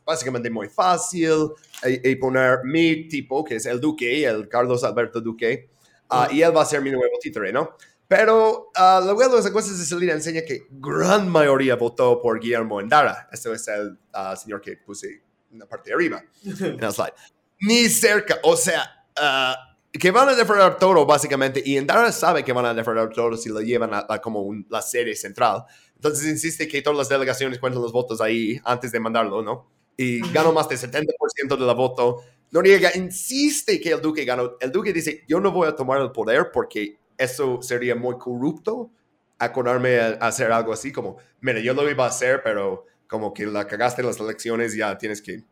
básicamente 0.05 0.49
muy 0.49 0.67
fácil, 0.69 1.49
y, 1.85 2.09
y 2.11 2.15
poner 2.15 2.59
mi 2.63 3.07
tipo, 3.07 3.43
que 3.43 3.55
es 3.55 3.65
el 3.65 3.79
Duque, 3.79 4.25
el 4.25 4.47
Carlos 4.47 4.83
Alberto 4.83 5.21
Duque, 5.21 5.69
ah, 6.09 6.27
y 6.31 6.41
él 6.41 6.55
va 6.55 6.61
a 6.61 6.65
ser 6.65 6.81
mi 6.81 6.91
nuevo 6.91 7.17
títere, 7.21 7.51
¿no? 7.53 7.75
Pero 8.07 8.71
uh, 8.77 9.05
luego 9.05 9.29
de 9.29 9.37
las 9.37 9.45
encuestas 9.45 9.79
de 9.79 9.85
salida 9.85 10.11
enseña 10.11 10.41
que 10.41 10.67
gran 10.69 11.29
mayoría 11.29 11.77
votó 11.77 12.19
por 12.21 12.41
Guillermo 12.41 12.81
Endara. 12.81 13.29
Este 13.31 13.49
es 13.53 13.65
el 13.69 13.97
ah, 14.11 14.35
señor 14.35 14.59
que 14.59 14.75
puse 14.75 15.23
en 15.49 15.59
la 15.59 15.65
parte 15.65 15.91
de 15.91 15.93
arriba 15.95 16.21
en 16.43 16.83
el 16.83 16.91
slide. 16.91 17.13
Ni 17.61 17.87
cerca, 17.87 18.37
o 18.43 18.57
sea, 18.57 19.05
ah, 19.15 19.55
que 19.93 20.11
van 20.11 20.27
a 20.27 20.35
defraudar 20.35 20.77
todo 20.77 21.05
básicamente. 21.05 21.63
Y 21.65 21.77
Endara 21.77 22.11
sabe 22.11 22.43
que 22.43 22.51
van 22.51 22.65
a 22.65 22.73
defraudar 22.73 23.13
todo 23.13 23.37
si 23.37 23.47
lo 23.47 23.61
llevan 23.61 23.93
a, 23.93 24.05
a 24.09 24.19
como 24.19 24.41
un- 24.41 24.67
la 24.69 24.81
sede 24.81 25.15
central. 25.15 25.63
Entonces 26.01 26.27
insiste 26.27 26.67
que 26.67 26.81
todas 26.81 26.97
las 26.97 27.09
delegaciones 27.09 27.59
cuentan 27.59 27.83
los 27.83 27.91
votos 27.91 28.21
ahí 28.21 28.59
antes 28.63 28.91
de 28.91 28.99
mandarlo, 28.99 29.43
¿no? 29.43 29.69
Y 29.95 30.19
ganó 30.31 30.51
más 30.51 30.67
del 30.67 30.79
70% 30.79 31.55
de 31.55 31.63
la 31.63 31.73
voto. 31.73 32.23
Noriega 32.49 32.89
insiste 32.95 33.79
que 33.79 33.91
el 33.91 34.01
Duque 34.01 34.25
ganó. 34.25 34.57
El 34.59 34.71
Duque 34.71 34.93
dice, 34.93 35.23
yo 35.27 35.39
no 35.39 35.51
voy 35.51 35.67
a 35.67 35.75
tomar 35.75 36.01
el 36.01 36.11
poder 36.11 36.49
porque 36.51 36.97
eso 37.19 37.61
sería 37.61 37.93
muy 37.93 38.17
corrupto 38.17 38.89
acordarme 39.37 39.99
a, 39.99 40.07
hacer 40.13 40.51
algo 40.51 40.73
así 40.73 40.91
como, 40.91 41.17
mira, 41.39 41.59
yo 41.59 41.75
lo 41.75 41.87
iba 41.87 42.05
a 42.05 42.09
hacer, 42.09 42.41
pero 42.43 42.87
como 43.05 43.31
que 43.31 43.45
la 43.45 43.67
cagaste 43.67 44.01
en 44.01 44.07
las 44.07 44.19
elecciones, 44.19 44.75
ya 44.75 44.97
tienes 44.97 45.21
que 45.21 45.43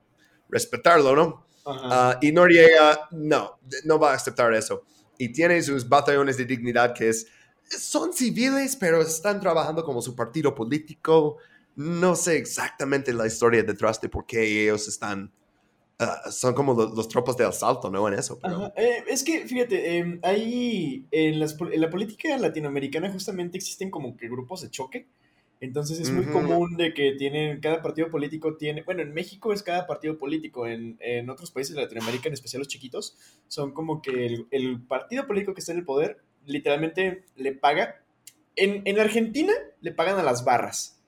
respetarlo, 0.50 1.16
¿no? 1.16 1.46
Ah, 1.64 2.18
y 2.24 2.32
Noriega, 2.32 3.08
no, 3.12 3.60
no 3.84 4.00
va 4.00 4.14
a 4.14 4.16
aceptar 4.16 4.52
eso. 4.56 4.84
Y 5.20 5.30
tiene 5.30 5.62
sus 5.62 5.88
batallones 5.88 6.38
de 6.38 6.46
dignidad 6.46 6.96
que 6.96 7.10
es, 7.10 7.28
son 7.70 8.14
civiles, 8.14 8.76
pero 8.76 9.02
están 9.02 9.40
trabajando 9.40 9.84
como 9.84 10.02
su 10.02 10.16
partido 10.16 10.56
político. 10.56 11.38
No 11.76 12.16
sé 12.16 12.38
exactamente 12.38 13.14
la 13.14 13.28
historia 13.28 13.64
detrás 13.64 14.02
de 14.02 14.10
por 14.10 14.26
qué 14.26 14.64
ellos 14.64 14.88
están, 14.88 15.32
ah, 16.00 16.32
son 16.32 16.54
como 16.56 16.74
los, 16.74 16.94
los 16.96 17.10
tropas 17.10 17.38
de 17.38 17.46
asalto, 17.46 17.92
¿no? 17.92 18.08
En 18.08 18.16
eso. 18.16 18.40
Pero, 18.42 18.72
eh, 18.78 19.04
es 19.08 19.24
que, 19.24 19.46
fíjate, 19.48 19.98
em, 19.98 20.20
ahí 20.24 21.06
en, 21.12 21.40
las 21.40 21.58
en 21.60 21.82
la 21.82 21.90
política 21.90 22.38
latinoamericana 22.38 23.12
justamente 23.12 23.58
existen 23.58 23.92
como 23.92 24.16
que 24.16 24.30
grupos 24.30 24.62
de 24.62 24.70
choque. 24.70 25.08
Entonces 25.62 26.00
es 26.00 26.14
muy 26.14 26.24
Ujú. 26.26 26.32
común 26.32 26.78
de 26.78 26.94
que 26.94 27.14
tienen, 27.18 27.60
cada 27.60 27.82
partido 27.82 28.10
político 28.10 28.56
tiene, 28.56 28.82
bueno, 28.84 29.02
en 29.02 29.14
México 29.14 29.52
es 29.52 29.62
cada 29.62 29.86
partido 29.88 30.18
político, 30.18 30.66
en, 30.68 30.96
en 31.02 31.30
otros 31.30 31.52
países 31.52 31.76
de 31.76 31.82
Latinoamérica, 31.82 32.30
en 32.30 32.34
especial 32.34 32.60
los 32.62 32.70
chiquitos, 32.70 33.18
son 33.50 33.74
como 33.74 34.02
que 34.02 34.26
el, 34.26 34.48
el 34.52 34.82
partido 34.82 35.28
político 35.28 35.54
que 35.54 35.60
está 35.60 35.74
en 35.74 35.80
el 35.80 35.86
poder 35.86 36.22
literalmente 36.46 37.24
le 37.36 37.54
paga. 37.54 38.02
En, 38.56 38.82
en 38.86 39.00
Argentina 39.00 39.54
le 39.82 39.92
pagan 39.92 40.20
a 40.20 40.24
las 40.24 40.44
barras. 40.44 41.02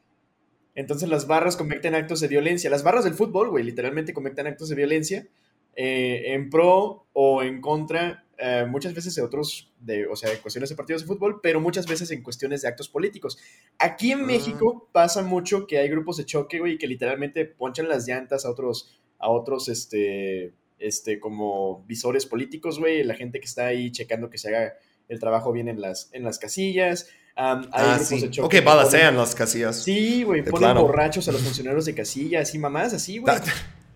Entonces 0.75 1.09
las 1.09 1.27
barras 1.27 1.57
cometen 1.57 1.95
actos 1.95 2.21
de 2.21 2.27
violencia. 2.27 2.69
Las 2.69 2.83
barras 2.83 3.03
del 3.03 3.13
fútbol, 3.13 3.49
güey, 3.49 3.63
literalmente 3.63 4.13
cometen 4.13 4.47
actos 4.47 4.69
de 4.69 4.75
violencia 4.75 5.27
eh, 5.75 6.33
en 6.33 6.49
pro 6.49 7.07
o 7.13 7.43
en 7.43 7.61
contra, 7.61 8.25
eh, 8.37 8.65
muchas 8.67 8.93
veces 8.93 9.15
de 9.15 9.21
otros, 9.21 9.71
de, 9.79 10.07
o 10.07 10.15
sea, 10.15 10.29
de 10.29 10.37
cuestiones 10.39 10.69
de 10.69 10.75
partidos 10.75 11.01
de 11.03 11.07
fútbol, 11.07 11.39
pero 11.41 11.61
muchas 11.61 11.85
veces 11.87 12.09
en 12.11 12.23
cuestiones 12.23 12.61
de 12.61 12.67
actos 12.67 12.89
políticos. 12.89 13.37
Aquí 13.77 14.11
en 14.11 14.21
Ah. 14.21 14.25
México 14.25 14.89
pasa 14.91 15.21
mucho 15.21 15.67
que 15.67 15.77
hay 15.77 15.89
grupos 15.89 16.17
de 16.17 16.25
choque, 16.25 16.59
güey, 16.59 16.77
que 16.77 16.87
literalmente 16.87 17.45
ponchan 17.45 17.87
las 17.87 18.07
llantas 18.07 18.45
a 18.45 18.49
otros, 18.49 18.97
a 19.19 19.29
otros, 19.29 19.69
este, 19.69 20.53
este, 20.79 21.19
como 21.19 21.83
visores 21.85 22.25
políticos, 22.25 22.79
güey, 22.79 23.03
la 23.03 23.15
gente 23.15 23.39
que 23.39 23.45
está 23.45 23.67
ahí 23.67 23.91
checando 23.91 24.29
que 24.29 24.37
se 24.37 24.49
haga 24.49 24.73
el 25.09 25.19
trabajo 25.19 25.51
bien 25.51 25.67
en 25.67 25.81
las, 25.81 26.09
en 26.13 26.23
las 26.23 26.39
casillas. 26.39 27.09
Am, 27.35 27.61
hay 27.71 27.85
ah, 27.87 27.99
sí. 27.99 28.27
de 28.27 28.41
Ok, 28.41 28.55
balacean 28.63 29.15
las 29.15 29.33
casillas. 29.35 29.83
Sí, 29.83 30.23
güey, 30.23 30.41
ponen 30.43 30.59
plano. 30.59 30.81
borrachos 30.81 31.27
a 31.29 31.31
los 31.31 31.41
funcionarios 31.47 31.85
de 31.85 31.95
casilla, 31.95 32.41
así 32.41 32.57
mamás, 32.59 32.93
así, 32.93 33.17
güey. 33.19 33.33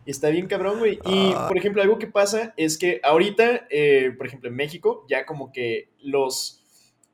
Y 0.06 0.11
está 0.11 0.30
bien 0.30 0.48
cabrón, 0.48 0.80
güey. 0.80 0.99
Y, 1.06 1.34
Ah. 1.36 1.45
por 1.48 1.57
ejemplo, 1.57 1.82
algo 1.82 1.98
que 1.99 2.07
pasa 2.07 2.53
es 2.57 2.77
que 2.77 3.02
ahorita, 3.03 3.68
eh, 3.69 4.14
por 4.18 4.27
ejemplo, 4.27 4.49
en 4.49 4.56
México, 4.56 5.06
ya 5.10 5.26
como 5.26 5.52
que 5.52 5.90
los... 6.02 6.61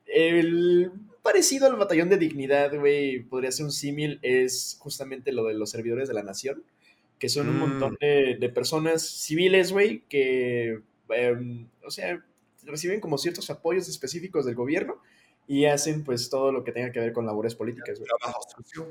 El, 0.06 0.92
parecido 1.24 1.68
al 1.68 1.76
batallón 1.76 2.10
de 2.10 2.18
dignidad, 2.18 2.76
güey, 2.78 3.20
podría 3.24 3.52
ser 3.52 3.66
un 3.66 3.72
símil, 3.72 4.20
es 4.24 4.76
justamente 4.80 5.32
lo 5.32 5.46
de 5.46 5.54
los 5.54 5.70
servidores 5.70 6.08
de 6.08 6.14
la 6.16 6.24
nación, 6.24 6.64
que 7.20 7.30
son 7.30 7.48
un 7.48 7.58
Mm. 7.58 7.60
montón 7.60 7.98
de, 8.02 8.38
de 8.40 8.50
personas 8.50 9.04
civiles, 9.08 9.72
güey, 9.72 10.04
que, 10.10 10.80
em, 11.10 11.68
o 11.86 11.92
sea, 11.92 12.24
reciben 12.72 12.99
como 12.99 13.18
ciertos 13.18 13.49
apoyos 13.49 13.88
específicos 13.89 14.45
del 14.45 14.56
gobierno 14.56 15.02
y 15.48 15.65
hacen 15.65 16.03
pues 16.03 16.30
todo 16.30 16.52
lo 16.52 16.64
que 16.64 16.72
tenga 16.72 16.91
que 16.91 16.99
ver 16.99 17.14
con 17.14 17.26
labores 17.26 17.56
políticas, 17.56 17.99
güey. 17.99 18.10
Trabajo 18.19 18.41
sucio. 18.56 18.88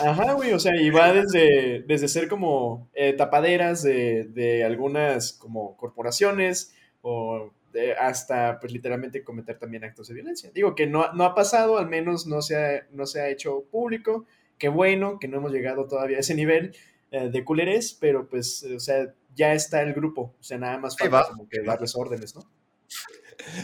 Ajá, 0.00 0.32
güey, 0.32 0.52
o 0.52 0.58
sea, 0.58 0.74
y 0.80 0.90
va 0.90 1.12
desde, 1.12 1.82
desde 1.86 2.08
ser 2.08 2.28
como 2.28 2.88
eh, 2.94 3.12
tapaderas 3.12 3.82
de, 3.82 4.24
de 4.24 4.64
algunas 4.64 5.34
como 5.34 5.76
corporaciones 5.76 6.72
o 7.02 7.50
de- 7.72 7.94
hasta 7.94 8.58
pues 8.60 8.72
literalmente 8.72 9.22
cometer 9.22 9.58
también 9.58 9.84
actos 9.84 10.08
de 10.08 10.14
violencia. 10.14 10.50
Digo 10.54 10.74
que 10.74 10.86
no, 10.86 11.12
no 11.12 11.24
ha 11.24 11.34
pasado, 11.34 11.78
al 11.78 11.88
menos 11.88 12.26
no 12.26 12.40
se 12.42 12.56
ha, 12.56 12.86
no 12.92 13.04
se 13.04 13.20
ha 13.20 13.28
hecho 13.28 13.64
público, 13.70 14.24
qué 14.56 14.68
bueno 14.68 15.18
que 15.18 15.28
no 15.28 15.38
hemos 15.38 15.52
llegado 15.52 15.86
todavía 15.86 16.16
a 16.16 16.20
ese 16.20 16.34
nivel 16.34 16.74
eh, 17.10 17.28
de 17.28 17.44
culerés, 17.44 17.92
pero 18.00 18.28
pues, 18.28 18.62
eh, 18.62 18.76
o 18.76 18.80
sea, 18.80 19.14
ya 19.34 19.52
está 19.52 19.82
el 19.82 19.92
grupo, 19.94 20.34
o 20.40 20.42
sea, 20.42 20.58
nada 20.58 20.78
más 20.78 20.96
falta 20.96 21.26
como 21.28 21.48
que 21.48 21.60
darles 21.62 21.94
órdenes, 21.96 22.34
¿no? 22.34 22.42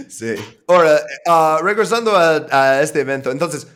Sí. 0.09 0.35
Ahora, 0.67 1.01
ah, 1.27 1.61
regresando 1.63 2.17
a, 2.17 2.81
este 2.81 3.01
evento, 3.01 3.31
entonces, 3.31 3.67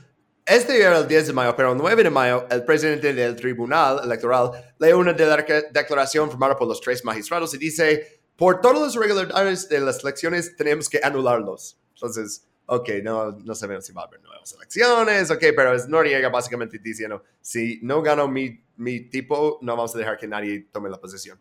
este 0.46 0.80
era 0.80 0.98
el 0.98 1.08
10 1.08 1.26
de 1.28 1.32
mayo, 1.32 1.54
pero 1.56 1.72
el 1.72 1.78
9 1.78 2.04
de 2.04 2.10
mayo, 2.10 2.46
el 2.50 2.64
presidente 2.64 3.12
del 3.12 3.36
Tribunal 3.36 4.00
Electoral 4.04 4.50
lee 4.78 4.92
una 4.92 5.12
de- 5.12 5.68
declaración 5.70 6.30
firmada 6.30 6.56
por 6.56 6.68
los 6.68 6.80
tres 6.80 7.04
magistrados 7.04 7.52
y 7.54 7.58
dice, 7.58 8.22
por 8.36 8.60
todas 8.60 8.80
las 8.80 8.94
irregularidades 8.94 9.68
de 9.68 9.80
las 9.80 10.02
elecciones 10.02 10.56
tenemos 10.56 10.88
que 10.88 11.00
anularlos. 11.02 11.78
Entonces, 11.94 12.46
ok, 12.66 12.88
no, 13.02 13.32
no 13.32 13.54
sabemos 13.54 13.84
si 13.84 13.92
va 13.92 14.02
a 14.02 14.06
haber 14.06 14.22
nuevas 14.22 14.52
elecciones, 14.52 15.30
ok, 15.30 15.44
pero 15.56 15.74
es 15.74 15.88
Noriega 15.88 16.28
básicamente 16.28 16.78
diciendo, 16.78 17.24
si 17.40 17.80
no 17.82 18.00
gano 18.00 18.28
mi, 18.28 18.64
mi 18.76 19.00
tipo, 19.10 19.58
no 19.62 19.74
vamos 19.76 19.94
a 19.94 19.98
dejar 19.98 20.16
que 20.16 20.28
nadie 20.28 20.68
tome 20.70 20.88
la 20.88 21.00
posición. 21.00 21.38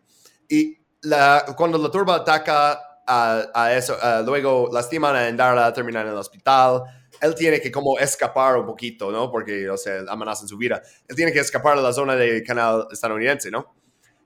Y 0.48 0.78
la, 1.02 1.54
cuando 1.56 1.78
la 1.78 1.90
turba 1.90 2.16
ataca 2.16 2.87
a, 3.08 3.50
a 3.54 3.74
eso, 3.74 3.96
ah, 4.00 4.22
luego 4.24 4.68
lastiman 4.72 5.16
a 5.16 5.28
Endara, 5.28 5.72
terminan 5.72 6.06
en 6.06 6.12
el 6.12 6.18
hospital, 6.18 6.82
él 7.20 7.34
tiene 7.34 7.60
que 7.60 7.72
como 7.72 7.98
escapar 7.98 8.56
un 8.56 8.66
poquito, 8.66 9.10
¿no? 9.10 9.30
Porque, 9.30 9.68
o 9.68 9.76
sea, 9.76 10.02
amenazan 10.08 10.46
su 10.46 10.56
vida. 10.56 10.80
Él 11.08 11.16
tiene 11.16 11.32
que 11.32 11.40
escapar 11.40 11.76
de 11.76 11.82
la 11.82 11.92
zona 11.92 12.14
del 12.14 12.42
canal 12.44 12.86
estadounidense, 12.92 13.50
¿no? 13.50 13.74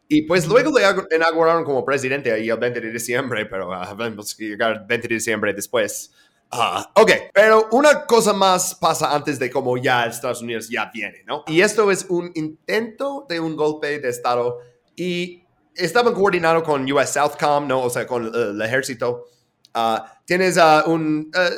Y 0.08 0.22
pues 0.22 0.46
luego 0.46 0.78
le 0.78 1.16
inauguraron 1.16 1.64
como 1.64 1.84
presidente 1.84 2.30
ahí 2.30 2.50
el 2.50 2.58
20 2.58 2.80
de 2.80 2.90
diciembre, 2.90 3.46
pero 3.46 3.72
ah, 3.72 3.94
vamos 3.94 4.34
a 4.34 4.42
llegar 4.42 4.72
el 4.72 4.80
20 4.86 5.08
de 5.08 5.14
diciembre 5.14 5.54
después. 5.54 6.12
Ah, 6.50 6.90
ok, 6.96 7.10
pero 7.32 7.68
una 7.72 8.04
cosa 8.04 8.34
más 8.34 8.74
pasa 8.74 9.14
antes 9.14 9.38
de 9.38 9.50
como 9.50 9.78
ya 9.78 10.04
Estados 10.04 10.42
Unidos 10.42 10.68
ya 10.68 10.90
viene, 10.92 11.22
¿no? 11.26 11.44
Y 11.46 11.62
esto 11.62 11.90
es 11.90 12.04
un 12.10 12.30
intento 12.34 13.24
de 13.26 13.40
un 13.40 13.56
golpe 13.56 13.98
de 14.00 14.10
Estado 14.10 14.58
y 14.94 15.41
estaban 15.76 16.14
coordinados 16.14 16.62
con 16.64 16.90
US 16.92 17.10
Southcom, 17.10 17.66
¿no? 17.68 17.82
O 17.82 17.90
sea, 17.90 18.06
con 18.06 18.26
eh, 18.26 18.30
el 18.34 18.62
ejército. 18.62 19.26
Ah, 19.74 20.20
tienes 20.24 20.58
a 20.58 20.84
un... 20.86 21.30
eh, 21.34 21.50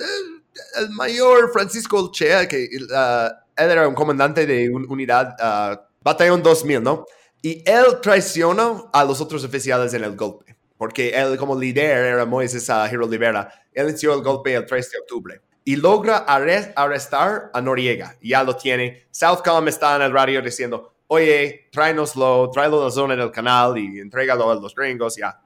el 0.78 0.90
mayor 0.90 1.50
Francisco 1.52 2.10
Chea, 2.12 2.46
que 2.48 2.68
ah, 2.94 3.32
él 3.56 3.70
era 3.70 3.88
un 3.88 3.94
comandante 3.94 4.46
de 4.46 4.68
una 4.70 4.86
unidad, 4.88 5.34
ah, 5.40 5.86
Batallón 6.02 6.42
2000, 6.42 6.82
¿no? 6.82 7.06
Y 7.42 7.62
él 7.68 7.84
traiciona 8.02 8.84
a 8.92 9.04
los 9.04 9.20
otros 9.20 9.44
oficiales 9.44 9.92
en 9.94 10.04
el 10.04 10.16
golpe, 10.16 10.56
porque 10.78 11.10
él 11.10 11.36
como 11.36 11.58
líder 11.58 12.04
era 12.06 12.24
Moisés 12.24 12.68
uh, 12.68 12.86
Hiro 12.90 13.06
Rivera. 13.06 13.52
Él 13.72 13.88
inició 13.90 14.14
el 14.14 14.22
golpe 14.22 14.54
el 14.54 14.64
3 14.64 14.90
de 14.90 14.98
octubre 14.98 15.40
y 15.64 15.76
logra 15.76 16.24
arre- 16.26 16.72
arrestar 16.76 17.50
a 17.52 17.60
Noriega. 17.60 18.16
Ya 18.22 18.42
lo 18.42 18.56
tiene. 18.56 19.06
Southcom 19.10 19.68
está 19.68 19.96
en 19.96 20.02
el 20.02 20.12
radio 20.12 20.40
diciendo, 20.40 20.93
oye, 21.14 21.68
tráenoslo, 21.70 22.50
tráelo 22.50 22.90
zona 22.90 23.16
del 23.16 23.30
canal 23.30 23.78
y 23.78 24.00
entrégalo 24.00 24.50
a 24.50 24.54
los 24.54 24.74
gringos, 24.74 25.16
ya. 25.16 25.40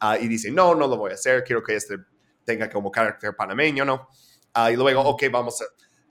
Ah, 0.00 0.18
y 0.18 0.28
dice, 0.28 0.50
no, 0.50 0.74
no 0.74 0.86
lo 0.86 0.96
voy 0.96 1.12
a 1.12 1.14
hacer, 1.14 1.42
quiero 1.44 1.62
que 1.62 1.74
este 1.76 1.98
tenga 2.44 2.68
como 2.68 2.90
carácter 2.90 3.34
panameño, 3.34 3.84
¿no? 3.84 4.08
Ah, 4.52 4.70
y 4.70 4.76
luego, 4.76 5.00
ok, 5.00 5.24
vamos 5.30 5.60
a... 5.62 5.64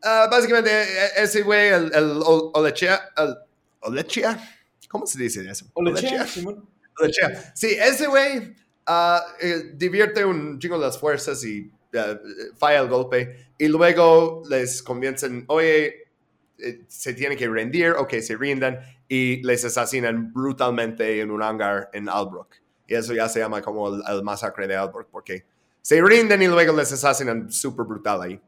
Ah, 0.03 0.27
básicamente, 0.29 0.71
e- 0.71 1.23
ese 1.23 1.43
güey, 1.43 1.69
el, 1.69 1.93
el 1.93 2.19
Olechea, 2.25 3.09
el, 3.15 3.35
Olechea, 3.81 4.37
¿cómo 4.89 5.05
se 5.05 5.19
dice 5.19 5.47
eso? 5.49 5.67
Olechea, 5.73 6.25
Simón. 6.25 6.67
Olechea. 6.99 7.53
Sí, 7.55 7.77
ese 7.79 8.07
güey 8.07 8.55
eh, 9.41 9.71
divierte 9.75 10.25
un 10.25 10.59
chingo 10.59 10.77
las 10.77 10.97
fuerzas 10.97 11.43
y 11.45 11.71
ah, 11.95 12.17
falla 12.57 12.79
el 12.79 12.87
golpe. 12.87 13.47
Y 13.57 13.67
luego 13.67 14.41
les 14.49 14.81
convencen, 14.81 15.45
oye, 15.47 16.03
eh, 16.57 16.81
se 16.87 17.13
tiene 17.13 17.35
que 17.35 17.47
rendir, 17.47 17.91
ok, 17.91 18.13
se 18.19 18.35
rinden 18.35 18.77
y 19.07 19.41
les 19.43 19.63
asesinan 19.65 20.31
brutalmente 20.33 21.19
en 21.21 21.31
un 21.31 21.41
hangar 21.43 21.89
en 21.93 22.09
Albrook. 22.09 22.49
Y 22.87 22.95
eso 22.95 23.13
ya 23.13 23.29
se 23.29 23.39
llama 23.39 23.61
como 23.61 23.87
el, 23.89 24.01
el 24.07 24.23
masacre 24.23 24.67
de 24.67 24.75
Albrook, 24.75 25.07
porque 25.11 25.45
se 25.81 26.01
rinden 26.01 26.41
y 26.41 26.47
luego 26.47 26.75
les 26.75 26.91
asesinan 26.91 27.51
súper 27.51 27.85
brutal 27.85 28.21
ahí. 28.21 28.41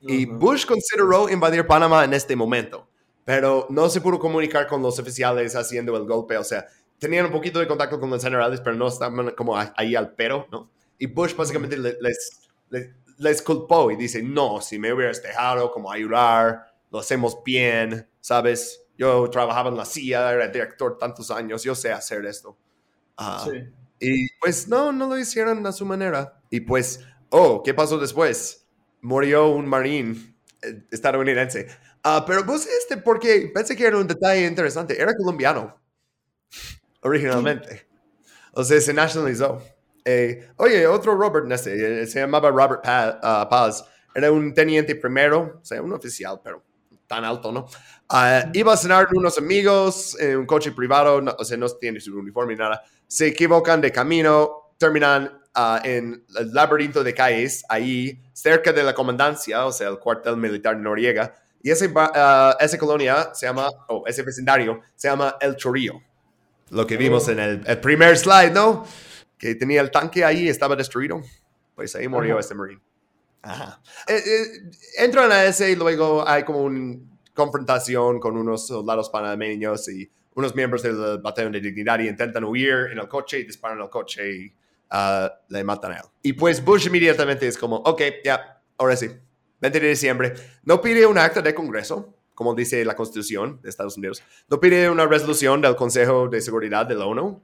Y. 0.00 0.26
Bush 0.26 0.66
consideró 0.66 1.28
invadir 1.28 1.66
Panamá 1.66 2.04
en 2.04 2.12
este 2.14 2.34
momento, 2.34 2.88
pero 3.24 3.66
no 3.70 3.88
se 3.88 4.00
pudo 4.00 4.18
comunicar 4.18 4.66
con 4.66 4.82
los 4.82 4.98
oficiales 4.98 5.54
haciendo 5.54 5.96
el 5.96 6.04
golpe. 6.06 6.36
O 6.36 6.44
sea, 6.44 6.66
tenían 6.98 7.26
un 7.26 7.32
poquito 7.32 7.60
de 7.60 7.68
contacto 7.68 8.00
con 8.00 8.10
los 8.10 8.22
generales, 8.22 8.60
pero 8.60 8.74
no 8.76 8.88
estaban 8.88 9.30
como 9.30 9.56
ahí 9.76 9.94
al 9.94 10.12
pero, 10.14 10.46
¿no? 10.50 10.70
Y 10.98 11.06
Bush 11.06 11.34
básicamente 11.36 11.76
le- 11.76 11.96
les, 12.00 12.40
les, 12.70 12.90
les 13.18 13.42
culpó 13.42 13.90
y 13.92 13.96
dice, 13.96 14.22
no, 14.22 14.60
si 14.60 14.78
me 14.78 14.92
hubieras 14.92 15.22
dejado 15.22 15.70
como 15.70 15.90
ayudar, 15.92 16.66
lo 16.90 16.98
hacemos 16.98 17.38
bien, 17.44 18.08
¿sabes? 18.20 18.81
Yo 18.98 19.28
trabajaba 19.30 19.70
en 19.70 19.76
la 19.76 19.84
CIA, 19.84 20.32
era 20.32 20.48
director 20.48 20.98
tantos 20.98 21.30
años, 21.30 21.62
yo 21.64 21.74
sé 21.74 21.92
hacer 21.92 22.24
esto. 22.26 22.56
Ah, 23.16 23.46
Sí. 23.50 23.58
y 24.00 24.28
pues 24.40 24.68
no, 24.68 24.92
no 24.92 25.08
lo 25.08 25.18
hicieron 25.18 25.64
a 25.66 25.72
su 25.72 25.84
manera. 25.86 26.40
Y 26.50 26.60
pues, 26.60 27.00
oh, 27.30 27.62
¿qué 27.62 27.74
pasó 27.74 27.98
después? 27.98 28.66
Murió 29.00 29.48
un 29.50 29.66
marín 29.66 30.36
eh, 30.62 30.84
estadounidense. 30.90 31.68
Ah, 32.04 32.24
pero 32.26 32.44
pues 32.46 32.66
este, 32.66 32.96
porque 32.96 33.50
pensé 33.54 33.76
que 33.76 33.86
era 33.86 33.96
un 33.98 34.06
detalle 34.08 34.46
interesante. 34.46 35.00
Era 35.00 35.14
colombiano, 35.16 35.80
originalmente. 37.02 37.86
O 38.54 38.64
sea, 38.64 38.80
se 38.80 38.92
nacionalizó. 38.94 39.62
Eh, 40.04 40.48
oye, 40.56 40.86
otro 40.86 41.14
Robert 41.16 41.46
Nesse, 41.46 42.02
eh, 42.02 42.06
se 42.06 42.20
llamaba 42.20 42.50
Robert 42.50 42.82
Pa- 42.82 43.18
ah, 43.22 43.48
Paz. 43.48 43.84
Era 44.14 44.30
un 44.32 44.52
teniente 44.52 44.94
primero, 44.96 45.60
o 45.62 45.64
sea, 45.64 45.80
un 45.82 45.92
oficial, 45.92 46.40
pero 46.42 46.62
tan 47.12 47.24
alto, 47.26 47.52
¿no? 47.52 47.66
Ah, 48.08 48.44
iba 48.54 48.72
a 48.72 48.76
cenar 48.76 49.06
con 49.06 49.18
unos 49.18 49.36
amigos 49.36 50.18
en 50.18 50.38
un 50.38 50.46
coche 50.46 50.72
privado, 50.72 51.20
no- 51.20 51.34
o 51.38 51.44
sea, 51.44 51.58
no 51.58 51.68
tiene 51.68 52.00
su 52.00 52.16
uniforme 52.16 52.54
ni 52.54 52.58
nada. 52.58 52.82
Se 53.06 53.26
equivocan 53.26 53.82
de 53.82 53.92
camino, 53.92 54.72
terminan 54.78 55.38
ah, 55.54 55.78
en 55.84 56.24
el 56.38 56.52
laberinto 56.54 57.04
de 57.04 57.12
calles, 57.12 57.62
ahí 57.68 58.18
cerca 58.32 58.72
de 58.72 58.82
la 58.82 58.94
comandancia, 58.94 59.66
o 59.66 59.72
sea, 59.72 59.88
el 59.90 59.98
cuartel 59.98 60.38
militar 60.38 60.74
de 60.76 60.82
Noriega. 60.82 61.34
Y 61.62 61.70
ese, 61.70 61.92
ah, 61.94 62.56
esa 62.58 62.78
colonia 62.78 63.28
se 63.34 63.44
llama, 63.46 63.68
o 63.88 64.04
ese 64.06 64.22
vecindario 64.22 64.80
se 64.96 65.08
llama 65.08 65.36
El 65.38 65.56
Chorillo. 65.56 66.00
Lo 66.70 66.86
que 66.86 66.96
vimos 66.96 67.28
en 67.28 67.38
el, 67.38 67.62
el 67.66 67.78
primer 67.80 68.16
slide, 68.16 68.52
¿no? 68.52 68.86
Que 69.36 69.54
tenía 69.54 69.82
el 69.82 69.90
tanque 69.90 70.24
ahí, 70.24 70.48
estaba 70.48 70.74
destruido. 70.74 71.20
Pues 71.74 71.94
ahí 71.94 72.08
murió 72.08 72.32
Ajá. 72.34 72.40
este 72.40 72.54
marine. 72.54 72.80
Ajá. 73.42 73.80
Eh, 74.06 74.22
eh, 74.24 74.44
entran 74.98 75.30
a 75.32 75.44
ese 75.44 75.70
y 75.72 75.76
luego 75.76 76.26
hay 76.26 76.44
como 76.44 76.62
una 76.62 76.96
confrontación 77.34 78.20
con 78.20 78.36
unos 78.36 78.66
soldados 78.66 79.10
panameños 79.10 79.88
y 79.88 80.10
unos 80.34 80.54
miembros 80.54 80.82
del 80.82 81.18
batallón 81.18 81.52
de 81.52 81.60
dignidad 81.60 81.98
y 82.00 82.08
intentan 82.08 82.44
huir 82.44 82.88
en 82.92 82.98
el 82.98 83.08
coche 83.08 83.40
y 83.40 83.44
disparan 83.44 83.80
al 83.80 83.90
coche 83.90 84.32
y 84.32 84.54
ah, 84.90 85.30
le 85.48 85.64
matan 85.64 85.92
a 85.92 85.96
él. 85.96 86.04
Y 86.22 86.32
pues 86.34 86.64
Bush 86.64 86.86
inmediatamente 86.86 87.46
es 87.46 87.58
como, 87.58 87.76
ok, 87.76 88.00
ya, 88.24 88.62
ahora 88.78 88.96
sí, 88.96 89.10
20 89.60 89.80
de 89.80 89.88
diciembre. 89.88 90.34
No 90.64 90.80
pide 90.80 91.04
un 91.06 91.18
acta 91.18 91.42
de 91.42 91.54
Congreso, 91.54 92.14
como 92.34 92.54
dice 92.54 92.84
la 92.84 92.96
Constitución 92.96 93.60
de 93.62 93.68
Estados 93.70 93.96
Unidos. 93.96 94.22
No 94.48 94.58
pide 94.60 94.88
una 94.88 95.06
resolución 95.06 95.60
del 95.60 95.76
Consejo 95.76 96.28
de 96.28 96.40
Seguridad 96.40 96.86
de 96.86 96.94
la 96.94 97.06
ONU, 97.06 97.42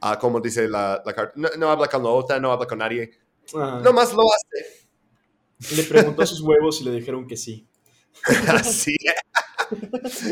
ah, 0.00 0.18
como 0.18 0.40
dice 0.40 0.68
la, 0.68 1.02
la 1.04 1.12
carta. 1.12 1.32
No, 1.36 1.48
no 1.58 1.70
habla 1.70 1.88
con 1.88 2.02
la 2.02 2.08
OTAN, 2.10 2.40
no 2.40 2.52
habla 2.52 2.66
con 2.66 2.78
nadie. 2.78 3.10
Ajá. 3.54 3.80
Nomás 3.80 4.12
lo 4.12 4.22
hace. 4.22 4.79
Le 5.76 5.82
preguntó 5.84 6.22
a 6.22 6.26
sus 6.26 6.40
huevos 6.40 6.80
y 6.80 6.84
le 6.84 6.92
dijeron 6.92 7.26
que 7.26 7.36
sí. 7.36 7.66
Así. 8.48 8.96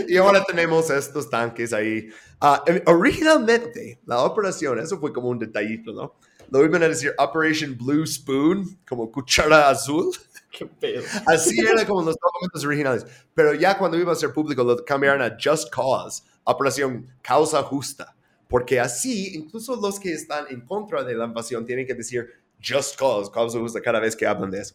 y 0.08 0.16
ahora 0.16 0.42
tenemos 0.44 0.90
estos 0.90 1.28
tanques 1.28 1.72
ahí. 1.72 2.08
Ah, 2.40 2.62
eh, 2.66 2.82
originalmente, 2.86 4.00
la 4.06 4.22
operación, 4.24 4.78
eso 4.78 4.98
fue 4.98 5.12
como 5.12 5.28
un 5.28 5.38
detallito, 5.38 5.92
¿no? 5.92 6.14
Lo 6.50 6.64
iban 6.64 6.82
a 6.82 6.88
decir 6.88 7.14
Operation 7.18 7.76
Blue 7.76 8.06
Spoon, 8.06 8.78
como 8.88 9.10
cuchara 9.12 9.68
azul. 9.68 10.10
Qué 10.50 10.64
pedo. 10.64 11.02
Así 11.26 11.60
era 11.60 11.86
como 11.86 12.02
los 12.02 12.16
documentos 12.16 12.64
originales. 12.64 13.06
Pero 13.34 13.52
ya 13.54 13.76
cuando 13.76 13.98
iba 13.98 14.12
a 14.12 14.16
ser 14.16 14.32
público, 14.32 14.64
lo 14.64 14.82
cambiaron 14.84 15.20
a 15.20 15.36
Just 15.42 15.70
Cause, 15.70 16.22
Operación 16.44 17.06
Causa 17.20 17.62
Justa. 17.62 18.16
Porque 18.48 18.80
así, 18.80 19.34
incluso 19.34 19.76
los 19.76 20.00
que 20.00 20.12
están 20.12 20.46
en 20.48 20.62
contra 20.62 21.04
de 21.04 21.14
la 21.14 21.26
invasión 21.26 21.66
tienen 21.66 21.86
que 21.86 21.94
decir 21.94 22.26
Just 22.66 22.98
Cause, 22.98 23.30
causa 23.30 23.58
justa, 23.58 23.80
cada 23.80 24.00
vez 24.00 24.16
que 24.16 24.26
hablan 24.26 24.50
de 24.50 24.62
eso. 24.62 24.74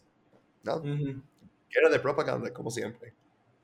¿No? 0.64 0.76
Ujú. 0.76 1.22
Era 1.70 1.90
de 1.90 2.00
propaganda, 2.00 2.52
como 2.52 2.70
siempre. 2.70 3.14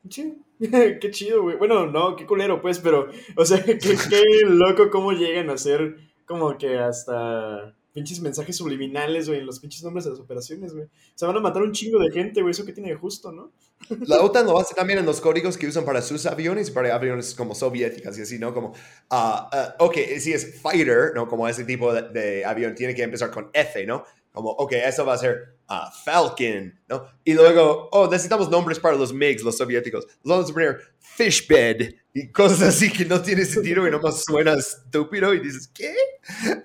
Sí, 0.08 0.38
qué 1.00 1.10
chido, 1.10 1.42
güey. 1.42 1.56
Bueno, 1.56 1.86
no, 1.86 2.16
qué 2.16 2.26
culero, 2.26 2.60
pues, 2.60 2.78
pero, 2.78 3.08
o 3.36 3.44
sea, 3.44 3.62
qué, 3.64 3.76
qué 3.78 4.24
loco 4.44 4.90
cómo 4.90 5.12
llegan 5.12 5.50
a 5.50 5.58
ser 5.58 5.96
como 6.26 6.56
que 6.56 6.78
hasta 6.78 7.74
pinches 7.92 8.20
mensajes 8.20 8.56
subliminales, 8.56 9.28
güey, 9.28 9.40
en 9.40 9.46
los 9.46 9.58
pinches 9.58 9.82
nombres 9.82 10.04
de 10.04 10.12
las 10.12 10.20
operaciones, 10.20 10.72
güey. 10.72 10.86
Se 11.14 11.26
van 11.26 11.36
a 11.36 11.40
matar 11.40 11.62
un 11.62 11.72
chingo 11.72 11.98
de 11.98 12.10
gente, 12.10 12.40
güey, 12.40 12.52
eso 12.52 12.64
que 12.64 12.72
tiene 12.72 12.90
de 12.90 12.94
justo, 12.94 13.32
¿no? 13.32 13.52
La 14.06 14.20
OTAN 14.22 14.46
lo 14.46 14.58
hace 14.58 14.74
también 14.74 15.00
en 15.00 15.06
los 15.06 15.20
códigos 15.20 15.58
que 15.58 15.66
usan 15.66 15.84
para 15.84 16.02
sus 16.02 16.26
aviones 16.26 16.68
y 16.68 16.72
para 16.72 16.94
aviones 16.94 17.34
como 17.34 17.54
soviéticas 17.54 18.16
y 18.18 18.22
así, 18.22 18.38
¿no? 18.38 18.54
Como, 18.54 18.74
ah, 19.10 19.50
ah, 19.52 19.74
ok, 19.80 19.96
si 20.18 20.32
es 20.32 20.60
fighter, 20.60 21.12
¿no? 21.14 21.26
Como 21.26 21.48
ese 21.48 21.64
tipo 21.64 21.92
de, 21.92 22.02
de 22.10 22.44
avión 22.44 22.74
tiene 22.74 22.94
que 22.94 23.02
empezar 23.02 23.30
con 23.30 23.50
F, 23.52 23.84
¿no? 23.86 24.04
Como, 24.32 24.50
ok, 24.50 24.72
eso 24.72 25.04
va 25.04 25.14
a 25.14 25.18
ser 25.18 25.56
Falcon, 26.04 26.74
¿no? 26.88 27.06
Y 27.24 27.32
luego, 27.34 27.88
oh, 27.92 28.08
necesitamos 28.10 28.50
nombres 28.50 28.80
para 28.80 28.96
los 28.96 29.12
MiGs, 29.12 29.42
los 29.44 29.56
soviéticos. 29.56 30.04
Los 30.24 30.36
vamos 30.36 30.50
a 30.50 30.52
poner 30.52 30.80
Fishbed 30.98 31.94
y 32.12 32.28
cosas 32.32 32.62
así 32.62 32.90
que 32.90 33.04
no 33.04 33.22
tiene 33.22 33.44
sentido 33.44 33.86
y 33.86 33.90
nomás 33.90 34.24
suena 34.24 34.54
estúpido 34.54 35.32
y 35.32 35.40
dices, 35.40 35.70
¿qué? 35.72 35.94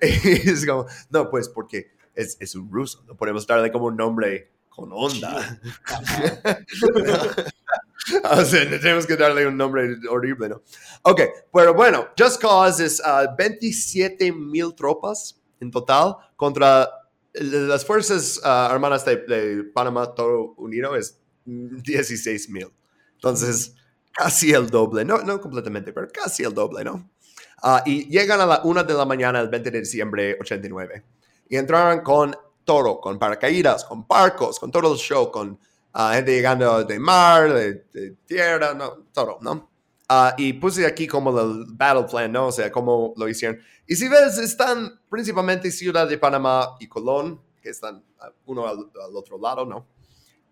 Y 0.02 0.50
es 0.50 0.66
como, 0.66 0.86
no, 1.10 1.30
pues 1.30 1.48
porque 1.48 1.92
es, 2.14 2.36
es 2.40 2.56
un 2.56 2.70
ruso, 2.70 3.04
no 3.06 3.16
podemos 3.16 3.46
darle 3.46 3.70
como 3.70 3.86
un 3.86 3.96
nombre 3.96 4.50
con 4.68 4.92
onda. 4.92 5.60
o 8.24 8.44
sea, 8.44 8.68
tenemos 8.68 9.06
que 9.06 9.16
darle 9.16 9.46
un 9.46 9.56
nombre 9.56 9.96
horrible, 10.10 10.48
¿no? 10.48 10.62
Ok, 11.02 11.20
pero 11.52 11.74
bueno, 11.74 12.08
Just 12.18 12.40
Cause 12.40 12.84
es 12.84 13.00
ah, 13.04 13.34
27 13.38 14.32
mil 14.32 14.74
tropas 14.74 15.40
en 15.60 15.70
total 15.70 16.16
contra 16.36 16.90
las 17.40 17.84
fuerzas 17.84 18.40
ah, 18.44 18.68
armadas 18.70 19.04
de, 19.04 19.16
de 19.16 19.64
Panamá, 19.64 20.14
todo 20.14 20.54
unido, 20.56 20.96
es 20.96 21.18
16 21.44 22.50
mil. 22.50 22.68
Entonces, 23.14 23.74
casi 24.12 24.52
el 24.52 24.68
doble, 24.68 25.04
no, 25.04 25.18
no 25.18 25.40
completamente, 25.40 25.92
pero 25.92 26.08
casi 26.08 26.42
el 26.42 26.54
doble, 26.54 26.84
¿no? 26.84 27.10
Ah, 27.62 27.82
y 27.86 28.08
llegan 28.08 28.40
a 28.40 28.46
la 28.46 28.60
1 28.64 28.84
de 28.84 28.94
la 28.94 29.04
mañana 29.04 29.40
el 29.40 29.48
20 29.48 29.70
de 29.70 29.80
diciembre 29.80 30.36
89 30.40 31.04
y 31.48 31.56
entraron 31.56 32.00
con 32.00 32.36
todo, 32.64 33.00
con 33.00 33.18
paracaídas, 33.18 33.84
con 33.84 34.06
barcos, 34.06 34.58
con 34.58 34.70
todo 34.70 34.92
el 34.92 34.98
show, 34.98 35.30
con 35.30 35.58
ah, 35.92 36.12
gente 36.14 36.32
llegando 36.32 36.84
de 36.84 36.98
mar, 36.98 37.52
de, 37.52 37.86
de 37.92 38.16
tierra, 38.26 38.74
no, 38.74 39.06
todo, 39.12 39.38
¿no? 39.40 39.75
Ah, 40.08 40.34
y 40.38 40.52
puse 40.52 40.86
aquí 40.86 41.06
como 41.06 41.38
el 41.38 41.64
battle 41.70 42.04
plan, 42.04 42.30
¿no? 42.30 42.48
O 42.48 42.52
sea, 42.52 42.70
cómo 42.70 43.12
lo 43.16 43.28
hicieron. 43.28 43.58
Y 43.86 43.96
si 43.96 44.08
ves, 44.08 44.38
están 44.38 45.00
principalmente 45.10 45.70
Ciudad 45.70 46.08
de 46.08 46.16
Panamá 46.16 46.76
y 46.78 46.86
Colón, 46.86 47.40
que 47.60 47.70
están 47.70 48.04
uno 48.44 48.66
al, 48.68 48.78
al 48.78 49.16
otro 49.16 49.38
lado, 49.38 49.64
¿no? 49.64 49.88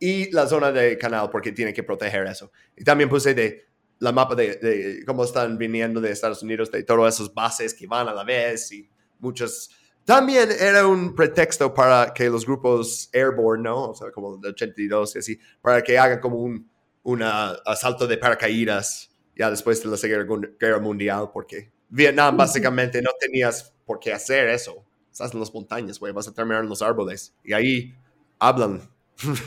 Y 0.01 0.31
la 0.33 0.47
zona 0.49 0.73
de 0.73 0.99
canal, 0.99 1.31
porque 1.31 1.53
tiene 1.53 1.73
que 1.73 1.85
proteger 1.85 2.27
eso. 2.27 2.51
Y 2.77 2.83
también 2.83 3.09
puse 3.09 3.33
de 3.33 3.67
la 4.01 4.11
mapa 4.11 4.35
de, 4.35 4.57
de 4.57 5.05
cómo 5.07 5.25
están 5.25 5.57
viniendo 5.57 6.01
de 6.01 6.11
Estados 6.11 6.43
Unidos, 6.43 6.71
de 6.73 6.83
todas 6.83 7.15
esas 7.15 7.33
bases 7.33 7.75
que 7.75 7.87
van 7.87 8.09
a 8.09 8.15
la 8.15 8.25
vez 8.25 8.73
y 8.73 8.89
muchos... 9.21 9.71
También 10.05 10.51
era 10.51 10.87
un 10.87 11.15
pretexto 11.15 11.73
para 11.73 12.13
que 12.13 12.29
los 12.29 12.45
grupos 12.45 13.09
airborne, 13.15 13.63
¿no? 13.63 13.91
O 13.91 13.95
sea, 13.95 14.11
como 14.11 14.39
el 14.43 14.51
82 14.51 15.17
y 15.17 15.19
así, 15.19 15.39
para 15.63 15.81
que 15.81 15.97
hagan 15.97 16.21
como 16.21 16.37
un 16.37 16.69
un 17.05 17.23
ah, 17.23 17.55
asalto 17.65 18.07
de 18.07 18.19
paracaídas 18.19 19.11
ya 19.37 19.51
después 19.51 19.83
de 19.83 19.89
la 19.91 19.97
Segunda 19.97 20.49
Guerra 20.59 20.79
Mundial, 20.79 21.31
porque 21.33 21.71
Vietnam 21.89 22.37
básicamente 22.37 23.01
no 23.03 23.11
tenías 23.19 23.73
por 23.85 23.99
qué 23.99 24.13
hacer 24.13 24.49
eso. 24.49 24.85
Estás 25.11 25.33
en 25.33 25.41
las 25.41 25.53
montañas, 25.53 25.99
güey, 25.99 26.13
vas 26.13 26.27
a 26.27 26.35
terminar 26.35 26.63
en 26.63 26.69
los 26.69 26.83
árboles. 26.83 27.35
Y 27.45 27.53
ahí 27.53 27.95
hablan. 28.39 28.83
¿Por 29.23 29.39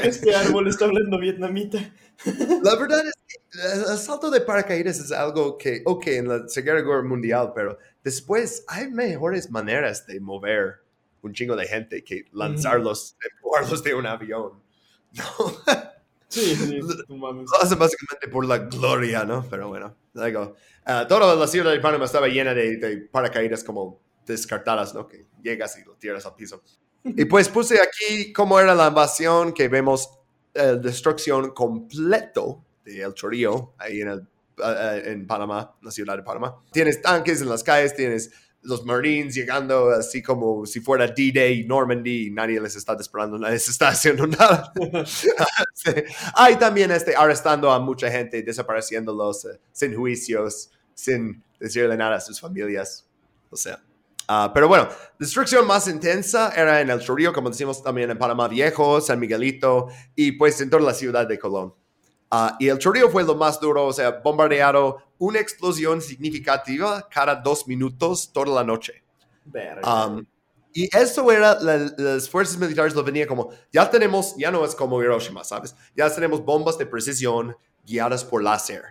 qué 0.00 0.08
este 0.08 0.34
árbol 0.34 0.68
está 0.68 0.86
hablando 0.86 1.18
vietnamita? 1.18 1.78
La 2.62 2.76
verdad 2.76 3.06
es 3.06 3.14
que 3.28 3.38
el 3.74 3.84
asalto 3.84 4.30
de 4.30 4.40
paracaídas 4.40 4.98
es 5.00 5.12
algo 5.12 5.58
que, 5.58 5.82
ok, 5.84 6.06
en 6.06 6.28
la 6.28 6.48
Segunda 6.48 6.80
Guerra 6.80 7.02
Mundial, 7.02 7.52
pero 7.54 7.78
después 8.02 8.64
hay 8.68 8.88
mejores 8.88 9.50
maneras 9.50 10.06
de 10.06 10.18
mover 10.20 10.80
un 11.20 11.32
chingo 11.32 11.56
de 11.56 11.66
gente 11.66 12.02
que 12.04 12.24
lanzarlos, 12.32 13.16
empujarlos 13.32 13.82
de 13.82 13.94
un 13.94 14.06
avión. 14.06 14.62
No. 15.14 15.22
Sí, 16.34 16.56
sí. 16.56 16.80
Lo 17.08 17.62
hacen 17.62 17.78
básicamente 17.78 18.28
por 18.30 18.46
la 18.46 18.58
gloria, 18.58 19.24
¿no? 19.24 19.46
Pero 19.48 19.68
bueno, 19.68 19.96
digo, 20.12 20.56
ah, 20.84 21.06
toda 21.08 21.36
la 21.36 21.46
ciudad 21.46 21.70
de 21.70 21.80
Panamá 21.80 22.06
estaba 22.06 22.26
llena 22.28 22.52
de, 22.54 22.76
de 22.76 22.96
paracaídas 22.98 23.62
como 23.62 24.00
descartadas, 24.26 24.94
¿no? 24.94 25.06
Que 25.06 25.26
llegas 25.42 25.78
y 25.78 25.84
lo 25.84 25.94
tiras 25.94 26.26
al 26.26 26.34
piso. 26.34 26.62
Y 27.04 27.26
pues 27.26 27.48
puse 27.48 27.80
aquí 27.80 28.32
cómo 28.32 28.58
era 28.58 28.74
la 28.74 28.88
invasión, 28.88 29.52
que 29.52 29.68
vemos 29.68 30.10
eh, 30.54 30.78
destrucción 30.80 31.50
completo 31.50 32.64
de 32.84 33.02
El 33.02 33.14
Chorillo, 33.14 33.74
ahí 33.78 34.00
en, 34.00 34.08
el, 34.08 34.28
eh, 34.64 35.02
en 35.06 35.26
Panamá, 35.26 35.76
la 35.82 35.90
ciudad 35.90 36.16
de 36.16 36.22
Panamá. 36.22 36.56
Tienes 36.72 37.02
tanques 37.02 37.42
en 37.42 37.48
las 37.48 37.62
calles, 37.62 37.94
tienes 37.94 38.30
los 38.64 38.84
Marines 38.84 39.34
llegando 39.34 39.90
así 39.90 40.22
como 40.22 40.66
si 40.66 40.80
fuera 40.80 41.06
D-Day, 41.06 41.64
Normandy, 41.64 42.26
y 42.26 42.30
nadie 42.30 42.60
les 42.60 42.74
está 42.76 42.96
disparando, 42.96 43.38
nadie 43.38 43.54
les 43.54 43.68
está 43.68 43.88
haciendo 43.90 44.26
nada. 44.26 44.72
Sí. 45.74 45.90
Hay 46.34 46.56
también 46.56 46.90
este, 46.90 47.14
arrestando 47.14 47.70
a 47.70 47.78
mucha 47.78 48.10
gente, 48.10 48.42
desapareciéndolos 48.42 49.44
eh, 49.44 49.60
sin 49.70 49.94
juicios, 49.94 50.70
sin 50.94 51.42
decirle 51.60 51.96
nada 51.96 52.16
a 52.16 52.20
sus 52.20 52.40
familias. 52.40 53.06
O 53.50 53.56
sea, 53.56 53.82
ah, 54.28 54.50
pero 54.54 54.66
bueno, 54.66 54.88
destrucción 55.18 55.66
más 55.66 55.88
intensa 55.88 56.52
era 56.56 56.80
en 56.80 56.88
el 56.88 57.00
Chorillo, 57.00 57.32
como 57.32 57.50
decimos 57.50 57.82
también 57.82 58.10
en 58.10 58.18
Panamá 58.18 58.48
Viejo, 58.48 59.00
San 59.00 59.20
Miguelito 59.20 59.88
y 60.14 60.32
pues 60.32 60.60
en 60.60 60.70
toda 60.70 60.82
la 60.82 60.94
ciudad 60.94 61.26
de 61.26 61.38
Colón. 61.38 61.74
Ah, 62.30 62.56
y 62.58 62.68
el 62.68 62.78
Chorillo 62.78 63.10
fue 63.10 63.22
lo 63.24 63.34
más 63.36 63.60
duro, 63.60 63.86
o 63.86 63.92
sea, 63.92 64.10
bombardeado, 64.10 64.98
una 65.18 65.38
explosión 65.38 66.00
significativa 66.02 67.08
cada 67.08 67.36
dos 67.36 67.66
minutos 67.68 68.30
toda 68.32 68.46
la 68.54 68.64
noche. 68.64 69.02
Um, 69.84 70.26
y 70.72 70.88
eso 70.96 71.30
era, 71.30 71.60
la- 71.60 71.92
las 71.96 72.28
fuerzas 72.28 72.58
militares 72.58 72.94
lo 72.94 73.04
venía 73.04 73.26
como, 73.26 73.50
ya 73.72 73.88
tenemos, 73.88 74.34
ya 74.36 74.50
no 74.50 74.64
es 74.64 74.74
como 74.74 75.00
Hiroshima, 75.00 75.44
¿sabes? 75.44 75.76
Ya 75.94 76.12
tenemos 76.12 76.44
bombas 76.44 76.76
de 76.78 76.86
precisión 76.86 77.56
guiadas 77.86 78.24
por 78.24 78.42
láser. 78.42 78.82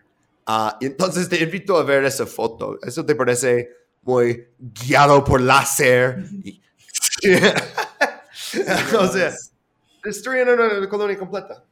Y 0.80 0.86
entonces 0.86 1.28
te 1.28 1.42
invito 1.42 1.76
a 1.78 1.84
ver 1.84 2.06
esa 2.06 2.26
foto. 2.26 2.78
¿Eso 2.84 3.06
te 3.06 3.16
parece 3.16 3.70
muy 4.04 4.48
guiado 4.60 5.24
por 5.24 5.42
láser? 5.42 6.24
Y- 6.44 6.62
o 8.98 9.08
sea, 9.08 9.34
destruyen 10.04 10.50
una 10.50 10.88
colonia 10.90 11.18
completa. 11.18 11.64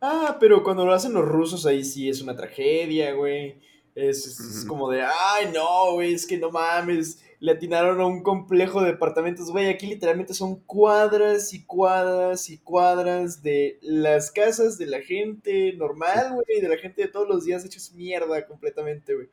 Ah, 0.00 0.36
pero 0.40 0.62
cuando 0.62 0.84
lo 0.86 0.92
hacen 0.94 1.12
los 1.12 1.24
rusos 1.26 1.66
ahí 1.66 1.84
sí 1.84 2.08
es 2.08 2.22
una 2.22 2.34
tragedia, 2.36 3.12
güey. 3.12 3.60
Es, 3.94 4.26
es- 4.26 4.40
es 4.40 4.58
Ujú. 4.60 4.68
como 4.68 4.90
de, 4.90 5.02
ay, 5.02 5.50
no, 5.52 5.92
güey, 5.94 6.14
es 6.14 6.26
que 6.26 6.38
no 6.38 6.50
mames. 6.50 7.22
Le 7.40 7.52
atinaron 7.52 8.00
a 8.00 8.06
un 8.06 8.22
complejo 8.22 8.80
de 8.82 8.92
departamentos, 8.92 9.50
güey. 9.50 9.68
Aquí 9.68 9.86
literalmente 9.86 10.32
son 10.34 10.56
cuadras 10.60 11.52
y 11.54 11.64
cuadras 11.64 12.48
y 12.50 12.58
cuadras 12.58 13.42
de 13.42 13.78
las 13.82 14.30
casas 14.30 14.78
de 14.78 14.86
la 14.86 15.00
gente 15.00 15.72
normal, 15.74 16.34
güey. 16.34 16.60
De 16.60 16.68
la 16.68 16.76
gente 16.78 17.02
de 17.02 17.08
todos 17.08 17.28
los 17.28 17.44
días 17.44 17.64
hechos 17.64 17.92
mierda 17.92 18.46
completamente, 18.46 19.14
güey. 19.14 19.28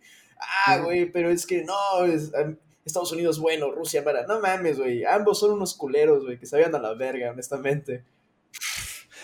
Ah, 0.65 0.79
güey, 0.79 1.11
pero 1.11 1.29
es 1.29 1.45
que 1.45 1.63
no, 1.63 2.05
es- 2.05 2.31
Estados 2.85 3.11
Unidos 3.11 3.39
bueno, 3.39 3.71
Rusia 3.71 4.01
mala. 4.01 4.25
No 4.25 4.39
mames, 4.39 4.79
güey. 4.79 5.03
Ambos 5.05 5.39
son 5.39 5.51
unos 5.51 5.73
culeros, 5.75 6.23
güey, 6.23 6.39
que 6.39 6.45
se 6.45 6.55
vayan 6.57 6.73
a 6.75 6.79
la 6.79 6.93
verga, 6.93 7.31
honestamente. 7.31 8.05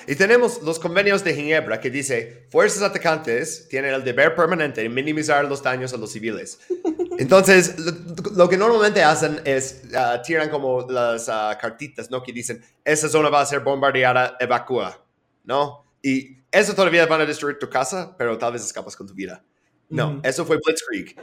Y 0.07 0.15
tenemos 0.15 0.61
los 0.61 0.80
convenios 0.80 1.23
de 1.23 1.34
Ginebra 1.34 1.80
que 1.80 1.89
dice, 1.89 2.47
fuerzas 2.49 2.81
atacantes 2.81 3.67
tienen 3.69 3.93
el 3.93 4.03
deber 4.03 4.35
permanente 4.35 4.81
de 4.81 4.89
minimizar 4.89 5.45
los 5.45 5.63
daños 5.63 5.93
a 5.93 5.97
los 5.97 6.11
civiles. 6.11 6.59
Entonces, 7.17 7.80
lo, 7.80 7.91
lo 8.35 8.49
que 8.49 8.57
normalmente 8.57 9.03
hacen 9.03 9.39
es 9.45 9.84
ah, 9.95 10.21
tiran 10.23 10.49
como 10.49 10.81
las 10.89 11.30
ah, 11.30 11.57
cartitas, 11.59 12.09
¿no? 12.11 12.21
Que 12.23 12.34
dicen, 12.34 12.63
esa 12.84 13.07
zona 13.07 13.30
va 13.30 13.41
a 13.41 13.45
ser 13.45 13.61
bombardeada, 13.61 14.35
evacúa, 14.39 15.03
¿no? 15.43 15.85
Y 16.01 16.38
eso 16.51 16.73
todavía 16.73 17.05
van 17.05 17.21
a 17.21 17.25
destruir 17.25 17.57
tu 17.57 17.69
casa, 17.69 18.15
pero 18.17 18.38
tal 18.38 18.53
vez 18.53 18.63
escapas 18.63 18.95
con 18.95 19.07
tu 19.07 19.13
vida. 19.13 19.43
No, 19.89 20.19
eso 20.23 20.45
fue 20.45 20.57
Blitzkrieg. 20.57 21.15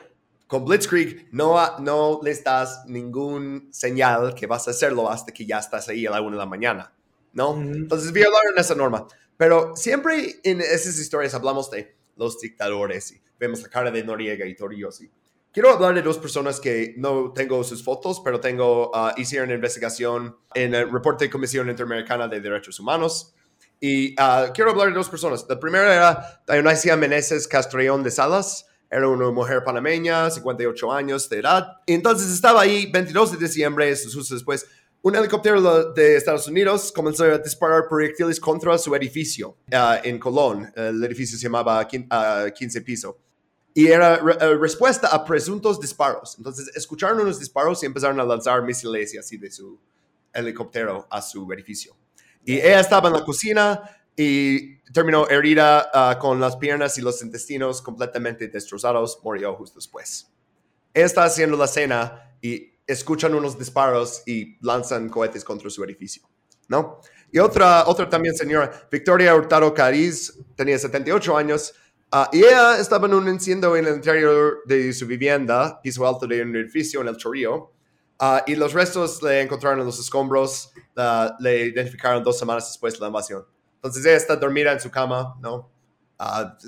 Con 0.46 0.64
Blitzkrieg 0.64 1.28
no, 1.32 1.78
no 1.78 2.20
les 2.22 2.42
das 2.42 2.84
ningún 2.86 3.68
señal 3.72 4.34
que 4.34 4.46
vas 4.46 4.66
a 4.68 4.70
hacerlo 4.72 5.10
hasta 5.10 5.32
que 5.32 5.46
ya 5.46 5.58
estás 5.58 5.88
ahí 5.88 6.06
a 6.06 6.10
la 6.10 6.20
una 6.20 6.32
de 6.32 6.38
la 6.38 6.46
mañana, 6.46 6.92
¿no? 7.32 7.54
Entonces 7.60 8.12
violaron 8.12 8.58
esa 8.58 8.74
norma. 8.74 9.06
Pero 9.36 9.74
siempre 9.74 10.40
en 10.44 10.60
esas 10.60 10.98
historias 10.98 11.34
hablamos 11.34 11.70
de 11.70 11.96
los 12.16 12.38
dictadores 12.40 13.12
y 13.12 13.22
vemos 13.38 13.62
la 13.62 13.68
cara 13.68 13.90
de 13.90 14.04
Noriega 14.04 14.46
y 14.46 14.54
Torrijos. 14.54 15.00
Y 15.00 15.10
quiero 15.52 15.70
hablar 15.70 15.94
de 15.94 16.02
dos 16.02 16.18
personas 16.18 16.60
que 16.60 16.94
no 16.98 17.32
tengo 17.32 17.64
sus 17.64 17.82
fotos, 17.82 18.20
pero 18.22 18.40
tengo, 18.40 18.90
ah, 18.94 19.14
hicieron 19.16 19.50
investigación 19.50 20.36
en 20.54 20.74
el 20.74 20.90
reporte 20.90 21.24
de 21.24 21.30
Comisión 21.30 21.70
Interamericana 21.70 22.28
de 22.28 22.40
Derechos 22.40 22.78
Humanos. 22.80 23.34
Y 23.80 24.14
ah, 24.18 24.50
quiero 24.54 24.72
hablar 24.72 24.88
de 24.88 24.94
dos 24.94 25.08
personas. 25.08 25.46
La 25.48 25.58
primera 25.58 25.94
era 25.94 26.42
Dionisía 26.46 26.96
Meneses 26.96 27.48
Castrellón 27.48 28.02
de 28.02 28.10
Salas. 28.10 28.66
Era 28.90 29.08
una 29.08 29.30
mujer 29.30 29.62
panameña, 29.64 30.30
58 30.30 30.92
años 30.92 31.28
de 31.28 31.38
edad. 31.38 31.78
Y 31.86 31.94
entonces 31.94 32.30
estaba 32.30 32.60
ahí 32.60 32.90
22 32.90 33.32
de 33.32 33.46
diciembre, 33.46 33.88
eso 33.88 34.20
después, 34.34 34.66
un 35.02 35.16
helicóptero 35.16 35.92
de 35.92 36.16
Estados 36.16 36.46
Unidos 36.46 36.92
comenzó 36.92 37.24
a 37.24 37.38
disparar 37.38 37.88
proyectiles 37.88 38.38
contra 38.38 38.76
su 38.76 38.94
edificio 38.94 39.56
ah, 39.72 40.00
en 40.04 40.18
Colón. 40.18 40.70
El 40.76 41.02
edificio 41.04 41.38
se 41.38 41.44
llamaba 41.44 41.86
Quin- 41.88 42.06
ah, 42.10 42.46
15 42.54 42.80
Piso. 42.82 43.18
Y 43.72 43.86
era 43.86 44.16
eh, 44.16 44.56
respuesta 44.56 45.08
a 45.08 45.24
presuntos 45.24 45.80
disparos. 45.80 46.34
Entonces 46.36 46.70
escucharon 46.76 47.20
unos 47.20 47.38
disparos 47.38 47.82
y 47.82 47.86
empezaron 47.86 48.20
a 48.20 48.24
lanzar 48.24 48.62
misiles 48.62 49.14
y 49.14 49.18
así 49.18 49.36
de 49.38 49.50
su 49.50 49.78
helicóptero 50.32 51.06
a 51.10 51.22
su 51.22 51.50
edificio. 51.52 51.96
Y 52.44 52.54
ella 52.54 52.80
estaba 52.80 53.08
en 53.08 53.14
la 53.14 53.24
cocina 53.24 53.82
y 54.16 54.76
terminó 54.92 55.28
herida 55.28 55.88
ah, 55.94 56.18
con 56.20 56.40
las 56.40 56.56
piernas 56.56 56.98
y 56.98 57.00
los 57.00 57.22
intestinos 57.22 57.80
completamente 57.80 58.48
destrozados. 58.48 59.18
Murió 59.22 59.54
justo 59.54 59.78
después. 59.78 60.28
Ella 60.92 61.06
está 61.06 61.24
haciendo 61.24 61.56
la 61.56 61.68
cena 61.68 62.34
y 62.42 62.69
escuchan 62.90 63.34
unos 63.34 63.58
disparos 63.58 64.22
y 64.26 64.56
lanzan 64.64 65.08
cohetes 65.08 65.44
contra 65.44 65.70
su 65.70 65.82
edificio, 65.84 66.22
¿no? 66.68 67.00
Y 67.32 67.38
otra, 67.38 67.86
otra 67.86 68.08
también 68.08 68.34
señora, 68.34 68.88
Victoria 68.90 69.34
Hurtado 69.34 69.72
Cariz, 69.72 70.36
tenía 70.56 70.78
78 70.78 71.36
años, 71.36 71.74
ah, 72.10 72.28
y 72.32 72.38
ella 72.38 72.78
estaba 72.78 73.06
en 73.06 73.14
un 73.14 73.28
incendio 73.28 73.76
en 73.76 73.86
el 73.86 73.94
interior 73.94 74.62
de 74.66 74.92
su 74.92 75.06
vivienda, 75.06 75.80
piso 75.80 76.06
alto 76.06 76.26
de 76.26 76.42
un 76.42 76.56
edificio 76.56 77.00
en 77.00 77.08
el 77.08 77.16
Chorrillo, 77.16 77.70
ah, 78.18 78.42
y 78.46 78.56
los 78.56 78.72
restos 78.72 79.22
le 79.22 79.42
encontraron 79.42 79.80
en 79.80 79.86
los 79.86 80.00
escombros, 80.00 80.72
le 81.38 81.66
identificaron 81.66 82.22
dos 82.24 82.38
semanas 82.38 82.68
después 82.68 82.94
de 82.94 83.00
la 83.00 83.06
invasión. 83.06 83.44
Entonces 83.76 84.04
ella 84.04 84.16
está 84.16 84.36
dormida 84.36 84.72
en 84.72 84.80
su 84.80 84.90
cama, 84.90 85.36
¿no? 85.40 85.70
Ah, 86.18 86.58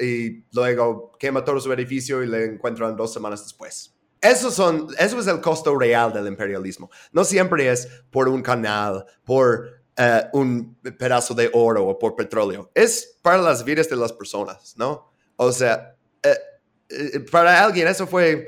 y 0.00 0.44
luego 0.52 1.12
quema 1.18 1.44
todo 1.44 1.58
su 1.60 1.72
edificio 1.72 2.22
y 2.22 2.26
le 2.26 2.44
encuentran 2.44 2.96
dos 2.96 3.12
semanas 3.12 3.42
después. 3.42 3.94
Eso, 4.20 4.50
son, 4.50 4.88
eso 4.98 5.18
es 5.18 5.26
el 5.26 5.40
costo 5.40 5.78
real 5.78 6.12
del 6.12 6.26
imperialismo. 6.26 6.90
No 7.12 7.24
siempre 7.24 7.70
es 7.70 7.88
por 8.10 8.28
un 8.28 8.42
canal, 8.42 9.06
por 9.24 9.82
eh, 9.96 10.24
un 10.34 10.74
pedazo 10.98 11.34
de 11.34 11.50
oro 11.54 11.86
o 11.86 11.98
por 11.98 12.14
petróleo. 12.16 12.70
Es 12.74 13.16
para 13.22 13.38
las 13.38 13.64
vidas 13.64 13.88
de 13.88 13.96
las 13.96 14.12
personas, 14.12 14.74
¿no? 14.76 15.10
O 15.36 15.50
sea, 15.52 15.96
eh, 16.22 16.36
eh, 16.90 17.20
para 17.30 17.64
alguien 17.64 17.88
eso 17.88 18.06
fue 18.06 18.46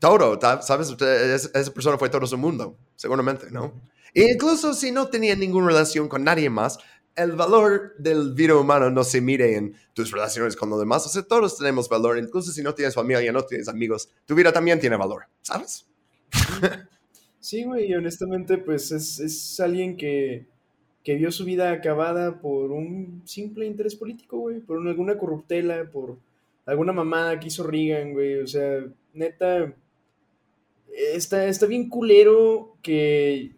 todo, 0.00 0.38
¿sabes? 0.62 0.90
Es- 1.00 1.50
Esa 1.54 1.72
persona 1.72 1.98
fue 1.98 2.08
todo 2.08 2.26
su 2.26 2.36
mundo, 2.38 2.76
seguramente, 2.96 3.50
¿no? 3.50 3.80
E 4.12 4.32
incluso 4.32 4.74
si 4.74 4.92
no 4.92 5.08
tenía 5.08 5.34
ninguna 5.36 5.68
relación 5.68 6.08
con 6.08 6.24
nadie 6.24 6.48
más, 6.50 6.78
el 7.16 7.32
valor 7.32 7.94
del 7.98 8.34
vida 8.34 8.56
humano 8.56 8.90
no 8.90 9.04
se 9.04 9.20
mide 9.20 9.56
en 9.56 9.74
tus 9.92 10.10
relaciones 10.10 10.56
con 10.56 10.70
los 10.70 10.80
demás. 10.80 11.06
O 11.06 11.08
sea, 11.08 11.22
todos 11.22 11.56
tenemos 11.58 11.88
valor, 11.88 12.18
incluso 12.18 12.50
si 12.52 12.62
no 12.62 12.74
tienes 12.74 12.94
familia, 12.94 13.32
no 13.32 13.42
tienes 13.44 13.68
amigos, 13.68 14.08
tu 14.26 14.34
vida 14.34 14.52
también 14.52 14.80
tiene 14.80 14.96
valor, 14.96 15.24
¿sabes? 15.42 15.86
Sí, 17.40 17.62
güey, 17.64 17.90
y 17.90 17.94
honestamente, 17.94 18.56
pues 18.56 18.90
es, 18.90 19.20
es 19.20 19.60
alguien 19.60 19.98
que, 19.98 20.46
que 21.02 21.14
vio 21.14 21.30
su 21.30 21.44
vida 21.44 21.72
acabada 21.72 22.40
por 22.40 22.72
un 22.72 23.20
simple 23.26 23.66
interés 23.66 23.94
político, 23.94 24.38
güey, 24.38 24.60
por 24.60 24.78
una- 24.78 24.88
alguna 24.92 25.18
corruptela, 25.18 25.90
por 25.90 26.16
alguna 26.64 26.94
mamada 26.94 27.38
que 27.38 27.48
hizo 27.48 27.62
Reagan, 27.66 28.14
güey, 28.14 28.40
o 28.40 28.46
sea, 28.46 28.86
neta, 29.12 29.74
está, 31.12 31.46
está 31.46 31.66
bien 31.66 31.88
culero 31.90 32.76
que 32.82 33.52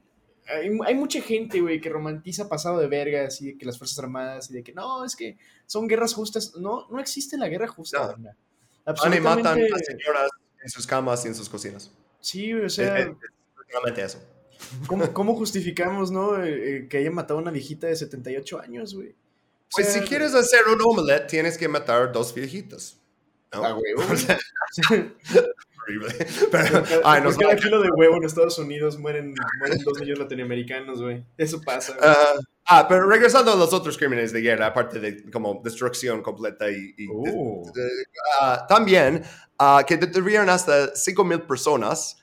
hay, 0.48 0.70
hay 0.86 0.94
mucha 0.94 1.20
gente, 1.20 1.60
güey, 1.60 1.80
que 1.80 1.88
romantiza 1.88 2.48
pasado 2.48 2.78
de 2.78 2.86
verga, 2.88 3.26
así 3.26 3.52
de 3.52 3.58
que 3.58 3.66
las 3.66 3.78
Fuerzas 3.78 3.98
Armadas 3.98 4.50
y 4.50 4.54
de 4.54 4.62
que 4.62 4.72
no, 4.72 5.04
es 5.04 5.16
que 5.16 5.36
son 5.66 5.86
guerras 5.88 6.14
justas, 6.14 6.54
no, 6.56 6.86
no 6.90 7.00
existe 7.00 7.36
la 7.36 7.48
guerra 7.48 7.68
justa, 7.68 8.14
No. 8.18 8.30
Van 8.84 9.14
y 9.14 9.20
matan 9.20 9.46
a 9.46 9.50
Absolutamente- 9.50 9.84
señoras 9.84 10.30
en 10.62 10.70
sus 10.70 10.86
camas 10.86 11.24
y 11.24 11.28
en 11.28 11.34
sus 11.34 11.48
cocinas. 11.48 11.90
Sí, 12.20 12.52
o 12.52 12.66
Es, 12.66 12.74
sea... 12.74 12.98
es- 12.98 13.06
es 13.08 13.12
literalmente 13.58 14.02
eso. 14.04 14.22
¿Cómo, 14.86 15.12
cómo 15.12 15.34
justificamos, 15.34 16.10
no? 16.10 16.42
Eh, 16.42 16.76
eh, 16.76 16.88
que 16.88 16.98
haya 16.98 17.10
matado 17.10 17.38
a 17.38 17.42
una 17.42 17.50
viejita 17.50 17.88
de 17.88 17.96
78 17.96 18.60
años, 18.60 18.94
güey. 18.94 19.10
O 19.10 19.14
Pues 19.72 19.88
sea, 19.92 20.00
si 20.02 20.08
quieres 20.08 20.34
hacer 20.34 20.60
un 20.72 20.80
omelette, 20.82 21.26
tienes 21.26 21.58
que 21.58 21.68
matar 21.68 22.12
dos 22.12 22.32
viejitos. 22.34 22.98
¿no? 23.52 23.62
horrible. 25.86 26.14
Pero, 26.50 26.82
ay, 27.04 27.22
no 27.22 27.30
cada 27.34 27.56
kilo 27.56 27.80
de 27.80 27.90
huevo 27.90 28.16
en 28.16 28.24
Estados 28.24 28.58
Unidos 28.58 28.98
mueren, 28.98 29.34
mueren 29.60 29.78
dos 29.84 29.98
millones 30.00 30.18
latinoamericanos, 30.20 31.00
güey. 31.00 31.24
Eso 31.38 31.60
pasa, 31.62 31.94
güey. 31.98 32.10
Ah, 32.68 32.86
pero 32.88 33.08
regresando 33.08 33.52
a 33.52 33.56
los 33.56 33.72
otros 33.72 33.96
crímenes 33.96 34.32
de 34.32 34.40
guerra, 34.40 34.66
aparte 34.66 34.98
de 34.98 35.30
como 35.30 35.60
destrucción 35.62 36.20
completa 36.20 36.68
y, 36.68 36.94
y- 36.98 37.06
Oh. 37.08 37.62
ah, 38.40 38.66
también 38.68 39.22
ah, 39.58 39.84
que 39.86 39.96
detuvieron 39.96 40.48
hasta 40.50 40.92
5.000 40.92 41.46
personas 41.46 42.20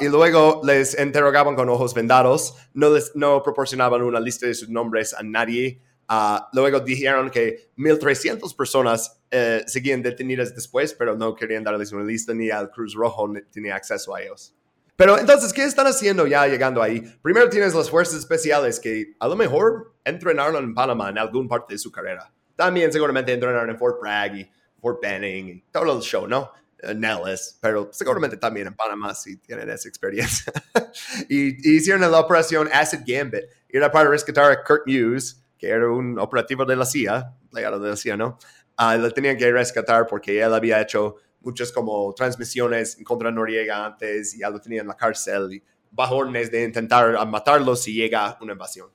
y 0.00 0.08
luego 0.08 0.60
les 0.64 0.98
interrogaban 1.00 1.54
con 1.54 1.68
ojos 1.70 1.94
vendados, 1.94 2.54
no, 2.74 2.90
les, 2.90 3.14
no 3.14 3.42
proporcionaban 3.42 4.02
una 4.02 4.18
lista 4.20 4.46
de 4.46 4.54
sus 4.54 4.68
nombres 4.68 5.14
a 5.14 5.22
nadie. 5.22 5.80
Ah, 6.08 6.48
luego 6.52 6.80
dijeron 6.80 7.30
que 7.30 7.70
1.300 7.76 8.56
personas 8.56 9.20
eh, 9.30 9.62
seguían 9.66 10.02
detenidas 10.02 10.54
después, 10.54 10.94
pero 10.94 11.14
no 11.16 11.34
querían 11.34 11.64
darles 11.64 11.92
una 11.92 12.04
lista 12.04 12.34
ni 12.34 12.50
al 12.50 12.70
Cruz 12.70 12.94
Rojo 12.94 13.32
tenía 13.52 13.76
acceso 13.76 14.14
a 14.14 14.22
ellos. 14.22 14.54
Pero 14.96 15.16
entonces, 15.16 15.52
¿qué 15.52 15.62
están 15.62 15.86
haciendo 15.86 16.26
ya 16.26 16.46
llegando 16.48 16.82
ahí? 16.82 17.00
Primero 17.22 17.48
tienes 17.48 17.72
las 17.72 17.88
fuerzas 17.88 18.18
especiales 18.18 18.80
que 18.80 19.14
a 19.20 19.28
lo 19.28 19.36
mejor 19.36 19.94
entrenaron 20.04 20.56
en 20.64 20.74
Panamá 20.74 21.10
en 21.10 21.18
alguna 21.18 21.48
parte 21.48 21.74
de 21.74 21.78
su 21.78 21.92
carrera. 21.92 22.32
También 22.56 22.92
seguramente 22.92 23.32
entrenaron 23.32 23.70
en 23.70 23.78
Fort 23.78 24.00
Bragg 24.00 24.34
y 24.34 24.50
Fort 24.80 25.00
Benning 25.00 25.48
y 25.48 25.60
todo 25.70 25.96
el 25.96 26.02
show, 26.02 26.26
¿no? 26.26 26.50
Eh, 26.80 26.94
Nellis, 26.94 27.58
pero 27.60 27.90
seguramente 27.92 28.36
también 28.36 28.66
en 28.66 28.74
Panamá 28.74 29.14
si 29.14 29.36
tienen 29.36 29.70
esa 29.70 29.88
experiencia. 29.88 30.52
y, 31.28 31.70
y 31.70 31.76
hicieron 31.76 32.00
la 32.00 32.18
operación 32.18 32.68
Acid 32.72 33.00
Gambit. 33.06 33.44
Y 33.68 33.76
era 33.76 33.92
para 33.92 34.10
rescatar 34.10 34.50
a 34.50 34.64
Kurt 34.64 34.82
Hughes, 34.86 35.44
que 35.58 35.68
era 35.68 35.90
un 35.90 36.18
operativo 36.18 36.64
de 36.64 36.76
la 36.76 36.84
CIA, 36.86 37.34
legado 37.52 37.78
de 37.80 37.90
la 37.90 37.96
CIA, 37.96 38.16
¿no? 38.16 38.38
Ah, 38.76 38.96
lo 38.96 39.10
tenían 39.12 39.36
que 39.36 39.50
rescatar 39.50 40.06
porque 40.06 40.40
él 40.40 40.54
había 40.54 40.80
hecho 40.80 41.16
muchas 41.40 41.72
como 41.72 42.12
transmisiones 42.14 42.96
contra 43.04 43.30
Noriega 43.30 43.86
antes 43.86 44.34
y 44.34 44.40
ya 44.40 44.50
lo 44.50 44.60
tenía 44.60 44.80
en 44.82 44.88
la 44.88 44.96
cárcel 44.96 45.52
y 45.52 45.62
bajo 45.90 46.16
órdenes 46.16 46.50
de 46.50 46.64
intentar 46.64 47.26
matarlo 47.26 47.74
si 47.76 47.92
llega 47.94 48.36
una 48.40 48.52
invasión. 48.52 48.90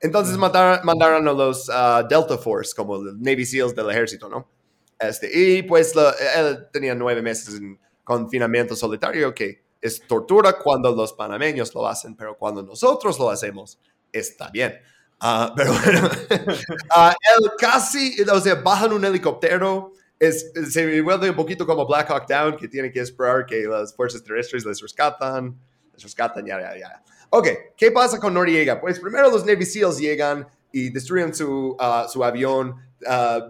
Entonces 0.00 0.36
matar- 0.36 0.82
mandaron 0.84 1.26
a 1.28 1.32
los 1.32 1.70
ah, 1.72 2.04
Delta 2.08 2.36
Force, 2.36 2.74
como 2.76 2.98
los 3.02 3.16
Navy 3.16 3.46
SEALs 3.46 3.74
del 3.74 3.90
ejército, 3.90 4.28
¿no? 4.28 4.50
Este, 4.98 5.30
y 5.32 5.62
pues 5.62 5.94
la- 5.94 6.14
él 6.36 6.66
tenía 6.72 6.94
nueve 6.94 7.22
meses 7.22 7.54
en 7.56 7.78
confinamiento 8.02 8.76
solitario, 8.76 9.34
que 9.34 9.64
es 9.80 10.00
tortura 10.06 10.54
cuando 10.58 10.94
los 10.94 11.12
panameños 11.12 11.74
lo 11.74 11.86
hacen, 11.86 12.16
pero 12.16 12.36
cuando 12.36 12.62
nosotros 12.62 13.18
lo 13.18 13.30
hacemos, 13.30 13.78
está 14.12 14.50
bien. 14.50 14.74
Ah, 15.20 15.52
pero 15.56 15.72
bueno, 15.72 16.10
Ah, 16.94 17.14
él 17.38 17.50
casi, 17.58 18.20
o 18.22 18.40
sea, 18.40 18.56
bajan 18.56 18.92
un 18.92 19.04
helicóptero, 19.04 19.92
es, 20.18 20.52
se 20.70 21.00
vuelve 21.00 21.30
un 21.30 21.36
poquito 21.36 21.66
como 21.66 21.86
Black 21.86 22.10
Hawk 22.10 22.26
Down, 22.28 22.56
que 22.56 22.68
tiene 22.68 22.90
que 22.92 23.00
esperar 23.00 23.46
que 23.46 23.64
las 23.64 23.94
fuerzas 23.94 24.22
terrestres 24.22 24.64
les 24.64 24.80
rescatan, 24.80 25.58
les 25.92 26.02
rescatan, 26.02 26.44
ya, 26.44 26.60
ya, 26.60 26.78
ya. 26.78 27.02
Ok, 27.30 27.48
¿qué 27.76 27.90
pasa 27.90 28.18
con 28.18 28.34
Noriega? 28.34 28.80
Pues 28.80 29.00
primero 29.00 29.30
los 29.30 29.44
Navy 29.44 29.64
SEALs 29.64 29.98
llegan 29.98 30.46
y 30.70 30.90
destruyen 30.90 31.34
su, 31.34 31.76
ah, 31.78 32.06
su 32.08 32.22
avión, 32.22 32.74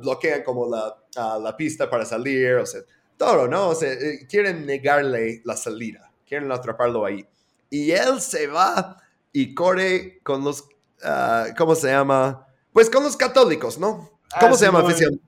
bloquean 0.01 0.43
como 0.43 0.69
la, 0.69 0.97
la 1.39 1.57
pista 1.57 1.89
para 1.89 2.05
salir, 2.05 2.55
o 2.55 2.67
sea, 2.67 2.81
todo, 3.17 3.47
¿no? 3.49 3.69
O 3.69 3.75
sea, 3.75 3.93
eh, 3.93 4.27
quieren 4.29 4.67
negarle 4.67 5.41
la 5.45 5.57
salida, 5.57 6.11
quieren 6.27 6.51
atraparlo 6.51 7.05
ahí. 7.05 7.25
Y 7.71 7.91
él 7.93 8.21
se 8.21 8.47
va 8.47 8.97
y 9.33 9.55
corre 9.55 10.21
con 10.23 10.45
los, 10.45 10.65
ah, 11.03 11.47
¿cómo 11.57 11.75
se 11.75 11.89
llama? 11.89 12.47
Pues 12.73 12.91
con 12.91 13.03
los 13.05 13.17
católicos, 13.17 13.79
¿no? 13.79 14.11
¿Cómo 14.41 14.55
Ah, 14.55 14.59
se 14.59 14.65
llama 14.67 14.81
oficialmente? 14.83 15.25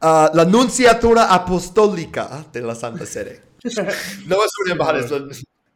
Ah, 0.00 0.30
la 0.34 0.44
Nunciatura 0.44 1.32
Apostólica 1.34 2.46
de 2.52 2.60
la 2.62 2.74
Santa 2.74 3.06
Sede. 3.06 3.42
No 4.26 4.44
es 4.44 4.50
una 4.64 4.72
embajada, 4.72 5.16
un- 5.16 5.30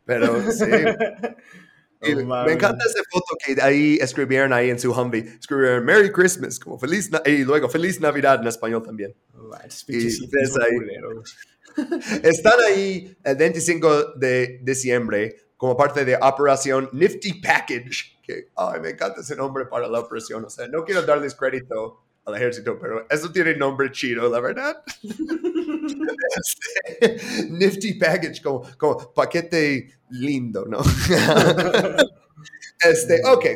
pero 0.04 0.50
sí. 0.52 0.64
Y 2.04 2.16
No 2.16 2.44
me 2.44 2.54
encanta 2.54 2.84
esa 2.84 3.00
foto 3.08 3.36
que 3.44 3.62
ahí 3.62 3.96
escribieron 4.00 4.52
ahí 4.52 4.70
en 4.70 4.78
su 4.80 4.90
Humvee. 4.92 5.36
Escribieron 5.38 5.84
Merry 5.84 6.10
Christmas, 6.10 6.58
como 6.58 6.76
feliz, 6.76 7.08
Na- 7.12 7.22
y 7.24 7.44
luego 7.44 7.68
Feliz 7.68 8.00
Navidad 8.00 8.40
en 8.42 8.48
español 8.48 8.82
también. 8.82 9.14
Manches, 9.34 9.84
Y 9.88 10.08
es 10.08 10.20
un 10.50 10.62
ahí. 10.62 10.70
Están 12.24 12.54
ahí 12.66 13.16
el 13.22 13.36
25 13.36 14.14
de 14.16 14.58
diciembre 14.64 15.36
como 15.62 15.76
parte 15.76 16.04
de 16.04 16.18
Operación 16.20 16.88
Nifty 16.90 17.34
Package, 17.34 18.18
que 18.20 18.48
ay, 18.56 18.80
me 18.80 18.90
encanta 18.90 19.20
ese 19.20 19.36
nombre 19.36 19.66
para 19.66 19.86
la 19.86 20.00
operación. 20.00 20.44
O 20.44 20.50
sea, 20.50 20.66
no 20.66 20.84
quiero 20.84 21.02
darles 21.02 21.36
crédito 21.36 22.02
al 22.24 22.34
ejército, 22.34 22.76
pero 22.80 23.06
eso 23.08 23.30
tiene 23.30 23.54
nombre 23.54 23.92
chido, 23.92 24.28
la 24.28 24.40
verdad. 24.40 24.82
Nifty 27.48 27.94
Package, 27.94 28.42
como, 28.42 28.68
como 28.76 29.14
paquete 29.14 30.00
lindo, 30.10 30.66
¿no? 30.66 30.80
este, 32.80 33.22
ok. 33.24 33.46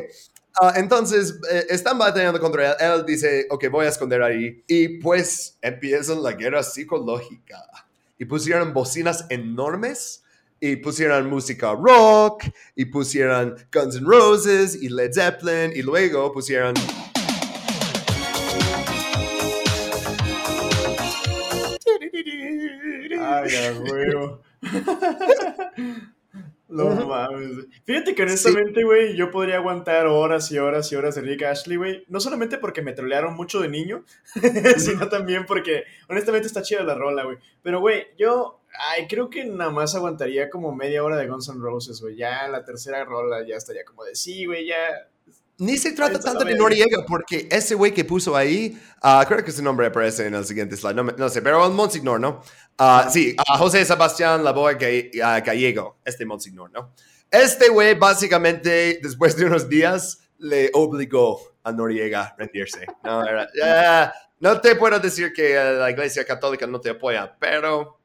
Ah, 0.61 0.75
entonces, 0.77 1.37
eh, 1.51 1.65
están 1.67 1.97
batallando 1.97 2.39
contra 2.39 2.71
él. 2.71 2.77
Él 2.79 3.05
dice, 3.05 3.47
ok, 3.49 3.65
voy 3.69 3.85
a 3.85 3.89
esconder 3.89 4.23
ahí. 4.23 4.63
Y 4.65 4.99
pues 4.99 5.57
empiezan 5.61 6.23
la 6.23 6.31
guerra 6.31 6.63
psicológica. 6.63 7.65
Y 8.17 8.23
pusieron 8.23 8.73
bocinas 8.73 9.25
enormes 9.27 10.23
y 10.59 10.77
pusieran 10.77 11.29
música 11.29 11.73
rock, 11.73 12.43
y 12.75 12.85
pusieran 12.85 13.55
Guns 13.71 13.95
N' 13.97 14.05
Roses 14.07 14.81
y 14.81 14.89
Led 14.89 15.11
Zeppelin, 15.13 15.71
y 15.75 15.81
luego 15.81 16.31
pusieran... 16.31 16.73
Ay, 23.19 23.49
huevo. 23.79 24.41
No 26.69 26.89
mames. 27.07 27.65
Fíjate 27.85 28.13
que 28.13 28.23
honestamente, 28.23 28.83
güey, 28.83 29.15
yo 29.15 29.31
podría 29.31 29.55
aguantar 29.55 30.05
horas 30.07 30.51
y 30.51 30.57
horas 30.57 30.91
y 30.91 30.95
horas 30.95 31.15
de 31.15 31.21
Rick 31.21 31.43
Ashley, 31.43 31.77
güey. 31.77 32.03
No 32.09 32.19
solamente 32.19 32.57
porque 32.57 32.81
me 32.81 32.91
trolearon 32.91 33.35
mucho 33.35 33.61
de 33.61 33.69
niño, 33.69 34.03
sino 34.77 35.07
también 35.07 35.45
porque 35.45 35.85
honestamente 36.09 36.47
está 36.47 36.61
chida 36.61 36.83
la 36.83 36.95
rola, 36.95 37.23
güey. 37.23 37.37
Pero, 37.63 37.79
güey, 37.79 38.07
yo 38.17 38.59
ay, 38.79 39.07
creo 39.07 39.29
que 39.29 39.45
nada 39.45 39.71
más 39.71 39.95
aguantaría 39.95 40.49
como 40.49 40.73
media 40.75 41.03
hora 41.03 41.17
de 41.17 41.27
Guns 41.27 41.49
N' 41.49 41.59
Roses, 41.59 42.01
güey. 42.01 42.15
Ya 42.15 42.47
la 42.47 42.63
tercera 42.63 43.03
rola 43.05 43.45
ya 43.47 43.55
estaría 43.55 43.83
como 43.85 44.03
de 44.03 44.15
sí, 44.15 44.45
güey, 44.45 44.67
ya. 44.67 44.75
Ni 45.59 45.75
se 45.77 45.91
trata 45.93 46.19
tanto 46.19 46.45
de. 46.45 46.55
Noriega, 46.55 47.03
porque 47.07 47.47
ese 47.49 47.73
güey 47.73 47.91
que 47.91 48.05
puso 48.05 48.35
ahí, 48.35 48.79
ah, 49.01 49.25
creo 49.27 49.43
que 49.43 49.51
su 49.51 49.63
nombre 49.63 49.87
aparece 49.87 50.27
en 50.27 50.35
el 50.35 50.45
siguiente 50.45 50.77
slide, 50.77 50.93
no, 50.95 51.03
me- 51.03 51.13
no 51.13 51.29
sé, 51.29 51.41
pero 51.41 51.65
el 51.65 51.73
Monsignor, 51.73 52.19
¿no? 52.19 52.43
Ah, 52.77 53.09
sí, 53.11 53.35
a 53.37 53.57
José 53.57 53.83
Sebastián 53.83 54.43
Lavoe 54.43 54.77
Ga- 54.77 55.21
ah, 55.23 55.39
Gallego, 55.39 55.97
este 56.05 56.25
Monsignor, 56.27 56.69
¿no? 56.71 56.93
Este 57.31 57.69
güey 57.69 57.95
básicamente, 57.95 58.99
después 59.01 59.35
de 59.35 59.45
unos 59.45 59.67
días, 59.67 60.19
le 60.37 60.69
obligó 60.73 61.41
a 61.63 61.71
Noriega 61.71 62.21
a 62.21 62.35
rendirse. 62.37 62.85
No, 63.03 63.25
Era, 63.27 63.47
"Ya, 63.55 64.13
no 64.39 64.61
te 64.61 64.75
puedo 64.75 64.99
decir 64.99 65.33
que 65.33 65.55
la 65.55 65.89
iglesia 65.89 66.23
católica 66.23 66.67
no 66.67 66.79
te 66.79 66.91
apoya, 66.91 67.35
pero 67.39 67.96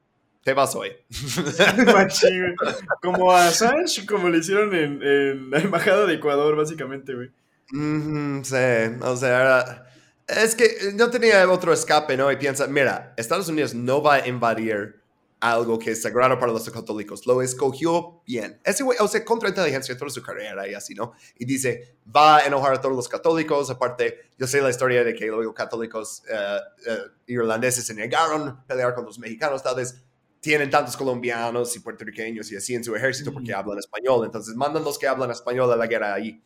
te 0.43 0.53
vas 0.53 0.75
hoy. 0.75 0.91
Machín. 1.93 2.55
Como 3.01 3.31
a 3.31 3.47
Assange, 3.47 4.05
como 4.05 4.29
le 4.29 4.39
hicieron 4.39 4.73
en, 4.75 5.01
en 5.01 5.49
la 5.49 5.59
embajada 5.59 6.05
de 6.05 6.15
Ecuador, 6.15 6.55
básicamente, 6.55 7.13
güey. 7.13 7.29
Ujú, 7.71 8.43
sí, 8.43 8.55
o 9.01 9.15
sea, 9.15 9.41
era- 9.41 9.87
es 10.27 10.55
que 10.55 10.93
no 10.95 11.09
tenía 11.09 11.49
otro 11.49 11.73
escape, 11.73 12.15
¿no? 12.17 12.31
Y 12.31 12.37
piensa, 12.37 12.67
mira, 12.67 13.13
Estados 13.17 13.49
Unidos 13.49 13.73
no 13.73 14.01
va 14.01 14.15
a 14.15 14.27
invadir 14.27 15.01
algo 15.41 15.77
que 15.77 15.91
es 15.91 16.01
sagrado 16.01 16.39
para 16.39 16.53
los 16.53 16.69
católicos. 16.69 17.27
Lo 17.27 17.41
escogió 17.41 18.21
bien. 18.25 18.61
Ese 18.63 18.83
güey, 18.83 18.97
o 19.01 19.07
sea, 19.09 19.25
contra 19.25 19.49
inteligencia 19.49 19.97
toda 19.97 20.09
su 20.09 20.21
carrera 20.21 20.65
y 20.65 20.73
así, 20.73 20.93
¿no? 20.95 21.11
Y 21.37 21.43
dice, 21.43 21.97
va 22.15 22.37
a 22.37 22.45
enojar 22.45 22.73
a 22.75 22.79
todos 22.79 22.95
los 22.95 23.09
católicos. 23.09 23.69
Aparte, 23.69 24.29
yo 24.37 24.47
sé 24.47 24.61
la 24.61 24.69
historia 24.69 25.03
de 25.03 25.13
que 25.13 25.25
luego 25.27 25.53
católicos 25.53 26.23
eh, 26.29 26.57
eh, 26.87 26.97
irlandeses 27.27 27.85
se 27.85 27.93
negaron 27.93 28.47
a 28.47 28.65
pelear 28.65 28.95
con 28.95 29.03
los 29.03 29.19
mexicanos. 29.19 29.61
Tal 29.61 29.75
vez 29.75 30.02
tienen 30.43 30.69
tantos 30.69 30.97
colombianos 30.97 31.73
y 31.77 31.79
puertorriqueños 31.79 32.51
y 32.51 32.57
así 32.57 32.75
en 32.75 32.83
su 32.83 32.93
ejército 32.93 33.31
porque 33.31 33.53
hablan 33.53 33.79
español. 33.79 34.25
Entonces 34.25 34.53
mandan 34.55 34.83
los 34.83 34.99
que 34.99 35.07
hablan 35.07 35.31
español 35.31 35.71
a 35.71 35.77
la 35.77 35.87
guerra 35.87 36.13
ahí. 36.13 36.41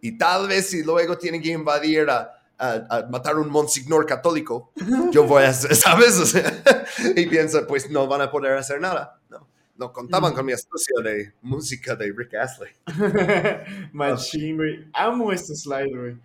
Y 0.00 0.16
tal 0.16 0.46
vez 0.46 0.70
si 0.70 0.84
luego 0.84 1.18
tienen 1.18 1.42
que 1.42 1.50
invadir 1.50 2.08
a, 2.08 2.30
a- 2.56 2.86
a 2.88 3.06
matar 3.10 3.36
un 3.38 3.50
monsignor 3.50 4.06
católico, 4.06 4.72
yo 5.10 5.24
voy 5.24 5.42
a 5.42 5.48
hacer, 5.48 5.74
¿sabes? 5.76 6.32
Y 7.16 7.26
piensa, 7.26 7.66
pues 7.66 7.90
no 7.90 8.06
van 8.06 8.20
a 8.20 8.30
poder 8.30 8.56
hacer 8.56 8.80
nada. 8.80 9.20
No, 9.28 9.48
no 9.76 9.92
contaban 9.92 10.32
con 10.32 10.46
mi 10.46 10.52
astucia 10.52 10.94
de 11.02 11.32
música 11.42 11.96
de 11.96 12.12
Rick 12.16 12.34
Astley. 12.34 12.70
Machín, 13.92 14.56
güey. 14.58 14.86
Amo 14.92 15.32
este 15.32 15.54
slide, 15.56 15.96
güey. 15.96 16.16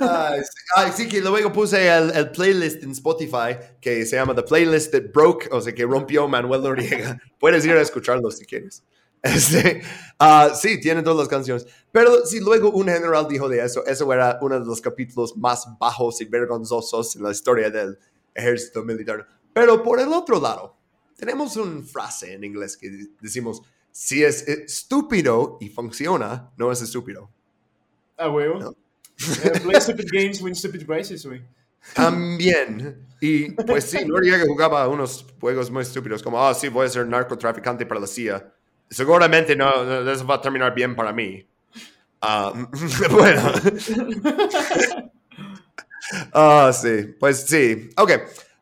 Ay, 0.00 0.40
sí, 0.42 0.62
ay, 0.76 0.92
sí, 0.94 1.08
que 1.08 1.20
luego 1.20 1.52
puse 1.52 1.88
el, 1.88 2.10
el 2.10 2.30
playlist 2.30 2.82
en 2.82 2.90
Spotify 2.90 3.56
que 3.80 4.04
se 4.04 4.16
llama 4.16 4.34
The 4.34 4.42
Playlist 4.42 4.92
That 4.92 5.12
Broke, 5.12 5.48
o 5.50 5.60
sea, 5.60 5.74
que 5.74 5.84
rompió 5.84 6.28
Manuel 6.28 6.62
Noriega. 6.62 7.18
Puedes 7.38 7.64
ir 7.64 7.72
a 7.72 7.80
escucharlo 7.80 8.30
si 8.30 8.44
quieres. 8.44 8.82
Este, 9.20 9.82
ah, 10.20 10.50
sí, 10.54 10.80
tiene 10.80 11.02
todas 11.02 11.18
las 11.18 11.28
canciones. 11.28 11.66
Pero 11.90 12.24
si 12.24 12.38
luego 12.38 12.70
un 12.70 12.86
general 12.86 13.26
dijo 13.28 13.48
de 13.48 13.64
eso, 13.64 13.84
eso 13.84 14.12
era 14.12 14.38
uno 14.40 14.60
de 14.60 14.64
los 14.64 14.80
capítulos 14.80 15.36
más 15.36 15.66
bajos 15.78 16.20
y 16.20 16.24
vergonzosos 16.26 17.16
en 17.16 17.24
la 17.24 17.32
historia 17.32 17.68
del 17.68 17.98
ejército 18.32 18.84
militar. 18.84 19.26
Pero 19.52 19.82
por 19.82 19.98
el 19.98 20.12
otro 20.12 20.40
lado, 20.40 20.76
tenemos 21.16 21.56
una 21.56 21.82
frase 21.82 22.34
en 22.34 22.44
inglés 22.44 22.76
que 22.76 23.08
decimos, 23.20 23.62
si 23.90 24.22
es 24.22 24.46
estúpido 24.46 25.58
y 25.60 25.68
funciona, 25.68 26.52
no 26.56 26.70
es 26.70 26.80
estúpido. 26.80 27.28
A 28.16 28.30
huevo. 28.30 28.60
No. 28.60 28.74
Eh, 29.18 29.60
play 29.60 29.80
stupid 29.80 30.08
games, 30.12 30.40
win 30.40 30.54
stupid 30.54 30.86
prizes, 30.86 31.26
güey. 31.26 31.42
También. 31.94 33.06
Y 33.20 33.50
pues 33.66 33.84
sí, 33.84 34.04
Noriega 34.04 34.44
jugaba 34.46 34.86
unos 34.88 35.26
juegos 35.40 35.70
muy 35.70 35.82
estúpidos, 35.82 36.22
como, 36.22 36.44
ah, 36.44 36.54
sí, 36.54 36.68
voy 36.68 36.86
a 36.86 36.88
ser 36.88 37.06
narcotraficante 37.06 37.86
para 37.86 38.00
la 38.00 38.06
CIA. 38.06 38.52
Seguramente 38.90 39.54
no, 39.54 39.84
no, 39.84 40.10
eso 40.10 40.26
va 40.26 40.36
a 40.36 40.40
terminar 40.40 40.74
bien 40.74 40.94
para 40.94 41.12
mí. 41.12 41.46
Ah, 42.20 42.52
bueno. 43.10 43.52
Ah, 46.32 46.72
sí, 46.72 47.14
pues 47.20 47.42
sí. 47.42 47.90
Ok. 47.98 48.12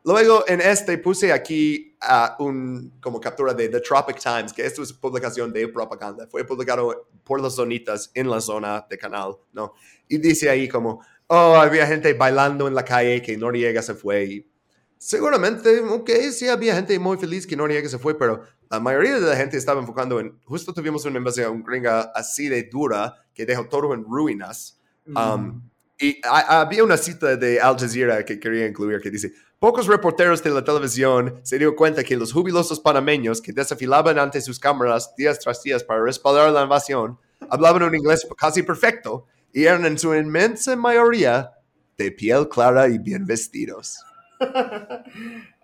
Luego 0.05 0.45
en 0.49 0.61
este 0.61 0.99
puse 0.99 1.33
aquí 1.33 1.86
ah, 2.07 2.37
un 2.39 2.93
como 3.01 3.21
captura 3.21 3.53
de 3.53 3.69
The 3.69 3.81
Tropic 3.81 4.19
Times, 4.19 4.53
que 4.53 4.65
esto 4.65 4.83
es 4.83 4.93
publicación 4.93 5.53
de 5.53 5.69
propaganda. 5.69 6.27
Fue 6.29 6.45
publicado 6.45 7.09
por 7.25 7.41
las 7.41 7.55
zonitas 7.57 8.11
en 8.15 8.31
la 8.31 8.41
zona 8.41 8.87
de 8.89 8.97
canal, 8.97 9.35
¿no? 9.53 9.75
Y 10.09 10.19
dice 10.19 10.49
ahí 10.49 10.69
como, 10.69 11.03
oh, 11.27 11.57
había 11.57 11.87
gente 11.87 12.13
bailando 12.15 12.69
en 12.69 12.75
la 12.75 12.85
calle 12.85 13.21
que 13.21 13.37
Noriega 13.37 13.83
se 13.83 13.95
fue. 13.95 14.25
Y 14.25 14.51
seguramente, 14.99 15.81
ok, 15.81 16.11
sí 16.33 16.49
había 16.49 16.75
gente 16.75 16.99
muy 16.99 17.17
feliz 17.19 17.47
que 17.47 17.57
Noriega 17.57 17.89
se 17.89 17.99
fue, 17.99 18.17
pero 18.19 18.43
la 18.71 18.81
mayoría 18.81 19.15
de 19.21 19.21
la 19.29 19.37
gente 19.37 19.57
estaba 19.57 19.81
enfocando 19.81 20.19
en, 20.21 20.39
justo 20.45 20.73
tuvimos 20.73 21.05
una 21.05 21.19
invasión 21.19 21.63
gringa 21.63 22.01
así 22.15 22.49
de 22.49 22.65
dura 22.65 23.15
que 23.35 23.47
dejó 23.47 23.69
todo 23.69 23.95
en 23.95 24.05
ruinas. 24.05 24.81
Um, 25.07 25.63
y 25.99 26.21
ha- 26.25 26.61
había 26.63 26.83
una 26.83 26.97
cita 26.97 27.37
de 27.37 27.61
Al 27.61 27.79
Jazeera 27.79 28.25
que 28.25 28.41
quería 28.41 28.67
incluir 28.67 29.01
que 29.01 29.11
dice, 29.11 29.33
pocos 29.59 29.87
reporteros 29.87 30.43
de 30.43 30.51
la 30.51 30.65
televisión 30.65 31.41
se 31.43 31.59
dio 31.59 31.75
cuenta 31.77 32.05
que 32.05 32.17
los 32.17 32.33
jubilosos 32.33 32.81
panameños 32.81 33.41
que 33.41 33.53
desafilaban 33.53 34.19
ante 34.19 34.41
sus 34.41 34.59
cámaras 34.59 35.15
días 35.17 35.39
tras 35.39 35.63
días 35.63 35.83
para 35.83 36.03
respaldar 36.03 36.51
la 36.53 36.63
invasión, 36.63 37.19
hablaban 37.51 37.83
un 37.83 37.95
inglés 37.95 38.27
casi 38.37 38.63
perfecto 38.63 39.27
y 39.53 39.65
eran 39.65 39.87
en 39.87 39.99
su 39.99 40.15
inmensa 40.15 40.77
mayoría 40.77 41.53
de 41.97 42.13
piel 42.13 42.49
clara 42.49 42.89
y 42.89 42.99
bien 42.99 43.27
vestidos. 43.27 44.05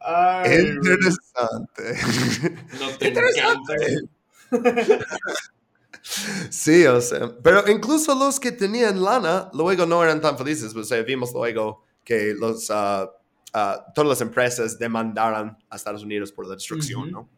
Ay. 0.00 0.58
Interesante. 0.60 1.96
No 2.80 2.88
te 2.98 3.08
encanta, 3.08 3.74
güey. 3.76 4.08
Sí, 6.50 6.84
o 6.86 7.00
sea, 7.00 7.32
pero 7.42 7.62
incluso 7.70 8.14
los 8.14 8.40
que 8.40 8.50
tenían 8.50 9.02
lana 9.02 9.48
luego 9.52 9.86
no 9.86 10.02
eran 10.02 10.20
tan 10.20 10.36
felices. 10.36 10.74
O 10.74 10.82
sea, 10.82 11.00
vimos 11.02 11.32
luego 11.32 11.84
que 12.04 12.34
los, 12.34 12.70
ah, 12.70 13.08
ah, 13.52 13.86
todas 13.94 14.08
las 14.08 14.20
empresas 14.20 14.78
demandaron 14.78 15.56
a 15.68 15.76
Estados 15.76 16.02
Unidos 16.02 16.32
por 16.32 16.46
la 16.46 16.54
destrucción, 16.54 17.02
Ujú. 17.02 17.10
¿no? 17.10 17.28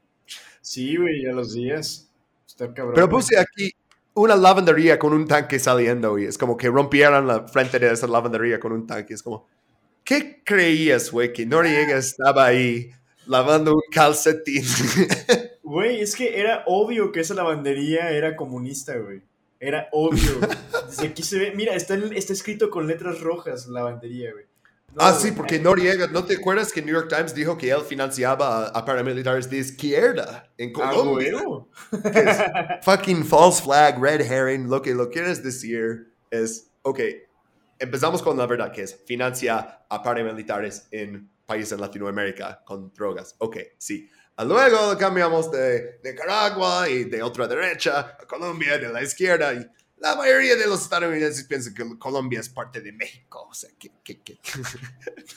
Sí, 0.60 0.96
güey, 0.96 1.22
ya 1.22 1.32
los 1.32 1.54
días. 1.54 2.10
Está 2.46 2.72
cabrón. 2.72 2.94
Pero 2.94 3.08
puse 3.08 3.38
aquí 3.38 3.72
una 4.14 4.36
lavandería 4.36 4.98
con 4.98 5.12
un 5.12 5.26
tanque 5.26 5.58
saliendo 5.58 6.18
y 6.18 6.24
es 6.24 6.38
como 6.38 6.56
que 6.56 6.68
rompieron 6.68 7.26
la 7.26 7.46
frente 7.48 7.78
de 7.78 7.92
esa 7.92 8.06
lavandería 8.06 8.60
con 8.60 8.72
un 8.72 8.86
tanque. 8.86 9.14
Es 9.14 9.22
como, 9.22 9.46
¿qué 10.04 10.42
creías, 10.44 11.10
güey? 11.10 11.32
Que 11.32 11.44
Noriega 11.44 11.96
estaba 11.96 12.46
ahí 12.46 12.90
lavando 13.26 13.74
un 13.74 13.82
calcetín. 13.90 14.64
Güey, 15.64 16.02
es 16.02 16.14
que 16.14 16.38
era 16.38 16.62
obvio 16.66 17.10
que 17.10 17.20
esa 17.20 17.32
lavandería 17.32 18.10
era 18.10 18.36
comunista, 18.36 18.96
güey. 18.98 19.22
Era 19.58 19.88
obvio. 19.92 20.38
Desde 20.86 21.06
aquí 21.06 21.22
se 21.22 21.38
ve. 21.38 21.52
Mira, 21.56 21.74
está, 21.74 21.94
está 21.96 22.34
escrito 22.34 22.68
con 22.70 22.86
letras 22.86 23.20
rojas 23.20 23.66
lavandería, 23.66 24.30
güey. 24.32 24.44
No, 24.94 25.02
ah, 25.02 25.12
sí, 25.12 25.32
porque 25.32 25.58
Noriega, 25.58 26.06
¿no 26.06 26.24
te 26.24 26.36
acuerdas 26.36 26.72
que 26.72 26.80
New 26.80 26.94
York 26.94 27.08
Times 27.08 27.34
dijo 27.34 27.58
que 27.58 27.70
él 27.70 27.80
financiaba 27.82 28.66
a, 28.66 28.68
a 28.68 28.84
paramilitares 28.84 29.50
de 29.50 29.58
izquierda 29.58 30.48
en 30.56 30.72
Ah, 30.80 30.92
Colombia? 30.92 31.32
fucking 32.82 33.24
false 33.24 33.60
flag, 33.62 33.98
red 34.00 34.20
herring, 34.20 34.68
lo 34.68 34.80
que 34.82 34.94
lo 34.94 35.10
quieres 35.10 35.42
decir 35.42 36.14
es, 36.30 36.70
ok, 36.82 37.00
empezamos 37.78 38.22
con 38.22 38.36
la 38.36 38.46
verdad 38.46 38.70
que 38.72 38.82
es 38.82 38.96
financia 39.04 39.84
a 39.88 40.02
paramilitares 40.02 40.86
en 40.92 41.28
países 41.44 41.72
en 41.72 41.80
Latinoamérica 41.80 42.62
con 42.64 42.92
drogas. 42.94 43.34
Ok, 43.38 43.56
sí. 43.78 44.08
Luego 44.38 44.96
cambiamos 44.98 45.50
de 45.52 46.00
Nicaragua 46.02 46.88
y 46.88 47.04
de 47.04 47.22
otra 47.22 47.46
derecha 47.46 48.16
a 48.20 48.26
Colombia, 48.26 48.78
de 48.78 48.88
la 48.92 49.02
izquierda. 49.02 49.52
Y 49.54 49.64
la 50.04 50.16
mayoría 50.16 50.54
de 50.56 50.66
los 50.66 50.82
estadounidenses 50.82 51.44
piensan 51.44 51.72
que 51.74 51.98
Colombia 51.98 52.40
es 52.40 52.48
parte 52.50 52.80
de 52.82 52.92
México. 52.92 53.48
O 53.50 53.54
sea, 53.54 53.70
¿qué, 53.78 53.90
qué, 54.04 54.20
qué? 54.20 54.38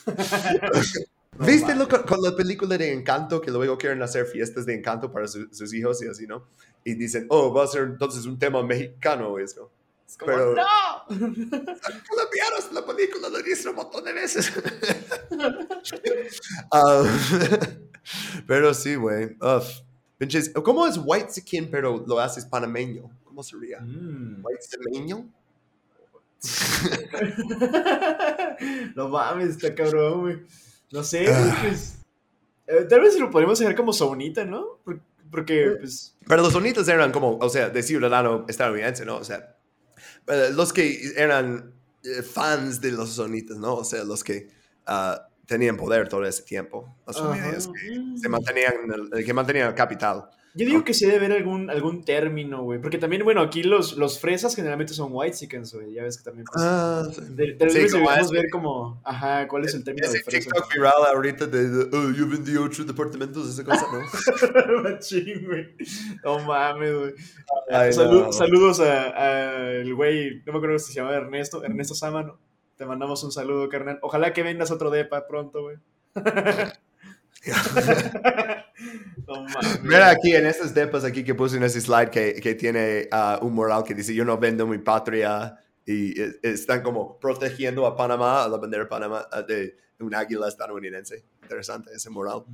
¿Viste 1.38 1.74
lo 1.74 1.88
con, 1.88 2.20
la 2.20 2.36
película 2.36 2.76
de 2.76 2.92
Encanto 2.92 3.40
que 3.40 3.50
luego 3.50 3.78
quieren 3.78 4.02
hacer 4.02 4.26
fiestas 4.26 4.66
de 4.66 4.74
Encanto 4.74 5.10
para 5.10 5.26
su- 5.26 5.48
sus 5.52 5.72
hijos 5.72 6.02
y 6.02 6.08
así, 6.08 6.26
¿no? 6.26 6.46
Y 6.84 6.94
dicen, 6.94 7.26
oh, 7.30 7.52
va 7.52 7.64
a 7.64 7.66
ser 7.66 7.84
entonces 7.84 8.26
un 8.26 8.38
tema 8.38 8.62
mexicano. 8.62 9.38
Es 9.38 9.54
como, 9.54 9.70
Es 10.06 10.16
como, 10.18 10.32
Pero- 10.32 10.54
¡No! 10.54 10.64
colombianos, 11.08 12.72
la 12.72 12.84
película 12.84 13.28
lo 13.30 13.42
dice 13.42 13.70
un 13.70 13.76
montón 13.76 14.04
de 14.04 14.12
veces. 14.12 14.52
Ah, 16.72 17.04
pero 18.46 18.74
sí, 18.74 18.96
güey. 18.96 19.36
¿cómo 20.64 20.86
es 20.86 20.98
white 21.02 21.32
skin 21.32 21.70
pero 21.70 22.04
lo 22.06 22.18
haces 22.18 22.44
panameño? 22.44 23.10
¿Cómo 23.38 23.44
sería? 23.44 23.78
Mm. 23.78 24.40
¿White 24.42 24.62
semeño? 24.62 25.28
no 28.96 29.08
mames, 29.08 29.50
está 29.50 29.72
cabrón, 29.76 30.20
güey. 30.22 30.42
No 30.90 31.04
sé, 31.04 31.26
Ah. 31.32 31.56
pues. 31.62 31.98
eh, 32.66 32.84
tal 32.88 33.00
vez 33.00 33.16
lo 33.20 33.30
podemos 33.30 33.60
hacer 33.60 33.76
como 33.76 33.92
saunita, 33.92 34.44
¿no? 34.44 34.80
Por- 34.84 35.00
Porque, 35.30 35.76
pues. 35.78 36.16
Pero 36.26 36.42
los 36.42 36.52
sonitos 36.52 36.88
eran 36.88 37.12
como, 37.12 37.38
o 37.38 37.48
sea, 37.48 37.70
de 37.70 37.80
ciudadano 37.84 38.44
estadounidense, 38.48 39.04
¿no? 39.04 39.18
O 39.18 39.24
sea, 39.24 39.54
eh, 40.26 40.50
los 40.52 40.72
que 40.72 41.12
eran 41.16 41.72
eh, 42.02 42.22
fans 42.22 42.80
de 42.80 42.90
los 42.90 43.10
sonitos, 43.10 43.56
¿no? 43.56 43.76
O 43.76 43.84
sea, 43.84 44.02
los 44.02 44.24
que 44.24 44.48
ah, 44.86 45.28
tenían 45.46 45.76
poder 45.76 46.08
todo 46.08 46.24
ese 46.24 46.42
tiempo. 46.42 46.92
Las 47.06 47.20
familias 47.20 47.68
que 47.68 48.18
se 48.20 48.28
mantenían, 48.28 48.72
que 49.24 49.32
mantenían 49.32 49.68
el 49.68 49.74
capital. 49.74 50.28
Yo 50.58 50.66
digo 50.66 50.82
que 50.84 50.92
sí 50.92 51.06
debe 51.06 51.18
haber 51.26 51.32
algún, 51.38 51.70
algún 51.70 52.04
término, 52.04 52.62
güey. 52.64 52.80
Porque 52.80 52.98
también, 52.98 53.22
bueno, 53.22 53.40
aquí 53.42 53.62
los, 53.62 53.96
los 53.96 54.18
fresas 54.18 54.56
generalmente 54.56 54.92
son 54.92 55.10
white 55.12 55.36
chickens, 55.36 55.72
güey. 55.72 55.92
Ya 55.92 56.02
ves 56.02 56.18
que 56.18 56.24
también. 56.24 56.46
Pues, 56.52 56.64
Ah, 56.66 57.04
sí. 57.14 57.20
de- 57.30 57.52
tal 57.54 57.70
Sí, 57.70 57.86
como 57.92 58.08
ver 58.32 58.50
como. 58.50 59.00
Ajá, 59.04 59.46
¿cuál 59.46 59.64
es 59.66 59.74
el 59.74 59.84
término 59.84 60.08
de 60.10 60.16
Ese 60.16 60.24
fresa? 60.24 60.50
TikTok 60.50 60.72
viral 60.74 60.92
ahorita 61.14 61.46
de, 61.46 61.68
de, 61.68 61.96
oh, 61.96 62.10
yo 62.10 62.28
vendí 62.28 62.56
ocho 62.56 62.84
departamentos, 62.84 63.48
esa 63.48 63.64
cosa, 63.64 63.86
¿no? 63.92 64.82
Machín, 64.82 65.46
güey. 65.46 65.68
No 66.24 66.40
mames, 66.40 66.92
güey. 66.94 67.14
Ay, 67.70 67.92
Salu- 67.92 68.24
no. 68.24 68.32
Saludos 68.32 68.80
a, 68.80 69.16
a 69.16 69.70
el 69.70 69.94
güey, 69.94 70.42
no 70.44 70.52
me 70.52 70.58
acuerdo 70.58 70.78
si 70.80 70.92
se 70.92 71.00
llama 71.00 71.14
Ernesto, 71.14 71.64
Ernesto 71.64 71.94
Sámano. 71.94 72.36
Te 72.76 72.84
mandamos 72.84 73.22
un 73.22 73.30
saludo, 73.32 73.68
carnal. 73.68 73.98
Ojalá 74.02 74.32
que 74.32 74.42
vendas 74.42 74.70
otro 74.72 74.90
depa 74.90 75.26
pronto, 75.28 75.62
güey. 75.62 75.76
no. 79.26 79.46
Mira 79.82 80.10
aquí 80.10 80.34
en 80.34 80.46
estas 80.46 80.74
depas 80.74 81.04
aquí 81.04 81.24
que 81.24 81.34
puse 81.34 81.56
en 81.56 81.62
ese 81.62 81.80
slide 81.80 82.10
que, 82.10 82.34
que 82.34 82.54
tiene 82.54 83.08
ah, 83.12 83.38
un 83.42 83.54
mural 83.54 83.84
que 83.84 83.94
dice 83.94 84.14
yo 84.14 84.24
no 84.24 84.36
vendo 84.38 84.66
mi 84.66 84.78
patria 84.78 85.56
y 85.86 86.20
eh, 86.20 86.38
están 86.42 86.82
como 86.82 87.18
protegiendo 87.18 87.86
a 87.86 87.96
Panamá, 87.96 88.44
a 88.44 88.48
la 88.48 88.58
bandera 88.58 88.84
de 88.84 88.88
Panamá 88.88 89.26
ah, 89.30 89.42
de 89.42 89.76
un 90.00 90.14
águila 90.14 90.48
estadounidense. 90.48 91.24
Interesante 91.42 91.90
ese 91.94 92.10
mural 92.10 92.44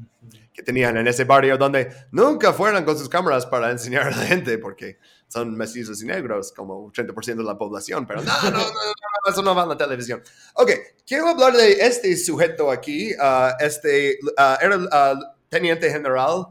que 0.52 0.62
tenían 0.62 0.97
en 0.97 1.09
ese 1.09 1.24
barrio 1.24 1.59
donde 1.59 1.90
nunca 2.12 2.52
fueron 2.52 2.85
con 2.85 2.97
sus 2.97 3.09
cámaras 3.09 3.44
para 3.44 3.70
enseñar 3.70 4.06
a 4.06 4.11
la 4.11 4.24
gente 4.24 4.56
porque 4.59 4.98
son 5.35 5.56
mestizos 5.56 6.01
y 6.01 6.06
negros 6.06 6.52
como 6.52 6.93
80% 6.93 7.36
de 7.36 7.43
la 7.43 7.59
población, 7.59 8.06
pero 8.06 8.23
no, 8.23 8.32
no, 8.44 8.51
no, 8.52 8.59
no, 8.59 9.31
eso 9.31 9.43
no 9.43 9.52
va 9.52 9.65
en 9.65 9.70
la 9.70 9.77
televisión. 9.77 10.23
Ok, 10.55 10.70
quiero 11.05 11.27
hablar 11.27 11.56
de 11.56 11.73
este 11.73 12.16
sujeto 12.16 12.70
aquí, 12.70 13.11
ah, 13.19 13.56
este 13.59 14.16
ah, 14.36 14.56
era 14.62 14.77
el 14.77 14.89
ah, 14.93 15.19
teniente 15.48 15.90
general 15.90 16.47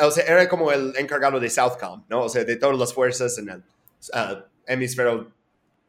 o 0.00 0.10
sea, 0.12 0.24
era 0.24 0.48
como 0.48 0.70
el 0.70 0.94
encargado 0.96 1.40
de 1.40 1.50
Southcom, 1.50 2.04
¿no? 2.08 2.22
O 2.22 2.28
sea, 2.28 2.44
de 2.44 2.54
todas 2.54 2.78
las 2.78 2.94
fuerzas 2.94 3.36
en 3.38 3.48
el 3.50 3.64
hemisferio. 4.66 5.32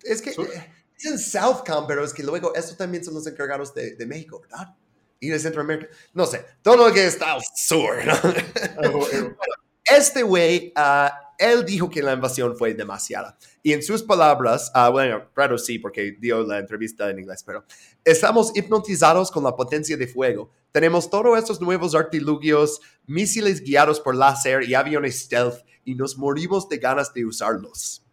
Es 0.01 0.19
que 0.19 0.34
Sur. 0.34 0.49
dicen 0.97 1.19
Southcom, 1.19 1.85
pero 1.88 2.03
es 2.03 2.14
que 2.14 2.23
luego 2.23 2.53
estos 2.55 2.76
también 2.76 3.05
son 3.05 3.14
los 3.14 3.27
encargados 3.27 3.73
de, 3.76 3.95
de 3.95 4.05
México, 4.07 4.41
¿verdad? 4.41 4.76
Y 5.19 5.30
de 5.30 5.38
Centroamérica. 5.38 5.88
No 6.14 6.26
sé, 6.26 6.43
todo 6.64 6.88
lo 6.88 6.91
que 6.91 7.05
está 7.05 7.34
al 7.34 7.41
sur, 7.55 7.95
¿no? 8.05 8.15
Este 9.85 10.23
güey, 10.23 10.72
ah, 10.76 11.22
él 11.38 11.65
dijo 11.65 11.89
que 11.89 12.01
la 12.01 12.14
invasión 12.14 12.55
fue 12.55 12.73
demasiada. 12.73 13.38
Y 13.61 13.73
en 13.73 13.84
sus 13.84 14.03
palabras, 14.03 14.72
ah, 14.73 14.89
bueno, 14.89 15.30
claro 15.34 15.57
sí, 15.57 15.80
porque 15.80 16.15
dio 16.19 16.43
la 16.43 16.60
entrevista 16.60 17.10
en 17.10 17.19
inglés, 17.19 17.43
pero 17.45 17.65
estamos 18.03 18.55
hipnotizados 18.55 19.31
con 19.31 19.43
la 19.43 19.55
potencia 19.55 19.97
de 19.97 20.07
fuego. 20.07 20.51
Tenemos 20.72 21.10
todos 21.10 21.38
estos 21.38 21.61
nuevos 21.61 21.95
artilugios, 21.95 22.81
misiles 23.05 23.61
guiados 23.61 23.99
por 23.99 24.15
láser 24.15 24.64
y 24.68 24.73
aviones 24.73 25.19
stealth, 25.19 25.64
y 25.85 25.95
nos 25.95 26.18
morimos 26.18 26.69
de 26.69 26.77
ganas 26.77 27.14
de 27.14 27.26
usarlos. 27.26 28.03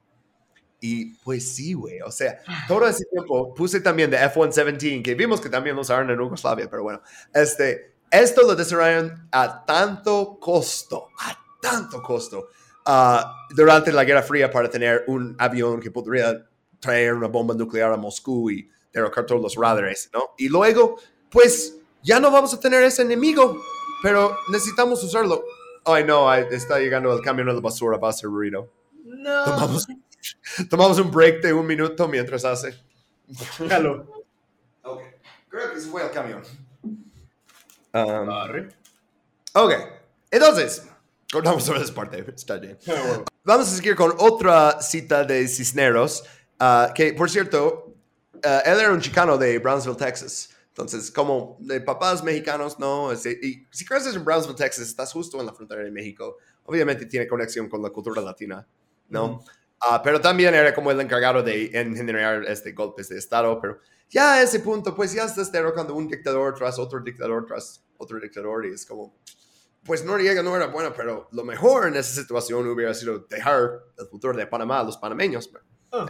Y 0.80 1.14
pues 1.16 1.54
sí, 1.54 1.74
güey, 1.74 2.00
o 2.00 2.10
sea, 2.10 2.40
todo 2.66 2.88
ese 2.88 3.04
tiempo 3.04 3.54
puse 3.54 3.80
también 3.80 4.10
de 4.10 4.16
F-117, 4.16 5.02
que 5.02 5.14
vimos 5.14 5.40
que 5.40 5.50
también 5.50 5.76
lo 5.76 5.82
usaron 5.82 6.10
en 6.10 6.18
Yugoslavia, 6.18 6.70
pero 6.70 6.82
bueno, 6.82 7.02
este, 7.34 7.96
esto 8.10 8.42
lo 8.42 8.56
desarrollaron 8.56 9.28
a 9.30 9.64
tanto 9.64 10.38
costo, 10.40 11.08
a 11.18 11.38
tanto 11.60 12.02
costo, 12.02 12.48
ah, 12.86 13.46
durante 13.50 13.92
la 13.92 14.04
Guerra 14.04 14.22
Fría 14.22 14.50
para 14.50 14.70
tener 14.70 15.04
un 15.06 15.34
avión 15.38 15.80
que 15.80 15.90
podría 15.90 16.46
traer 16.78 17.14
una 17.14 17.28
bomba 17.28 17.54
nuclear 17.54 17.92
a 17.92 17.96
Moscú 17.96 18.50
y 18.50 18.70
derrocar 18.92 19.26
todos 19.26 19.42
los 19.42 19.54
radares, 19.54 20.10
¿no? 20.12 20.30
Y 20.38 20.48
luego, 20.48 20.96
pues, 21.30 21.76
ya 22.02 22.18
no 22.18 22.30
vamos 22.30 22.54
a 22.54 22.60
tener 22.60 22.82
ese 22.82 23.02
enemigo, 23.02 23.56
pero 24.02 24.36
necesitamos 24.50 25.02
usarlo. 25.04 25.44
Ay, 25.84 26.04
no, 26.04 26.32
está 26.34 26.78
llegando 26.78 27.12
el 27.12 27.22
camión 27.22 27.48
de 27.48 27.54
la 27.54 27.60
basura, 27.60 27.98
va 27.98 28.10
a 28.10 28.12
ser 28.12 28.30
ruido. 28.30 28.72
No. 29.04 29.44
Tomamos, 29.44 29.86
tomamos 30.68 30.98
un 30.98 31.10
break 31.10 31.42
de 31.42 31.52
un 31.52 31.66
minuto 31.66 32.08
mientras 32.08 32.44
hace. 32.44 32.74
Jalo. 33.68 34.24
Ok, 34.82 35.02
creo 35.48 35.72
que 35.72 35.80
se 35.80 35.88
fue 35.88 36.04
el 36.04 36.10
camión. 36.10 36.42
Um, 37.92 38.28
ok, 39.54 39.72
entonces, 40.30 40.88
cortamos 41.32 41.64
sobre 41.64 41.80
esa 41.82 41.94
parte, 41.94 42.24
está 42.34 42.58
bien. 42.58 42.78
Vamos 43.44 43.68
a 43.68 43.76
seguir 43.76 43.94
con 43.94 44.14
otra 44.18 44.80
cita 44.82 45.24
de 45.24 45.46
Cisneros, 45.48 46.24
ah, 46.58 46.92
que 46.94 47.12
por 47.14 47.30
cierto, 47.30 47.94
ah, 48.44 48.62
él 48.64 48.80
era 48.80 48.92
un 48.92 49.00
chicano 49.00 49.38
de 49.38 49.58
Brownsville, 49.58 49.96
Texas. 49.96 50.50
Entonces, 50.68 51.10
como 51.10 51.56
de 51.60 51.80
papás 51.80 52.22
mexicanos, 52.22 52.78
¿no? 52.78 53.12
Este, 53.12 53.38
y 53.42 53.66
si 53.70 53.84
creces 53.84 54.14
en 54.14 54.24
Brownsville, 54.24 54.56
Texas, 54.56 54.86
estás 54.86 55.12
justo 55.12 55.38
en 55.40 55.46
la 55.46 55.52
frontera 55.52 55.82
de 55.82 55.90
México. 55.90 56.36
Obviamente 56.64 57.06
tiene 57.06 57.26
conexión 57.26 57.68
con 57.68 57.82
la 57.82 57.90
cultura 57.90 58.22
latina, 58.22 58.66
¿no? 59.08 59.24
Ujú. 59.24 59.44
Ah, 59.80 60.00
pero 60.02 60.20
también 60.20 60.54
era 60.54 60.74
como 60.74 60.90
el 60.90 61.00
encargado 61.00 61.42
de 61.42 61.70
en 61.72 61.96
generar 61.96 62.44
este, 62.44 62.72
golpes 62.72 63.08
de 63.08 63.18
Estado. 63.18 63.58
Pero 63.60 63.78
ya 64.08 64.34
a 64.34 64.42
ese 64.42 64.60
punto, 64.60 64.94
pues 64.94 65.12
ya 65.12 65.24
estás 65.24 65.50
derrocando 65.50 65.94
un 65.94 66.06
dictador 66.06 66.54
tras 66.54 66.78
otro 66.78 67.00
dictador 67.00 67.46
tras 67.46 67.82
otro 67.98 68.20
dictador. 68.20 68.66
Y 68.66 68.74
es 68.74 68.86
como, 68.86 69.14
pues 69.84 70.04
Noriega 70.04 70.42
no 70.42 70.54
era 70.54 70.66
bueno, 70.66 70.92
pero 70.94 71.28
lo 71.32 71.44
mejor 71.44 71.88
en 71.88 71.96
esa 71.96 72.20
situación 72.20 72.66
hubiera 72.68 72.94
sido 72.94 73.20
dejar 73.20 73.70
el 73.98 74.06
futuro 74.06 74.36
de 74.36 74.46
Panamá 74.46 74.80
a 74.80 74.84
los 74.84 74.96
panameños. 74.96 75.50
Ah. 75.92 76.06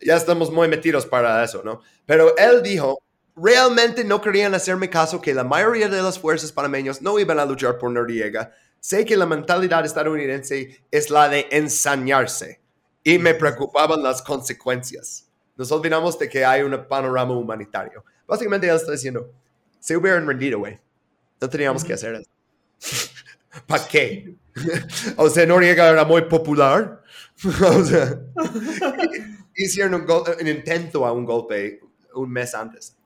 ya 0.00 0.16
estamos 0.16 0.50
muy 0.50 0.68
metidos 0.68 1.06
para 1.06 1.42
eso, 1.42 1.62
¿no? 1.64 1.80
Pero 2.04 2.36
él 2.36 2.62
dijo, 2.62 3.02
realmente 3.34 4.04
no 4.04 4.20
querían 4.20 4.54
hacerme 4.54 4.88
caso 4.90 5.20
que 5.20 5.34
la 5.34 5.44
mayoría 5.44 5.88
de 5.88 6.02
las 6.02 6.18
fuerzas 6.18 6.52
panameñas 6.52 7.02
no 7.02 7.18
iban 7.18 7.38
a 7.38 7.44
luchar 7.44 7.78
por 7.78 7.90
Noriega. 7.90 8.52
Sé 8.80 9.04
que 9.04 9.16
la 9.16 9.26
mentalidad 9.26 9.84
estadounidense 9.84 10.84
es 10.90 11.10
la 11.10 11.28
de 11.28 11.48
ensañarse 11.50 12.60
y 13.02 13.18
me 13.18 13.34
preocupaban 13.34 14.02
las 14.02 14.22
consecuencias. 14.22 15.28
Nos 15.56 15.72
olvidamos 15.72 16.18
de 16.18 16.28
que 16.28 16.44
hay 16.44 16.62
un 16.62 16.86
panorama 16.86 17.36
humanitario. 17.36 18.04
Básicamente 18.26 18.68
él 18.68 18.76
está 18.76 18.92
diciendo, 18.92 19.32
se 19.78 19.96
hubieran 19.96 20.26
rendido, 20.26 20.58
güey. 20.58 20.78
No 21.40 21.48
teníamos 21.48 21.82
que 21.84 21.94
hacer 21.94 22.14
eso. 22.14 22.35
¿Para 23.66 23.86
qué? 23.88 24.34
o 25.16 25.28
sea, 25.28 25.46
Noriega 25.46 25.88
era 25.88 26.04
muy 26.04 26.22
popular. 26.22 27.02
o 27.44 27.84
sea, 27.84 28.20
hicieron 29.56 29.94
un, 29.94 30.06
un 30.40 30.48
intento 30.48 31.06
a 31.06 31.12
un 31.12 31.24
golpe 31.24 31.80
un 32.16 32.30
mes 32.30 32.54
antes. 32.54 32.96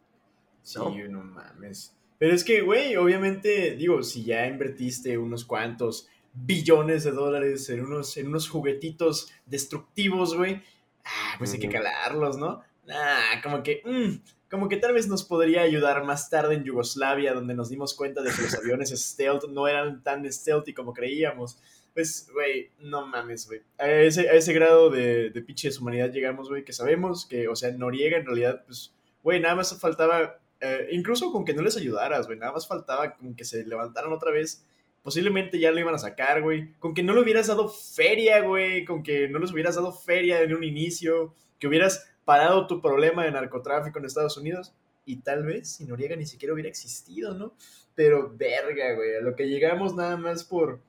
Sí, 0.62 0.78
¿no? 1.08 1.22
mames. 1.22 1.94
Pero 2.18 2.34
es 2.34 2.44
que, 2.44 2.60
güey, 2.60 2.96
obviamente, 2.96 3.76
digo, 3.76 4.02
si 4.02 4.24
ya 4.24 4.46
invertiste 4.46 5.16
unos 5.16 5.44
cuantos 5.44 6.08
billones 6.32 7.04
de 7.04 7.12
dólares 7.12 7.68
en 7.70 7.84
unos, 7.84 8.16
en 8.16 8.28
unos 8.28 8.48
juguetitos 8.48 9.32
destructivos, 9.46 10.36
güey, 10.36 10.62
ah, 11.04 11.34
pues 11.38 11.52
hay 11.54 11.60
que 11.60 11.68
calarlos, 11.68 12.36
¿no? 12.36 12.62
Ah, 12.92 13.40
como 13.42 13.62
que, 13.62 13.82
mm, 13.84 14.48
como 14.50 14.68
que 14.68 14.76
tal 14.76 14.94
vez 14.94 15.06
nos 15.08 15.24
podría 15.24 15.62
ayudar 15.62 16.04
más 16.04 16.28
tarde 16.28 16.54
en 16.54 16.64
Yugoslavia, 16.64 17.32
donde 17.32 17.54
nos 17.54 17.70
dimos 17.70 17.94
cuenta 17.94 18.22
de 18.22 18.30
que 18.30 18.42
los 18.42 18.54
aviones 18.54 18.90
stealth 18.90 19.44
no 19.48 19.68
eran 19.68 20.02
tan 20.02 20.30
stealthy 20.30 20.74
como 20.74 20.92
creíamos. 20.92 21.58
Pues, 21.94 22.28
güey, 22.32 22.70
no 22.80 23.06
mames, 23.06 23.46
güey. 23.46 23.60
A 23.78 23.90
ese, 23.90 24.28
a 24.28 24.34
ese 24.34 24.52
grado 24.52 24.90
de, 24.90 25.30
de 25.30 25.42
pinche 25.42 25.68
deshumanidad 25.68 26.10
llegamos, 26.12 26.48
güey, 26.48 26.64
que 26.64 26.72
sabemos 26.72 27.26
que, 27.26 27.48
o 27.48 27.56
sea, 27.56 27.70
Noriega 27.72 28.16
en 28.16 28.26
realidad, 28.26 28.64
pues, 28.66 28.92
güey, 29.22 29.40
nada 29.40 29.56
más 29.56 29.78
faltaba, 29.78 30.38
eh, 30.60 30.88
incluso 30.92 31.32
con 31.32 31.44
que 31.44 31.54
no 31.54 31.62
les 31.62 31.76
ayudaras, 31.76 32.26
güey, 32.26 32.38
nada 32.38 32.52
más 32.52 32.66
faltaba 32.66 33.16
con 33.16 33.34
que 33.34 33.44
se 33.44 33.64
levantaran 33.64 34.12
otra 34.12 34.30
vez. 34.30 34.64
Posiblemente 35.02 35.58
ya 35.58 35.70
lo 35.70 35.80
iban 35.80 35.94
a 35.94 35.98
sacar, 35.98 36.42
güey. 36.42 36.74
Con 36.78 36.92
que 36.92 37.02
no 37.02 37.14
le 37.14 37.20
hubieras 37.20 37.46
dado 37.46 37.68
feria, 37.68 38.42
güey. 38.42 38.84
Con 38.84 39.02
que 39.02 39.28
no 39.28 39.38
les 39.38 39.50
hubieras 39.50 39.76
dado 39.76 39.92
feria 39.92 40.42
en 40.42 40.54
un 40.54 40.62
inicio. 40.62 41.34
Que 41.58 41.68
hubieras 41.68 42.09
parado 42.30 42.66
tu 42.68 42.80
problema 42.80 43.24
de 43.24 43.32
narcotráfico 43.32 43.98
en 43.98 44.04
Estados 44.04 44.36
Unidos. 44.36 44.72
Y 45.04 45.16
tal 45.16 45.44
vez 45.44 45.68
si 45.72 45.84
Noriega 45.84 46.14
ni 46.14 46.26
siquiera 46.26 46.54
hubiera 46.54 46.68
existido, 46.68 47.34
¿no? 47.34 47.54
Pero 47.96 48.32
verga, 48.36 48.94
güey. 48.94 49.16
A 49.16 49.20
lo 49.20 49.34
que 49.34 49.48
llegamos 49.48 49.94
nada 49.96 50.16
más 50.16 50.44
por, 50.44 50.80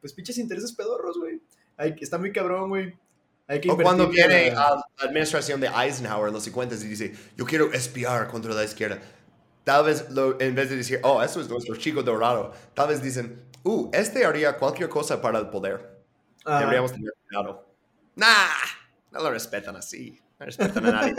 pues, 0.00 0.12
pinches 0.12 0.38
intereses 0.38 0.72
pedorros, 0.72 1.16
güey. 1.18 1.40
Hay 1.76 1.94
que- 1.94 2.02
Está 2.02 2.18
muy 2.18 2.32
cabrón, 2.32 2.70
güey. 2.70 2.96
Hay 3.46 3.60
que 3.60 3.70
O 3.70 3.76
cuando 3.76 4.08
viene 4.08 4.50
a- 4.50 4.66
a 4.68 4.74
la 4.74 5.08
administración 5.08 5.60
de 5.60 5.68
Eisenhower 5.68 6.28
en 6.28 6.34
los 6.34 6.42
50 6.42 6.74
y 6.74 6.78
dice, 6.88 7.14
yo 7.36 7.44
quiero 7.46 7.72
espiar 7.72 8.26
contra 8.26 8.52
la 8.52 8.64
izquierda. 8.64 8.98
Tal 9.62 9.84
vez 9.84 10.10
lo- 10.10 10.40
en 10.40 10.54
vez 10.56 10.68
de 10.70 10.76
decir, 10.76 10.98
oh, 11.04 11.22
eso 11.22 11.40
es 11.40 11.48
nuestro 11.48 11.76
chico 11.76 12.02
dorado, 12.02 12.52
tal 12.74 12.88
vez 12.88 13.00
dicen, 13.00 13.40
uh, 13.62 13.88
este 13.92 14.24
haría 14.24 14.56
cualquier 14.56 14.88
cosa 14.88 15.22
para 15.22 15.38
el 15.38 15.48
poder. 15.50 16.00
Ajá. 16.44 16.58
Deberíamos 16.60 16.90
tener 16.92 17.12
cuidado. 17.28 17.66
Nah, 18.16 18.48
no 19.12 19.22
lo 19.22 19.30
respetan 19.30 19.76
así. 19.76 20.20
No 20.38 20.46
respetan 20.46 20.86
a 20.86 20.90
nadie. 20.90 21.14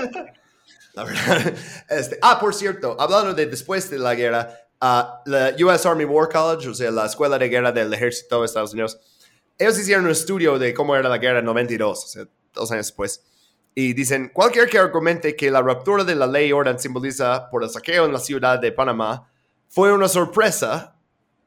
La 0.94 1.04
verdad. 1.04 1.54
Este, 1.90 2.18
ah, 2.22 2.40
por 2.40 2.54
cierto, 2.54 2.96
hablando 3.00 3.34
de 3.34 3.46
después 3.46 3.90
de 3.90 4.00
la 4.00 4.16
guerra, 4.16 4.50
ah, 4.82 5.22
la 5.26 5.54
US 5.60 5.86
Army 5.86 6.06
War 6.06 6.30
College, 6.30 6.70
o 6.70 6.74
sea, 6.74 6.92
la 6.92 7.06
escuela 7.06 7.38
de 7.38 7.50
guerra 7.50 7.72
del 7.72 7.94
ejército 7.94 8.40
de 8.40 8.46
Estados 8.46 8.74
Unidos, 8.74 9.00
ellos 9.58 9.78
hicieron 9.78 10.06
un 10.06 10.12
estudio 10.12 10.58
de 10.58 10.74
cómo 10.74 10.96
era 10.96 11.10
la 11.10 11.18
guerra 11.18 11.40
en 11.40 11.46
92, 11.46 12.04
o 12.04 12.08
sea, 12.08 12.26
dos 12.54 12.72
años 12.72 12.88
después. 12.88 13.24
Y 13.76 13.94
dicen, 13.94 14.30
cualquier 14.34 14.70
que 14.70 14.78
argumente 14.78 15.36
que 15.36 15.52
la 15.52 15.62
ruptura 15.62 16.04
de 16.04 16.16
la 16.16 16.28
ley 16.28 16.52
orden 16.52 16.80
simboliza 16.80 17.50
por 17.50 17.64
el 17.64 17.70
saqueo 17.70 18.06
en 18.06 18.14
la 18.14 18.20
ciudad 18.20 18.60
de 18.60 18.72
Panamá 18.72 19.30
fue 19.68 19.94
una 19.94 20.08
sorpresa, 20.08 20.96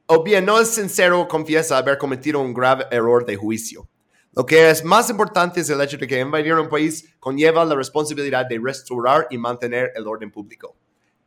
o 0.07 0.23
bien 0.23 0.45
no 0.45 0.61
es 0.61 0.69
sincero 0.69 1.27
confiesa 1.27 1.79
haber 1.79 1.99
cometido 1.99 2.41
un 2.41 2.55
grave 2.55 2.87
error 2.91 3.25
de 3.25 3.37
juicio. 3.37 3.89
Lo 4.35 4.47
que 4.47 4.71
es 4.71 4.83
más 4.85 5.11
importante 5.11 5.61
es 5.61 5.69
el 5.69 5.81
hecho 5.81 5.99
de 5.99 6.07
que 6.07 6.19
invadir 6.19 6.55
un 6.55 6.69
país 6.69 7.15
conlleva 7.21 7.65
la 7.65 7.75
responsabilidad 7.75 8.47
de 8.47 8.59
restaurar 8.63 9.27
y 9.31 9.37
mantener 9.37 9.93
el 9.95 10.07
orden 10.07 10.31
público. 10.31 10.75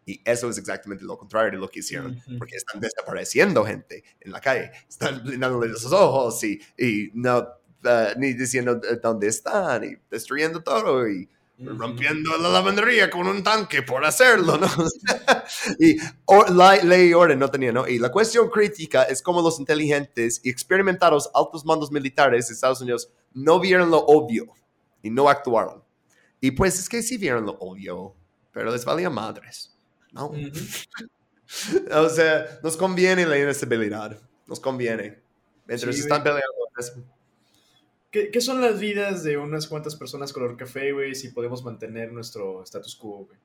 Y 0.08 0.22
eso 0.24 0.50
es 0.50 0.58
exactamente 0.58 1.04
lo 1.04 1.18
contrario 1.18 1.52
de 1.52 1.58
lo 1.58 1.68
que 1.68 1.80
hicieron, 1.80 2.22
porque 2.38 2.56
están 2.56 2.80
desapareciendo 2.80 3.64
gente 3.66 4.04
en 4.20 4.32
la 4.32 4.40
calle, 4.40 4.72
están 4.88 5.24
blindándole 5.24 5.68
los 5.68 5.86
ojos 5.92 6.44
y, 6.44 6.60
y 6.78 7.12
no, 7.14 7.48
eh, 7.84 8.14
ni 8.18 8.34
diciendo 8.34 8.80
eh, 8.84 9.00
dónde 9.02 9.28
están 9.28 9.84
y 9.84 9.96
destruyendo 10.10 10.62
todo 10.62 11.08
y. 11.08 11.30
rompiendo 11.58 12.38
la 12.38 12.50
lavandería 12.50 13.10
con 13.10 13.28
un 13.28 13.42
tanque 13.44 13.82
por 13.82 14.06
hacerlo, 14.06 14.58
¿no? 14.58 14.68
y 15.80 15.96
or- 16.26 16.50
la 16.52 16.76
ley 16.78 17.10
y 17.10 17.14
orden 17.14 17.40
no 17.40 17.50
tenía, 17.50 17.72
¿no? 17.72 17.88
Y 17.88 17.98
la 18.00 18.12
cuestión 18.12 18.50
crítica 18.50 19.04
es 19.04 19.22
cómo 19.22 19.42
los 19.42 19.60
inteligentes 19.60 20.42
y 20.44 20.50
experimentados 20.50 21.30
altos 21.34 21.66
mandos 21.66 21.92
militares 21.92 22.48
de 22.48 22.54
Estados 22.54 22.82
Unidos 22.82 23.10
no 23.34 23.60
vieron 23.60 23.90
lo 23.90 24.00
obvio 24.00 24.48
y 25.02 25.10
no 25.10 25.30
actuaron. 25.30 25.84
Y 26.42 26.52
pues 26.52 26.78
es 26.80 26.90
que 26.90 27.02
sí 27.02 27.18
vieron 27.18 27.46
lo 27.46 27.54
obvio, 27.60 28.16
pero 28.52 28.72
les 28.72 28.84
valía 28.86 29.10
madres, 29.10 29.74
¿no? 30.12 30.28
Ujú. 30.28 30.40
O 31.92 32.10
sea, 32.10 32.60
nos 32.64 32.76
conviene 32.76 33.26
la 33.26 33.38
inestabilidad, 33.38 34.20
nos 34.48 34.60
conviene. 34.60 35.20
Mientras 35.68 35.96
Sí, 35.96 36.02
están 36.02 36.24
peleando. 36.24 36.44
¿Qué, 38.16 38.32
qué 38.32 38.40
son 38.40 38.62
las 38.62 38.80
vidas 38.80 39.26
de 39.26 39.36
unas 39.36 39.68
cuantas 39.68 39.94
personas 39.94 40.32
color 40.32 40.56
café, 40.56 40.94
güey, 40.94 41.16
si 41.16 41.32
podemos 41.32 41.66
mantener 41.66 42.14
nuestro 42.14 42.64
status 42.64 42.96
quo, 42.96 43.26
güey? 43.26 43.38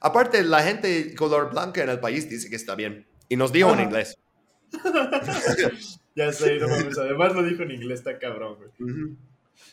Aparte, 0.00 0.42
la 0.42 0.64
gente 0.64 1.14
color 1.14 1.52
blanca 1.52 1.84
en 1.84 1.90
el 1.90 2.00
país 2.00 2.28
dice 2.28 2.50
que 2.50 2.56
está 2.56 2.74
bien. 2.74 3.06
Y 3.28 3.36
nos 3.36 3.52
dijo 3.52 3.72
en 3.72 3.80
inglés. 3.80 4.18
Ya 6.16 6.32
sé, 6.32 6.56
no 6.56 6.66
mames. 6.66 6.98
Además 6.98 7.34
lo 7.34 7.44
dijo 7.44 7.62
en 7.62 7.70
inglés, 7.70 8.00
está 8.00 8.18
cabrón, 8.18 8.56
güey. 8.56 8.70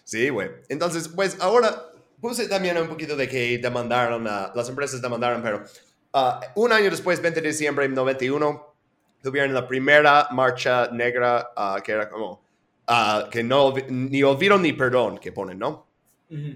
Sí, 0.03 0.29
güey. 0.29 0.49
Entonces, 0.69 1.07
pues 1.07 1.37
ahora 1.39 1.89
puse 2.21 2.47
también 2.47 2.77
un 2.77 2.89
poquito 2.89 3.15
de 3.15 3.27
que 3.27 3.57
demandaron, 3.57 4.27
a, 4.27 4.51
las 4.53 4.69
empresas 4.69 5.01
demandaron, 5.01 5.41
pero 5.41 5.63
ah, 6.11 6.39
un 6.55 6.71
año 6.71 6.91
después, 6.91 7.19
20 7.19 7.41
de 7.41 7.47
diciembre 7.47 7.87
de 7.87 7.95
91, 7.95 8.75
tuvieron 9.23 9.53
la 9.55 9.67
primera 9.67 10.27
marcha 10.31 10.89
negra 10.91 11.49
ah, 11.55 11.79
que 11.83 11.93
era 11.93 12.09
como, 12.09 12.42
ah, 12.87 13.27
que 13.31 13.43
no, 13.43 13.73
ni 13.89 14.23
olvido 14.23 14.57
ni 14.57 14.73
perdón 14.73 15.17
que 15.17 15.31
ponen, 15.31 15.59
¿no? 15.59 15.87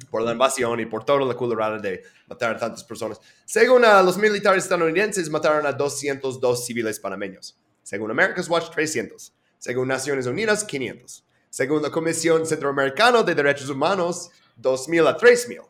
Por 0.09 0.23
la 0.23 0.31
invasión 0.31 0.79
y 0.79 0.87
por 0.87 1.05
toda 1.05 1.23
la 1.23 1.35
culturada 1.35 1.77
de 1.77 2.01
matar 2.27 2.55
a 2.55 2.57
tantas 2.57 2.83
personas. 2.83 3.21
Según 3.45 3.85
ah, 3.85 4.01
los 4.01 4.17
militares 4.17 4.63
estadounidenses, 4.63 5.29
mataron 5.29 5.67
a 5.67 5.71
202 5.71 6.65
civiles 6.65 6.99
panameños. 6.99 7.59
Según 7.83 8.09
America's 8.09 8.49
Watch, 8.49 8.71
300. 8.71 9.33
Según 9.59 9.87
Naciones 9.87 10.25
Unidas, 10.25 10.63
500. 10.63 11.23
Según 11.49 11.83
la 11.83 11.91
Comisión 11.91 12.45
Centroamericana 12.45 13.21
de 13.21 13.35
Derechos 13.35 13.69
Humanos, 13.69 14.31
2.000 14.59 15.07
a 15.07 15.17
3.000. 15.17 15.61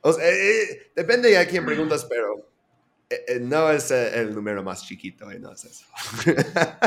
O 0.00 0.12
sea, 0.12 0.28
eh, 0.28 0.62
eh, 0.62 0.92
depende 0.94 1.36
a 1.38 1.46
quién 1.46 1.64
preguntas, 1.64 2.04
pero 2.04 2.45
no 3.40 3.70
es 3.70 3.90
eh, 3.90 4.20
el 4.20 4.34
número 4.34 4.62
más 4.62 4.84
chiquito, 4.86 5.30
eh, 5.30 5.38
no 5.38 5.52
es 5.52 5.64
eso. 5.64 5.84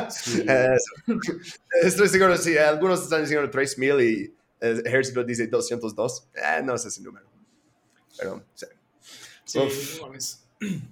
Sí. 0.09 0.45
Estoy 1.81 2.09
seguro, 2.09 2.37
si 2.37 2.57
algunos 2.57 3.03
están 3.03 3.21
diciendo 3.21 3.49
3.000 3.49 4.03
y 4.03 4.33
el 4.59 4.85
ejército 4.85 5.23
dice 5.23 5.47
202, 5.47 6.27
eh, 6.35 6.61
no 6.63 6.75
es 6.75 6.85
ese 6.85 7.01
número. 7.01 7.25
Pero, 8.17 8.43
sí. 8.53 8.65
Sí. 9.45 9.59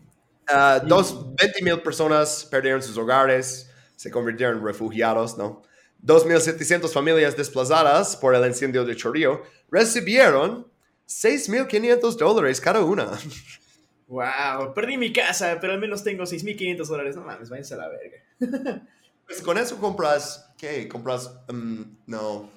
Ah, 0.49 0.81
dos, 0.81 1.35
20 1.35 1.61
mil 1.61 1.81
personas 1.81 2.47
perdieron 2.49 2.81
sus 2.81 2.97
hogares, 2.97 3.69
se 3.97 4.09
convirtieron 4.09 4.59
en 4.59 4.63
refugiados, 4.63 5.37
¿no? 5.37 5.61
2.700 6.05 6.89
familias 6.89 7.35
desplazadas 7.35 8.15
por 8.15 8.33
el 8.33 8.45
incendio 8.45 8.85
de 8.85 8.95
Chorillo 8.95 9.43
recibieron 9.69 10.65
6.500 11.05 12.15
dólares 12.15 12.61
cada 12.61 12.79
una. 12.81 13.11
Wow, 14.07 14.73
perdí 14.73 14.97
mi 14.97 15.11
casa, 15.11 15.57
pero 15.59 15.73
al 15.73 15.79
menos 15.79 16.03
tengo 16.03 16.23
6.500 16.23 16.87
dólares. 16.87 17.15
No 17.15 17.23
mames, 17.23 17.49
váyanse 17.49 17.73
a 17.73 17.77
la 17.77 17.89
verga. 17.89 18.87
Pues 19.25 19.41
con 19.41 19.57
eso 19.57 19.77
compras, 19.77 20.53
¿qué? 20.57 20.87
Compras, 20.87 21.37
mm, 21.51 21.81
no. 22.05 22.49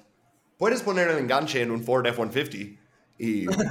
Puedes 0.57 0.81
poner 0.81 1.09
el 1.09 1.17
enganche 1.17 1.61
en 1.61 1.71
un 1.71 1.83
Ford 1.83 2.07
F-150 2.07 2.77
y... 3.17 3.45
bueno, 3.45 3.65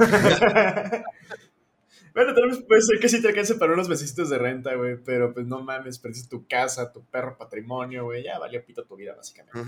tal 2.35 2.51
vez 2.51 2.59
puede 2.69 2.83
ser 2.83 3.01
que 3.01 3.09
sí 3.09 3.23
te 3.23 3.29
alcance 3.29 3.55
para 3.55 3.73
unos 3.73 3.89
mesecitos 3.89 4.29
de 4.29 4.37
renta, 4.39 4.75
güey, 4.75 5.03
pero 5.03 5.33
pues 5.33 5.47
no 5.47 5.63
mames, 5.63 5.99
perdiste 5.99 6.29
tu 6.29 6.47
casa, 6.47 6.93
tu 6.93 7.03
perro 7.07 7.39
patrimonio, 7.39 8.05
güey, 8.05 8.25
ya 8.25 8.39
valió 8.39 8.63
pito 8.65 8.85
tu 8.85 8.97
vida, 8.97 9.15
básicamente. 9.17 9.59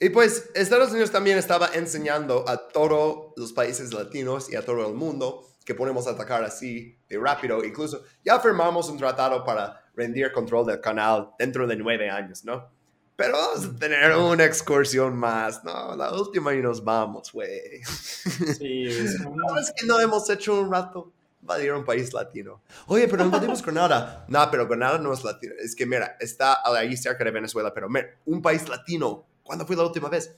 Y 0.00 0.08
pues 0.10 0.50
Estados 0.54 0.90
Unidos 0.90 1.12
también 1.12 1.38
estaba 1.38 1.70
enseñando 1.74 2.44
a 2.48 2.68
todos 2.68 3.34
los 3.36 3.52
países 3.52 3.94
latinos 3.94 4.50
y 4.50 4.56
a 4.56 4.64
todo 4.64 4.88
el 4.88 4.94
mundo 4.94 5.47
que 5.68 5.74
podemos 5.74 6.06
atacar 6.06 6.42
así 6.44 6.96
de 7.10 7.18
rápido. 7.18 7.62
Incluso 7.62 8.02
ya 8.24 8.40
firmamos 8.40 8.88
un 8.88 8.96
tratado 8.96 9.44
para 9.44 9.84
rendir 9.94 10.32
control 10.32 10.64
del 10.64 10.80
canal 10.80 11.32
dentro 11.38 11.66
de 11.66 11.76
nueve 11.76 12.08
años, 12.08 12.42
¿no? 12.42 12.70
Pero 13.14 13.32
vamos 13.32 13.66
a 13.66 13.78
tener 13.78 14.16
una 14.16 14.46
excursión 14.46 15.14
más, 15.14 15.62
¿no? 15.64 15.94
La 15.94 16.10
última 16.10 16.54
y 16.54 16.62
nos 16.62 16.82
vamos, 16.82 17.30
güey. 17.30 17.82
Sí, 17.84 18.84
es 18.84 19.22
como, 19.22 19.36
No, 19.36 19.58
es 19.58 19.70
que 19.76 19.84
no 19.84 20.00
hemos 20.00 20.30
hecho 20.30 20.58
un 20.58 20.72
rato 20.72 21.12
invadir 21.42 21.74
un 21.74 21.84
país 21.84 22.14
latino. 22.14 22.62
Oye, 22.86 23.06
pero 23.06 23.24
invadimos 23.24 23.62
Granada. 23.62 24.24
No, 24.26 24.50
pero 24.50 24.66
Granada 24.66 24.96
no 24.96 25.12
es 25.12 25.22
latino. 25.22 25.52
Es 25.58 25.76
que, 25.76 25.84
mira, 25.84 26.16
está 26.18 26.62
ahí 26.64 26.96
cerca 26.96 27.24
de 27.24 27.30
Venezuela, 27.30 27.74
pero 27.74 27.90
mira, 27.90 28.08
un 28.24 28.40
país 28.40 28.66
latino. 28.70 29.26
¿Cuándo 29.42 29.66
fue 29.66 29.76
la 29.76 29.82
última 29.82 30.08
vez? 30.08 30.34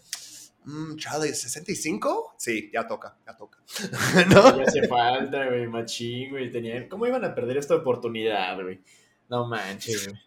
Mm, 0.65 0.97
Charlie, 0.97 1.31
¿65? 1.31 2.33
Sí, 2.37 2.71
ya 2.73 2.87
toca, 2.87 3.17
ya 3.27 3.37
toca. 3.37 3.59
¿No? 4.31 4.59
ya 4.59 4.65
hace 4.65 4.87
falta, 4.87 5.47
güey, 5.47 5.67
machín, 5.67 6.31
güey, 6.31 6.51
tenían... 6.51 6.89
¿Cómo 6.89 7.07
iban 7.07 7.25
a 7.25 7.35
perder 7.35 7.57
esta 7.57 7.77
oportunidad, 7.77 8.61
güey? 8.63 8.81
No 9.29 9.47
manches, 9.47 10.09
güey. 10.09 10.21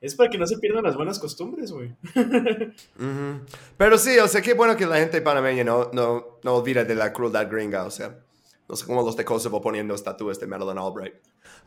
Es 0.00 0.14
para 0.14 0.30
que 0.30 0.38
no 0.38 0.46
se 0.46 0.58
pierdan 0.58 0.82
las 0.82 0.96
buenas 0.96 1.18
costumbres, 1.18 1.72
güey. 1.72 1.94
Pero 3.76 3.98
sí, 3.98 4.18
o 4.18 4.28
sea, 4.28 4.40
qué 4.40 4.54
bueno 4.54 4.76
que 4.76 4.86
la 4.86 4.96
gente 4.96 5.20
panameña 5.20 5.62
no, 5.62 5.90
no, 5.92 6.38
no 6.42 6.54
olvida 6.54 6.84
de 6.84 6.94
la 6.94 7.12
crueldad 7.12 7.50
gringa, 7.50 7.84
o 7.84 7.90
sea, 7.90 8.18
no 8.70 8.76
sé 8.76 8.86
cómo 8.86 9.02
los 9.02 9.16
de 9.16 9.24
Kosovo 9.24 9.60
poniendo 9.60 9.94
estatuas 9.94 10.38
de 10.38 10.46
Madeleine 10.46 10.80
Albright. 10.80 11.14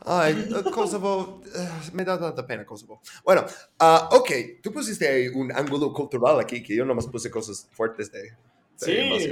Ay, 0.00 0.48
eh, 0.48 0.70
Kosovo, 0.70 1.42
eh, 1.54 1.68
me 1.92 2.04
da 2.04 2.18
tanta 2.18 2.46
pena 2.46 2.64
Kosovo. 2.64 3.00
Bueno, 3.24 3.44
ah, 3.78 4.08
ok, 4.12 4.30
tú 4.62 4.72
pusiste 4.72 5.30
un 5.30 5.52
ángulo 5.52 5.92
cultural 5.92 6.40
aquí, 6.40 6.62
que 6.62 6.74
yo 6.74 6.84
nomás 6.84 7.06
puse 7.06 7.30
cosas 7.30 7.68
fuertes 7.72 8.10
de, 8.10 8.22
de 8.22 8.28
Sí. 8.76 9.30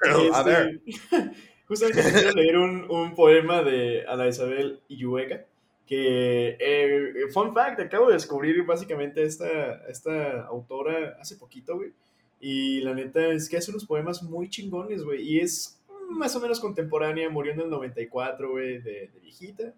Pero, 0.00 0.34
a 0.34 0.42
ver, 0.42 0.80
Justamente 1.72 2.02
quiero 2.12 2.32
leer 2.32 2.58
un, 2.58 2.90
un 2.90 3.14
poema 3.14 3.62
de 3.62 4.04
Ana 4.06 4.28
Isabel 4.28 4.80
Illueca. 4.88 5.46
Que, 5.86 6.56
eh, 6.60 7.14
fun 7.32 7.54
fact, 7.54 7.80
acabo 7.80 8.08
de 8.08 8.14
descubrir 8.14 8.62
básicamente 8.64 9.22
esta, 9.22 9.86
esta 9.88 10.42
autora 10.42 11.16
hace 11.20 11.36
poquito, 11.36 11.76
güey. 11.76 11.92
Y 12.40 12.80
la 12.80 12.92
neta 12.92 13.26
es 13.28 13.48
que 13.48 13.56
hace 13.56 13.70
unos 13.70 13.86
poemas 13.86 14.22
muy 14.22 14.48
chingones, 14.50 15.02
güey. 15.02 15.22
Y 15.22 15.40
es 15.40 15.80
más 16.16 16.34
o 16.36 16.40
menos 16.40 16.60
contemporánea, 16.60 17.28
murió 17.30 17.52
en 17.52 17.60
el 17.60 17.70
94, 17.70 18.50
güey, 18.50 18.78
de, 18.78 19.08
de 19.08 19.20
viejita. 19.20 19.74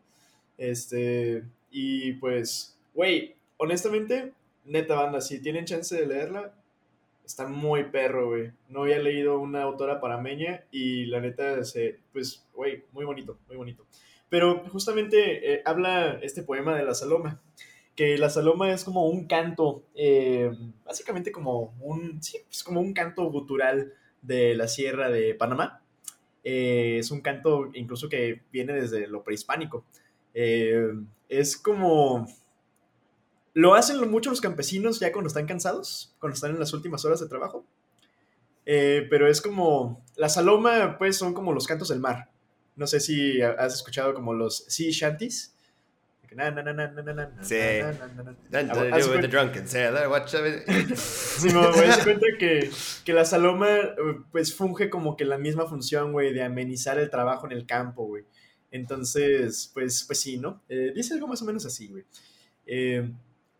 Este, 0.58 1.44
y 1.70 2.12
pues, 2.14 2.78
güey, 2.94 3.34
honestamente, 3.56 4.32
neta 4.64 4.94
banda, 4.94 5.20
si 5.20 5.40
tienen 5.40 5.64
chance 5.64 5.94
de 5.94 6.06
leerla, 6.06 6.54
Está 7.24 7.46
muy 7.46 7.84
perro, 7.84 8.28
güey. 8.28 8.52
No 8.68 8.82
había 8.82 8.98
leído 8.98 9.38
una 9.38 9.62
autora 9.62 10.00
parameña 10.00 10.64
y 10.70 11.06
la 11.06 11.20
neta, 11.20 11.64
se, 11.64 11.98
pues, 12.12 12.46
güey, 12.52 12.84
muy 12.92 13.04
bonito, 13.06 13.38
muy 13.48 13.56
bonito. 13.56 13.86
Pero 14.28 14.64
justamente 14.68 15.54
eh, 15.54 15.62
habla 15.64 16.18
este 16.22 16.42
poema 16.42 16.76
de 16.76 16.84
la 16.84 16.94
Saloma, 16.94 17.40
que 17.96 18.18
la 18.18 18.28
Saloma 18.28 18.72
es 18.72 18.84
como 18.84 19.06
un 19.06 19.26
canto, 19.26 19.84
eh, 19.94 20.50
básicamente 20.84 21.32
como 21.32 21.74
un, 21.80 22.22
sí, 22.22 22.38
es 22.50 22.62
como 22.62 22.80
un 22.80 22.92
canto 22.92 23.24
gutural 23.30 23.94
de 24.20 24.54
la 24.54 24.68
sierra 24.68 25.08
de 25.08 25.34
Panamá. 25.34 25.80
Eh, 26.44 26.98
es 26.98 27.10
un 27.10 27.22
canto 27.22 27.70
incluso 27.74 28.08
que 28.08 28.42
viene 28.52 28.74
desde 28.74 29.06
lo 29.08 29.24
prehispánico. 29.24 29.84
Eh, 30.34 30.92
es 31.28 31.56
como 31.56 32.26
lo 33.54 33.74
hacen 33.74 34.10
mucho 34.10 34.30
los 34.30 34.40
campesinos 34.40 34.98
ya 34.98 35.12
cuando 35.12 35.28
están 35.28 35.46
cansados, 35.46 36.14
cuando 36.18 36.34
están 36.34 36.50
en 36.50 36.60
las 36.60 36.72
últimas 36.72 37.04
horas 37.04 37.20
de 37.20 37.28
trabajo. 37.28 37.64
Eh, 38.66 39.06
pero 39.08 39.28
es 39.28 39.40
como, 39.40 40.04
la 40.16 40.28
saloma, 40.28 40.96
pues 40.98 41.16
son 41.16 41.34
como 41.34 41.52
los 41.52 41.66
cantos 41.66 41.88
del 41.88 42.00
mar. 42.00 42.30
No 42.76 42.86
sé 42.88 42.98
si 42.98 43.40
has 43.40 43.74
escuchado 43.74 44.12
como 44.14 44.34
los 44.34 44.64
sea 44.68 44.90
shanties. 44.90 45.53
Sí. 47.42 47.56
the 49.20 49.28
drunken 49.28 49.66
sailor, 49.66 50.08
Sí, 50.96 51.48
me 51.48 51.54
voy 51.54 51.86
a 51.86 52.02
cuenta 52.02 52.26
que, 52.38 52.70
que 53.04 53.12
la 53.12 53.24
saloma, 53.24 53.68
pues 54.32 54.54
funge 54.54 54.90
como 54.90 55.16
que 55.16 55.24
la 55.24 55.38
misma 55.38 55.66
función, 55.66 56.12
güey, 56.12 56.32
de 56.32 56.42
amenizar 56.42 56.98
el 56.98 57.10
trabajo 57.10 57.46
en 57.46 57.52
el 57.52 57.66
campo, 57.66 58.06
güey. 58.06 58.24
Entonces, 58.70 59.70
pues, 59.72 60.02
pues 60.04 60.20
sí, 60.20 60.36
¿no? 60.36 60.62
Eh, 60.68 60.92
dice 60.94 61.14
algo 61.14 61.28
más 61.28 61.40
o 61.42 61.44
menos 61.44 61.64
así, 61.64 61.88
güey. 61.88 62.04
Eh, 62.66 63.08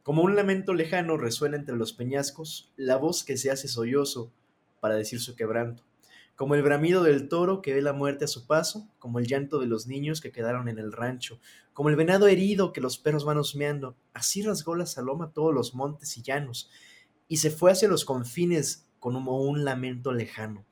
como 0.02 0.22
un 0.22 0.36
lamento 0.36 0.74
lejano 0.74 1.16
resuena 1.16 1.56
entre 1.56 1.76
los 1.76 1.92
peñascos, 1.92 2.72
la 2.76 2.96
voz 2.96 3.24
que 3.24 3.36
se 3.36 3.50
hace 3.50 3.68
sollozo 3.68 4.32
para 4.80 4.96
decir 4.96 5.20
su 5.20 5.34
quebranto, 5.36 5.82
como 6.36 6.54
el 6.54 6.62
bramido 6.62 7.02
del 7.02 7.28
toro 7.28 7.62
que 7.62 7.74
ve 7.74 7.82
la 7.82 7.92
muerte 7.92 8.24
a 8.24 8.28
su 8.28 8.46
paso, 8.46 8.88
como 8.98 9.18
el 9.18 9.26
llanto 9.26 9.58
de 9.58 9.66
los 9.66 9.86
niños 9.86 10.20
que 10.20 10.32
quedaron 10.32 10.68
en 10.68 10.78
el 10.78 10.92
rancho, 10.92 11.38
como 11.72 11.88
el 11.88 11.96
venado 11.96 12.26
herido 12.26 12.72
que 12.72 12.80
los 12.80 12.98
perros 12.98 13.24
van 13.24 13.38
husmeando, 13.38 13.96
así 14.12 14.42
rasgó 14.42 14.74
la 14.74 14.86
saloma 14.86 15.32
todos 15.32 15.54
los 15.54 15.74
montes 15.74 16.16
y 16.16 16.22
llanos, 16.22 16.70
y 17.28 17.36
se 17.36 17.50
fue 17.50 17.72
hacia 17.72 17.88
los 17.88 18.04
confines 18.04 18.86
con 18.98 19.14
como 19.14 19.42
un 19.42 19.64
lamento 19.64 20.12
lejano. 20.12 20.64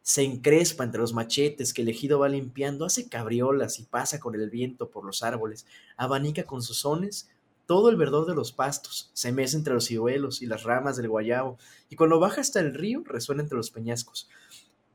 Se 0.00 0.22
encrespa 0.22 0.84
entre 0.84 1.00
los 1.00 1.12
machetes 1.12 1.74
que 1.74 1.82
el 1.82 1.88
ejido 1.88 2.20
va 2.20 2.28
limpiando, 2.28 2.84
hace 2.84 3.08
cabriolas 3.08 3.80
y 3.80 3.84
pasa 3.84 4.20
con 4.20 4.34
el 4.36 4.48
viento 4.48 4.90
por 4.90 5.04
los 5.04 5.22
árboles, 5.22 5.66
abanica 5.96 6.44
con 6.44 6.62
sus 6.62 6.78
sones 6.78 7.28
todo 7.68 7.90
el 7.90 7.96
verdor 7.96 8.24
de 8.24 8.34
los 8.34 8.50
pastos, 8.50 9.10
se 9.12 9.30
mece 9.30 9.54
entre 9.54 9.74
los 9.74 9.84
ciruelos 9.84 10.40
y 10.40 10.46
las 10.46 10.62
ramas 10.62 10.96
del 10.96 11.10
guayabo, 11.10 11.58
y 11.90 11.96
cuando 11.96 12.18
baja 12.18 12.40
hasta 12.40 12.60
el 12.60 12.72
río 12.72 13.02
resuena 13.04 13.42
entre 13.42 13.58
los 13.58 13.70
peñascos. 13.70 14.26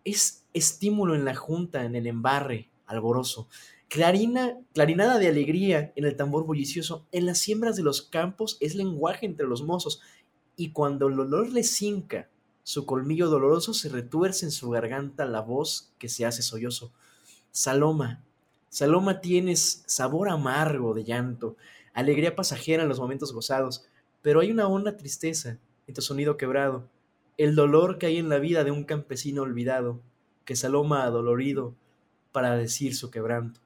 Es 0.04 0.46
estímulo 0.54 1.16
en 1.16 1.26
la 1.26 1.36
junta, 1.36 1.84
en 1.84 1.96
el 1.96 2.08
embarre, 2.08 2.70
alboroso, 2.86 3.48
clarina, 3.88 4.58
clarinada 4.74 5.20
de 5.20 5.28
alegría 5.28 5.94
en 5.96 6.06
el 6.06 6.16
tambor 6.16 6.46
bullicioso, 6.46 7.06
en 7.12 7.26
las 7.26 7.38
siembras 7.38 7.76
de 7.76 7.84
los 7.84 8.02
campos 8.02 8.58
es 8.60 8.76
lenguaje 8.76 9.26
entre 9.26 9.48
los 9.48 9.64
mozos, 9.64 10.02
y 10.56 10.72
cuando 10.72 11.08
el 11.08 11.20
olor 11.20 11.50
le 11.50 11.64
cinca, 11.64 12.30
su 12.64 12.86
colmillo 12.86 13.28
doloroso 13.28 13.74
se 13.74 13.90
retuerce 13.90 14.46
en 14.46 14.52
su 14.52 14.70
garganta 14.70 15.26
la 15.26 15.42
voz 15.42 15.92
que 15.98 16.10
se 16.10 16.26
hace 16.26 16.42
sollozo. 16.42 16.92
Saloma, 17.52 18.24
Saloma 18.70 19.22
tienes 19.22 19.84
sabor 19.86 20.30
amargo 20.30 20.96
de 20.96 21.04
llanto, 21.04 21.58
alegría 21.94 22.36
pasajera 22.36 22.82
en 22.82 22.90
los 22.90 23.00
momentos 23.00 23.32
gozados, 23.32 23.86
pero 24.24 24.40
hay 24.40 24.50
una 24.50 24.68
honda 24.68 24.98
tristeza 24.98 25.60
en 25.86 25.94
tu 25.94 26.02
sonido 26.02 26.38
quebrado, 26.38 26.90
el 27.38 27.56
dolor 27.56 27.98
que 27.98 28.08
hay 28.08 28.18
en 28.18 28.30
la 28.30 28.40
vida 28.40 28.64
de 28.64 28.72
un 28.72 28.84
campesino 28.84 29.42
olvidado, 29.42 30.02
que 30.46 30.56
Saloma 30.56 31.04
adolorido 31.04 31.76
para 32.32 32.56
decir 32.58 32.96
su 32.96 33.12
quebranto. 33.12 33.62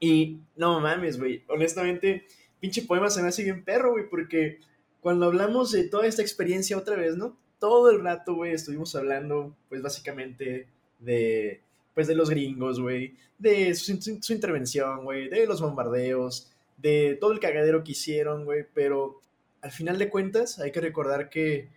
Y 0.00 0.40
no 0.56 0.80
mames, 0.80 1.18
güey, 1.18 1.42
honestamente, 1.48 2.26
pinche 2.60 2.82
poema 2.82 3.10
se 3.10 3.22
me 3.22 3.28
hace 3.28 3.42
bien 3.42 3.64
perro, 3.64 3.92
güey, 3.92 4.08
porque 4.08 4.60
cuando 5.00 5.26
hablamos 5.26 5.72
de 5.72 5.84
toda 5.84 6.06
esta 6.06 6.22
experiencia 6.22 6.78
otra 6.78 6.96
vez, 6.96 7.16
¿no? 7.16 7.36
Todo 7.58 7.90
el 7.90 8.00
rato, 8.00 8.34
güey, 8.34 8.52
estuvimos 8.52 8.94
hablando, 8.94 9.56
pues 9.68 9.82
básicamente 9.82 10.68
de, 11.00 11.60
pues 11.94 12.06
de 12.06 12.14
los 12.14 12.30
gringos, 12.30 12.80
güey, 12.80 13.14
de 13.38 13.74
su, 13.74 14.00
su 14.00 14.32
intervención, 14.32 15.04
güey, 15.04 15.28
de 15.28 15.46
los 15.46 15.60
bombardeos, 15.60 16.52
de 16.76 17.16
todo 17.20 17.32
el 17.32 17.40
cagadero 17.40 17.82
que 17.82 17.92
hicieron, 17.92 18.44
güey, 18.44 18.64
pero 18.72 19.20
al 19.60 19.72
final 19.72 19.98
de 19.98 20.08
cuentas 20.08 20.60
hay 20.60 20.70
que 20.70 20.80
recordar 20.80 21.28
que, 21.28 21.68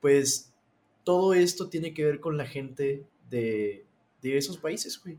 pues, 0.00 0.47
todo 1.04 1.34
esto 1.34 1.68
tiene 1.68 1.94
que 1.94 2.04
ver 2.04 2.20
con 2.20 2.36
la 2.36 2.46
gente 2.46 3.04
de, 3.30 3.84
de 4.22 4.38
esos 4.38 4.58
países, 4.58 5.00
güey. 5.02 5.18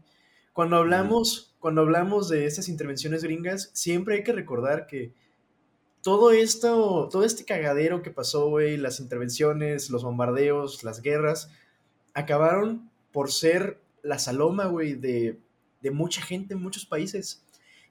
Cuando 0.53 0.77
hablamos, 0.77 1.55
cuando 1.59 1.81
hablamos 1.81 2.29
de 2.29 2.45
estas 2.45 2.69
intervenciones 2.69 3.23
gringas, 3.23 3.71
siempre 3.73 4.15
hay 4.15 4.23
que 4.23 4.33
recordar 4.33 4.87
que 4.87 5.13
todo 6.01 6.31
esto, 6.31 7.09
todo 7.11 7.23
este 7.23 7.45
cagadero 7.45 8.01
que 8.01 8.11
pasó, 8.11 8.49
güey, 8.49 8.77
las 8.77 8.99
intervenciones, 8.99 9.89
los 9.89 10.03
bombardeos, 10.03 10.83
las 10.83 11.01
guerras, 11.01 11.51
acabaron 12.13 12.89
por 13.11 13.31
ser 13.31 13.81
la 14.01 14.19
saloma, 14.19 14.65
güey, 14.65 14.95
de, 14.95 15.39
de 15.81 15.91
mucha 15.91 16.21
gente 16.21 16.53
en 16.53 16.61
muchos 16.61 16.85
países. 16.85 17.43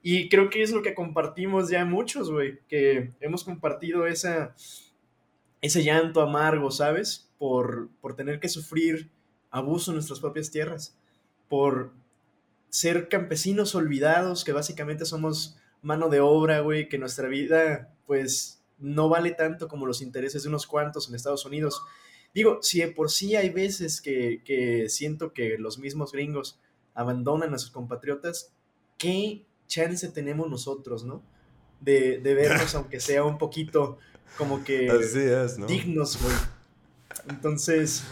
Y 0.02 0.28
creo 0.28 0.48
que 0.48 0.62
es 0.62 0.70
lo 0.70 0.82
que 0.82 0.94
compartimos 0.94 1.70
ya 1.70 1.84
muchos, 1.84 2.30
güey, 2.30 2.60
que 2.68 3.12
hemos 3.20 3.44
compartido 3.44 4.06
esa, 4.06 4.54
ese 5.60 5.82
llanto 5.82 6.20
amargo, 6.20 6.70
¿sabes? 6.70 7.27
Por, 7.38 7.88
por 8.00 8.16
tener 8.16 8.40
que 8.40 8.48
sufrir 8.48 9.10
abuso 9.50 9.90
en 9.90 9.96
nuestras 9.96 10.20
propias 10.20 10.50
tierras, 10.50 10.96
por 11.48 11.92
ser 12.68 13.08
campesinos 13.08 13.74
olvidados, 13.74 14.44
que 14.44 14.52
básicamente 14.52 15.04
somos 15.04 15.56
mano 15.82 16.08
de 16.08 16.20
obra, 16.20 16.60
güey, 16.60 16.88
que 16.88 16.98
nuestra 16.98 17.28
vida, 17.28 17.94
pues, 18.06 18.62
no 18.78 19.08
vale 19.08 19.32
tanto 19.32 19.68
como 19.68 19.86
los 19.86 20.02
intereses 20.02 20.42
de 20.42 20.48
unos 20.48 20.66
cuantos 20.66 21.08
en 21.08 21.14
Estados 21.14 21.44
Unidos. 21.44 21.82
Digo, 22.34 22.58
si 22.62 22.80
de 22.80 22.88
por 22.88 23.10
sí 23.10 23.36
hay 23.36 23.50
veces 23.50 24.00
que, 24.00 24.42
que 24.44 24.88
siento 24.88 25.32
que 25.32 25.56
los 25.58 25.78
mismos 25.78 26.12
gringos 26.12 26.60
abandonan 26.94 27.54
a 27.54 27.58
sus 27.58 27.70
compatriotas, 27.70 28.52
¿qué 28.98 29.44
chance 29.66 30.08
tenemos 30.08 30.48
nosotros, 30.50 31.04
¿no? 31.04 31.22
De, 31.80 32.18
de 32.18 32.34
vernos, 32.34 32.74
aunque 32.74 33.00
sea 33.00 33.24
un 33.24 33.38
poquito 33.38 33.98
como 34.36 34.62
que 34.62 34.88
dignos, 35.66 36.20
güey. 36.22 36.34
Entonces, 37.28 38.04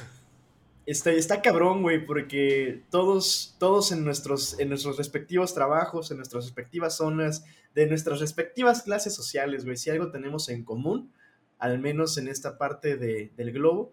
está, 0.86 1.12
está 1.12 1.42
cabrón, 1.42 1.82
güey, 1.82 2.04
porque 2.04 2.84
todos, 2.90 3.56
todos 3.58 3.92
en, 3.92 4.04
nuestros, 4.04 4.58
en 4.58 4.68
nuestros 4.68 4.96
respectivos 4.96 5.54
trabajos, 5.54 6.10
en 6.10 6.18
nuestras 6.18 6.44
respectivas 6.44 6.96
zonas, 6.96 7.44
de 7.74 7.86
nuestras 7.86 8.20
respectivas 8.20 8.82
clases 8.82 9.14
sociales, 9.14 9.64
güey, 9.64 9.76
si 9.76 9.90
algo 9.90 10.10
tenemos 10.10 10.48
en 10.48 10.64
común, 10.64 11.12
al 11.58 11.78
menos 11.78 12.18
en 12.18 12.28
esta 12.28 12.58
parte 12.58 12.96
de, 12.96 13.32
del 13.36 13.52
globo, 13.52 13.92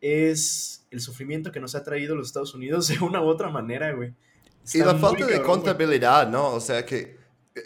es 0.00 0.86
el 0.90 1.00
sufrimiento 1.00 1.52
que 1.52 1.60
nos 1.60 1.74
ha 1.74 1.84
traído 1.84 2.16
los 2.16 2.28
Estados 2.28 2.54
Unidos 2.54 2.88
de 2.88 2.98
una 3.00 3.22
u 3.22 3.26
otra 3.26 3.50
manera, 3.50 3.92
güey 3.92 4.14
y 4.74 4.78
la 4.78 4.94
falta 4.96 5.26
de 5.26 5.42
contabilidad, 5.42 6.28
¿no? 6.28 6.48
O 6.48 6.60
sea 6.60 6.84
que 6.84 7.18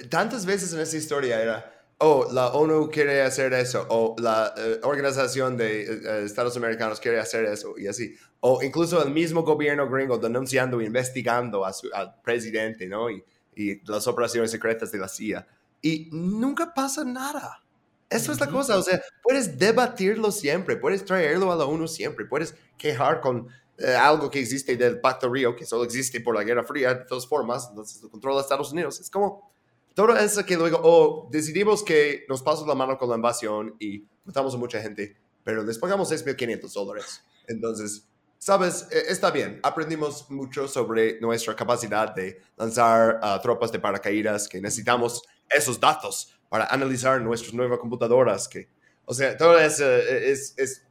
tantas 0.08 0.46
veces 0.46 0.72
en 0.72 0.80
esa 0.80 0.96
historia 0.96 1.40
era, 1.40 1.73
oh, 1.98 2.28
la 2.32 2.48
ONU 2.48 2.90
quiere 2.90 3.22
hacer 3.22 3.52
eso, 3.52 3.86
o 3.88 4.16
la 4.18 4.54
eh, 4.56 4.80
Organización 4.82 5.56
de 5.56 5.82
eh, 5.82 6.24
Estados 6.24 6.56
Americanos 6.56 7.00
quiere 7.00 7.18
hacer 7.18 7.44
eso, 7.44 7.74
y 7.78 7.86
así. 7.86 8.14
O 8.40 8.62
incluso 8.62 9.02
el 9.02 9.10
mismo 9.10 9.42
gobierno 9.42 9.88
gringo 9.88 10.18
denunciando 10.18 10.80
investigando 10.80 11.64
a 11.64 11.72
su, 11.72 11.88
al 11.92 12.20
presidente, 12.22 12.86
¿no? 12.86 13.10
Y, 13.10 13.24
y, 13.56 13.80
las 13.90 14.06
operaciones 14.06 14.50
secretas 14.50 14.92
de 14.92 14.98
la 14.98 15.08
CIA. 15.08 15.46
Y 15.80 16.08
nunca 16.12 16.72
pasa 16.74 17.04
nada. 17.04 17.62
Eso 18.10 18.32
es 18.32 18.38
la 18.38 18.48
cosa, 18.48 18.78
o 18.78 18.82
sea, 18.82 19.02
puedes 19.22 19.58
debatirlo 19.58 20.30
siempre, 20.30 20.76
puedes 20.76 21.04
traerlo 21.04 21.50
a 21.50 21.56
la 21.56 21.64
ONU 21.64 21.88
siempre, 21.88 22.26
puedes 22.26 22.54
quejar 22.76 23.20
con 23.20 23.48
eh, 23.78 23.94
algo 23.94 24.30
que 24.30 24.38
existe 24.38 24.76
del 24.76 25.00
Pacto 25.00 25.28
Río, 25.28 25.56
que 25.56 25.66
solo 25.66 25.84
existe 25.84 26.20
por 26.20 26.36
la 26.36 26.44
Guerra 26.44 26.62
Fría, 26.62 26.94
de 26.94 27.04
todas 27.06 27.26
formas, 27.26 27.66
entonces 27.70 28.00
lo 28.02 28.10
controla 28.10 28.40
Estados 28.40 28.70
Unidos. 28.72 29.00
Es 29.00 29.10
como 29.10 29.52
todo 29.94 30.16
eso 30.16 30.44
que 30.44 30.56
luego, 30.56 30.80
oh, 30.82 31.28
decidimos 31.30 31.82
que 31.82 32.24
nos 32.28 32.42
pasamos 32.42 32.68
la 32.68 32.74
mano 32.74 32.98
con 32.98 33.08
la 33.08 33.16
invasión 33.16 33.76
y 33.78 34.04
matamos 34.24 34.54
a 34.54 34.58
mucha 34.58 34.80
gente, 34.80 35.16
pero 35.44 35.62
les 35.62 35.78
pagamos 35.78 36.10
6.500 36.10 36.72
dólares. 36.72 37.22
Entonces, 37.46 38.08
sabes, 38.38 38.88
e, 38.90 39.12
está 39.12 39.30
bien, 39.30 39.60
aprendimos 39.62 40.28
mucho 40.30 40.66
sobre 40.66 41.20
nuestra 41.20 41.54
capacidad 41.54 42.12
de 42.12 42.40
lanzar 42.56 43.20
uh, 43.22 43.40
tropas 43.40 43.70
de 43.70 43.78
paracaídas, 43.78 44.48
que 44.48 44.60
necesitamos 44.60 45.22
esos 45.48 45.78
datos 45.78 46.34
para 46.48 46.66
analizar 46.66 47.20
nuestras 47.20 47.54
nuevas 47.54 47.78
computadoras, 47.78 48.48
que, 48.48 48.68
o 49.04 49.14
sea, 49.14 49.36
todo 49.36 49.58
eso 49.58 49.84
e, 49.84 50.32
es, 50.32 50.54
es 50.56 50.84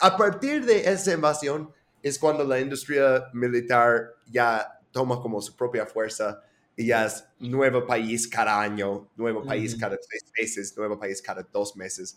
a 0.00 0.16
partir 0.16 0.64
de 0.64 0.90
esa 0.90 1.12
invasión, 1.12 1.72
es 2.02 2.18
cuando 2.18 2.42
la 2.44 2.58
industria 2.58 3.28
militar 3.32 4.14
ya 4.26 4.80
toma 4.90 5.20
como 5.20 5.40
su 5.40 5.54
propia 5.56 5.86
fuerza 5.86 6.42
y 6.78 6.86
ya 6.86 7.06
es 7.06 7.24
nuevo 7.40 7.84
país 7.84 8.28
cada 8.28 8.60
año, 8.60 9.10
nuevo 9.16 9.44
país 9.44 9.74
cada 9.74 9.98
seis 10.00 10.24
meses, 10.38 10.76
nuevo 10.76 10.96
país 10.96 11.20
cada 11.20 11.42
dos 11.42 11.74
meses, 11.74 12.16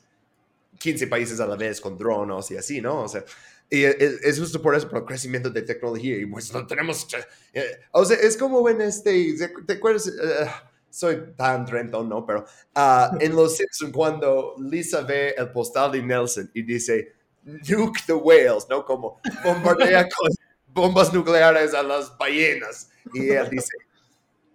15 0.78 1.08
países 1.08 1.40
a 1.40 1.48
la 1.48 1.56
vez 1.56 1.82
con 1.82 1.98
drones 1.98 2.52
y 2.52 2.58
así, 2.58 2.80
¿no? 2.80 3.02
O 3.02 3.08
sea, 3.08 3.26
y 3.68 3.84
es, 3.84 4.38
justo 4.40 4.62
por 4.62 4.76
eso, 4.76 4.88
por 4.88 5.00
el 5.00 5.06
crecimiento 5.06 5.50
de 5.50 5.64
tecnología 5.64 6.16
y 6.16 6.28
pues 6.28 6.54
no 6.54 6.68
tenemos... 6.68 7.08
Eh, 7.54 7.80
o 7.92 8.06
sea, 8.06 8.18
es 8.18 8.38
como 8.38 8.70
en 8.70 8.82
este, 8.82 9.36
¿te 9.66 9.74
acuerdas? 9.74 10.08
Eh, 10.08 10.48
soy 10.92 11.34
tan 11.36 11.66
trentón, 11.66 12.08
¿no? 12.08 12.24
Pero 12.24 12.46
uh, 12.76 13.18
en 13.20 13.36
Los 13.36 13.58
Simpsons 13.58 13.92
cuando 13.92 14.56
Lisa 14.60 15.02
ve 15.02 15.34
el 15.36 15.52
postal 15.52 15.92
de 15.92 16.04
Nelson 16.04 16.52
y 16.54 16.62
dice 16.62 17.16
nuke 17.44 18.06
the 18.06 18.14
whales, 18.14 18.68
¿no? 18.70 18.86
Como 18.86 19.20
bombardea 19.44 20.08
con 20.16 20.30
bombas 20.68 21.12
nucleares 21.12 21.74
a 21.74 21.82
las 21.82 22.16
ballenas. 22.16 22.92
Y 23.14 23.30
él 23.30 23.50
dice, 23.50 23.74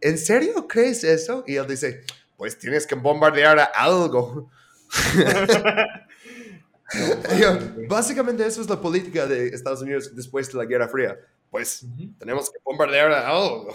¿en 0.06 0.18
serio 0.18 0.68
crees 0.68 1.04
eso? 1.04 1.44
Y 1.46 1.56
él 1.56 1.66
dice, 1.66 2.04
pues 2.36 2.58
tienes 2.58 2.86
que 2.86 2.94
bombardear 2.94 3.58
a 3.58 3.64
algo. 3.64 4.50
Yo, 7.40 7.58
básicamente 7.88 8.46
eso 8.46 8.62
es 8.62 8.70
la 8.70 8.80
política 8.80 9.26
de 9.26 9.48
Estados 9.48 9.82
Unidos 9.82 10.14
después 10.14 10.52
de 10.52 10.58
la 10.58 10.64
Guerra 10.64 10.88
Fría. 10.88 11.18
Pues 11.50 11.84
tenemos 12.18 12.50
que 12.50 12.58
bombardear 12.64 13.10
a 13.12 13.28
algo. 13.28 13.74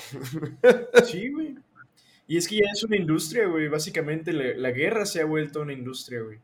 Sí, 1.05 1.29
güey. 1.29 1.55
Y 2.27 2.37
es 2.37 2.47
que 2.47 2.55
ya 2.55 2.71
es 2.73 2.83
una 2.83 2.95
industria, 2.95 3.47
güey. 3.47 3.67
Básicamente 3.67 4.31
la, 4.31 4.55
la 4.55 4.71
guerra 4.71 5.05
se 5.05 5.19
ha 5.19 5.25
vuelto 5.25 5.61
una 5.61 5.73
industria, 5.73 6.21
güey. 6.21 6.39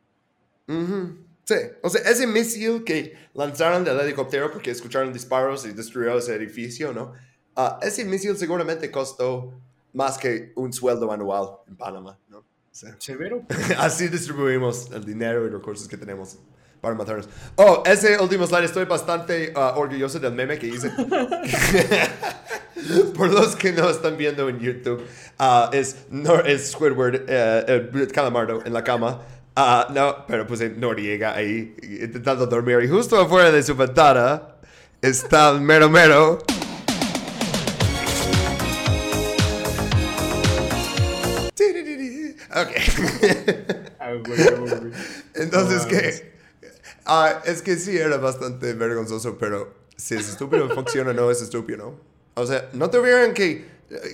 Ujú. 0.67 1.17
Sí, 1.45 1.55
o 1.81 1.89
sea, 1.89 2.01
ese 2.11 2.27
misil 2.27 2.83
que 2.83 3.13
lanzaron 3.33 3.85
del 3.85 3.97
helicóptero 3.97 4.51
porque 4.51 4.71
escucharon 4.71 5.13
disparos 5.13 5.65
y 5.65 5.71
destruyó 5.71 6.17
ese 6.17 6.35
edificio, 6.35 6.91
¿no? 6.91 7.13
Ah, 7.55 7.79
ese 7.81 8.03
misil 8.03 8.35
seguramente 8.35 8.91
costó 8.91 9.57
más 9.97 10.17
que 10.17 10.53
un 10.55 10.71
sueldo 10.71 11.11
anual 11.11 11.49
en 11.67 11.75
Panamá, 11.75 12.17
¿no? 12.29 12.45
Sí. 12.71 12.85
Severo. 12.99 13.41
Así 13.79 14.07
distribuimos 14.07 14.91
el 14.91 15.03
dinero 15.03 15.45
y 15.47 15.49
recursos 15.49 15.87
que 15.87 15.97
tenemos 15.97 16.37
para 16.79 16.93
matarnos. 16.93 17.27
Oh, 17.55 17.81
ese 17.83 18.19
último 18.19 18.45
slide, 18.45 18.65
estoy 18.65 18.85
bastante 18.85 19.51
ah, 19.55 19.73
orgulloso 19.75 20.19
del 20.19 20.33
meme 20.33 20.59
que 20.59 20.67
hice. 20.67 20.91
Por 23.15 23.33
los 23.33 23.55
que 23.55 23.71
no 23.71 23.89
están 23.89 24.15
viendo 24.15 24.47
en 24.47 24.59
YouTube, 24.59 25.03
ah, 25.39 25.71
es, 25.73 26.05
no, 26.11 26.35
es 26.41 26.73
Squidward, 26.73 27.27
el 27.27 28.07
calamardo 28.13 28.61
en 28.63 28.73
la 28.73 28.83
cama. 28.83 29.23
Ah, 29.55 29.87
no, 29.91 30.27
pero 30.27 30.45
puse 30.45 30.69
Noriega 30.69 31.33
ahí 31.33 31.75
intentando 31.81 32.45
dormir 32.45 32.79
y 32.83 32.87
justo 32.87 33.19
afuera 33.19 33.49
de 33.49 33.63
su 33.63 33.75
ventana 33.75 34.43
está 35.01 35.49
el 35.49 35.61
mero 35.61 35.89
mero. 35.89 36.37
Ok. 42.61 42.71
Ah. 43.99 44.13
Entonces, 45.33 45.85
mames. 45.85 46.23
ah, 47.05 47.41
es 47.43 47.61
que 47.61 47.75
sí 47.75 47.97
era 47.97 48.15
bastante 48.15 48.73
vergonzoso, 48.73 49.37
pero 49.37 49.73
si 49.97 50.15
es 50.15 50.29
estúpido 50.29 50.69
funciona, 50.73 51.11
no 51.11 51.29
es 51.29 51.41
estúpido, 51.41 51.77
¿no? 51.77 51.99
O 52.41 52.45
sea, 52.45 52.69
no 52.71 52.89
tuvieran 52.89 53.33
que... 53.33 53.65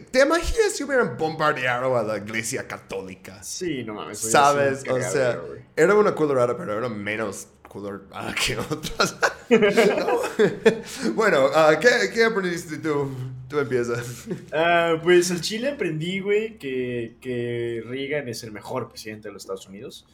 ¿Te 0.10 0.22
imaginas 0.22 0.72
si 0.74 0.84
hubieran 0.84 1.16
bombardeado 1.16 1.96
a 1.96 2.02
la 2.02 2.18
iglesia 2.18 2.68
católica? 2.68 3.44
Sí, 3.44 3.84
no 3.84 3.94
mames. 3.94 4.18
¿Sabes? 4.18 4.84
O 4.90 5.00
sea, 5.00 5.40
era 5.76 5.94
una 5.94 6.16
colorada, 6.16 6.58
pero 6.58 6.76
era 6.76 6.90
menos 6.90 7.50
colorada 7.68 8.34
que 8.34 8.58
otras. 8.58 9.16
No. 9.50 11.14
bueno, 11.14 11.50
ah, 11.54 11.78
¿qué, 11.80 12.10
¿qué 12.12 12.24
aprendiste 12.24 12.78
tú? 12.78 13.12
Tú 13.54 13.60
empiezas. 13.60 14.26
Ah, 14.52 15.00
pues 15.04 15.30
al 15.30 15.42
Chile 15.42 15.70
aprendí, 15.70 16.20
güey, 16.20 16.58
que, 16.58 17.18
que 17.22 17.84
Reagan 17.86 18.28
es 18.28 18.44
el 18.44 18.52
mejor 18.52 18.90
presidente 18.90 19.28
de 19.28 19.34
los 19.34 19.44
Estados 19.44 19.68
Unidos. 19.68 20.08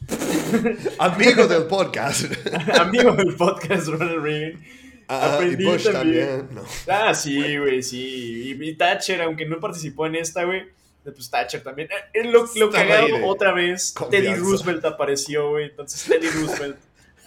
Amigo 0.98 1.46
del 1.46 1.62
podcast. 1.64 2.26
Amigo 2.78 3.12
del 3.12 3.34
podcast 3.36 3.86
Ronald 3.88 4.22
Reagan. 4.22 4.62
Ah, 5.08 5.30
y 5.30 5.34
Aprendí 5.36 5.64
Bush 5.64 5.84
también. 5.90 6.28
también. 6.28 6.54
No. 6.54 6.62
Ah, 6.86 7.14
sí, 7.14 7.56
güey, 7.56 7.82
sí. 7.82 8.56
Y, 8.60 8.62
y 8.62 8.74
Thatcher, 8.74 9.22
aunque 9.22 9.46
no 9.46 9.58
participó 9.58 10.06
en 10.06 10.16
esta, 10.16 10.44
güey. 10.44 10.64
Pues 11.02 11.30
Thatcher 11.30 11.62
también. 11.62 11.88
Eh, 12.12 12.24
lo, 12.24 12.46
lo 12.56 12.70
cagado, 12.70 13.06
de 13.06 13.22
otra 13.24 13.52
vez, 13.54 13.94
Teddy. 14.10 14.34
Roosevelt 14.34 14.84
apareció, 14.84 15.48
güey. 15.48 15.70
Entonces, 15.70 16.04
Teddy 16.04 16.28
Roosevelt. 16.28 16.76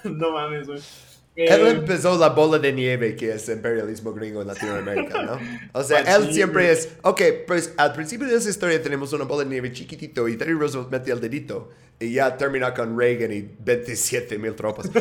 no 0.03 0.31
mames, 0.31 0.67
güey. 0.67 0.79
Él 1.35 1.61
Eh, 1.61 1.69
empezó 1.71 2.17
la 2.17 2.29
bola 2.29 2.59
de 2.59 2.71
nieve 2.71 3.15
que 3.15 3.31
es 3.33 3.49
imperialismo 3.49 4.13
gringo 4.13 4.41
en 4.41 4.47
Latinoamérica, 4.47 5.23
¿no? 5.23 5.39
O 5.73 5.83
sea, 5.83 6.03
Pues 6.03 6.15
él 6.15 6.27
sí, 6.27 6.33
siempre 6.35 6.71
es, 6.71 6.89
ok, 7.01 7.21
pues 7.47 7.73
al 7.77 7.93
principio 7.93 8.27
de 8.27 8.35
esa 8.35 8.49
historia 8.49 8.81
tenemos 8.81 9.11
una 9.13 9.23
bola 9.25 9.43
de 9.43 9.49
nieve 9.49 9.71
chiquitito 9.71 10.27
y 10.27 10.37
Teddy 10.37 10.53
Roosevelt 10.53 10.91
mete 10.91 11.11
el 11.11 11.19
dedito 11.19 11.71
y 11.99 12.13
ya 12.13 12.37
termina 12.37 12.73
con 12.73 12.97
Reagan 12.97 13.31
y 13.31 13.41
27 13.59 14.37
mil 14.37 14.53
tropas. 14.55 14.89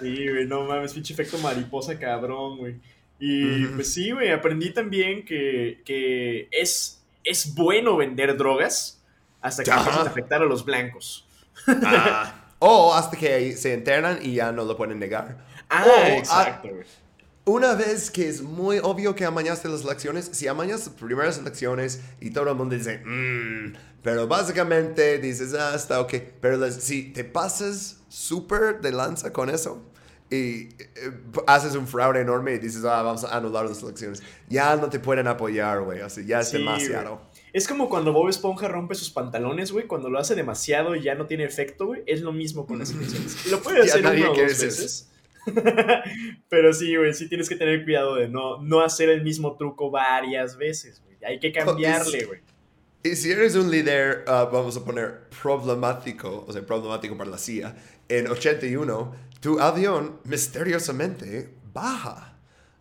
Sí, 0.00 0.28
güey, 0.28 0.46
no 0.46 0.64
mames, 0.64 0.92
pinche 0.92 1.14
efecto 1.14 1.38
mariposa 1.38 1.98
cabrón, 1.98 2.58
güey. 2.58 2.74
Y 3.18 3.64
pues 3.66 3.94
sí, 3.94 4.10
güey, 4.10 4.30
aprendí 4.30 4.70
también 4.70 5.24
que, 5.24 5.80
que 5.86 6.48
es, 6.50 7.02
es 7.24 7.54
bueno 7.54 7.96
vender 7.96 8.36
drogas 8.36 9.02
hasta 9.40 9.62
que 9.64 9.70
empiezan 9.70 10.06
a 10.06 10.10
afectar 10.10 10.42
a 10.42 10.44
los 10.44 10.64
blancos. 10.64 11.26
Ah. 11.66 12.42
o 12.58 12.94
hasta 12.94 13.16
que 13.16 13.56
se 13.56 13.74
enteran 13.74 14.18
y 14.22 14.34
ya 14.34 14.52
no 14.52 14.64
lo 14.64 14.76
pueden 14.76 14.98
negar. 14.98 15.44
Ah, 15.68 15.84
Oh, 15.86 16.18
exacto, 16.18 16.68
güey. 16.68 16.84
Una 17.44 17.74
vez 17.74 18.10
que 18.10 18.28
es 18.28 18.42
muy 18.42 18.78
obvio 18.82 19.14
que 19.14 19.24
amañaste 19.24 19.68
las 19.68 19.82
elecciones, 19.84 20.28
si 20.32 20.48
amañas 20.48 20.80
las 20.86 20.88
primeras 20.96 21.38
elecciones 21.38 22.00
y 22.20 22.30
todo 22.30 22.48
el 22.50 22.56
mundo 22.56 22.74
dice, 22.74 22.98
"Mm", 23.04 23.74
pero 24.02 24.26
básicamente 24.26 25.18
dices, 25.18 25.54
ah, 25.54 25.72
está 25.76 26.00
ok. 26.00 26.14
Pero 26.40 26.56
las- 26.56 26.74
si 26.82 27.04
te 27.12 27.22
pasas 27.22 27.98
súper 28.08 28.80
de 28.80 28.90
lanza 28.90 29.32
con 29.32 29.48
eso 29.48 29.80
y 30.28 30.62
eh, 30.78 31.12
haces 31.46 31.76
un 31.76 31.86
fraude 31.86 32.20
enorme 32.20 32.54
y 32.54 32.58
dices, 32.58 32.84
ah, 32.84 33.02
vamos 33.02 33.22
a 33.22 33.36
anular 33.36 33.64
las 33.66 33.80
elecciones, 33.80 34.22
ya 34.48 34.74
no 34.74 34.88
te 34.90 34.98
pueden 34.98 35.28
apoyar, 35.28 35.82
güey. 35.82 36.00
O 36.00 36.10
sea, 36.10 36.24
ya 36.24 36.40
es 36.40 36.48
Sí, 36.48 36.58
demasiado. 36.58 37.20
Es 37.56 37.66
como 37.66 37.88
cuando 37.88 38.12
Bob 38.12 38.28
Esponja 38.28 38.68
rompe 38.68 38.94
sus 38.94 39.08
pantalones, 39.08 39.72
güey. 39.72 39.86
Cuando 39.86 40.10
lo 40.10 40.18
hace 40.18 40.34
demasiado 40.34 40.94
y 40.94 41.00
ya 41.00 41.14
no 41.14 41.24
tiene 41.24 41.44
efecto, 41.44 41.86
güey. 41.86 42.02
Es 42.04 42.20
lo 42.20 42.30
mismo 42.30 42.66
con 42.66 42.78
las 42.78 42.90
elecciones. 42.92 43.50
Lo 43.50 43.62
puede 43.62 43.80
hacer 43.80 44.04
una 44.04 44.30
o 44.30 44.34
dos 44.34 44.60
veces. 44.60 45.10
Pero 46.50 46.74
sí, 46.74 46.94
güey, 46.94 47.14
sí 47.14 47.30
tienes 47.30 47.48
que 47.48 47.56
tener 47.56 47.82
cuidado 47.84 48.16
de 48.16 48.28
no, 48.28 48.60
no 48.60 48.82
hacer 48.82 49.08
el 49.08 49.22
mismo 49.22 49.56
truco 49.56 49.90
varias 49.90 50.58
veces, 50.58 51.00
güey. 51.02 51.16
Hay 51.24 51.40
que 51.40 51.50
cambiarle, 51.50 52.26
güey. 52.26 52.40
Y 53.02 53.16
si 53.16 53.30
eres 53.30 53.54
un 53.54 53.70
líder, 53.70 54.24
ah, 54.26 54.50
vamos 54.52 54.76
a 54.76 54.84
poner 54.84 55.30
problemático, 55.40 56.44
o 56.46 56.52
sea, 56.52 56.60
problemático 56.60 57.16
para 57.16 57.30
la 57.30 57.38
CIA, 57.38 57.74
en 58.10 58.28
81, 58.28 59.14
tu 59.40 59.58
avión 59.60 60.20
misteriosamente 60.24 61.54
baja. 61.72 62.35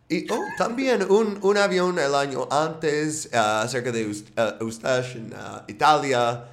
Y 0.07 0.30
oh, 0.32 0.40
también 0.57 1.10
un, 1.10 1.40
un 1.41 1.57
avión 1.57 1.98
el 1.98 2.14
año 2.14 2.48
antes, 2.52 3.30
ah, 3.34 3.65
cerca 3.68 3.91
de 3.91 4.07
Eust- 4.07 4.32
ah, 4.38 4.56
Eustache, 4.60 5.18
en 5.18 5.34
ah, 5.36 5.64
Italia, 5.68 6.45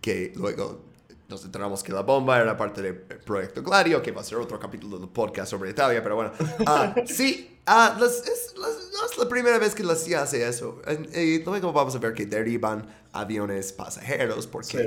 que 0.00 0.32
luego 0.34 0.80
nos 1.28 1.44
enteramos 1.44 1.82
que 1.82 1.92
la 1.92 2.02
bomba 2.02 2.40
era 2.40 2.56
parte 2.56 2.82
del 2.82 2.96
proyecto 2.96 3.62
Gladio, 3.62 4.02
que 4.02 4.10
va 4.12 4.20
a 4.20 4.24
ser 4.24 4.38
otro 4.38 4.58
capítulo 4.58 4.98
del 4.98 5.08
podcast 5.08 5.50
sobre 5.50 5.70
Italia, 5.70 6.02
pero 6.02 6.16
bueno. 6.16 6.32
Ah, 6.66 6.94
sí, 7.06 7.58
ah, 7.66 7.96
las- 7.98 8.26
es, 8.26 8.54
las- 8.56 8.90
no 8.92 9.06
es 9.10 9.18
la 9.18 9.28
primera 9.28 9.58
vez 9.58 9.74
que 9.74 9.84
la 9.84 9.94
CIA 9.94 10.22
hace 10.22 10.46
eso. 10.48 10.80
En- 10.86 11.08
Y 11.14 11.44
luego 11.44 11.72
vamos 11.72 11.94
a 11.94 11.98
ver 11.98 12.12
que 12.12 12.26
derivan 12.26 12.86
aviones 13.12 13.72
pasajeros 13.72 14.46
porque 14.48 14.78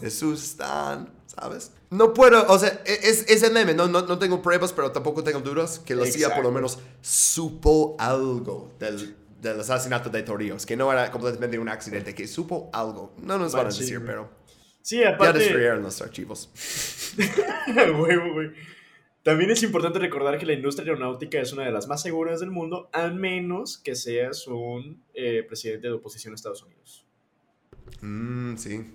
se 0.00 0.06
asustan, 0.08 1.10
¿sabes? 1.26 1.70
No 1.90 2.12
puedo, 2.12 2.46
o 2.52 2.58
sea, 2.58 2.82
e- 2.84 2.98
es, 3.08 3.24
es 3.28 3.42
el 3.42 3.52
meme, 3.52 3.72
no, 3.74 3.88
no, 3.88 4.02
no 4.02 4.18
tengo 4.18 4.42
pruebas, 4.42 4.72
pero 4.72 4.92
tampoco 4.92 5.24
tengo 5.24 5.40
dudas 5.40 5.78
que 5.78 5.94
la 5.94 6.04
CIA 6.04 6.34
por 6.34 6.44
lo 6.44 6.52
menos 6.52 6.78
supo 7.00 7.96
algo 7.98 8.72
del, 8.78 9.16
del 9.40 9.60
asesinato 9.60 10.10
de 10.10 10.22
Torrijos, 10.22 10.66
que 10.66 10.76
no 10.76 10.92
era 10.92 11.10
completamente 11.10 11.58
un 11.58 11.68
accidente, 11.68 12.14
que 12.14 12.26
supo 12.28 12.68
algo. 12.72 13.14
No 13.22 13.38
nos 13.38 13.52
van 13.52 13.66
a 13.66 13.68
decir, 13.70 14.02
pero 14.04 14.28
Sí, 14.82 14.98
ya 15.00 15.10
aparte. 15.10 15.38
destruyeron 15.38 15.82
los 15.82 16.00
archivos. 16.02 16.50
Huevo, 17.76 18.32
güey. 18.34 18.50
También 19.22 19.50
es 19.50 19.62
importante 19.62 19.98
recordar 19.98 20.38
que 20.38 20.46
la 20.46 20.54
industria 20.54 20.92
aeronáutica 20.92 21.40
es 21.40 21.52
una 21.52 21.64
de 21.64 21.72
las 21.72 21.86
más 21.88 22.00
seguras 22.02 22.40
del 22.40 22.50
mundo, 22.50 22.88
al 22.92 23.14
menos 23.14 23.76
que 23.78 23.94
seas 23.94 24.46
un 24.46 25.02
eh, 25.12 25.42
presidente 25.46 25.88
de 25.88 25.92
oposición 25.94 26.32
a 26.32 26.36
Estados 26.36 26.62
Unidos. 26.62 27.04
Mm, 28.00 28.56
sí. 28.56 28.94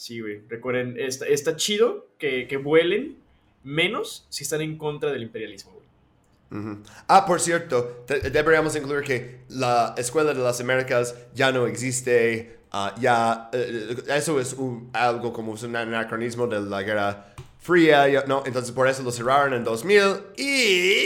Sí, 0.00 0.18
güey. 0.18 0.40
Recuerden, 0.48 0.96
está, 0.98 1.56
chido 1.56 2.06
que, 2.16 2.48
que 2.48 2.56
vuelen 2.56 3.18
menos 3.62 4.24
si 4.30 4.44
están 4.44 4.62
en 4.62 4.78
contra 4.78 5.12
del 5.12 5.22
imperialismo, 5.22 5.72
güey. 5.72 6.78
Ah, 7.06 7.26
por 7.26 7.38
cierto, 7.38 8.06
deberíamos 8.08 8.74
incluir 8.76 9.04
que 9.04 9.40
la 9.50 9.94
Escuela 9.98 10.32
de 10.32 10.40
las 10.40 10.58
Américas 10.58 11.14
ya 11.34 11.52
no 11.52 11.66
existe. 11.66 12.60
ah, 12.72 12.94
ya, 12.98 13.50
eh, 13.52 13.94
eso 14.08 14.40
es 14.40 14.56
algo 14.94 15.34
como 15.34 15.52
un 15.52 15.76
anacronismo 15.76 16.46
de 16.46 16.62
la 16.62 16.82
Guerra 16.82 17.34
Fría, 17.58 18.24
¿no? 18.26 18.42
Entonces 18.46 18.72
por 18.72 18.88
eso 18.88 19.02
lo 19.02 19.12
cerraron 19.12 19.52
en 19.52 19.64
2000 19.64 20.00
y 20.38 21.04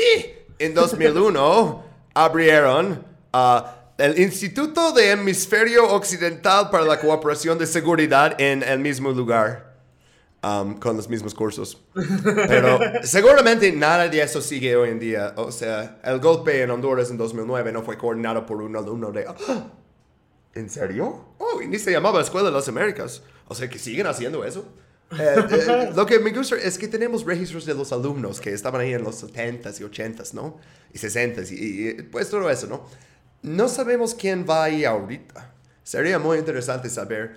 en 0.60 0.72
2001 0.72 1.84
abrieron 2.14 3.04
ah, 3.32 3.83
el 3.98 4.18
Instituto 4.18 4.92
de 4.92 5.10
Hemisferio 5.10 5.88
Occidental 5.92 6.70
para 6.70 6.84
la 6.84 6.98
Cooperación 6.98 7.58
de 7.58 7.66
Seguridad 7.66 8.40
en 8.40 8.62
el 8.62 8.78
mismo 8.78 9.10
lugar. 9.10 9.74
um, 10.44 10.78
con 10.78 10.96
los 10.96 11.08
mismos 11.08 11.34
cursos. 11.34 11.80
Pero 12.24 12.78
seguramente 13.02 13.72
nada 13.72 14.08
de 14.08 14.20
eso 14.20 14.40
sigue 14.40 14.76
hoy 14.76 14.90
en 14.90 14.98
día. 14.98 15.32
O 15.36 15.50
sea, 15.50 16.00
el 16.04 16.20
golpe 16.20 16.62
en 16.62 16.70
Honduras 16.70 17.10
en 17.10 17.16
2009 17.16 17.72
no 17.72 17.82
fue 17.82 17.96
coordinado 17.96 18.44
por 18.44 18.60
un 18.60 18.76
alumno 18.76 19.10
de... 19.10 19.26
¡Ah! 19.26 19.66
¿En 20.54 20.70
serio? 20.70 21.34
Oh, 21.38 21.60
y 21.60 21.66
ni 21.66 21.78
se 21.78 21.90
llamaba 21.90 22.20
Escuela 22.20 22.48
de 22.48 22.54
las 22.54 22.68
Américas. 22.68 23.22
O 23.48 23.54
sea, 23.54 23.68
que 23.68 23.78
siguen 23.78 24.06
haciendo 24.06 24.44
eso. 24.44 24.64
Eh, 25.18 25.34
eh, 25.50 25.90
lo 25.96 26.06
que 26.06 26.18
me 26.18 26.30
gusta 26.30 26.56
es 26.56 26.78
que 26.78 26.88
tenemos 26.88 27.24
registros 27.24 27.66
de 27.66 27.74
los 27.74 27.92
alumnos 27.92 28.40
que 28.40 28.52
estaban 28.52 28.80
ahí 28.80 28.94
en 28.94 29.02
los 29.02 29.22
70s 29.24 29.80
y 29.80 29.84
80s, 29.84 30.32
¿no? 30.32 30.58
Y 30.92 30.98
60s 30.98 31.50
y, 31.50 31.88
y, 31.88 32.02
pues 32.02 32.30
todo 32.30 32.48
eso, 32.50 32.66
¿no? 32.66 32.86
No 33.44 33.68
sabemos 33.68 34.14
quién 34.14 34.46
va 34.48 34.64
ahí 34.64 34.86
ahorita. 34.86 35.52
Sería 35.82 36.18
muy 36.18 36.38
interesante 36.38 36.88
saber. 36.88 37.36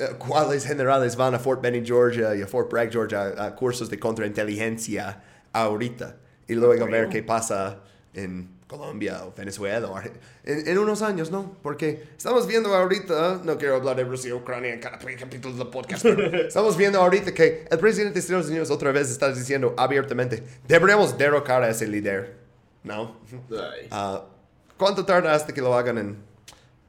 eh, 0.00 0.08
cuáles 0.18 0.66
generales 0.66 1.14
van 1.14 1.34
a 1.36 1.38
Fort 1.38 1.62
Benning, 1.62 1.86
Georgia 1.86 2.34
y 2.34 2.42
a 2.42 2.48
Fort 2.48 2.68
Bragg, 2.68 2.90
Georgia 2.90 3.32
a, 3.38 3.54
cursos 3.54 3.88
de 3.88 3.96
contrainteligencia 3.96 5.22
ahorita 5.52 6.16
y 6.48 6.54
luego 6.54 6.86
ver 6.86 7.08
qué 7.08 7.22
pasa 7.22 7.78
en 8.12 8.48
Colombia 8.66 9.24
o 9.24 9.32
Venezuela 9.36 9.86
o 9.86 10.00
en, 10.00 10.12
en, 10.42 10.78
unos 10.78 11.00
años, 11.02 11.30
¿no? 11.30 11.56
Porque 11.62 12.08
estamos 12.16 12.48
viendo 12.48 12.74
ahorita, 12.74 13.42
no 13.44 13.56
quiero 13.56 13.76
hablar 13.76 13.94
de 13.94 14.02
Rusia 14.02 14.30
y 14.30 14.32
Ucrania 14.32 14.74
en 14.74 14.80
cada 14.80 14.98
capítulo 14.98 15.54
del 15.54 15.68
podcast, 15.68 16.02
pero 16.02 16.24
estamos 16.48 16.76
viendo 16.76 17.00
ahorita 17.00 17.32
que 17.32 17.68
el 17.70 17.78
presidente 17.78 18.14
de 18.14 18.20
Estados 18.20 18.48
Unidos 18.48 18.68
otra 18.72 18.90
vez 18.90 19.10
está 19.10 19.32
diciendo 19.32 19.74
abiertamente, 19.78 20.42
deberíamos 20.66 21.16
derrocar 21.16 21.62
a 21.62 21.70
ese 21.70 21.86
líder, 21.86 22.34
¿no? 22.82 23.20
Uh, 23.48 24.35
¿Cuánto 24.76 25.04
tarda 25.04 25.34
hasta 25.34 25.52
que 25.52 25.60
lo 25.60 25.74
hagan 25.74 25.98
en...? 25.98 26.16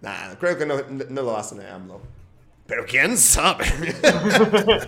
Nah, 0.02 0.36
creo 0.40 0.58
que 0.58 0.66
no, 0.66 0.76
no 1.10 1.22
lo 1.22 1.38
hacen 1.38 1.62
en 1.62 1.68
AMLO. 1.68 2.02
Pero 2.68 2.86
quién 2.86 3.18
sabe. 3.18 3.66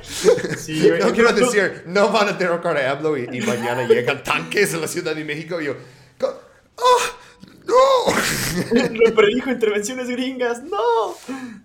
Sí, 0.58 0.92
no 1.00 1.12
quiero 1.14 1.32
decir, 1.34 1.84
no 1.88 2.10
van 2.12 2.30
a 2.30 2.34
derrocar 2.34 2.78
a 2.78 2.92
AMLO 2.92 3.18
y, 3.18 3.28
y 3.32 3.42
mañana 3.42 3.88
llegan 3.88 4.22
tanques 4.22 4.74
a 4.74 4.78
la 4.78 4.88
Ciudad 4.88 5.16
de 5.16 5.24
México 5.24 5.60
y 5.62 5.66
yo, 5.66 5.76
¡Oh! 6.76 7.00
¡No! 7.66 8.94
Lo 8.94 9.14
predijo 9.14 9.52
intervenciones 9.52 10.10
gringas. 10.10 10.64
¡No! 10.64 11.16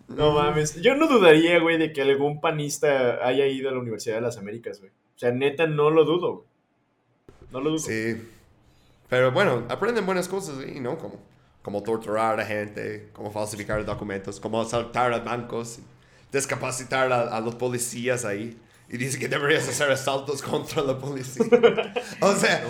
No 0.09 0.33
mames. 0.33 0.81
Yo 0.81 0.95
no 0.97 1.09
dudaría, 1.09 1.59
güey, 1.61 1.79
de 1.79 1.93
que 1.93 2.03
algún 2.03 2.41
panista 2.41 3.25
haya 3.27 3.47
ido 3.47 3.71
a 3.71 3.73
la 3.73 3.79
Universidad 3.79 4.17
de 4.17 4.21
las 4.21 4.37
Américas, 4.37 4.81
güey. 4.81 4.91
O 4.91 5.19
sea, 5.19 5.31
neta, 5.31 5.67
no 5.67 5.91
lo 5.91 6.05
dudo, 6.05 6.35
güey. 6.35 6.47
No 7.53 7.61
lo 7.61 7.71
dudo. 7.71 7.79
Sí. 7.79 8.17
Pero 9.09 9.33
bueno, 9.33 9.65
aprenden 9.69 10.07
buenas 10.07 10.29
cosas, 10.29 10.57
¿sí? 10.65 10.81
¿no? 10.81 10.99
Como, 10.99 11.17
como 11.63 11.83
torturar 11.83 12.41
a 12.41 12.45
gente, 12.45 13.11
como 13.13 13.31
falsificar 13.31 13.85
documentos, 13.85 14.41
como 14.41 14.61
asaltar 14.61 15.13
a 15.13 15.19
bancos, 15.19 15.79
descapacitar 16.33 17.13
a 17.13 17.41
los 17.41 17.55
policías 17.55 18.25
ahí 18.25 18.59
y 18.89 18.99
dice 18.99 19.19
que 19.19 19.29
deberías 19.29 19.67
hacer 19.69 19.91
asaltos 19.91 20.43
contra 20.51 20.83
la 20.83 20.99
policía. 20.99 21.45
o 22.21 22.35
sea, 22.35 22.65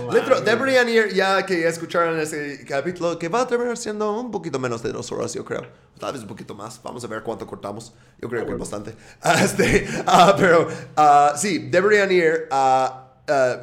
deberían 0.44 0.89
ir 0.89 1.12
ya 1.12 1.44
que 1.44 1.66
escucharon 1.66 2.19
ese 2.19 2.65
capítulo 2.65 3.19
que 3.19 3.28
va 3.28 3.43
a 3.43 3.47
terminar 3.47 3.77
siendo 3.77 4.19
un 4.19 4.31
poquito 4.31 4.59
menos 4.59 4.82
de 4.82 4.93
dos 4.93 5.11
horas, 5.12 5.35
yo 5.35 5.44
creo. 5.44 5.66
Tal 5.98 6.12
vez 6.12 6.23
un 6.23 6.28
poquito 6.28 6.55
más. 6.55 6.81
Vamos 6.82 7.05
a 7.05 7.09
ver 7.09 7.23
cuánto 7.23 7.47
cortamos. 7.47 7.93
Yo 8.20 8.28
creo 8.28 8.47
que 8.47 8.52
es 8.52 8.59
bastante. 8.59 8.94
Este, 9.44 9.86
uh, 10.06 10.32
pero 10.36 10.69
uh, 10.97 11.36
sí, 11.36 11.59
deberían 11.70 12.11
ir 12.11 12.48
a, 12.51 13.12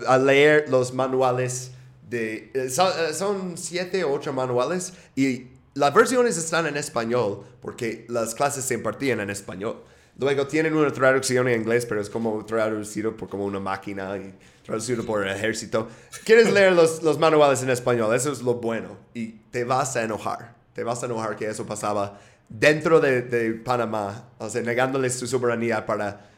a 0.07 0.17
leer 0.17 0.65
los 0.69 0.93
manuales 0.93 1.71
de... 2.11 2.51
Eh, 2.53 2.69
son, 2.69 2.91
eh, 2.99 3.13
son 3.13 3.57
siete 3.57 4.03
o 4.03 4.13
ocho 4.13 4.33
manuales 4.33 4.93
y 5.15 5.47
las 5.73 5.93
versiones 5.93 6.37
están 6.37 6.67
en 6.67 6.77
español 6.77 7.43
porque 7.61 8.05
las 8.09 8.35
clases 8.35 8.65
se 8.65 8.75
impartían 8.75 9.21
en 9.21 9.29
español. 9.29 9.83
Luego 10.19 10.45
tienen 10.45 10.75
una 10.75 10.91
traducción 10.91 11.47
en 11.47 11.61
inglés, 11.61 11.85
pero 11.85 12.01
es 12.01 12.09
como 12.09 12.45
traducido 12.45 13.15
por 13.15 13.29
como 13.29 13.45
una 13.45 13.59
máquina 13.59 14.17
y 14.17 14.35
traducido 14.63 15.05
por 15.05 15.25
el 15.25 15.33
ejército. 15.33 15.87
Quieres 16.25 16.51
leer 16.53 16.73
los, 16.73 17.01
los 17.01 17.17
manuales 17.17 17.63
en 17.63 17.69
español, 17.69 18.13
eso 18.13 18.31
es 18.31 18.41
lo 18.41 18.55
bueno. 18.55 18.97
Y 19.13 19.27
te 19.49 19.63
vas 19.63 19.95
a 19.95 20.03
enojar. 20.03 20.53
Te 20.73 20.83
vas 20.83 21.01
a 21.01 21.05
enojar 21.05 21.35
que 21.37 21.49
eso 21.49 21.65
pasaba 21.65 22.19
dentro 22.49 22.99
de, 22.99 23.21
de 23.21 23.53
Panamá, 23.53 24.29
o 24.37 24.49
sea, 24.49 24.61
negándoles 24.61 25.17
su 25.17 25.25
soberanía 25.25 25.85
para 25.85 26.29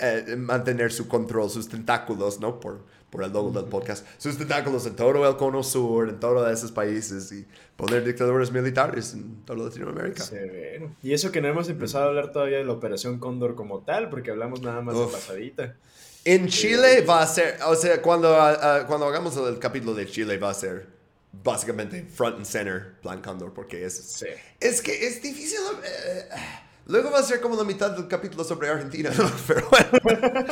eh, 0.00 0.36
mantener 0.38 0.90
su 0.90 1.06
control, 1.06 1.50
sus 1.50 1.68
tentáculos, 1.68 2.40
¿no? 2.40 2.58
Por, 2.58 2.82
por 3.12 3.22
el 3.22 3.30
logo 3.30 3.50
del 3.50 3.66
podcast, 3.66 4.06
sus 4.16 4.38
tentáculos 4.38 4.86
en 4.86 4.96
todo 4.96 5.28
el 5.28 5.36
cono 5.36 5.62
sur, 5.62 6.08
en 6.08 6.18
todos 6.18 6.50
esos 6.50 6.72
países 6.72 7.30
y 7.30 7.46
poner 7.76 8.02
dictadores 8.04 8.50
militares 8.50 9.12
en 9.12 9.44
toda 9.44 9.64
Latinoamérica. 9.64 10.24
Severo. 10.24 10.90
Y 11.02 11.12
eso 11.12 11.30
que 11.30 11.42
no 11.42 11.48
hemos 11.48 11.68
empezado 11.68 12.04
a 12.04 12.08
hablar 12.08 12.32
todavía 12.32 12.56
de 12.56 12.64
la 12.64 12.72
Operación 12.72 13.18
Cóndor 13.18 13.54
como 13.54 13.80
tal, 13.80 14.08
porque 14.08 14.30
hablamos 14.30 14.62
nada 14.62 14.80
más 14.80 14.98
de 14.98 15.06
pasadita. 15.08 15.76
En 16.24 16.48
Chile 16.48 17.02
va 17.02 17.20
a 17.20 17.26
ser, 17.26 17.58
o 17.66 17.74
sea, 17.74 18.00
cuando, 18.00 18.34
ah, 18.34 18.86
cuando 18.86 19.06
hagamos 19.06 19.36
el 19.36 19.58
capítulo 19.58 19.92
de 19.92 20.06
Chile 20.06 20.38
va 20.38 20.48
a 20.48 20.54
ser 20.54 20.86
básicamente 21.44 22.02
front 22.04 22.36
and 22.36 22.46
center 22.46 22.94
Plan 23.02 23.20
Cóndor, 23.20 23.52
porque 23.52 23.84
es, 23.84 24.24
es 24.58 24.80
que 24.80 25.06
es 25.06 25.20
difícil. 25.20 25.58
Eh, 25.84 26.28
Luego 26.86 27.12
va 27.12 27.20
a 27.20 27.22
ser 27.22 27.40
como 27.40 27.56
la 27.56 27.64
mitad 27.64 27.92
del 27.92 28.08
capítulo 28.08 28.42
sobre 28.42 28.68
Argentina, 28.68 29.10
pero 29.46 29.68
bueno. 29.70 29.88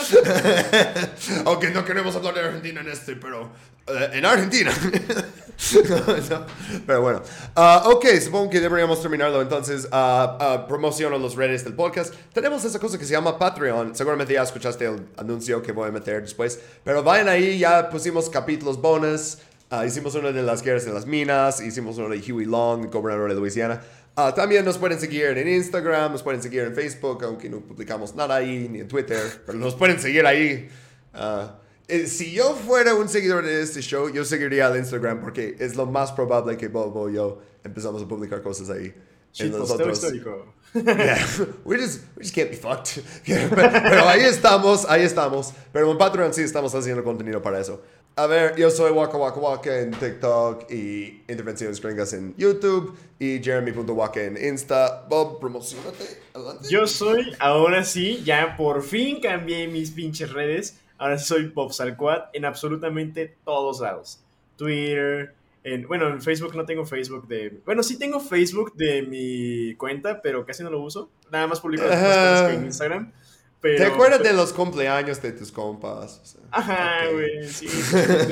Aunque 1.45 1.71
no 1.71 1.85
queremos 1.85 2.15
hablar 2.15 2.35
de 2.35 2.41
Argentina 2.41 2.81
en 2.81 2.89
este, 2.89 3.17
pero 3.17 3.51
eh, 3.89 4.11
en 4.13 4.25
Argentina. 4.25 4.71
pero 6.87 7.03
bueno. 7.03 7.23
Ah, 7.57 7.83
ok, 7.87 8.07
supongo 8.23 8.49
que 8.49 8.61
deberíamos 8.61 9.03
terminarlo. 9.03 9.43
Entonces, 9.43 9.87
uh, 9.87 10.69
promociono 10.69 11.19
los 11.19 11.35
redes 11.35 11.65
del 11.65 11.75
podcast. 11.75 12.15
Tenemos 12.33 12.65
esa 12.65 12.79
cosa 12.79 12.97
que 12.97 13.05
se 13.05 13.13
llama 13.13 13.37
Patreon. 13.37 13.97
Seguramente 13.97 14.35
ya 14.35 14.43
escuchaste 14.43 14.87
el 14.87 15.09
anuncio 15.17 15.61
que 15.63 15.73
voy 15.73 15.89
a 15.89 15.93
meter 15.93 16.23
después. 16.23 16.61
Pero 16.85 17.03
vayan 17.03 17.29
ahí, 17.29 17.59
ya 17.59 17.91
pusimos 17.91 18.31
capítulos 18.31 18.81
bonus. 18.81 19.39
hicimos 19.85 20.15
uno 20.15 20.33
de 20.33 20.43
las 20.43 20.63
guerras 20.63 20.85
de 20.85 20.93
las 20.93 21.07
minas. 21.07 21.61
Hicimos 21.61 21.99
uno 21.99 22.09
de 22.09 22.21
Huey 22.21 22.47
Long, 22.47 22.89
gobernador 22.89 23.31
de 23.31 23.35
Luisiana. 23.35 23.81
Ah, 24.17 24.35
también 24.35 24.65
nos 24.65 24.77
pueden 24.77 24.99
seguir 24.99 25.27
en 25.27 25.49
Instagram, 25.49 26.13
nos 26.13 26.23
pueden 26.23 26.43
seguir 26.43 26.63
en 26.63 26.75
Facebook, 26.75 27.25
aunque 27.25 27.49
no 27.49 27.61
publicamos 27.61 28.15
nada 28.15 28.37
ahí, 28.37 28.69
ni 28.69 28.81
en 28.81 28.89
Twitter, 28.89 29.21
pero 29.47 29.59
nos 29.59 29.75
pueden 29.75 29.99
seguir 29.99 30.27
ahí. 30.27 30.69
Ah, 31.15 31.59
eh, 31.89 32.07
si 32.07 32.33
yo 32.33 32.55
fuera 32.55 32.95
un 32.95 33.09
seguidor 33.09 33.45
de 33.45 33.63
este 33.63 33.81
show, 33.81 34.09
yo 34.11 34.25
seguiría 34.25 34.67
al 34.69 34.77
Instagram 34.77 35.21
porque 35.21 35.57
es 35.59 35.75
lo 35.75 35.87
más 35.87 36.13
probable 36.13 36.57
que 36.57 36.69
Bobo 36.69 37.11
y 37.11 37.15
yo 37.15 37.41
empezamos 37.65 38.03
a 38.03 38.07
publicar 38.07 38.43
cosas 38.43 38.71
ahí. 38.71 38.95
en 39.39 39.51
nosotros. 39.53 39.99
histórico. 39.99 40.55
yeah, 40.75 41.19
we 41.65 41.77
just, 41.77 42.01
we 42.17 42.23
just 42.23 42.35
can't 42.35 42.51
be 42.51 42.57
fucked. 42.57 43.03
pero 43.27 44.09
ahí 44.09 44.21
estamos, 44.21 44.87
ahí 44.89 45.03
estamos. 45.03 45.53
Pero 45.73 45.91
en 45.91 45.99
Patreon 45.99 46.33
sí 46.33 46.43
estamos 46.43 46.73
haciendo 46.75 47.03
contenido 47.03 47.43
para 47.43 47.59
eso. 47.59 47.83
A 48.17 48.27
ver, 48.27 48.57
yo 48.57 48.71
soy 48.71 48.91
Waka 48.91 49.17
Waka 49.17 49.41
Waka 49.41 49.79
en 49.81 49.93
TikTok 49.93 50.71
y 50.71 51.23
Intervenciones 51.29 51.81
Gringas 51.81 52.13
en 52.13 52.35
YouTube 52.37 52.95
y 53.19 53.43
Jeremy.waka 53.43 54.23
en 54.23 54.37
Insta. 54.37 55.07
Bob, 55.09 55.41
promocionate. 55.41 56.21
Adelante. 56.35 56.69
Yo 56.69 56.87
soy, 56.87 57.33
ahora 57.39 57.85
sí, 57.85 58.23
ya 58.25 58.57
por 58.57 58.83
fin 58.83 59.21
cambié 59.21 59.69
mis 59.69 59.93
pinches 59.93 60.33
redes. 60.33 60.79
Ahora 60.99 61.19
soy 61.19 61.47
Bob 61.47 61.73
Salquat 61.73 62.29
en 62.35 62.45
absolutamente 62.45 63.37
todos 63.45 63.81
lados. 63.81 64.21
Twitter, 64.57 65.35
en, 65.65 65.87
bueno, 65.87 66.09
en 66.09 66.21
Facebook 66.21 66.55
no 66.55 66.67
tengo 66.67 66.85
Facebook 66.85 67.27
de... 67.27 67.61
Bueno, 67.65 67.83
sí 67.83 67.99
tengo 67.99 68.21
Facebook 68.21 68.75
de 68.75 69.03
mi 69.03 69.75
cuenta, 69.77 70.21
pero 70.21 70.45
casi 70.45 70.63
no 70.63 70.69
lo 70.69 70.81
uso. 70.81 71.11
Nada 71.31 71.47
más 71.47 71.61
publico 71.61 71.85
las 71.85 71.99
cosas 71.99 72.51
en 72.53 72.65
Instagram. 72.65 73.13
¿Te 73.61 73.85
acuerdas 73.85 74.23
de 74.23 74.33
los 74.33 74.55
cumpleaños 74.55 75.21
de 75.21 75.33
tus 75.33 75.53
compas? 75.53 76.39
Ajá, 76.51 77.11
güey, 77.13 77.47
sí, 77.47 77.69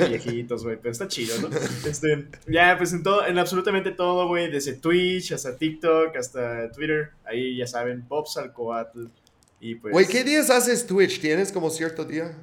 viejitos, 0.09 0.63
güey, 0.63 0.77
pero 0.77 0.91
está 0.91 1.07
chido, 1.07 1.37
¿no? 1.39 1.49
Este, 1.87 2.27
ya, 2.47 2.75
pues 2.77 2.93
en 2.93 3.03
todo, 3.03 3.25
en 3.25 3.37
absolutamente 3.37 3.91
todo, 3.91 4.27
güey, 4.27 4.49
desde 4.49 4.73
Twitch 4.73 5.31
hasta 5.31 5.55
TikTok, 5.55 6.15
hasta 6.15 6.71
Twitter, 6.71 7.11
ahí 7.25 7.57
ya 7.57 7.67
saben, 7.67 8.05
Bob 8.07 8.27
Salcoatl, 8.27 9.05
y 9.59 9.75
pues... 9.75 9.91
Güey, 9.91 10.07
¿qué 10.07 10.23
días 10.23 10.49
haces 10.49 10.87
Twitch? 10.87 11.21
¿Tienes 11.21 11.51
como 11.51 11.69
cierto 11.69 12.05
día? 12.05 12.35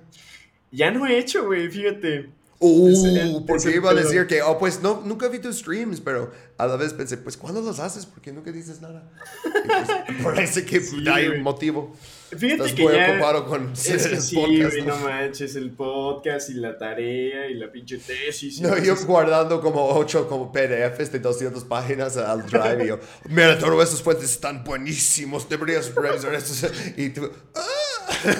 Ya 0.71 0.93
no 0.93 1.07
he 1.07 1.19
hecho, 1.19 1.45
güey, 1.47 1.69
fíjate. 1.69 2.31
Uh, 2.59 3.45
porque 3.47 3.75
iba 3.75 3.91
a 3.91 3.95
decir 3.95 4.27
que, 4.27 4.43
oh, 4.43 4.59
pues 4.59 4.81
no, 4.81 5.03
nunca 5.05 5.29
vi 5.29 5.39
tus 5.39 5.59
streams, 5.59 6.01
pero 6.01 6.33
a 6.57 6.67
la 6.67 6.77
vez 6.77 6.93
pensé, 6.95 7.17
pues, 7.19 7.37
¿cuándo 7.37 7.61
los 7.61 7.79
haces? 7.81 8.07
Porque 8.07 8.33
nunca 8.33 8.51
dices 8.51 8.81
nada. 8.81 9.11
Pues, 9.43 9.89
parece 10.23 10.65
que 10.65 10.81
hay 11.11 11.29
un 11.29 11.43
motivo. 11.43 11.95
Fíjate 12.39 12.55
Estás 12.55 12.73
que 12.73 12.83
muy 12.83 12.95
ya 12.95 13.13
ocupado 13.13 13.47
con 13.47 13.73
es 13.73 14.07
que 14.07 14.21
sí, 14.21 14.37
podcast, 14.37 14.77
no 14.87 14.97
manches, 14.99 15.57
el 15.57 15.71
podcast 15.71 16.51
y 16.51 16.55
la 16.55 16.77
tarea 16.77 17.49
y 17.49 17.55
la 17.55 17.71
pinche 17.71 17.99
tesis. 17.99 18.61
No, 18.61 18.77
yo 18.79 18.95
guardando 19.07 19.61
como 19.61 19.89
8 19.89 20.29
como 20.29 20.53
PDFs 20.53 21.13
de 21.13 21.19
200 21.21 21.65
páginas 21.65 22.17
al 22.17 22.47
Drive 22.47 22.85
y 22.85 22.89
yo, 22.89 22.99
mira, 23.29 23.59
todos 23.59 23.83
esos 23.83 24.03
fuentes 24.03 24.31
están 24.31 24.65
buenísimos, 24.65 25.49
deberías 25.49 25.95
revisar 25.95 26.35
estos. 26.35 26.71
Y 26.97 27.11
tú, 27.11 27.31
¡ah! 27.55 27.61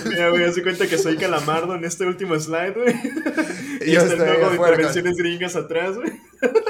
Mira, 0.07 0.31
güey, 0.31 0.45
hace 0.45 0.63
cuenta 0.63 0.87
que 0.87 0.99
soy 0.99 1.17
calamardo 1.17 1.75
en 1.75 1.85
este 1.85 2.05
último 2.05 2.39
slide, 2.39 2.75
güey. 2.75 2.95
Y 3.85 3.93
yo 3.93 4.01
está 4.01 4.15
el 4.15 4.41
logo 4.41 4.51
de 4.51 4.57
intervenciones 4.57 5.17
gringas 5.17 5.57
atrás, 5.57 5.97
güey. 5.97 6.13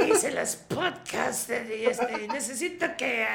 Hice 0.08 0.32
los 0.32 0.56
podcasts 0.56 1.48
de 1.48 1.86
este, 1.86 2.28
necesito 2.28 2.86
que... 2.96 3.26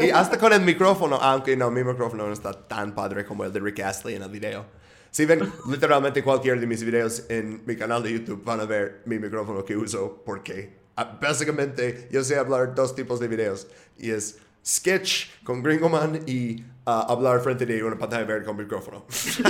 y 0.06 0.10
hasta 0.10 0.38
con 0.38 0.52
el 0.52 0.60
micrófono, 0.60 1.16
aunque 1.16 1.56
no, 1.56 1.70
mi 1.70 1.82
micrófono 1.82 2.26
no 2.26 2.32
está 2.32 2.52
tan 2.52 2.94
padre 2.94 3.24
como 3.24 3.44
el 3.44 3.52
de 3.52 3.60
Rick 3.60 3.80
Astley 3.80 4.16
en 4.16 4.22
el 4.22 4.30
video. 4.30 4.66
Si 5.10 5.24
ven 5.24 5.50
literalmente 5.68 6.22
cualquier 6.22 6.60
de 6.60 6.66
mis 6.66 6.84
videos 6.84 7.24
en 7.30 7.62
mi 7.64 7.74
canal 7.76 8.02
de 8.02 8.12
YouTube, 8.12 8.44
van 8.44 8.60
a 8.60 8.64
ver 8.64 9.02
mi 9.06 9.18
micrófono 9.18 9.64
que 9.64 9.76
uso 9.76 10.22
porque 10.24 10.76
ah, 10.96 11.18
básicamente 11.20 12.08
yo 12.12 12.22
sé 12.22 12.36
hablar 12.36 12.74
dos 12.74 12.94
tipos 12.94 13.18
de 13.18 13.28
videos 13.28 13.66
y 13.96 14.10
es 14.10 14.38
sketch 14.62 15.42
con 15.44 15.62
Gringoman 15.62 16.22
y 16.26 16.60
uh, 16.86 16.90
hablar 17.08 17.40
frente 17.40 17.64
de 17.64 17.82
una 17.82 17.96
pantalla 17.96 18.24
verde 18.24 18.44
con 18.44 18.56
micrófono. 18.56 19.06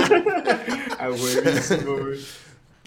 ah, 0.99 1.09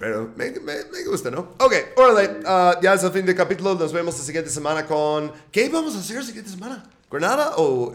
pero 0.01 0.32
me, 0.35 0.51
me, 0.51 0.85
me, 0.90 1.05
gusta, 1.05 1.31
¿no? 1.31 1.56
Ok, 1.59 1.74
órale. 1.97 2.40
Uh, 2.40 2.81
ya 2.81 2.94
es 2.94 3.05
el 3.05 3.12
fin 3.12 3.27
del 3.27 3.36
capítulo. 3.36 3.74
Nos 3.74 3.93
vemos 3.93 4.16
la 4.16 4.24
siguiente 4.24 4.48
semana 4.48 4.86
con. 4.86 5.31
¿Qué 5.52 5.68
vamos 5.68 5.94
a 5.94 5.98
hacer 5.98 6.16
la 6.16 6.22
siguiente 6.22 6.51
semana? 6.51 6.82
¿Granada 7.10 7.52
o.? 7.59 7.93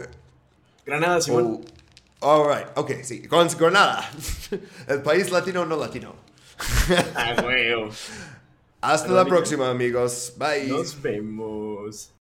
Granada, 0.84 1.20
Simón. 1.20 1.64
O... 2.20 2.26
All 2.28 2.46
right, 2.46 2.68
ok, 2.76 2.92
sí. 3.02 3.26
Con 3.26 3.48
Granada. 3.58 4.08
el 4.86 5.02
país 5.02 5.32
latino 5.32 5.62
o 5.62 5.66
no 5.66 5.76
latino. 5.76 6.14
Ah, 7.16 7.34
Hasta 8.82 9.08
la 9.10 9.24
próxima, 9.24 9.68
amigos. 9.68 10.32
Bye. 10.38 10.68
Nos 10.68 11.02
vemos. 11.02 12.12